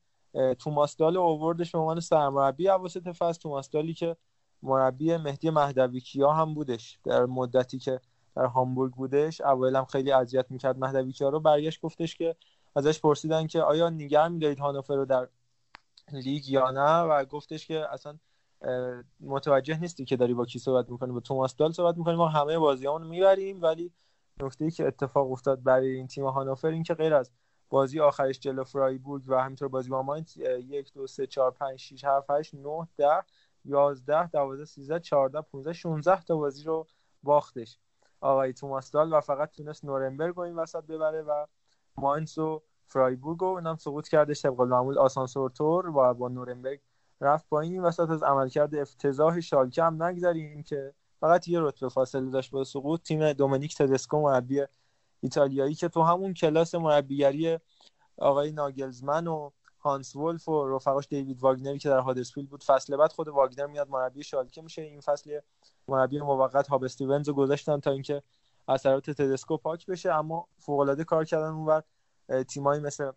توماس 0.55 0.97
دال 0.97 1.17
اووردش 1.17 1.73
به 1.73 1.79
عنوان 1.79 2.01
سرمربی 2.01 2.69
اواسط 2.69 3.09
فصل. 3.09 3.41
توماس 3.41 3.71
دالی 3.71 3.95
که 3.95 4.17
مربی 4.63 5.17
مهدی 5.17 5.51
مهدوی 5.51 6.01
کیا 6.01 6.33
هم 6.33 6.55
بودش 6.55 6.99
در 7.05 7.27
مدتی 7.27 7.79
که 7.79 8.01
در 8.37 8.45
هامبورگ 8.45 8.93
بودش. 8.93 9.41
اول 9.41 9.77
هم 9.77 9.85
خیلی 9.85 10.13
اذیت 10.13 10.51
می‌کرد 10.51 10.79
مهدوی 10.79 11.13
کیا 11.13 11.29
رو. 11.29 11.41
برگشت 11.41 11.81
گفتش 11.81 12.17
که 12.17 12.37
ازش 12.77 13.01
پرسیدن 13.01 13.47
که 13.47 13.63
آیا 13.63 13.91
نگه 13.91 14.29
میدارید 14.29 14.59
هانوفر 14.59 14.95
رو 14.95 15.05
در 15.05 15.29
لیگ 16.13 16.49
یا 16.49 16.71
نه؟ 16.71 17.01
و 17.01 17.25
گفتش 17.25 17.67
که 17.67 17.93
اصلا 17.93 18.19
متوجه 19.21 19.81
نیستی 19.81 20.05
که 20.05 20.17
داری 20.17 20.35
با 20.35 20.45
کی 20.45 20.59
صحبت 20.59 20.91
می‌کنی. 20.91 21.13
با 21.13 21.21
توماس 21.21 21.57
دال 21.57 21.73
صحبت 21.73 21.97
می‌کنی 21.97 22.17
ما 22.17 22.29
همه 22.29 22.59
بازیامون 22.59 23.07
می‌بریم 23.07 23.63
ولی 23.63 23.93
نکته 24.43 24.65
ای 24.65 24.71
که 24.71 24.87
اتفاق 24.87 25.33
افتاد 25.33 25.63
برای 25.63 25.91
این 25.91 26.07
تیم 26.07 26.27
هانوفر 26.27 26.69
این 26.69 26.83
که 26.83 26.95
غیر 26.95 27.15
از 27.15 27.31
بازی 27.71 28.01
آخرش 28.01 28.41
جلو 28.41 28.65
فرایبورگ 28.65 29.23
و 29.27 29.43
همینطور 29.43 29.69
بازی 29.69 29.91
با 29.91 30.03
ماینت 30.03 30.37
یک 30.37 30.93
دو 30.93 31.07
سه 31.07 31.27
چهار 31.27 31.51
پنج 31.51 31.79
شیش 31.79 32.05
هفت 32.05 32.31
هشت 32.31 32.55
نه 32.55 32.89
ده 32.97 33.23
یازده 33.65 34.31
دوازده 34.31 34.65
سیزده 34.65 35.01
چهارده 35.01 35.41
پونزده 35.41 35.73
شونزده 35.73 36.23
تا 36.23 36.37
بازی 36.37 36.65
رو 36.65 36.87
باختش. 37.23 37.79
آقای 38.21 38.53
توماس 38.53 38.91
دال 38.91 39.13
و 39.13 39.21
فقط 39.21 39.51
تونست 39.51 39.85
نورنبرگ 39.85 40.35
رو 40.35 40.43
این 40.43 40.57
وسط 40.57 40.85
ببره 40.85 41.23
و 41.23 41.47
ماینس 42.01 42.39
و 42.39 42.63
فرایبورگ 42.87 43.39
رو 43.41 43.47
اینم 43.47 43.77
سقوط 43.77 44.09
کرده 44.09 44.35
طبق 44.35 44.61
معمول 44.61 44.99
آسانسور 44.99 45.51
تور 45.51 45.89
و 45.89 46.15
با 46.15 46.29
نورنبرگ 46.29 46.81
رفت 47.21 47.49
با 47.49 47.61
این 47.61 47.83
وسط 47.83 48.11
از 48.11 48.23
عملکرد 48.23 48.75
افتضاح 48.75 49.41
شالکه 49.41 49.83
هم 49.83 50.03
نگذریم 50.03 50.63
که 50.63 50.95
فقط 51.21 51.49
یه 51.49 51.61
رتبه 51.61 51.89
فاصله 51.89 52.31
داشت 52.31 52.51
با 52.51 52.65
سقوط. 52.65 53.03
تیم 53.03 53.33
دومینیک 53.33 53.77
تدسکو 53.77 54.21
مربی 54.21 54.63
ایتالیایی 55.21 55.75
که 55.75 55.89
تو 55.89 56.03
همون 56.03 56.35
کلاس 56.35 56.75
مربیگری 56.75 57.59
آقای 58.19 58.53
ناگلزمن 58.53 59.27
و 59.27 59.51
هانس 59.79 60.17
ولف 60.17 60.49
و 60.49 60.69
رفقاش 60.69 61.09
دیوید 61.09 61.41
واگنری 61.41 61.79
که 61.79 61.89
در 61.89 61.99
هادرسفیلد 61.99 62.49
بود 62.49 62.65
فصل 62.65 62.97
بعد 62.97 63.13
خود 63.13 63.29
واگنر 63.29 63.67
میاد 63.67 63.89
مربی 63.91 64.23
شالکه 64.23 64.63
میشه. 64.63 64.83
این 64.83 65.01
فصل 65.01 65.41
مربی 65.89 66.21
موقت 66.21 66.69
هوب 66.69 66.85
استیونز 66.85 67.31
گذاشتن 67.31 67.81
تا 67.81 67.91
اینکه 67.91 68.23
اثرات 68.69 69.11
تدسکو 69.11 69.57
پاک 69.57 69.87
بشه 69.87 70.13
اما 70.13 70.49
فوق 70.59 70.81
العاده 70.81 71.05
کار 71.05 71.25
کردن 71.25 71.51
اونور 71.51 71.83
تیمایی 72.49 72.81
مثل 72.81 73.13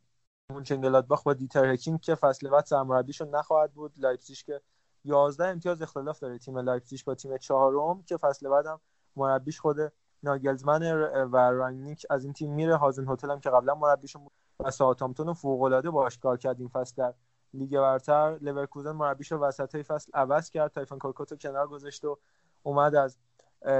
مونچنگلادباخ 0.50 1.24
با 1.24 1.34
دیتر 1.34 1.66
هکینگ 1.66 2.00
که 2.00 2.16
فصل 2.16 2.50
بعد 2.50 2.66
سرمربیشون 2.66 3.36
نخواهد 3.36 3.74
بود. 3.74 3.94
لایپزیگ 3.98 4.38
که 4.38 4.62
11 5.06 5.46
امتیاز 5.46 5.82
اختلاف 5.82 6.20
داره 6.20 6.38
تیم 6.38 6.58
لایپزیگ 6.58 7.00
با 7.06 7.16
تیم 7.16 7.38
چهارم 7.38 8.04
که 8.04 8.18
فصل 8.18 8.50
بعدم 8.50 8.80
مربیش 9.16 9.60
خود 9.60 9.78
ناگلزمن 10.24 10.84
و 11.32 11.38
رانگنیک 11.38 12.06
از 12.10 12.24
این 12.24 12.34
تیم 12.34 12.54
میره. 12.54 12.76
هازن‌هوتل 12.76 13.32
هم 13.32 13.40
که 13.40 13.50
قبلا 13.50 13.76
مربیشون 13.76 14.24
بود 14.24 14.32
و 14.60 14.72
ساوثهامپتون 14.72 15.34
فوق 15.34 15.62
العاده 15.62 15.90
باش 15.90 16.18
کار 16.18 16.38
کرد 16.38 16.60
این 16.60 16.70
فصل 16.70 16.94
در 16.98 17.14
لیگ 17.54 17.80
برتر. 17.80 18.38
لورکوزن 18.42 18.92
مربیش 18.92 19.32
رو 19.32 19.38
وسط 19.40 19.76
فصل 19.76 20.12
عوض 20.14 20.50
کرد. 20.50 20.72
تایفون 20.72 21.00
کورکوت 21.00 21.42
کنار 21.42 21.68
گذاشت 21.68 22.06
و 22.06 22.20
اومد 22.64 22.96
از 22.96 23.18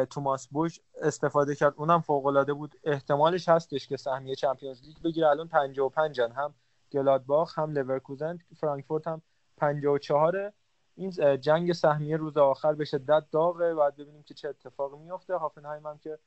توماس 0.10 0.48
بوش 0.48 0.80
استفاده 1.02 1.56
کرد. 1.56 1.74
اونم 1.78 2.02
فوق 2.02 2.26
العاده 2.26 2.54
بود. 2.54 2.76
احتمالش 2.84 3.50
هستش 3.50 3.88
که 3.88 3.98
سهمیه 3.98 4.36
چمپیونز 4.36 4.82
لیگ 4.84 4.98
بگیره. 5.04 5.28
الان 5.28 5.48
55 5.48 6.22
هم 6.22 6.54
گلادباخ 6.92 7.60
هم 7.60 7.72
لورکوزن 7.72 8.40
فرانکفورت 8.56 9.08
هم 9.08 9.22
54 9.58 10.52
این 10.96 11.12
جنگ 11.40 11.74
سهمیه 11.74 12.18
روز 12.18 12.38
آخر 12.38 12.74
به 12.74 12.86
شدت 12.86 13.24
داغه. 13.32 13.76
بعد 13.76 13.96
ببینیم 13.96 14.24
که 14.24 14.34
چه 14.34 14.50
اتفاقی 14.50 14.98
میفته 14.98 15.36
هافنهایم 15.36 15.88
هم 15.88 15.98
که 15.98 16.20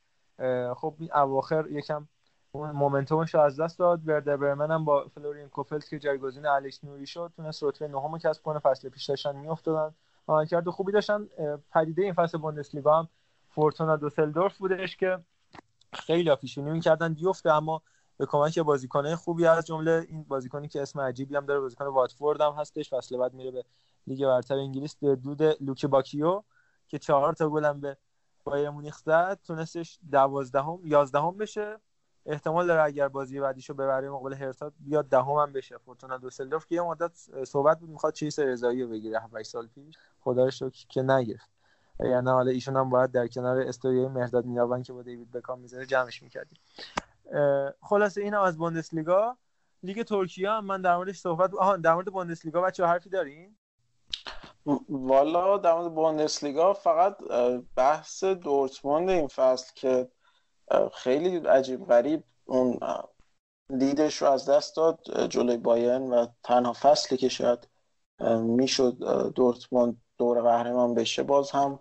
خب 0.75 0.95
این 0.99 1.11
اواخر 1.15 1.67
یکم 1.71 2.09
momentum 2.55 3.19
ش 3.19 3.35
رو 3.35 3.41
از 3.41 3.61
دست 3.61 3.79
داد. 3.79 4.09
وردر 4.09 4.37
برمن 4.37 4.71
هم 4.71 4.85
با 4.85 5.09
فلورین 5.09 5.49
کوهفلت 5.49 5.89
که 5.89 5.99
جایگزین 5.99 6.47
الکس 6.47 6.85
نوری 6.85 7.07
شد 7.07 7.33
تونست 7.37 7.63
رتبه 7.63 7.89
نهم 7.89 8.19
کسب 8.19 8.43
کنه. 8.43 8.59
فصل 8.59 8.89
پیش 8.89 9.05
داشتن 9.05 9.37
میافتادن. 9.37 9.95
عملکرد 10.29 10.69
خوبی 10.69 10.93
داشتن. 10.93 11.29
پدیده 11.73 12.03
این 12.03 12.13
فصل 12.13 12.39
بوندسلیگا 12.39 12.99
هم 12.99 13.09
فورتونا 13.57 13.97
دوسلدورف 13.97 14.59
بودش 14.59 14.97
که 14.97 15.19
خیلی 15.93 16.35
پیش‌بینی 16.35 16.71
می‌کردن 16.71 17.15
بیفته 17.15 17.53
اما 17.53 17.83
به 18.17 18.27
کمک 18.27 18.59
بازیکنه 18.59 19.17
خوبی 19.17 19.47
از 19.47 19.67
جمله 19.67 20.07
این 20.09 20.25
بازیکنی 20.25 20.69
که 20.69 20.83
اسم 20.83 21.01
عجیبی 21.01 21.37
هم 21.37 21.47
داره 21.47 21.61
بازیکن 21.61 21.85
واتفورد 21.85 22.41
هم 22.41 22.53
هستش 22.53 22.91
فصل 22.91 23.17
بعد 23.17 23.35
میره 23.35 23.51
به 23.51 23.65
لیگ 24.07 24.27
برتر 24.27 24.55
انگلیس 24.55 24.97
دودی 24.99 25.43
لوکباکیو 25.43 26.43
که 26.89 26.99
چهار 26.99 27.33
تا 27.33 27.49
گل 27.49 27.65
هم 27.65 27.81
به 27.81 27.97
بایرن 28.45 28.71
مونیخ 28.71 28.99
زد. 28.99 29.41
تونستش 29.45 29.99
دوازدهم 30.11 30.81
یازدهم 30.85 31.37
بشه. 31.37 31.79
احتمال 32.27 32.67
داره 32.67 32.83
اگر 32.83 33.09
بازی 33.09 33.41
بعدیشو 33.41 33.75
ببره 33.75 34.11
مقابل 34.11 34.35
هرتا 34.35 34.73
بیاد 34.81 35.09
دهم 35.09 35.31
هم 35.31 35.53
بشه. 35.53 35.79
فورتونا 35.79 36.19
دوسلدورف 36.19 36.67
که 36.67 36.75
یه 36.75 36.83
مدت 36.83 37.13
صحبت 37.45 37.81
بود 37.81 37.91
می‌خواد 37.91 38.13
چیز 38.13 38.39
رضایی 38.39 38.83
رو 38.83 38.89
بگیره 38.89 39.21
7 39.21 39.43
سال 39.43 39.67
پیش. 39.67 39.97
خدا 40.21 40.49
رو 40.61 40.71
که 40.89 41.03
نگرفت. 41.03 41.56
یعنی 42.01 42.31
حالا 42.31 42.51
ایشون 42.51 42.77
هم 42.77 42.91
باید 42.91 43.13
در 43.13 43.27
کنار 43.27 43.61
استوری 43.61 44.09
مهرداد 44.09 44.45
میابن 44.45 44.83
که 44.83 44.93
با 44.93 45.03
دیوید 45.03 45.31
بکام 45.31 45.61
می‌ذاره 45.61 45.87
جمعش 45.87 46.23
می‌کردیم. 46.23 46.59
خلاصه 47.81 48.21
اینا 48.21 48.45
از 48.45 48.59
بوندسلیگا 48.59 49.37
لیگ 49.83 50.03
ترکیه 50.03 50.51
هم 50.51 50.65
من 50.65 50.83
در 50.83 50.97
موردش 50.97 51.19
صحبت 51.19 51.55
آها 51.55 51.77
در 51.77 51.95
مورد 51.95 52.07
بوندسلیگا 52.07 52.61
بچه 52.61 52.87
حرفی 52.87 53.11
دارین؟ 53.11 53.57
والا 54.89 55.59
در 55.59 55.75
مورد 55.75 55.95
بوندسلیگا 55.95 56.73
فقط 56.73 57.17
بحث 57.77 58.25
دورتموند 58.25 59.11
این 59.11 59.29
فصل 59.29 59.73
که 59.75 60.09
خیلی 60.93 61.37
عجیب 61.37 61.87
غریب 61.87 62.25
اون 62.45 62.79
لیدش 63.71 64.23
رو 64.23 64.31
از 64.31 64.51
دست 64.51 64.77
داد 64.77 65.27
جلوی 65.29 65.57
باین 65.57 66.11
و 66.11 66.27
تنها 66.43 66.73
فصلی 66.73 67.19
که 67.19 67.29
شاید 67.29 67.69
می‌شد 68.41 68.97
دورتموند 69.35 70.03
دور 70.19 70.43
قهرمان 70.43 70.95
بشه. 70.95 71.23
باز 71.23 71.51
هم 71.51 71.79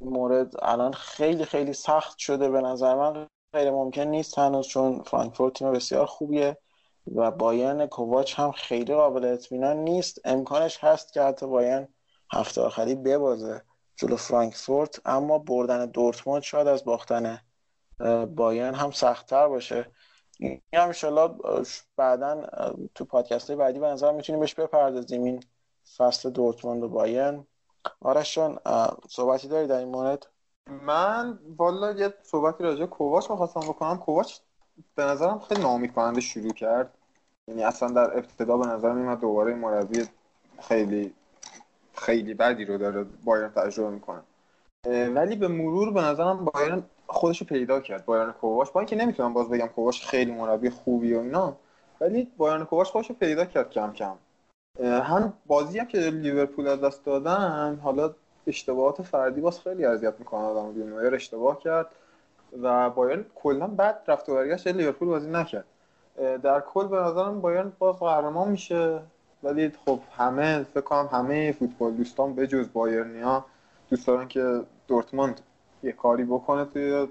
مورد 0.00 0.52
الان 0.62 0.92
خیلی 0.92 1.44
خیلی 1.44 1.72
سخت 1.72 2.18
شده 2.18 2.50
به 2.50 2.60
نظر 2.60 2.94
من. 2.94 3.28
غیر 3.52 3.70
ممکن 3.70 4.02
نیست 4.02 4.38
هنوز 4.38 4.66
چون 4.66 5.02
فرانکفورت 5.02 5.52
تیم 5.52 5.72
بسیار 5.72 6.06
خوبیه 6.06 6.56
و 7.16 7.30
بایرن 7.30 7.86
کوواچ 7.86 8.38
هم 8.38 8.52
خیلی 8.52 8.94
قابل 8.94 9.24
اطمینان 9.24 9.76
نیست. 9.76 10.20
امکانش 10.24 10.84
هست 10.84 11.12
که 11.12 11.22
حتی 11.22 11.46
بایرن 11.46 11.88
هفته 12.32 12.60
آخری 12.60 12.94
ببازه 12.94 13.62
جلو 13.96 14.16
فرانکفورت 14.16 15.00
اما 15.04 15.38
بردن 15.38 15.86
دورتموند 15.86 16.42
شاید 16.42 16.66
از 16.66 16.84
باختن 16.84 17.40
بایرن 18.36 18.74
هم 18.74 18.90
سختتر 18.90 19.48
باشه. 19.48 19.90
این 20.38 20.62
هم 20.74 20.86
انشالله 20.86 21.34
بعدا 21.96 22.46
تو 22.94 23.04
پادکست 23.04 23.52
بعدی 23.52 23.78
به 23.78 23.86
نظر 23.86 24.12
می‌تونیم 24.12 24.40
بهش 24.40 24.54
بپردازیم. 24.54 25.24
این 25.24 25.44
فصل 25.96 26.30
دورتموند 26.30 26.82
و 26.82 26.88
بایرن. 26.88 27.46
آرش 28.00 28.34
جان 28.34 28.58
صحبتی 29.08 29.48
داری 29.48 29.66
در 29.66 29.78
این 29.78 29.88
مورد؟ 29.88 30.26
من 30.66 31.38
والا 31.56 31.92
یه 31.92 32.14
صحبتی 32.22 32.64
راجع 32.64 32.86
کوواچ 32.86 33.30
می‌خواستم 33.30 33.60
بکنم. 33.60 33.98
کوواچ 33.98 34.38
به 34.94 35.04
نظرم 35.04 35.38
خیلی 35.38 35.62
ناامید 35.62 35.92
کننده 35.92 36.20
شروع 36.20 36.52
کرد. 36.52 36.94
یعنی 37.48 37.64
اصلا 37.64 37.88
در 37.88 38.18
ابتدا 38.18 38.56
به 38.56 38.66
نظر 38.66 38.92
میاد 38.92 39.20
دوباره 39.20 39.54
مربی 39.54 40.08
خیلی 40.60 41.14
خیلی 41.94 42.34
بدی 42.34 42.64
رو 42.64 42.78
داره 42.78 43.06
بایرن 43.24 43.50
تجربه 43.50 43.90
می‌کنه. 43.90 44.22
ولی 44.86 45.36
به 45.36 45.48
مرور 45.48 45.92
به 45.92 46.00
نظرم 46.00 46.44
بایرن 46.44 46.82
خودش 47.06 47.40
رو 47.40 47.46
پیدا 47.46 47.80
کرد. 47.80 48.04
بایرن 48.04 48.32
کوواش 48.32 48.70
با 48.70 48.80
اینکه 48.80 48.96
نمی‌تونم 48.96 49.32
باز 49.32 49.48
بگم 49.48 49.66
کوواش 49.66 50.06
خیلی 50.06 50.32
مربی 50.32 50.70
خوبی 50.70 51.14
و 51.14 51.20
اینا 51.20 51.56
ولی 52.00 52.32
بایرن 52.36 52.64
کوواش 52.64 52.90
خودش 52.90 53.08
رو 53.08 53.14
پیدا 53.14 53.44
کرد 53.44 53.70
کم 53.70 53.92
کم. 53.92 54.14
هم 54.84 55.32
بازی 55.46 55.78
هم 55.78 55.86
که 55.86 55.98
لیورپول 55.98 56.68
از 56.68 56.80
دست 56.80 57.04
دادن 57.04 57.80
حالا 57.82 58.14
اشتباهات 58.46 59.02
فردی 59.02 59.40
باز 59.40 59.60
خیلی 59.60 59.84
اذیت 59.84 60.14
می‌کنه 60.18 60.40
آدمو 60.40 60.72
نویر 60.72 61.14
اشتباه 61.14 61.58
کرد 61.58 61.86
و 62.62 62.90
بایرن 62.90 63.24
کلا 63.34 63.66
بعد 63.66 64.02
رفت 64.08 64.28
و 64.28 64.34
برگشت 64.34 64.66
لیورپول 64.66 65.08
بازی 65.08 65.30
نکرد. 65.30 65.64
در 66.42 66.60
کل 66.60 66.88
به 66.88 66.96
نظرم 66.96 67.40
بایرن 67.40 67.72
باز 67.78 67.96
قهرمان 67.96 68.48
میشه. 68.48 69.00
ولی 69.42 69.72
خب 69.86 70.00
همه 70.16 70.62
فکر 70.62 70.80
کنم 70.80 71.08
همه 71.12 71.52
فوتبال 71.52 71.92
دوستان 71.92 72.34
به 72.34 72.46
جز 72.46 72.72
بایرنیا 72.72 73.44
دوست 73.90 74.06
دارن 74.06 74.28
که 74.28 74.62
دورتموند 74.88 75.40
یه 75.82 75.92
کاری 75.92 76.24
بکنه 76.24 76.64
توی 76.64 77.08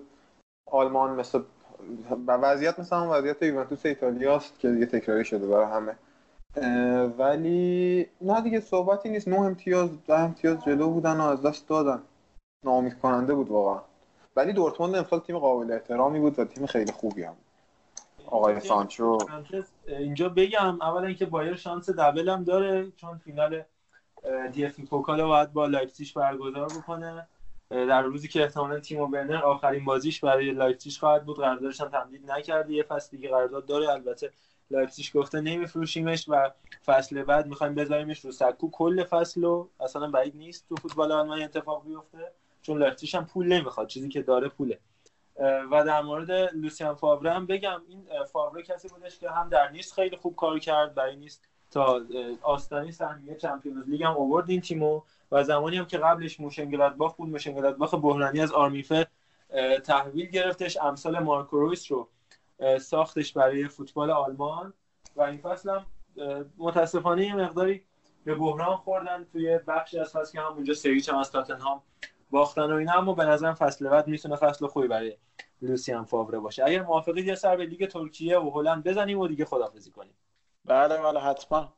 آلمان. 0.66 1.16
مثل 1.16 1.40
و 2.28 2.32
وضعیت 2.32 2.80
مثل 2.80 2.96
هم 2.96 3.10
وضعیت 3.10 3.42
یوونتوس 3.42 3.86
ایتالیاست 3.86 4.60
که 4.60 4.70
دیگه 4.70 4.86
تکراری 4.86 5.26
شده 5.26 5.48
برای 5.48 5.66
همه. 5.66 5.96
ولی 7.18 8.08
نه 8.22 8.42
دیگه 8.42 8.60
صحبتی 8.60 9.10
نیست. 9.10 9.28
نه 9.28 9.40
امتیاز 9.40 9.90
ده 10.06 10.20
امتیاز 10.20 10.64
جلو 10.66 10.90
بودن 10.90 11.18
و 11.18 11.24
از 11.24 11.42
دست 11.42 11.68
دادن. 11.68 12.02
ناامید 12.66 13.00
کننده 13.00 13.34
بود 13.34 13.50
واقعا. 13.50 13.82
ولی 14.36 14.54
دورتموند 14.54 14.96
امسال 14.96 15.20
تیم 15.20 15.40
قابل 15.40 15.72
احترامی 15.72 16.20
بود 16.20 16.40
و 16.40 16.46
تیم 16.46 16.66
خیلی 16.66 16.92
خوبی 16.92 17.24
هم 17.24 17.36
آقای 18.26 18.60
سانچو. 18.60 19.18
اینجا 19.88 20.30
بگم 20.30 20.82
اولا 20.82 21.08
اینکه 21.08 21.26
بایرن 21.26 21.56
شانس 21.56 21.90
double 21.90 22.30
هم 22.30 22.44
داره 22.44 22.92
چون 22.92 23.18
فینال 23.18 23.64
دی 24.52 24.66
اف 24.66 24.80
پوکال 24.80 25.24
باید 25.24 25.54
با 25.54 25.66
لایپزیگ 25.66 26.08
برگزار 26.16 26.66
بکنه. 26.66 27.28
در 27.70 28.02
روزی 28.02 28.28
که 28.28 28.44
احتمالا 28.44 28.80
تیمو 28.80 29.08
ورنر 29.08 29.44
آخرین 29.44 29.86
بازیش 29.86 30.20
برای 30.20 30.52
لایپزیگ 30.52 30.94
خواهد 31.00 31.26
بود. 31.26 31.38
قراردادش 31.38 31.82
هم 31.82 31.90
تمدید 31.90 32.32
نکرده. 32.32 32.74
یه 32.74 32.84
فصل 32.84 33.18
دیگه 33.18 33.30
قرارداد 33.30 33.66
داره. 33.66 33.90
البته 33.90 34.32
لایپزیگ 34.72 35.06
گفته 35.14 35.42
نمیفروشیمش 35.42 36.26
و 36.28 36.52
فصل 36.86 37.24
بعد 37.24 37.48
می‌خوایم 37.48 37.76
بذاریمش 37.76 38.26
رو 38.26 38.32
سکو. 38.32 38.70
کل 38.70 39.04
فصل 39.04 39.42
رو 39.42 39.70
اصلا 39.80 40.08
بعید 40.08 40.36
نیست 40.36 40.66
تو 40.70 40.76
فوتبال 40.76 41.12
آلمان 41.12 41.42
اتفاق 41.42 41.86
بیفته 41.86 42.32
چون 42.62 42.78
لایپزیگ 42.78 43.16
هم 43.16 43.26
پول 43.26 43.48
نمی‌خواد 43.48 43.88
چیزی 43.88 44.10
که 44.10 44.22
داره 44.22 44.48
پوله. 44.48 44.80
و 45.72 45.84
در 45.86 46.02
مورد 46.02 46.32
لوسیان 46.32 46.96
فاوره 46.96 47.34
هم 47.34 47.46
بگم 47.46 47.82
این 47.88 48.08
فاوره 48.32 48.64
کسی 48.64 48.88
بودش 48.88 49.20
که 49.20 49.30
هم 49.30 49.50
در 49.50 49.70
نیس 49.72 49.94
خیلی 49.94 50.16
خوب 50.16 50.36
کار 50.36 50.60
کرد 50.60 50.96
برای 50.96 51.16
نیس 51.16 51.48
تا 51.72 52.02
آستانه‌ی 52.42 52.92
سهمیه 52.92 53.36
چمپیونز 53.36 53.90
لیگ 53.90 54.04
هم 54.04 54.18
آورد 54.18 54.50
این 54.50 54.62
تیمو 54.62 55.02
و 55.32 55.44
زمانی 55.44 55.78
هم 55.78 55.86
که 55.86 55.98
قبلش 55.98 56.40
مونشنگلادباخ 56.40 57.16
بود 57.16 57.30
مونشنگلادباخ 57.30 57.94
بحرانی 57.94 58.42
از 58.42 58.52
آرمیفه 58.52 59.08
تحویل 59.84 60.30
گرفتش 60.30 60.78
امثال 60.78 61.20
مارکو 61.20 61.60
رویس 61.60 61.92
رو 61.92 62.08
ساختش 62.82 63.34
برای 63.34 63.68
فوتبال 63.68 64.12
آلمان. 64.12 64.74
و 65.16 65.22
این 65.22 65.38
فصل 65.38 65.70
هم 65.70 65.86
متاسفانه 66.58 67.26
یه 67.26 67.36
مقداری 67.36 67.86
به 68.24 68.36
بحران 68.36 68.78
خوردن 68.78 69.24
توی 69.24 69.60
بخشی 69.68 70.00
از 70.00 70.12
فصل 70.12 70.32
که 70.32 70.42
هم 70.42 70.54
اونجا 70.54 70.74
سه 70.74 70.86
هیچ 70.86 71.10
هم 71.10 71.18
از 71.18 71.32
تاتنهام 71.32 71.84
باختن 72.32 72.72
و 72.72 72.76
اینا. 72.76 72.94
اما 72.94 73.14
به 73.14 73.26
نظرم 73.26 73.54
فصل 73.54 73.90
بعد 73.90 74.08
می‌تونه 74.08 74.36
فصل 74.36 74.68
خوبی 74.68 74.88
برای 74.88 75.18
لوسیان 75.62 76.04
فاوره 76.04 76.40
باشه. 76.40 76.66
اگر 76.66 76.82
موافقید 76.82 77.28
یه 77.28 77.36
سر 77.36 77.56
به 77.56 77.66
لیگ 77.66 77.90
ترکیه 77.90 78.40
و 78.40 78.50
هلند 78.50 78.84
بزنیم 78.84 79.20
و 79.20 79.28
دیگه 79.28 79.46
خدافظی 79.46 79.92
کنیم. 79.92 80.14
بله 80.66 80.98
بله 80.98 81.20
حتما. 81.20 81.74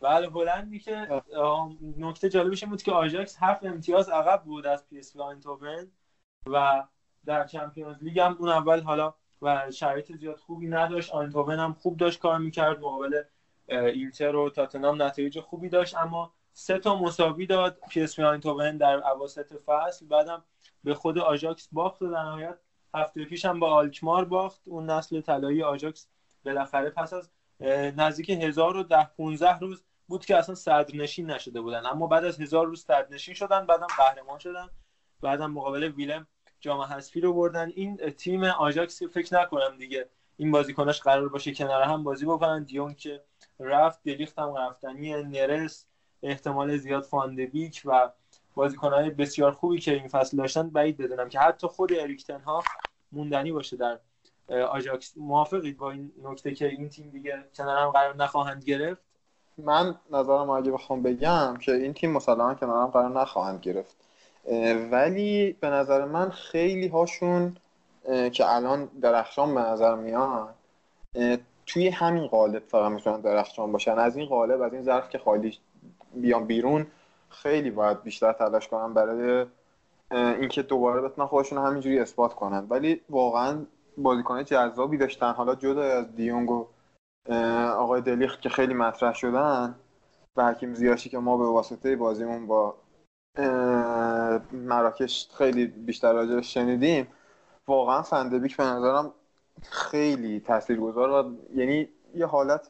بله 0.00 0.30
هلندی 0.30 0.78
که 0.78 1.22
نکته 1.98 2.28
جالبش 2.28 2.62
این 2.62 2.70
بود 2.70 2.82
که 2.82 2.92
آژاکس 2.92 3.36
هفت 3.40 3.64
امتیاز 3.64 4.08
عقب 4.08 4.42
بود 4.44 4.66
از 4.66 4.86
پی 4.88 4.98
اس 4.98 5.16
و 6.46 6.84
در 7.24 7.46
چمپیونز 7.46 8.02
لیگ 8.02 8.18
هم 8.18 8.36
اون 8.38 8.48
اول 8.48 8.80
حالا 8.80 9.14
و 9.42 9.70
شرایط 9.70 10.12
زیاد 10.12 10.36
خوبی 10.36 10.68
نداشت. 10.68 11.10
آینتوون 11.10 11.58
هم 11.58 11.72
خوب 11.72 11.96
داشت 11.96 12.18
کار 12.18 12.38
می‌کرد. 12.38 12.78
مقابل 12.80 13.22
اینتر 13.68 14.36
و 14.36 14.50
تاتنام 14.50 15.02
نتایج 15.02 15.40
خوبی 15.40 15.68
داشت. 15.68 15.96
اما 15.96 16.32
سه 16.52 16.78
تا 16.78 16.96
مساوی 16.98 17.46
داد. 17.46 17.78
پی 17.90 18.02
اس 18.02 18.18
آینتوون 18.18 18.76
در 18.76 19.08
اواسط 19.08 19.52
فصل. 19.66 20.06
بعدم 20.06 20.44
به 20.84 20.94
خود 20.94 21.18
آژاکس 21.18 21.68
باخت 21.72 22.02
و 22.02 22.10
در 22.10 22.22
نهایت 22.22 22.58
هفته 22.94 23.24
پیش 23.24 23.44
هم 23.44 23.60
با 23.60 23.74
آلکمار 23.74 24.24
باخت. 24.24 24.60
اون 24.64 24.90
نسل 24.90 25.20
طلایی 25.20 25.62
آژاکس 25.62 26.08
بالاخره 26.44 26.90
پس 26.90 27.12
از 27.12 27.30
نزدیک 27.96 28.30
1010 28.30 29.10
15 29.16 29.58
روز 29.58 29.84
بود 30.06 30.24
که 30.24 30.36
اصلا 30.36 30.54
صدرنشین 30.54 31.30
نشده 31.30 31.60
بودن. 31.60 31.86
اما 31.86 32.06
بعد 32.06 32.24
از 32.24 32.40
هزار 32.40 32.66
روز 32.66 32.84
صدرنشین 32.84 33.34
شدن 33.34 33.66
بعدم 33.66 33.86
قهرمان 33.98 34.38
شدن. 34.38 34.70
بعدم 35.20 35.50
مقابل 35.50 35.82
ویلم 35.82 36.26
جام 36.62 36.80
حذفی 36.80 37.20
رو 37.20 37.32
بردن. 37.32 37.72
این 37.74 37.96
تیم 37.96 38.44
آژاکس 38.44 39.02
فکر 39.02 39.42
نکنم 39.42 39.76
دیگه 39.78 40.08
این 40.36 40.50
بازیکناش 40.50 41.00
قرار 41.00 41.28
باشه 41.28 41.54
کنار 41.54 41.82
هم 41.82 42.02
بازی 42.02 42.26
بکنن. 42.26 42.62
دیونگ 42.62 42.94
که 42.94 43.22
رفت 43.60 44.00
دلیخت 44.04 44.38
هم 44.38 44.56
رفتنی 44.56 45.22
نرس 45.22 45.86
احتمال 46.22 46.76
زیاد 46.76 47.02
فاندبیک 47.02 47.82
و 47.84 48.10
بازیکنهای 48.54 49.10
بسیار 49.10 49.52
خوبی 49.52 49.78
که 49.78 49.92
این 49.92 50.08
فصل 50.08 50.36
داشتن 50.36 50.70
بعید 50.70 50.96
بدونم 50.96 51.28
که 51.28 51.38
حتی 51.38 51.66
خود 51.66 51.92
اریک 51.92 52.24
تن 52.24 52.40
هاخ 52.40 52.62
موندنی 53.12 53.52
باشه 53.52 53.76
در 53.76 53.98
آژاکس. 54.48 55.16
موافقید 55.16 55.76
با 55.76 55.90
این 55.90 56.12
نکته 56.22 56.54
که 56.54 56.68
این 56.68 56.88
تیم 56.88 57.10
دیگه 57.10 57.44
کنار 57.56 57.78
هم 57.78 57.90
قرار 57.90 58.16
نخواهند 58.16 58.64
گرفت؟ 58.64 59.02
من 59.58 59.94
نظرم 60.10 60.50
اگه 60.50 60.70
بخوام 60.70 61.02
بگم 61.02 61.56
که 61.56 61.72
این 61.72 61.94
تیم 61.94 62.12
مسلما 62.12 62.54
کنار 62.54 62.82
هم 62.82 62.90
قرار 62.90 63.20
نخواهند 63.20 63.60
گرفت. 63.60 64.01
ولی 64.90 65.56
به 65.60 65.70
نظر 65.70 66.04
من 66.04 66.30
خیلی 66.30 66.88
هاشون 66.88 67.56
که 68.32 68.54
الان 68.54 68.84
درخشان 68.84 69.54
به 69.54 69.60
نظر 69.60 69.94
میان 69.94 70.48
توی 71.66 71.88
همین 71.88 72.26
قالب 72.26 72.62
فقط 72.68 72.92
می‌تونن 72.92 73.20
درخشان 73.20 73.72
باشن. 73.72 73.98
از 73.98 74.16
این 74.16 74.26
قالب 74.26 74.62
از 74.62 74.72
این 74.72 74.82
ظرف 74.82 75.08
که 75.10 75.18
خالی 75.18 75.58
بیان 76.14 76.44
بیرون 76.44 76.86
خیلی 77.28 77.70
باید 77.70 78.02
بیشتر 78.02 78.32
تلاش 78.32 78.68
کنن 78.68 78.94
برای 78.94 79.46
اینکه 80.10 80.62
دوباره 80.62 81.00
بتونن 81.00 81.28
خودشون 81.28 81.66
همینجوری 81.66 81.98
اثبات 81.98 82.34
کنن. 82.34 82.66
ولی 82.68 83.00
واقعا 83.10 83.58
بازیکن 83.98 84.44
جذابی 84.44 84.96
داشتن. 84.96 85.32
حالا 85.32 85.54
جدا 85.54 85.82
از 85.82 86.14
دیونگ 86.14 86.50
و 86.50 86.66
آقای 87.76 88.00
دلیخ 88.00 88.40
که 88.40 88.48
خیلی 88.48 88.74
مطرح 88.74 89.14
شدن 89.14 89.74
و 90.36 90.46
حکیم 90.50 90.74
زیاشی 90.74 91.10
که 91.10 91.18
ما 91.18 91.36
به 91.36 91.44
واسطه 91.46 91.96
بازیمون 91.96 92.46
با 92.46 92.74
مراکش 94.52 95.28
خیلی 95.38 95.66
بیشتر 95.66 96.12
راجعش 96.12 96.54
شنیدیم. 96.54 97.06
واقعا 97.66 98.02
فندبیک 98.02 98.56
به 98.56 98.64
نظرم 98.64 99.12
خیلی 99.62 100.40
تاثیرگذار 100.40 101.10
و 101.10 101.36
یعنی 101.54 101.88
یه 102.14 102.26
حالت 102.26 102.68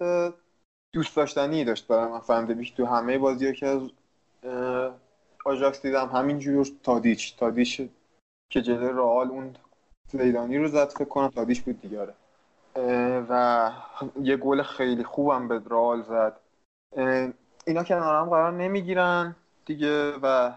دوست 0.93 1.17
داشتنی 1.17 1.65
داشت 1.65 1.87
برای 1.87 2.13
من. 2.13 2.21
فندبیک 2.21 2.77
تو 2.77 2.87
همه 2.87 3.19
بازی 3.19 3.53
که 3.53 3.67
از 3.67 3.83
آژاکس 5.45 5.83
دیدم 5.83 6.09
همینجور 6.09 6.67
تادیچ. 6.83 7.37
تادیچ 7.37 7.83
که 8.51 8.63
جلوی 8.63 8.89
رئال 8.89 9.29
اون 9.29 9.57
زیدانی 10.09 10.59
رو 10.59 10.69
زد 10.69 10.89
فکر 10.89 11.05
کنم 11.05 11.29
تادیچ 11.29 11.63
بود 11.63 11.81
دیگاره 11.81 12.15
و 13.29 13.71
یه 14.23 14.37
گل 14.37 14.63
خیلی 14.63 15.05
خوبم 15.05 15.49
به 15.49 15.63
رئال 15.71 16.03
زد. 16.03 16.37
اینا 17.67 17.85
کنار 17.85 18.17
هم 18.17 18.31
قرار 18.31 18.53
نمی‌گیرن. 18.53 19.37
دیگه 19.67 20.13
و 20.23 20.51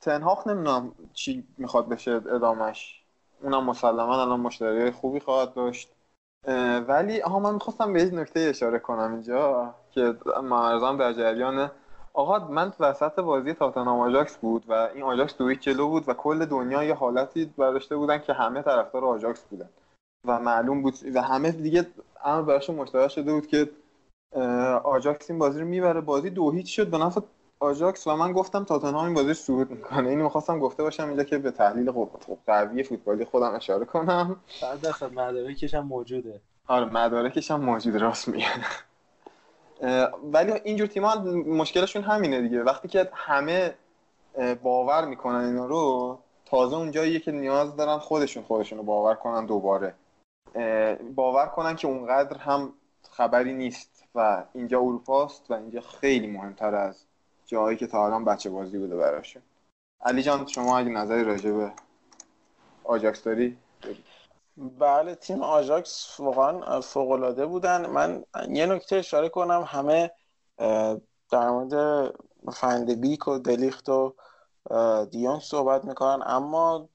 تنهاخ 0.00 0.46
نمی‌دونم 0.46 0.92
چی 1.12 1.44
می‌خواد 1.58 1.88
بشه 1.88 2.10
ادامش 2.10 3.02
اونم 3.42 3.64
مسلما 3.64 4.22
الان 4.22 4.40
مشتری 4.40 4.90
خوبی 4.90 5.20
خواهد 5.20 5.54
داشت. 5.54 5.92
ولی 6.88 7.22
آها 7.22 7.38
من 7.38 7.54
می‌خواستم 7.54 7.92
به 7.92 8.02
یک 8.02 8.14
نکته 8.14 8.40
اشاره 8.40 8.78
کنم 8.78 9.12
اینجا 9.12 9.74
که 9.90 10.14
مرزان 10.42 10.96
در 10.96 11.12
جریان. 11.12 11.70
آقا 12.14 12.38
من 12.38 12.72
وسط 12.80 13.20
بازی 13.20 13.52
تاتنهام 13.52 14.00
آژاکس 14.00 14.36
بود 14.36 14.64
و 14.68 14.72
این 14.72 15.02
آژاکس 15.02 15.36
دو 15.36 15.54
جلو 15.54 15.88
بود 15.88 16.08
و 16.08 16.14
کل 16.14 16.44
دنیا 16.44 16.84
یه 16.84 16.94
حالتی 16.94 17.44
برداشته 17.44 17.96
بودن 17.96 18.18
که 18.18 18.32
همه 18.32 18.62
طرفدار 18.62 19.04
آژاکس 19.04 19.42
بودن. 19.42 19.68
و 20.26 20.40
معلوم 20.40 20.82
بود 20.82 20.94
و 21.14 21.22
همه 21.22 21.50
دیگه 21.50 21.86
اما 22.24 22.42
براشون 22.42 22.76
مشتبه 22.76 23.08
شده 23.08 23.32
بود 23.32 23.46
که 23.46 23.70
آژاکس 24.84 25.30
این 25.30 25.38
بازی 25.38 25.60
رو 25.60 25.66
می‌بره. 25.66 26.00
بازی 26.00 26.30
دو 26.30 26.50
هیچ 26.50 26.76
شد. 26.76 26.90
به 26.90 26.98
نفع 26.98 27.20
آژاکس 27.62 28.06
و 28.06 28.16
من 28.16 28.32
گفتم 28.32 28.64
تاتنهام 28.64 29.04
این 29.04 29.14
بازی 29.14 29.34
صعود 29.34 29.70
می‌کنه. 29.70 30.08
اینو 30.08 30.24
می‌خواستم 30.24 30.58
گفته 30.58 30.82
باشم 30.82 31.08
اینجا 31.08 31.24
که 31.24 31.38
به 31.38 31.50
تحلیل 31.50 31.92
قوی 32.46 32.82
فوتبالی 32.82 33.24
خودم 33.24 33.54
اشاره 33.54 33.84
کنم. 33.84 34.36
بعد 34.62 34.80
درصد 34.80 35.12
مدارکش 35.12 35.74
هم 35.74 35.86
موجوده. 35.86 36.40
آره 36.68 36.84
مدارکش 36.84 37.50
هم 37.50 37.60
موجود 37.60 37.96
راست 37.96 38.28
میگه. 38.28 38.46
ولی 40.32 40.52
اینجور 40.64 40.86
تیم‌ها 40.86 41.20
مشکلشون 41.46 42.02
همینه 42.02 42.40
دیگه. 42.40 42.62
وقتی 42.62 42.88
که 42.88 43.10
همه 43.12 43.74
باور 44.62 45.04
می‌کنن 45.04 45.44
اینا 45.44 45.66
رو 45.66 46.18
تازه 46.44 46.76
اونجاییه 46.76 47.20
که 47.20 47.32
نیاز 47.32 47.76
دارن 47.76 47.98
خودشون 47.98 48.42
خودشون 48.42 48.78
رو 48.78 48.84
باور 48.84 49.14
کنن 49.14 49.46
دوباره. 49.46 49.94
باور 51.14 51.46
کنن 51.46 51.76
که 51.76 51.88
اونقدر 51.88 52.36
هم 52.36 52.72
خبری 53.10 53.52
نیست 53.52 54.04
و 54.14 54.44
اینجا 54.54 54.80
اروپاست 54.80 55.50
و 55.50 55.54
اینجا 55.54 55.80
خیلی 55.80 56.26
مهمتر 56.26 56.74
از 56.74 57.04
جایی 57.52 57.76
که 57.76 57.86
تا 57.86 58.06
الان 58.06 58.24
بچه 58.24 58.50
بازی 58.50 58.78
بوده 58.78 58.96
براشون. 58.96 59.42
علی 60.00 60.22
جان 60.22 60.46
شما 60.46 60.78
اگه 60.78 60.88
نظری 60.88 61.24
راجع 61.24 61.50
به 61.50 61.72
آژاکس 62.84 63.22
داری؟ 63.22 63.58
بله 64.56 65.14
تیم 65.14 65.42
آژاکس 65.42 66.20
واقعا 66.20 66.80
فوق 66.80 67.44
بودن. 67.44 67.86
من 67.86 68.24
یه 68.48 68.66
نکته 68.66 68.96
اشاره 68.96 69.28
کنم 69.28 69.64
همه 69.66 70.10
در 71.30 71.50
مورد 71.50 72.14
فندبیک 72.52 73.28
و 73.28 73.38
دلیخت 73.38 73.88
و 73.88 74.14
دیونگ 75.10 75.40
صحبت 75.40 75.84
می‌کنن. 75.84 76.22
اما 76.26 76.88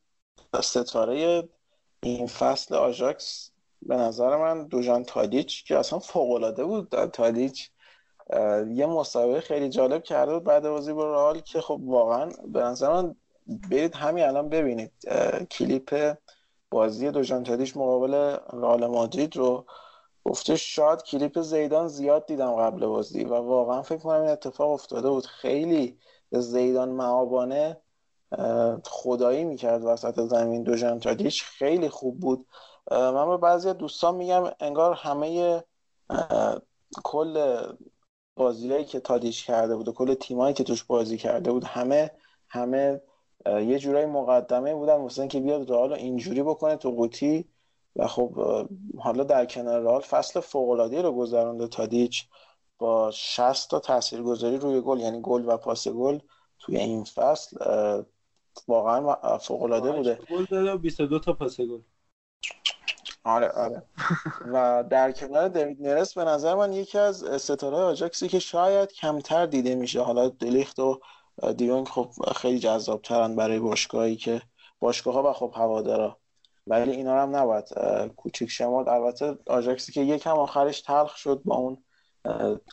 ستاره 0.62 1.50
این 2.04 2.28
فصل 2.28 2.76
آژاکس 2.76 3.52
به 3.82 3.96
نظر 3.96 4.38
من 4.38 4.68
دوژان 4.68 5.04
تادیچ 5.04 5.66
که 5.66 5.78
اصلا 5.78 6.00
فوق 6.00 6.62
بود. 6.64 7.06
تادیچ 7.06 7.70
یه 8.70 8.86
مسابقه 8.86 9.41
خیلی 9.41 9.70
جالب 9.70 10.04
کرده 10.04 10.34
بود 10.34 10.44
بعد 10.44 10.70
بازی 10.70 10.94
با 10.94 11.12
رئال 11.14 11.40
که 11.40 11.62
خب 11.62 11.80
واقعا 11.84 12.30
به 12.48 12.60
نظر 12.60 12.94
من 12.94 13.16
برید 13.70 13.95
همین 13.95 14.24
الان 14.24 14.49
ببینید 14.49 14.91
کلیپ 15.52 16.16
بازی 16.72 17.12
دوژان 17.12 17.44
تادیچ 17.44 17.78
مقابل 17.78 18.14
رئال 18.54 18.86
مادرید 18.86 19.36
رو. 19.36 19.66
گفته 20.26 20.56
شاید 20.56 21.04
کلیپ 21.04 21.41
زیدان 21.41 21.88
زیاد 21.88 22.26
دیدم 22.26 22.56
قبل 22.56 22.86
بازی 22.86 23.26
و 23.26 23.34
واقعا 23.34 23.82
فکر 23.82 23.98
کنم 23.98 24.22
این 24.22 24.30
اتفاق 24.30 24.72
افتاده 24.72 25.10
بود. 25.10 25.26
خیلی 25.26 25.98
زیدان 26.32 26.90
معابانه 26.90 27.78
خدایی 28.86 29.44
می‌کرد 29.44 29.86
وسط 29.86 30.20
زمین. 30.20 30.64
دوژان 30.64 30.99
تادیچ 30.99 31.44
خیلی 31.44 31.90
خوب 31.90 32.20
بود. 32.20 32.45
من 32.91 33.30
به 33.30 33.38
بعضی 33.38 33.74
دوستان 33.74 34.16
میگم 34.16 34.44
انگار 34.60 34.94
همه 34.94 35.64
کل 37.04 37.62
بازیهایی 38.38 38.86
که 38.86 39.00
تادیش 39.00 39.46
کرده 39.46 39.76
بود 39.76 39.88
و 39.88 39.92
کل 39.92 40.14
تیمایی 40.14 40.54
که 40.54 40.64
توش 40.64 40.84
بازی 40.84 41.18
کرده 41.18 41.52
بود 41.52 41.64
همه 41.64 42.12
همه 42.50 43.02
یه 43.46 43.80
جورایی 43.80 44.06
مقدمه 44.06 44.76
بودن 44.76 44.98
مثلا 44.98 45.28
که 45.28 45.40
بیاد 45.40 45.72
رئال 45.72 45.94
اینجوری 45.94 46.44
بکنه 46.44 46.76
تو 46.76 46.92
قوطی 46.92 47.46
و 47.96 48.08
خب 48.08 48.32
حالا 49.00 49.24
در 49.24 49.46
کنار 49.46 49.82
رئال 49.82 50.02
فصل 50.02 50.40
فوق 50.40 50.70
العاده 50.70 51.02
رو 51.02 51.12
گذرونده 51.12 51.68
تادیچ 51.68 52.28
با 52.78 53.12
60 53.12 53.70
تا 53.70 53.80
تاثیرگذاری 53.80 54.58
روی 54.58 54.82
گل 54.82 55.00
یعنی 55.00 55.22
گل 55.22 55.44
و 55.48 55.58
پاس 55.58 55.88
گل 55.88 56.20
توی 56.60 56.78
این 56.78 57.04
فصل 57.04 57.58
واقعا 58.68 59.38
فوق 59.38 59.64
العاده 59.64 59.92
بوده. 59.92 60.20
گل 60.32 60.46
داده 60.46 60.72
و 60.72 60.78
22 60.78 61.20
تا 61.20 61.34
پاس 61.34 61.62
گل. 61.62 61.82
آره 63.28 63.49
آره. 63.49 63.84
و 64.54 64.84
در 64.90 65.12
کنار 65.12 65.48
دیوید 65.48 65.82
نرس 65.82 66.14
به 66.14 66.24
نظر 66.24 66.56
من 66.56 66.74
یکی 66.74 66.98
از 66.98 67.41
ستاره 67.41 67.78
آجاکسی 67.78 68.28
که 68.28 68.40
شاید 68.40 68.91
کمتر 68.91 69.45
دیده 69.45 69.76
میشه. 69.76 70.02
حالا 70.02 70.30
دلیخت 70.30 70.80
و 70.80 70.99
دیونگ 71.58 71.88
خب 71.88 72.10
خیلی 72.36 72.60
جذاب 72.60 73.02
ترن 73.02 73.36
برای 73.36 73.60
باشگاهی 73.60 74.16
که 74.16 74.41
باشگاه 74.80 75.14
ها 75.14 75.30
و 75.30 75.34
خب 75.34 75.54
هوادارا. 75.56 76.18
ولی 76.68 76.91
اینا 76.91 77.22
هم 77.22 77.36
نباید 77.36 77.66
کوچیک 78.16 78.49
شمرد. 78.49 78.90
البته 78.90 79.38
آجاکسی 79.48 79.91
که 79.91 80.02
یکم 80.02 80.38
آخرش 80.38 80.82
تلخ 80.82 81.18
شد 81.18 81.41
با 81.45 81.56
اون 81.56 81.78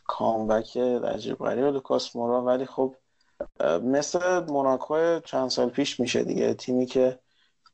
کامبک 0.07 0.77
عجیب 0.77 1.39
غریب 1.39 1.65
لوکاس 1.65 2.17
مورا. 2.17 2.43
ولی 2.43 2.67
خب 2.67 2.95
مثل 3.83 4.45
موناکو 4.45 5.21
چند 5.25 5.51
سال 5.51 5.69
پیش 5.69 6.01
میشه 6.01 6.25
دیگه. 6.25 6.55
تیمی 6.55 6.87
که 6.87 7.19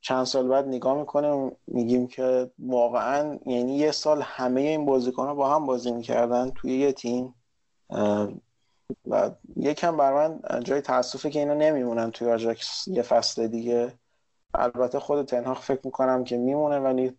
چند 0.01 0.25
سال 0.25 0.49
بعد 0.49 0.69
نگاه 0.69 0.99
می‌کنیم 0.99 1.57
میگیم 1.67 2.07
که 2.07 2.51
واقعا 2.59 3.39
یعنی 3.47 3.77
یه 3.77 3.91
سال 3.91 4.23
همه 4.23 4.61
این 4.61 4.87
بازیکن 4.87 5.27
ها 5.27 5.35
با 5.35 5.55
هم 5.55 5.67
بازی 5.67 5.93
می‌کردن 5.93 6.51
توی 6.51 6.79
یه 6.79 6.93
تیم. 6.93 7.35
و 9.07 9.31
یکم 9.57 9.97
بر 9.97 10.13
من 10.13 10.41
جای 10.65 10.81
تاسفه 10.81 11.31
که 11.31 11.39
اینا 11.39 11.55
نمیمونن 11.55 12.11
توی 12.11 12.31
آجاکس 12.31 12.89
یه 12.89 13.03
فصل 13.03 13.47
دیگه. 13.47 13.99
البته 14.55 14.99
خود 14.99 15.27
تنهاق 15.27 15.59
فکر 15.59 15.81
می‌کنم 15.85 16.25
که 16.25 16.37
میمونه 16.37 16.79
ولی 16.79 17.17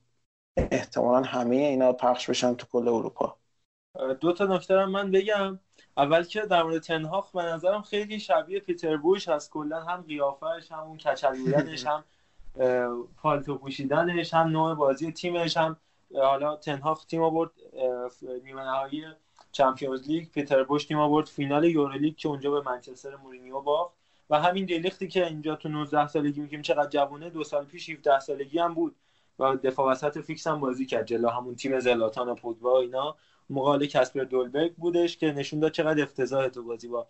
احتمالا 0.58 1.22
همه 1.22 1.56
اینا 1.56 1.94
پخش 1.94 2.30
بشن 2.30 2.54
تو 2.54 2.68
کل 2.72 2.88
اروپا. 2.88 3.38
دو 4.20 4.34
تا 4.34 4.46
نکته 4.46 4.86
من 4.86 5.12
بگم. 5.12 5.60
اول 5.98 6.24
که 6.24 6.42
در 6.42 6.64
مورد 6.64 6.82
تنهاخ 6.82 7.32
به 7.32 7.44
نظرم 7.44 7.82
خیلی 7.82 8.20
شبیه 8.20 8.60
پیتر 8.60 8.98
بوش 8.98 9.30
هست. 9.30 9.52
کلا 9.52 9.82
هم 9.82 10.02
قیافش 10.02 10.72
هم 10.72 10.80
اون 10.80 10.98
کچل 10.98 11.38
بودنش 11.38 11.86
هم 11.86 12.04
پالتو 13.18 13.58
پوشیدنش 13.58 14.34
هم 14.34 14.48
نوع 14.48 14.74
بازی 14.74 15.12
تیمش 15.12 15.58
هم 15.58 15.78
حالا 16.16 16.56
تنهاخ 16.56 17.06
تیم 17.06 17.22
آورد 17.22 17.52
نیمه 18.44 18.64
نهایی 18.64 19.06
چمپیونز 19.52 20.08
لیگ 20.08 20.30
پیتر 20.30 20.64
بوش 20.64 20.86
تیم 20.86 21.00
آورد 21.00 21.28
فینال 21.28 21.64
یورولیگ 21.64 22.16
که 22.16 22.30
اونجا 22.30 22.52
به 22.52 22.62
منچستر 22.62 23.16
مورینیو 23.16 23.62
باخت. 23.62 23.94
و 24.30 24.40
همین 24.42 24.66
دلیختی 24.66 25.08
که 25.08 25.28
اینجا 25.28 25.56
تو 25.56 25.70
19 25.70 26.08
سالگی 26.08 26.42
میگیم 26.42 26.62
چقدر 26.62 26.90
جوونه 26.90 27.30
دو 27.30 27.44
سال 27.44 27.66
پیش 27.66 27.90
17 27.90 28.20
سالگی 28.20 28.60
هم 28.60 28.74
بود. 28.74 28.96
و 29.40 29.56
دفاع 29.56 29.92
وسط 29.92 30.18
فیکس 30.18 30.48
هم 30.48 30.60
بازی 30.60 30.86
کرد 30.86 31.06
جلو 31.06 31.30
همون 31.30 31.56
تیم 31.56 31.80
زلاتان 31.80 32.30
و 32.30 32.36
پوگبا 32.36 32.80
اینا. 32.80 33.16
مقابل 33.50 33.86
کسپر 33.86 34.24
دولبرگ 34.24 34.76
بودش 34.76 35.18
که 35.18 35.32
نشون 35.32 35.60
داد 35.60 35.72
چقدر 35.72 36.04
افتضاح 36.04 36.48
تو 36.48 36.64
بازی 36.64 36.88
با 36.88 37.08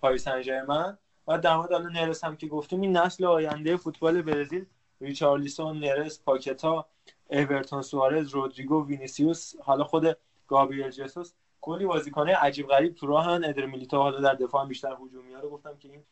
پاریس 0.00 0.24
سن 0.24 0.96
و 1.28 1.38
در 1.38 1.56
مورد 1.56 1.72
الان 1.72 2.14
هم 2.22 2.36
که 2.36 2.46
گفتیم 2.46 2.80
این 2.80 2.96
نسل 2.96 3.24
آینده 3.24 3.76
فوتبال 3.76 4.22
برزیل 4.22 4.66
ریچارلیسون 5.00 5.78
نرس 5.78 6.22
پاکتا 6.22 6.86
اورتون 7.30 7.82
سوارز 7.82 8.28
رودریگو 8.28 8.86
وینیسیوس 8.86 9.54
حالا 9.60 9.84
خود 9.84 10.16
گابریل 10.48 10.90
جسوس. 10.90 11.32
کلی 11.60 11.86
بازیکنه 11.86 12.34
عجیب 12.34 12.66
غریب 12.66 12.94
تو 12.94 13.06
راهن 13.06 13.44
ادر 13.44 13.66
میلیتائو 13.66 14.02
حالا 14.02 14.20
در 14.20 14.34
دفاع 14.34 14.66
بیشتر 14.66 14.92
هجومی 14.92 15.34
رو 15.34 15.50
گفتم 15.50 15.76
که 15.76 15.88
این 15.88 16.04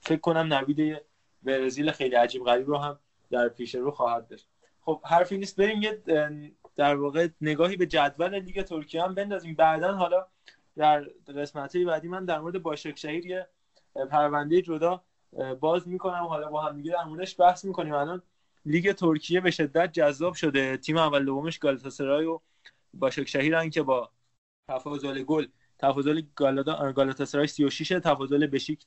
فکر 0.00 0.20
کنم 0.20 0.54
نوید 0.54 1.00
برزیل 1.42 1.90
خیلی 1.90 2.14
عجیب 2.14 2.44
غریب 2.44 2.66
رو 2.66 2.78
هم 2.78 2.98
در 3.30 3.48
پیش 3.48 3.74
رو 3.74 3.90
خواهد 3.90 4.28
داشت. 4.28 4.48
خب 4.80 5.00
حرفی 5.04 5.38
نیست. 5.38 5.56
بریم 5.56 5.82
یه 5.82 6.02
در 6.76 6.96
واقع 6.96 7.28
نگاهی 7.40 7.76
به 7.76 7.86
جدول 7.86 8.38
لیگ 8.38 8.62
ترکیه 8.62 9.02
هم 9.02 9.14
بندازیم. 9.14 9.54
بعدا 9.54 9.92
حالا 9.92 10.26
در 10.76 11.00
قسمت 11.36 11.76
بعدی 11.76 12.08
من 12.08 12.24
در 12.24 12.40
مورد 12.40 12.62
باشاک 12.62 12.98
شهیر 12.98 13.26
یه 13.26 13.48
پرونده 14.10 14.62
جدا 14.62 15.02
باز 15.60 15.88
می‌کنم. 15.88 16.24
حالا 16.24 16.48
با 16.48 16.62
هم 16.62 16.76
دیگه 16.76 16.92
در 16.92 17.04
موردش 17.04 17.40
بحث 17.40 17.64
می‌کنیم. 17.64 17.94
الان 17.94 18.22
لیگ 18.66 18.92
ترکیه 18.92 19.40
به 19.40 19.50
شدت 19.50 19.92
جذاب 19.92 20.34
شده. 20.34 20.76
تیم 20.76 20.96
اول 20.96 21.24
دومش 21.24 21.58
گالاتاسرای 21.58 22.26
و 22.26 22.40
باشک 22.94 23.28
شهیرن 23.28 23.70
که 23.70 23.82
با 23.82 24.10
تفاضل 24.68 25.22
گل 25.22 25.46
تفاضل 25.78 26.22
گالاتاسرای 26.94 27.46
36 27.46 27.88
تفاضل 27.88 28.46
بشیک 28.46 28.86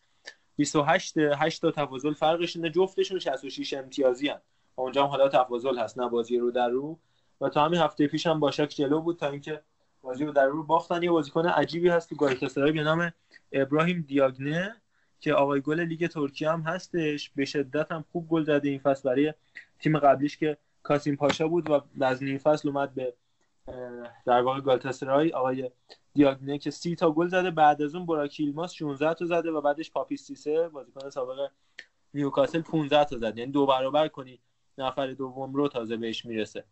28 0.56 1.18
8 1.18 1.62
تا 1.62 1.72
تفاضل 1.72 2.14
فرقشون 2.14 2.72
جفتشون 2.72 3.20
66 3.20 3.74
امتیازی 3.74 4.28
هن. 4.28 4.40
اونجا 4.76 5.04
هم 5.04 5.10
حالا 5.10 5.30
تفاضل 5.30 5.80
هست 5.80 6.00
نه 6.00 6.10
بازی 6.10 6.38
رو 6.38 6.52
در 6.52 6.70
رو. 6.70 7.00
و 7.42 7.50
تا 7.50 7.66
همین 7.66 7.80
هفته 7.80 8.08
پیش 8.08 8.28
هم 8.28 8.40
باشک 8.40 8.70
جلو 8.70 9.02
بود 9.02 9.18
تا 9.18 9.30
اینکه 9.30 9.62
بازی 10.02 10.26
رو 10.26 10.32
در 10.32 10.46
رو 10.46 10.64
باختن. 10.64 11.04
یه 11.04 11.12
بازیکن 11.12 11.46
عجیبی 11.46 11.90
هست 11.90 12.10
تو 12.10 12.16
گالاتاسرای 12.16 12.72
به 12.72 12.84
نام 12.84 13.14
ابراهیم 13.52 14.06
دیاگنه. 14.08 14.76
که 15.20 15.34
آقای 15.34 15.62
گل 15.62 15.80
لیگ 15.80 16.08
ترکیه 16.08 16.52
هم 16.52 16.62
هستش. 16.62 17.30
به 17.30 17.46
شدت 17.46 17.92
هم 17.92 18.06
خوب 18.12 18.28
گل 18.28 18.44
زده 18.44 18.70
این 18.70 18.80
فصل 18.80 19.10
برای 19.10 19.34
تیم 19.80 20.00
قبلیش 20.00 20.38
که 20.38 20.58
کاسیم 20.84 21.16
پاشا 21.16 21.48
بود 21.48 21.70
و 21.70 21.82
از 22.02 22.24
نیم 22.24 22.38
فصل 22.38 22.70
اومد 22.70 22.96
به 22.96 23.14
در 24.26 24.42
واقع 24.42 24.62
گالتاسرای. 24.62 25.32
آقای 25.32 25.72
دیاگنه 26.14 26.58
که 26.58 26.72
سی 26.72 26.96
تا 26.96 27.12
گل 27.12 27.28
زده 27.28 27.52
بعد 27.52 27.82
از 27.82 27.96
اون 27.96 28.06
براکیلماس 28.06 28.74
16 28.74 29.14
تا 29.14 29.26
زده 29.26 29.52
و 29.52 29.62
بعدش 29.62 29.92
پاپیستیسه 29.92 30.70
بازیکن 30.70 31.10
سابق 31.10 31.50
نیوکاسل 32.14 32.62
15 32.62 33.06
تا 33.06 33.18
زده 33.18 33.40
یعنی 33.40 33.52
دو 33.52 33.66
برابر 33.66 34.08
کنی 34.08 34.40
نفر 34.78 35.08
دوم 35.08 35.54
رو 35.54 35.68
تازه 35.68 35.98
بهش 35.98 36.26
می‌رسه. 36.26 36.64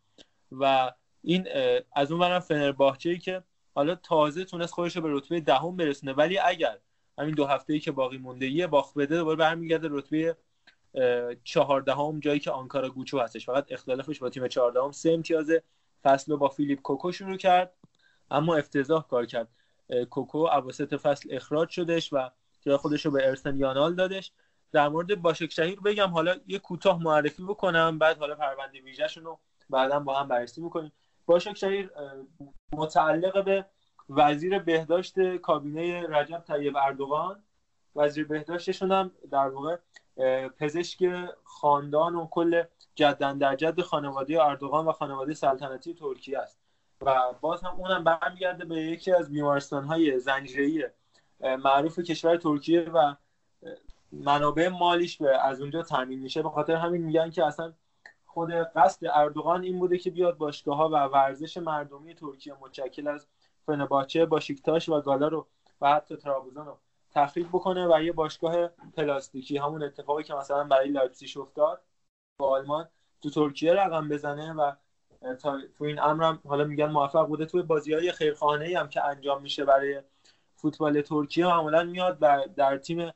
و 0.52 0.92
این 1.22 1.48
از 1.92 2.12
اون 2.12 2.22
برم 2.22 2.40
فنرباهچه 2.40 3.10
ای 3.10 3.18
که 3.18 3.44
حالا 3.76 3.96
تازه 3.96 4.46
تونست 4.46 4.74
خودش 4.74 4.96
رو 4.96 5.02
به 5.02 5.10
رتبه 5.12 5.40
دهم 5.40 5.76
برسونه. 5.76 6.14
ولی 6.14 6.38
اگر 6.38 6.78
همین 7.20 7.36
دو 7.36 7.46
هفته 7.46 7.74
ای 7.74 7.80
که 7.80 7.92
باقی 7.92 8.18
مونده 8.18 8.48
یه 8.48 8.68
باخت 8.68 8.98
بده 8.98 9.18
دوباره 9.18 9.38
برمیگرده 9.38 9.88
رتبه 9.92 10.38
چهاردهم 11.44 12.20
جایی 12.20 12.40
که 12.40 12.52
آنکارا 12.52 12.90
گوچو 12.90 13.20
هستش. 13.20 13.46
فقط 13.46 13.66
اختلافش 13.70 14.20
با 14.20 14.30
تیم 14.30 14.48
چهاردهم 14.48 14.92
سه 14.92 15.12
امتیاز 15.12 15.52
فصل 16.04 16.32
رو 16.32 16.38
با 16.38 16.48
فیلیپ 16.48 16.82
کوکو 16.82 17.12
شروع 17.12 17.38
کرد 17.38 17.74
اما 18.32 18.56
افتضاح 18.56 19.08
کار 19.08 19.26
کرد. 19.26 19.48
کوکو 20.10 20.38
اواسط 20.38 20.96
فصل 20.96 21.30
اخراج 21.32 21.70
شدش 21.70 22.14
و 22.14 22.30
جای 22.62 22.78
خودش 22.78 23.06
رو 23.06 23.12
به 23.12 23.28
ارسن 23.28 23.58
یانال 23.58 23.96
دادش. 23.96 24.32
در 24.72 24.90
مورد 24.90 25.22
باشک 25.22 25.52
شهیر 25.52 25.80
بگم 25.80 26.08
حالا 26.08 26.36
یه 26.48 26.60
کوتاه 26.60 27.04
معرفی 27.04 27.44
بکنم 27.44 28.00
بعد 28.00 28.18
حالا 28.18 28.36
پرونده 28.36 28.82
ویژه‌شون 28.82 29.24
رو 29.24 29.40
بعدا 29.70 30.00
با 30.00 30.20
هم 30.20 30.28
بررسی 30.28 30.62
می‌کنیم 30.62 30.92
باشک 31.26 31.54
شهیر 31.54 31.92
متعلق 32.74 33.46
به 33.46 33.66
وزیر 34.10 34.60
بهداشت 34.60 35.38
کابینه 35.38 36.08
رجب 36.08 36.44
طیب 36.48 36.78
اردوغان. 36.78 37.44
وزیر 37.96 38.28
بهداشتشون 38.28 38.92
هم 38.92 39.12
در 39.32 39.48
واقع 39.48 39.78
پزشک 40.58 41.06
خاندان 41.44 42.16
و 42.16 42.28
کل 42.28 42.64
جدن 42.96 43.38
در 43.38 43.56
جد 43.56 43.82
خانواده 43.82 44.44
اردوغان 44.44 44.86
و 44.86 44.92
خانواده 44.92 45.34
سلطنتی 45.34 45.94
ترکیه 45.94 46.40
است. 46.40 46.60
و 47.02 47.34
باز 47.42 47.64
هم 47.64 47.76
اونم 47.76 48.04
برمیگرده 48.04 48.66
به 48.66 48.76
یکی 48.76 49.12
از 49.12 49.32
بیمارستان 49.32 49.84
های 49.84 50.20
زنجیره‌ای 50.20 50.88
معروف 51.40 52.00
کشور 52.00 52.38
ترکیه 52.38 52.82
و 52.82 53.16
منابع 54.12 54.68
مالیش 54.68 55.18
به 55.18 55.46
از 55.46 55.62
اونجا 55.62 55.82
تامین 55.82 56.20
میشه. 56.20 56.44
به 56.44 56.50
خاطر 56.50 56.76
همین 56.76 57.02
میگن 57.02 57.30
که 57.30 57.46
اصلا 57.46 57.74
خود 58.26 58.52
قصد 58.52 59.08
اردوغان 59.14 59.64
این 59.64 59.80
بوده 59.80 59.98
که 59.98 60.12
بیاد 60.12 60.38
باشگاه 60.38 60.78
ها 60.78 60.90
و 60.90 60.96
ورزش 60.96 61.58
مردمی 61.58 62.16
ترکیه 62.16 62.54
متشکل 62.62 63.08
از 63.08 63.28
فنرباغچه 63.66 64.26
باشیکتاش 64.26 64.90
و 64.90 65.02
گالا 65.02 65.28
رو 65.28 65.48
و 65.82 65.94
حتی 65.94 66.16
ترابوزان 66.16 66.66
رو 66.66 66.78
تخریب 67.12 67.48
بکنه 67.48 67.88
و 67.88 68.04
یه 68.04 68.12
باشگاه 68.12 68.68
پلاستیکی. 68.68 69.58
همون 69.58 69.84
اتفاقی 69.84 70.24
که 70.24 70.34
مثلا 70.34 70.64
برای 70.64 70.90
لایپزیگ 70.90 71.38
افتاد 71.38 71.82
با 72.38 72.50
آلمان 72.50 72.90
تو 73.22 73.30
ترکیه 73.30 73.74
رقم 73.74 74.10
بزنه 74.10 74.54
و 74.54 74.72
تو 75.78 75.84
این 75.84 76.00
امرم 76.00 76.40
حالا 76.48 76.64
میگن 76.64 76.92
موفق 76.92 77.28
بوده. 77.28 77.46
توی 77.46 77.62
بازی 77.62 77.94
های 77.94 78.12
خیرخواهانه 78.12 78.80
هم 78.80 78.90
که 78.90 79.06
انجام 79.06 79.42
میشه 79.42 79.66
برای 79.66 80.02
فوتبال 80.56 81.02
ترکیه 81.02 81.48
معمولا 81.48 81.84
میاد 81.84 82.18
و 82.22 82.44
در 82.56 82.78
تیم 82.78 83.12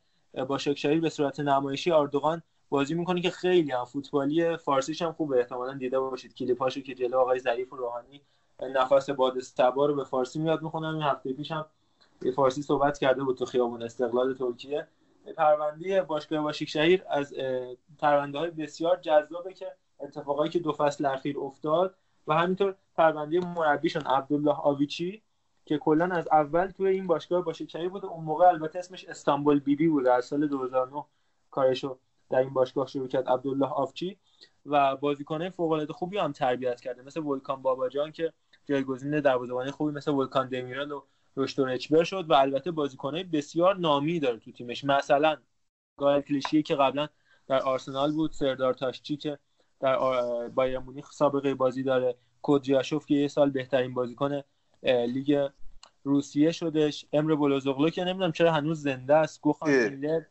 باشکشهری 0.48 1.00
به 1.00 1.10
صورت 1.10 1.40
نمایشی 1.40 1.92
اردوغان 1.92 2.42
بازی 2.70 2.94
می‌کنه 2.94 3.22
که 3.22 3.30
خیلی 3.30 3.72
هم 3.72 3.86
فوتبالی 3.86 4.58
فارسیش 4.58 5.02
هم 5.02 5.14
خوبه. 5.14 5.38
احتمالا 5.38 5.74
دیده 5.74 6.00
باشید 6.00 6.36
کلیپاشو 6.36 6.82
که 6.82 6.96
جلو 6.96 7.18
آقای 7.18 7.40
ظریف 7.40 7.74
و 7.74 7.76
روحانی 7.76 8.22
نفس 8.62 9.10
باد 9.10 9.40
سبا 9.40 9.86
رو 9.86 9.96
به 9.96 10.04
فارسی 10.04 10.40
میاد 10.40 10.62
می‌خونم. 10.62 10.94
این 10.94 11.04
هفته 11.04 11.34
پیش 11.34 11.52
هم 11.52 11.66
به 12.20 12.32
فارسی 12.32 12.62
صحبت 12.62 12.98
کرده 12.98 13.24
بود 13.24 13.38
تو 13.38 13.46
خیابون 13.46 13.84
استقلال 13.84 14.34
ترکیه. 14.34 14.88
پرونده 15.38 16.02
باشگاه 16.02 16.52
شهیر 16.52 17.04
از 17.10 17.34
پرونده 18.00 18.40
های 18.40 18.52
بسیار 18.52 18.98
جذابه 18.98 19.54
که 19.54 19.66
اتفاقایی 20.00 20.52
که 20.52 20.60
دو 20.60 20.72
فصل 20.72 21.06
اخیر 21.06 21.40
افتاد 21.40 21.96
و 22.28 22.34
همینطور 22.34 22.76
پرونده 22.96 23.40
مربیشون 23.40 24.02
عبدالله 24.02 24.52
آویچی 24.52 25.22
که 25.66 25.78
کلا 25.78 26.06
از 26.06 26.28
اول 26.32 26.68
توی 26.68 26.88
این 26.88 27.08
باشگاه 27.08 27.42
باشیک 27.42 27.72
شهیر 27.72 27.90
بود 27.90 28.06
اون 28.06 28.24
موقع 28.24 28.48
البته 28.48 28.80
اسمش 28.80 29.06
استانبول 29.06 29.60
بیبی 29.60 29.88
بود 29.88 30.06
در 30.06 30.22
سال 30.22 30.48
2009 30.48 31.06
کارشو 31.52 31.98
در 32.30 32.40
این 32.40 32.54
باشگاه 32.54 32.88
شروع 32.88 33.08
کرد 33.08 33.30
عبدالله 33.30 33.68
آفچی 33.68 34.18
و 34.66 34.96
بازیکنه 34.96 35.50
فوق 35.50 35.72
العاده 35.72 35.94
خوبی 35.94 36.18
هم 36.18 36.32
تربیت 36.32 36.82
کرده. 36.82 37.02
مثل 37.02 37.20
ولکان 37.20 37.62
باباجان 37.62 38.12
که 38.12 38.34
جایگزین 38.70 39.20
دروازه‌بان 39.20 39.72
خوبی 39.72 39.92
مثل 39.92 40.12
ولکان 40.12 40.50
دمیرال 40.50 40.92
و 40.92 41.02
رشتون 41.38 41.70
اچبر 41.70 42.04
شد 42.04 42.26
و 42.30 42.34
البته 42.34 42.72
بازیکنهای 42.72 43.24
بسیار 43.24 43.76
نامی 43.76 44.20
داره 44.20 44.38
تو 44.38 44.52
تیمش. 44.52 44.84
مثلا 44.84 45.38
گایل 45.98 46.22
کلیشی 46.22 46.64
که 46.64 46.76
قبلا 46.76 47.08
در 47.48 47.60
آرسنال 47.60 48.12
بود 48.12 48.32
سردار 48.32 48.74
تاشچی 48.74 49.18
که 49.18 49.40
در 49.80 49.98
بایر 50.48 50.80
مونیخ 50.80 51.12
سابقه 51.12 51.54
بازی 51.54 51.84
داره. 51.84 52.16
کودریاشوف 52.42 53.06
که 53.06 53.16
یه 53.16 53.28
سال 53.28 53.50
بهترین 53.50 53.94
بازیکن 53.94 54.42
لیگ 54.84 55.50
روسیه 56.04 56.52
شدش 56.52 57.06
امر 57.14 57.36
بولوزوغلو 57.36 57.90
که 57.90 58.04
نمی‌دونم 58.04 58.32
چرا 58.32 58.52
هنوز 58.52 58.82
زنده 58.82 59.16
است. 59.16 59.42
گوخان 59.42 59.90
میلر 59.90 60.22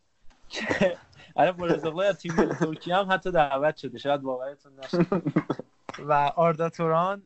که 0.49 0.97
الان 1.37 1.53
بولوزوغلو 1.53 2.01
از 2.01 2.19
تیم 2.19 2.53
ترکیه 2.53 2.97
هم 2.97 3.13
حتی 3.13 3.31
دعوت 3.31 3.77
شده. 3.77 3.99
شاید 3.99 4.23
باورتون 4.23 4.73
نشه. 4.79 5.07
و 6.09 6.13
آردا 6.37 6.71
توران 6.71 7.23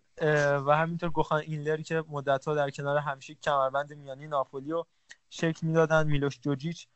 و 0.66 0.76
همینطور 0.76 1.10
گوخان 1.10 1.40
اینلر 1.40 1.76
که 1.76 2.04
مدت 2.08 2.44
ها 2.44 2.54
در 2.54 2.70
کنار 2.70 2.98
همشیک 2.98 3.40
کمربند 3.40 3.92
میانی 3.94 4.26
ناپولی 4.26 4.70
رو 4.70 4.86
شکل 5.30 5.66
می‌دادن 5.66 6.06
میلوش 6.06 6.40
جوجیچ 6.40 6.86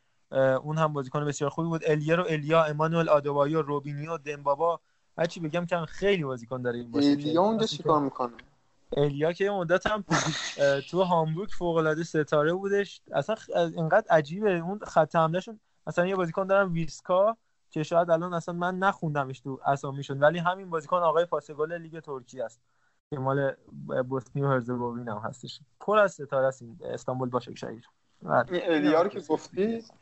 اون 0.62 0.78
هم 0.78 0.93
بازیکن 0.93 1.24
بسیار 1.24 1.51
خوبی 1.51 1.69
بود. 1.69 1.82
الیر 1.86 2.20
و 2.20 2.24
الیا 2.28 2.65
امانوئل 2.65 3.09
آدوایی 3.09 3.55
و 3.55 3.62
روبینیو 3.62 4.19
دمبابا. 4.19 4.81
هرچی 5.19 5.40
بگم 5.40 5.66
که 5.66 5.77
خیلی 5.77 6.24
بازیکن 6.24 6.62
داره 6.62 6.78
این 6.78 6.90
باشه 6.90 7.11
الیا 7.11 7.43
اونجا 7.43 7.66
چیکار 7.66 8.01
می‌کنه؟ 8.01 8.32
الیا 8.97 9.32
که 9.32 9.51
مدت 9.51 9.86
هم 9.86 10.05
تو 10.90 11.03
هامبورگ 11.03 11.48
فوق 11.48 11.77
العاده 11.77 12.05
ستاره 12.05 12.53
بودش. 12.53 13.01
اصلا 13.12 13.36
اینقدر 13.51 14.07
عجیبه. 14.11 14.53
اون 14.53 14.78
خط 14.78 15.16
حملهشون 15.16 15.61
مثلا 15.86 16.07
یه 16.07 16.16
بازیکن 16.16 16.47
دارم 16.47 16.73
ویسکا 16.73 17.36
که 17.70 17.82
شاید 17.82 18.11
الان 18.11 18.35
اصلا 18.35 18.55
من 18.55 18.78
نخوندمش 18.78 19.40
تو 19.40 19.61
اسامیشون 19.66 20.19
ولی 20.19 20.39
همین 20.39 20.70
بازیکن 20.70 20.97
آقای 20.97 21.24
پاس 21.24 21.51
گل 21.51 21.73
لیگ 21.73 22.01
ترکیه 22.01 22.44
است. 22.44 22.61
که 23.11 23.19
مال 23.19 23.53
بوسنی 24.09 24.43
و 24.43 24.49
هرزگوین 24.49 25.09
هم 25.09 25.19
هستش. 25.19 25.61
پر 25.81 25.99
از 25.99 26.12
ستاره 26.12 26.47
است 26.47 26.62
استانبول. 26.85 27.28
باشک 27.28 27.59
شهیر 27.59 27.89
الیا 28.51 29.09
که 29.09 29.20
گفتید 29.20 29.93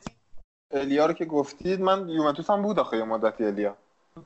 الیا 0.71 1.13
که 1.13 1.25
گفتید 1.25 1.81
من 1.81 2.09
یوونتوس 2.09 2.51
هم 2.51 2.63
بود 2.63 2.79
آخه 2.79 2.97
یه 2.97 3.05
مدتی 3.05 3.45
الیا. 3.45 3.77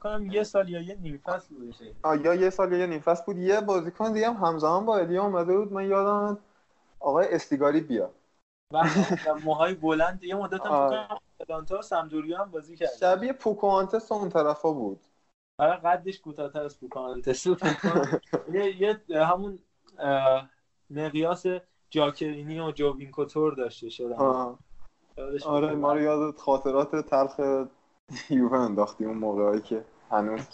کنم 0.02 0.26
یه 0.26 0.42
سال 0.42 0.68
یا 0.68 0.80
یه 0.80 0.94
نیم 0.94 1.22
فصل 1.24 1.54
بودش 1.54 1.80
یا 2.24 2.34
یه 2.34 2.50
سال 2.50 2.72
یا 2.72 2.78
یه 2.78 2.86
نیم 2.86 3.00
فصل 3.00 3.24
بود. 3.24 3.36
یه 3.36 3.60
بازیکن 3.60 4.12
دیگه 4.12 4.30
هم 4.30 4.46
همزمان 4.46 4.86
با 4.86 4.98
الیا 4.98 5.24
اومده 5.24 5.56
بود. 5.56 5.72
من 5.72 5.84
یادم 5.84 6.38
آقای 7.00 7.34
استیگاری 7.34 7.80
بیا. 7.80 8.10
و 8.72 8.84
موهای 9.44 9.74
بلند 9.74 10.24
یه 10.24 10.34
مدت 10.34 10.66
هم 10.66 11.18
دانتا 11.48 11.82
سمدوریا 11.82 12.38
هم 12.38 12.50
بازی 12.50 12.76
کرد 12.76 12.88
شبیه 13.00 13.32
پوکوانتس 13.32 14.12
اون 14.12 14.28
طرفا 14.28 14.72
بود. 14.72 15.00
آره 15.58 15.76
قدش 15.76 16.20
کوتاه‌تر 16.20 16.62
از 16.62 16.80
پوکوانتس 16.80 17.46
یه 18.52 18.82
یه 19.08 19.24
همون 19.24 19.58
مقیاس 20.90 21.46
جاکرینی 21.90 22.60
و 22.60 22.70
جووین 22.70 23.10
کوتور 23.10 23.54
داشته 23.54 23.88
شده. 23.88 24.16
آره 25.44 25.74
ما 25.74 25.92
رو 25.92 26.00
یاد 26.00 26.36
خاطرات 26.36 26.96
تلخ 26.96 27.40
یووه 28.30 28.58
انداختی 28.58 29.04
اون 29.04 29.18
موقعی 29.18 29.60
که 29.60 29.84
هنوز 30.10 30.48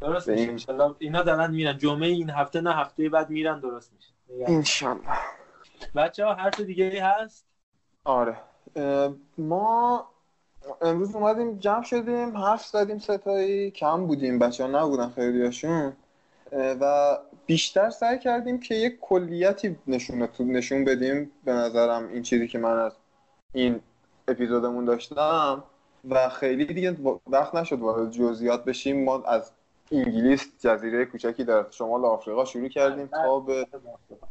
درست 0.00 0.28
میشه. 0.28 0.94
اینا 0.98 1.22
دارن 1.22 1.50
میرن. 1.50 1.78
جمعه 1.78 2.08
این 2.08 2.30
هفته 2.30 2.60
نه 2.60 2.72
هفته 2.72 3.08
بعد 3.08 3.30
میرن 3.30 3.60
درست 3.60 3.92
میشه. 3.92 4.12
انشالله. 4.46 5.02
بچه 5.94 6.24
ها 6.24 6.34
حرف 6.34 6.60
دیگه 6.60 7.04
هست؟ 7.04 7.46
آره. 8.04 8.36
ما 9.38 10.08
امروز 10.80 11.14
اومدیم 11.14 11.58
جمع 11.58 11.82
شدیم 11.82 12.36
حرف 12.36 12.66
زدیم 12.66 12.98
ستایی 12.98 13.70
کم 13.70 14.06
بودیم 14.06 14.38
بچه 14.38 14.64
ها 14.64 14.70
نبودن 14.70 15.08
خیلیاشون. 15.08 15.92
و 16.52 17.16
بیشتر 17.46 17.90
سعی 17.90 18.18
کردیم 18.18 18.60
که 18.60 18.74
یک 18.74 19.00
کلیتی 19.00 19.76
نشون, 19.86 20.28
نشون 20.40 20.84
بدیم 20.84 21.30
به 21.44 21.52
نظرم 21.52 22.08
این 22.08 22.22
چیزی 22.22 22.48
که 22.48 22.58
من 22.58 22.78
از 22.78 22.92
این 23.52 23.80
اپیزودمون 24.28 24.84
داشتم. 24.84 25.64
و 26.08 26.28
خیلی 26.28 26.64
دیگه 26.64 26.96
وقت 27.26 27.54
نشد 27.54 27.78
وارد 27.78 28.10
جزئیات 28.10 28.64
بشیم. 28.64 29.04
ما 29.04 29.22
از 29.22 29.52
انگلیس 29.92 30.48
جزیره 30.60 31.04
کوچکی 31.04 31.44
در 31.44 31.66
شمال 31.70 32.04
آفریقا 32.04 32.44
شروع 32.44 32.68
کردیم 32.68 33.06
تا 33.06 33.40
به 33.40 33.66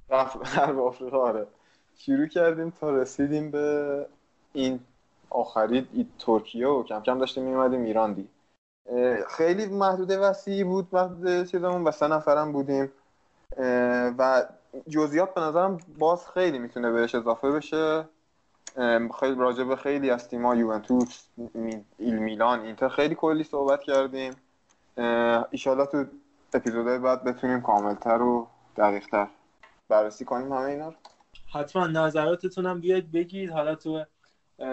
غرب 0.09 0.79
آفریقا 0.79 1.17
آره. 1.17 1.47
شروع 1.97 2.27
کردیم 2.27 2.73
تا 2.79 2.89
رسیدیم 2.89 3.51
به 3.51 4.05
این 4.53 4.79
آخری 5.29 6.07
ترکیه 6.19 6.67
و 6.67 6.83
کم 6.83 7.01
کم 7.01 7.19
داشتیم 7.19 7.43
میومدیم 7.43 7.83
ایران 7.83 8.13
دی. 8.13 8.27
خیلی 9.29 9.65
محدود 9.65 10.11
وسیعی 10.11 10.63
بود 10.63 10.87
محدود 10.91 11.45
چیزمون. 11.45 11.83
و 11.83 11.91
سه 11.91 12.07
نفرم 12.07 12.51
بودیم. 12.51 12.91
و 14.17 14.45
جزئیات 14.87 15.33
به 15.33 15.41
نظرم 15.41 15.77
باز 15.99 16.27
خیلی 16.27 16.59
می‌تونه 16.59 16.91
بهش 16.91 17.15
اضافه 17.15 17.51
بشه. 17.51 18.05
خیلی 19.19 19.35
راجع 19.37 19.63
به 19.63 19.75
خیلی 19.75 20.09
از 20.09 20.29
تیم‌ها 20.29 20.55
یوونتوس 20.55 21.23
ایل 21.97 22.19
میلان 22.19 22.59
اینتر 22.59 22.89
خیلی 22.89 23.15
کلی 23.15 23.43
صحبت 23.43 23.81
کردیم. 23.81 24.33
ایشالا 25.51 25.85
تو 25.85 26.05
اپیزودهای 26.53 26.99
بعد 26.99 27.23
بتونیم 27.23 27.61
کاملتر 27.61 28.21
و 28.21 28.47
دقیقتر 28.77 29.27
بررسی 29.89 30.25
کنیم 30.25 30.53
همه 30.53 30.65
اینا 30.65 30.89
رو. 30.89 30.95
حتما 31.53 31.87
نظراتتون 31.87 32.65
هم 32.65 32.79
بیاید 32.79 33.11
بگید. 33.11 33.49
حالا 33.49 33.75
تو 33.75 34.05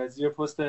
زیر 0.08 0.28
پست 0.28 0.60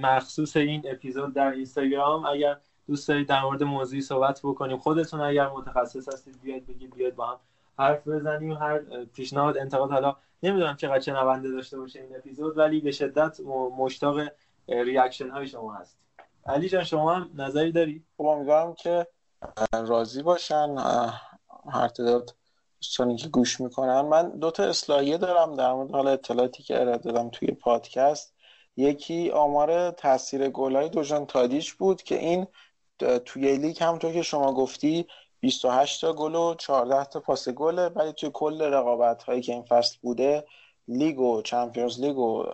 مخصوص 0.00 0.56
این 0.56 0.82
اپیزود 0.84 1.34
در 1.34 1.50
اینستاگرام. 1.50 2.26
اگر 2.26 2.56
دوست 2.86 3.08
دارید 3.08 3.28
در 3.28 3.42
مورد 3.42 3.62
موضوعی 3.62 4.00
صحبت 4.00 4.40
بکنیم 4.44 4.78
خودتون 4.78 5.20
اگر 5.20 5.48
متخصص 5.48 6.08
هستید 6.08 6.40
بیاید 6.40 6.66
بگید 6.66 6.94
بیاید 6.94 7.16
با 7.16 7.26
هم 7.26 7.38
حرف 7.78 8.08
بزنیم. 8.08 8.52
هر 8.52 8.78
پیشنهاد 9.04 9.58
انتقاد 9.58 9.90
حالا 9.90 10.16
نمی‌دونم 10.42 10.76
چقدر 10.76 10.98
چنونده 10.98 11.50
داشته 11.50 11.78
باشه 11.78 12.00
این 12.00 12.16
اپیزود 12.16 12.58
ولی 12.58 12.80
به 12.80 12.90
شدت 12.90 13.40
مشتاق 13.78 14.20
ریاکشن 14.68 15.30
های 15.30 15.46
شما 15.46 15.74
هست. 15.74 15.98
علی 16.46 16.68
جان 16.68 16.84
شما 16.84 17.14
هم 17.14 17.30
نظری 17.34 17.72
داری؟ 17.72 18.04
خب 18.16 18.24
امیدوارم 18.24 18.74
که 18.74 19.06
راضی 19.72 20.22
باشن. 20.22 20.76
هر 21.72 21.88
تعداد 21.88 22.34
دوستانی 22.80 23.16
که 23.16 23.28
گوش 23.28 23.60
می‌کنن. 23.60 24.00
من 24.00 24.30
دو 24.30 24.50
تا 24.50 24.64
اصلاحیه 24.64 25.18
دارم 25.18 25.54
در 25.54 25.72
مورد 25.72 25.90
حال 25.90 26.06
اطلاعاتی 26.06 26.62
که 26.62 26.80
ارائه 26.80 26.98
دادم 26.98 27.28
توی 27.28 27.48
پادکست. 27.48 28.31
یکی 28.76 29.30
آمار 29.30 29.90
تاثیر 29.90 30.48
گلای 30.48 30.88
دوشان 30.88 31.26
تادیچ 31.26 31.74
بود 31.74 32.02
که 32.02 32.18
این 32.18 32.46
توی 33.24 33.56
لیگ 33.56 33.82
همونطور 33.82 34.12
که 34.12 34.22
شما 34.22 34.52
گفتی 34.52 35.06
28 35.40 36.00
تا 36.00 36.12
گل 36.12 36.34
و 36.34 36.54
14 36.54 37.04
تا 37.04 37.20
پاس 37.20 37.48
گله 37.48 37.88
ولی 37.88 38.12
توی 38.12 38.30
کل 38.34 38.62
رقابت 38.62 39.22
هایی 39.22 39.42
که 39.42 39.52
این 39.52 39.62
فصل 39.62 39.98
بوده 40.02 40.44
لیگ 40.88 41.20
و 41.20 41.42
Champions 41.42 42.00
League 42.00 42.18
و 42.18 42.44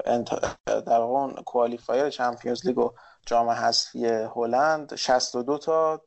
در 0.67 1.01
واقع 1.01 1.43
qualifier 1.43 2.11
Champions 2.11 2.67
League 2.67 2.79
و 2.79 2.93
جام 3.27 3.49
حذفی 3.49 4.07
هلند 4.07 4.97
62 4.97 5.59
تا 5.59 6.03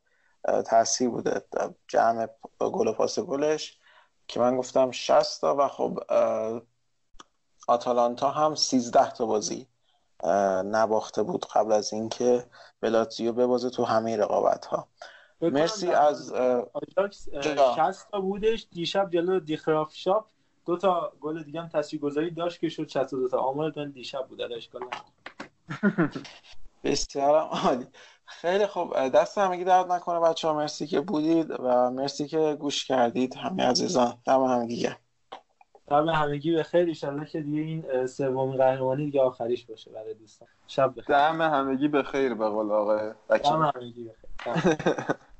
تاثیر 0.66 1.08
بوده. 1.08 1.44
جمع 1.88 2.28
گل 2.58 2.88
و 2.88 2.92
پاس 2.92 3.18
گلش 3.18 3.78
که 4.28 4.40
من 4.40 4.56
گفتم 4.56 4.90
60 4.90 5.40
تا 5.40 5.56
و 5.58 5.68
خب 5.68 5.98
آتالانتا 7.68 8.30
هم 8.30 8.54
13 8.54 9.10
تا 9.10 9.26
بازی 9.26 9.71
نباخته 10.64 11.22
بود 11.22 11.46
قبل 11.54 11.72
از 11.72 11.92
اینکه 11.92 12.44
بلاتزیو 12.80 13.32
ببازه 13.32 13.70
تو 13.70 13.84
همه 13.84 14.16
رقابت 14.16 14.66
ها 14.66 14.88
مرسی 15.40 15.90
از 15.90 16.32
آجاکس 16.32 17.28
60 17.76 18.10
تا 18.10 18.20
بودش 18.20 18.66
دیشب 18.70 19.10
جلو 19.10 19.40
دیخراف 19.40 19.94
شاپ 19.94 20.26
دو 20.66 20.76
تا 20.76 21.12
گل 21.20 21.42
دیگه 21.42 21.60
هم 21.60 21.68
تاثیرگذاری 21.68 22.30
داشت 22.30 22.60
که 22.60 22.68
شد 22.68 22.88
62 22.88 23.28
تا. 23.28 23.38
آمار 23.38 23.72
من 23.76 23.90
دیشب 23.90 24.26
بود 24.28 24.42
اشکال 24.42 24.82
بسیار 26.84 27.36
عالی. 27.36 27.86
خیلی 28.24 28.66
خوب. 28.66 29.08
دست 29.08 29.38
همگی 29.38 29.64
درد 29.64 29.92
نکنه 29.92 30.20
بچه 30.20 30.48
ها 30.48 30.54
مرسی 30.54 30.86
که 30.86 31.00
بودید 31.00 31.50
و 31.50 31.90
مرسی 31.90 32.26
که 32.26 32.56
گوش 32.60 32.84
کردید. 32.84 33.36
همه 33.36 33.64
عزیزان 33.64 34.18
دم 34.26 34.44
همگی 34.44 34.88
دم 35.86 36.08
همگی 36.08 36.52
به 36.52 36.62
خیر 36.62 36.86
ایشالله 36.86 37.26
که 37.26 37.40
دیگه 37.40 37.60
این 37.60 38.06
سومین 38.06 38.56
قهرمانی 38.56 39.04
دیگه 39.04 39.20
آخریش 39.20 39.66
باشه 39.66 39.90
برای 39.90 40.14
دوستان. 40.14 40.48
شب 40.66 40.90
بخیر. 40.96 41.16
دم 41.16 41.42
همگی 41.42 41.88
به 41.88 42.02
خیر 42.02 42.34
به 42.34 42.48
قول 42.48 42.70
آقای 42.70 43.12
دم 43.28 43.72
همگی 43.74 44.04
به 44.04 44.14
خیر. 44.20 44.76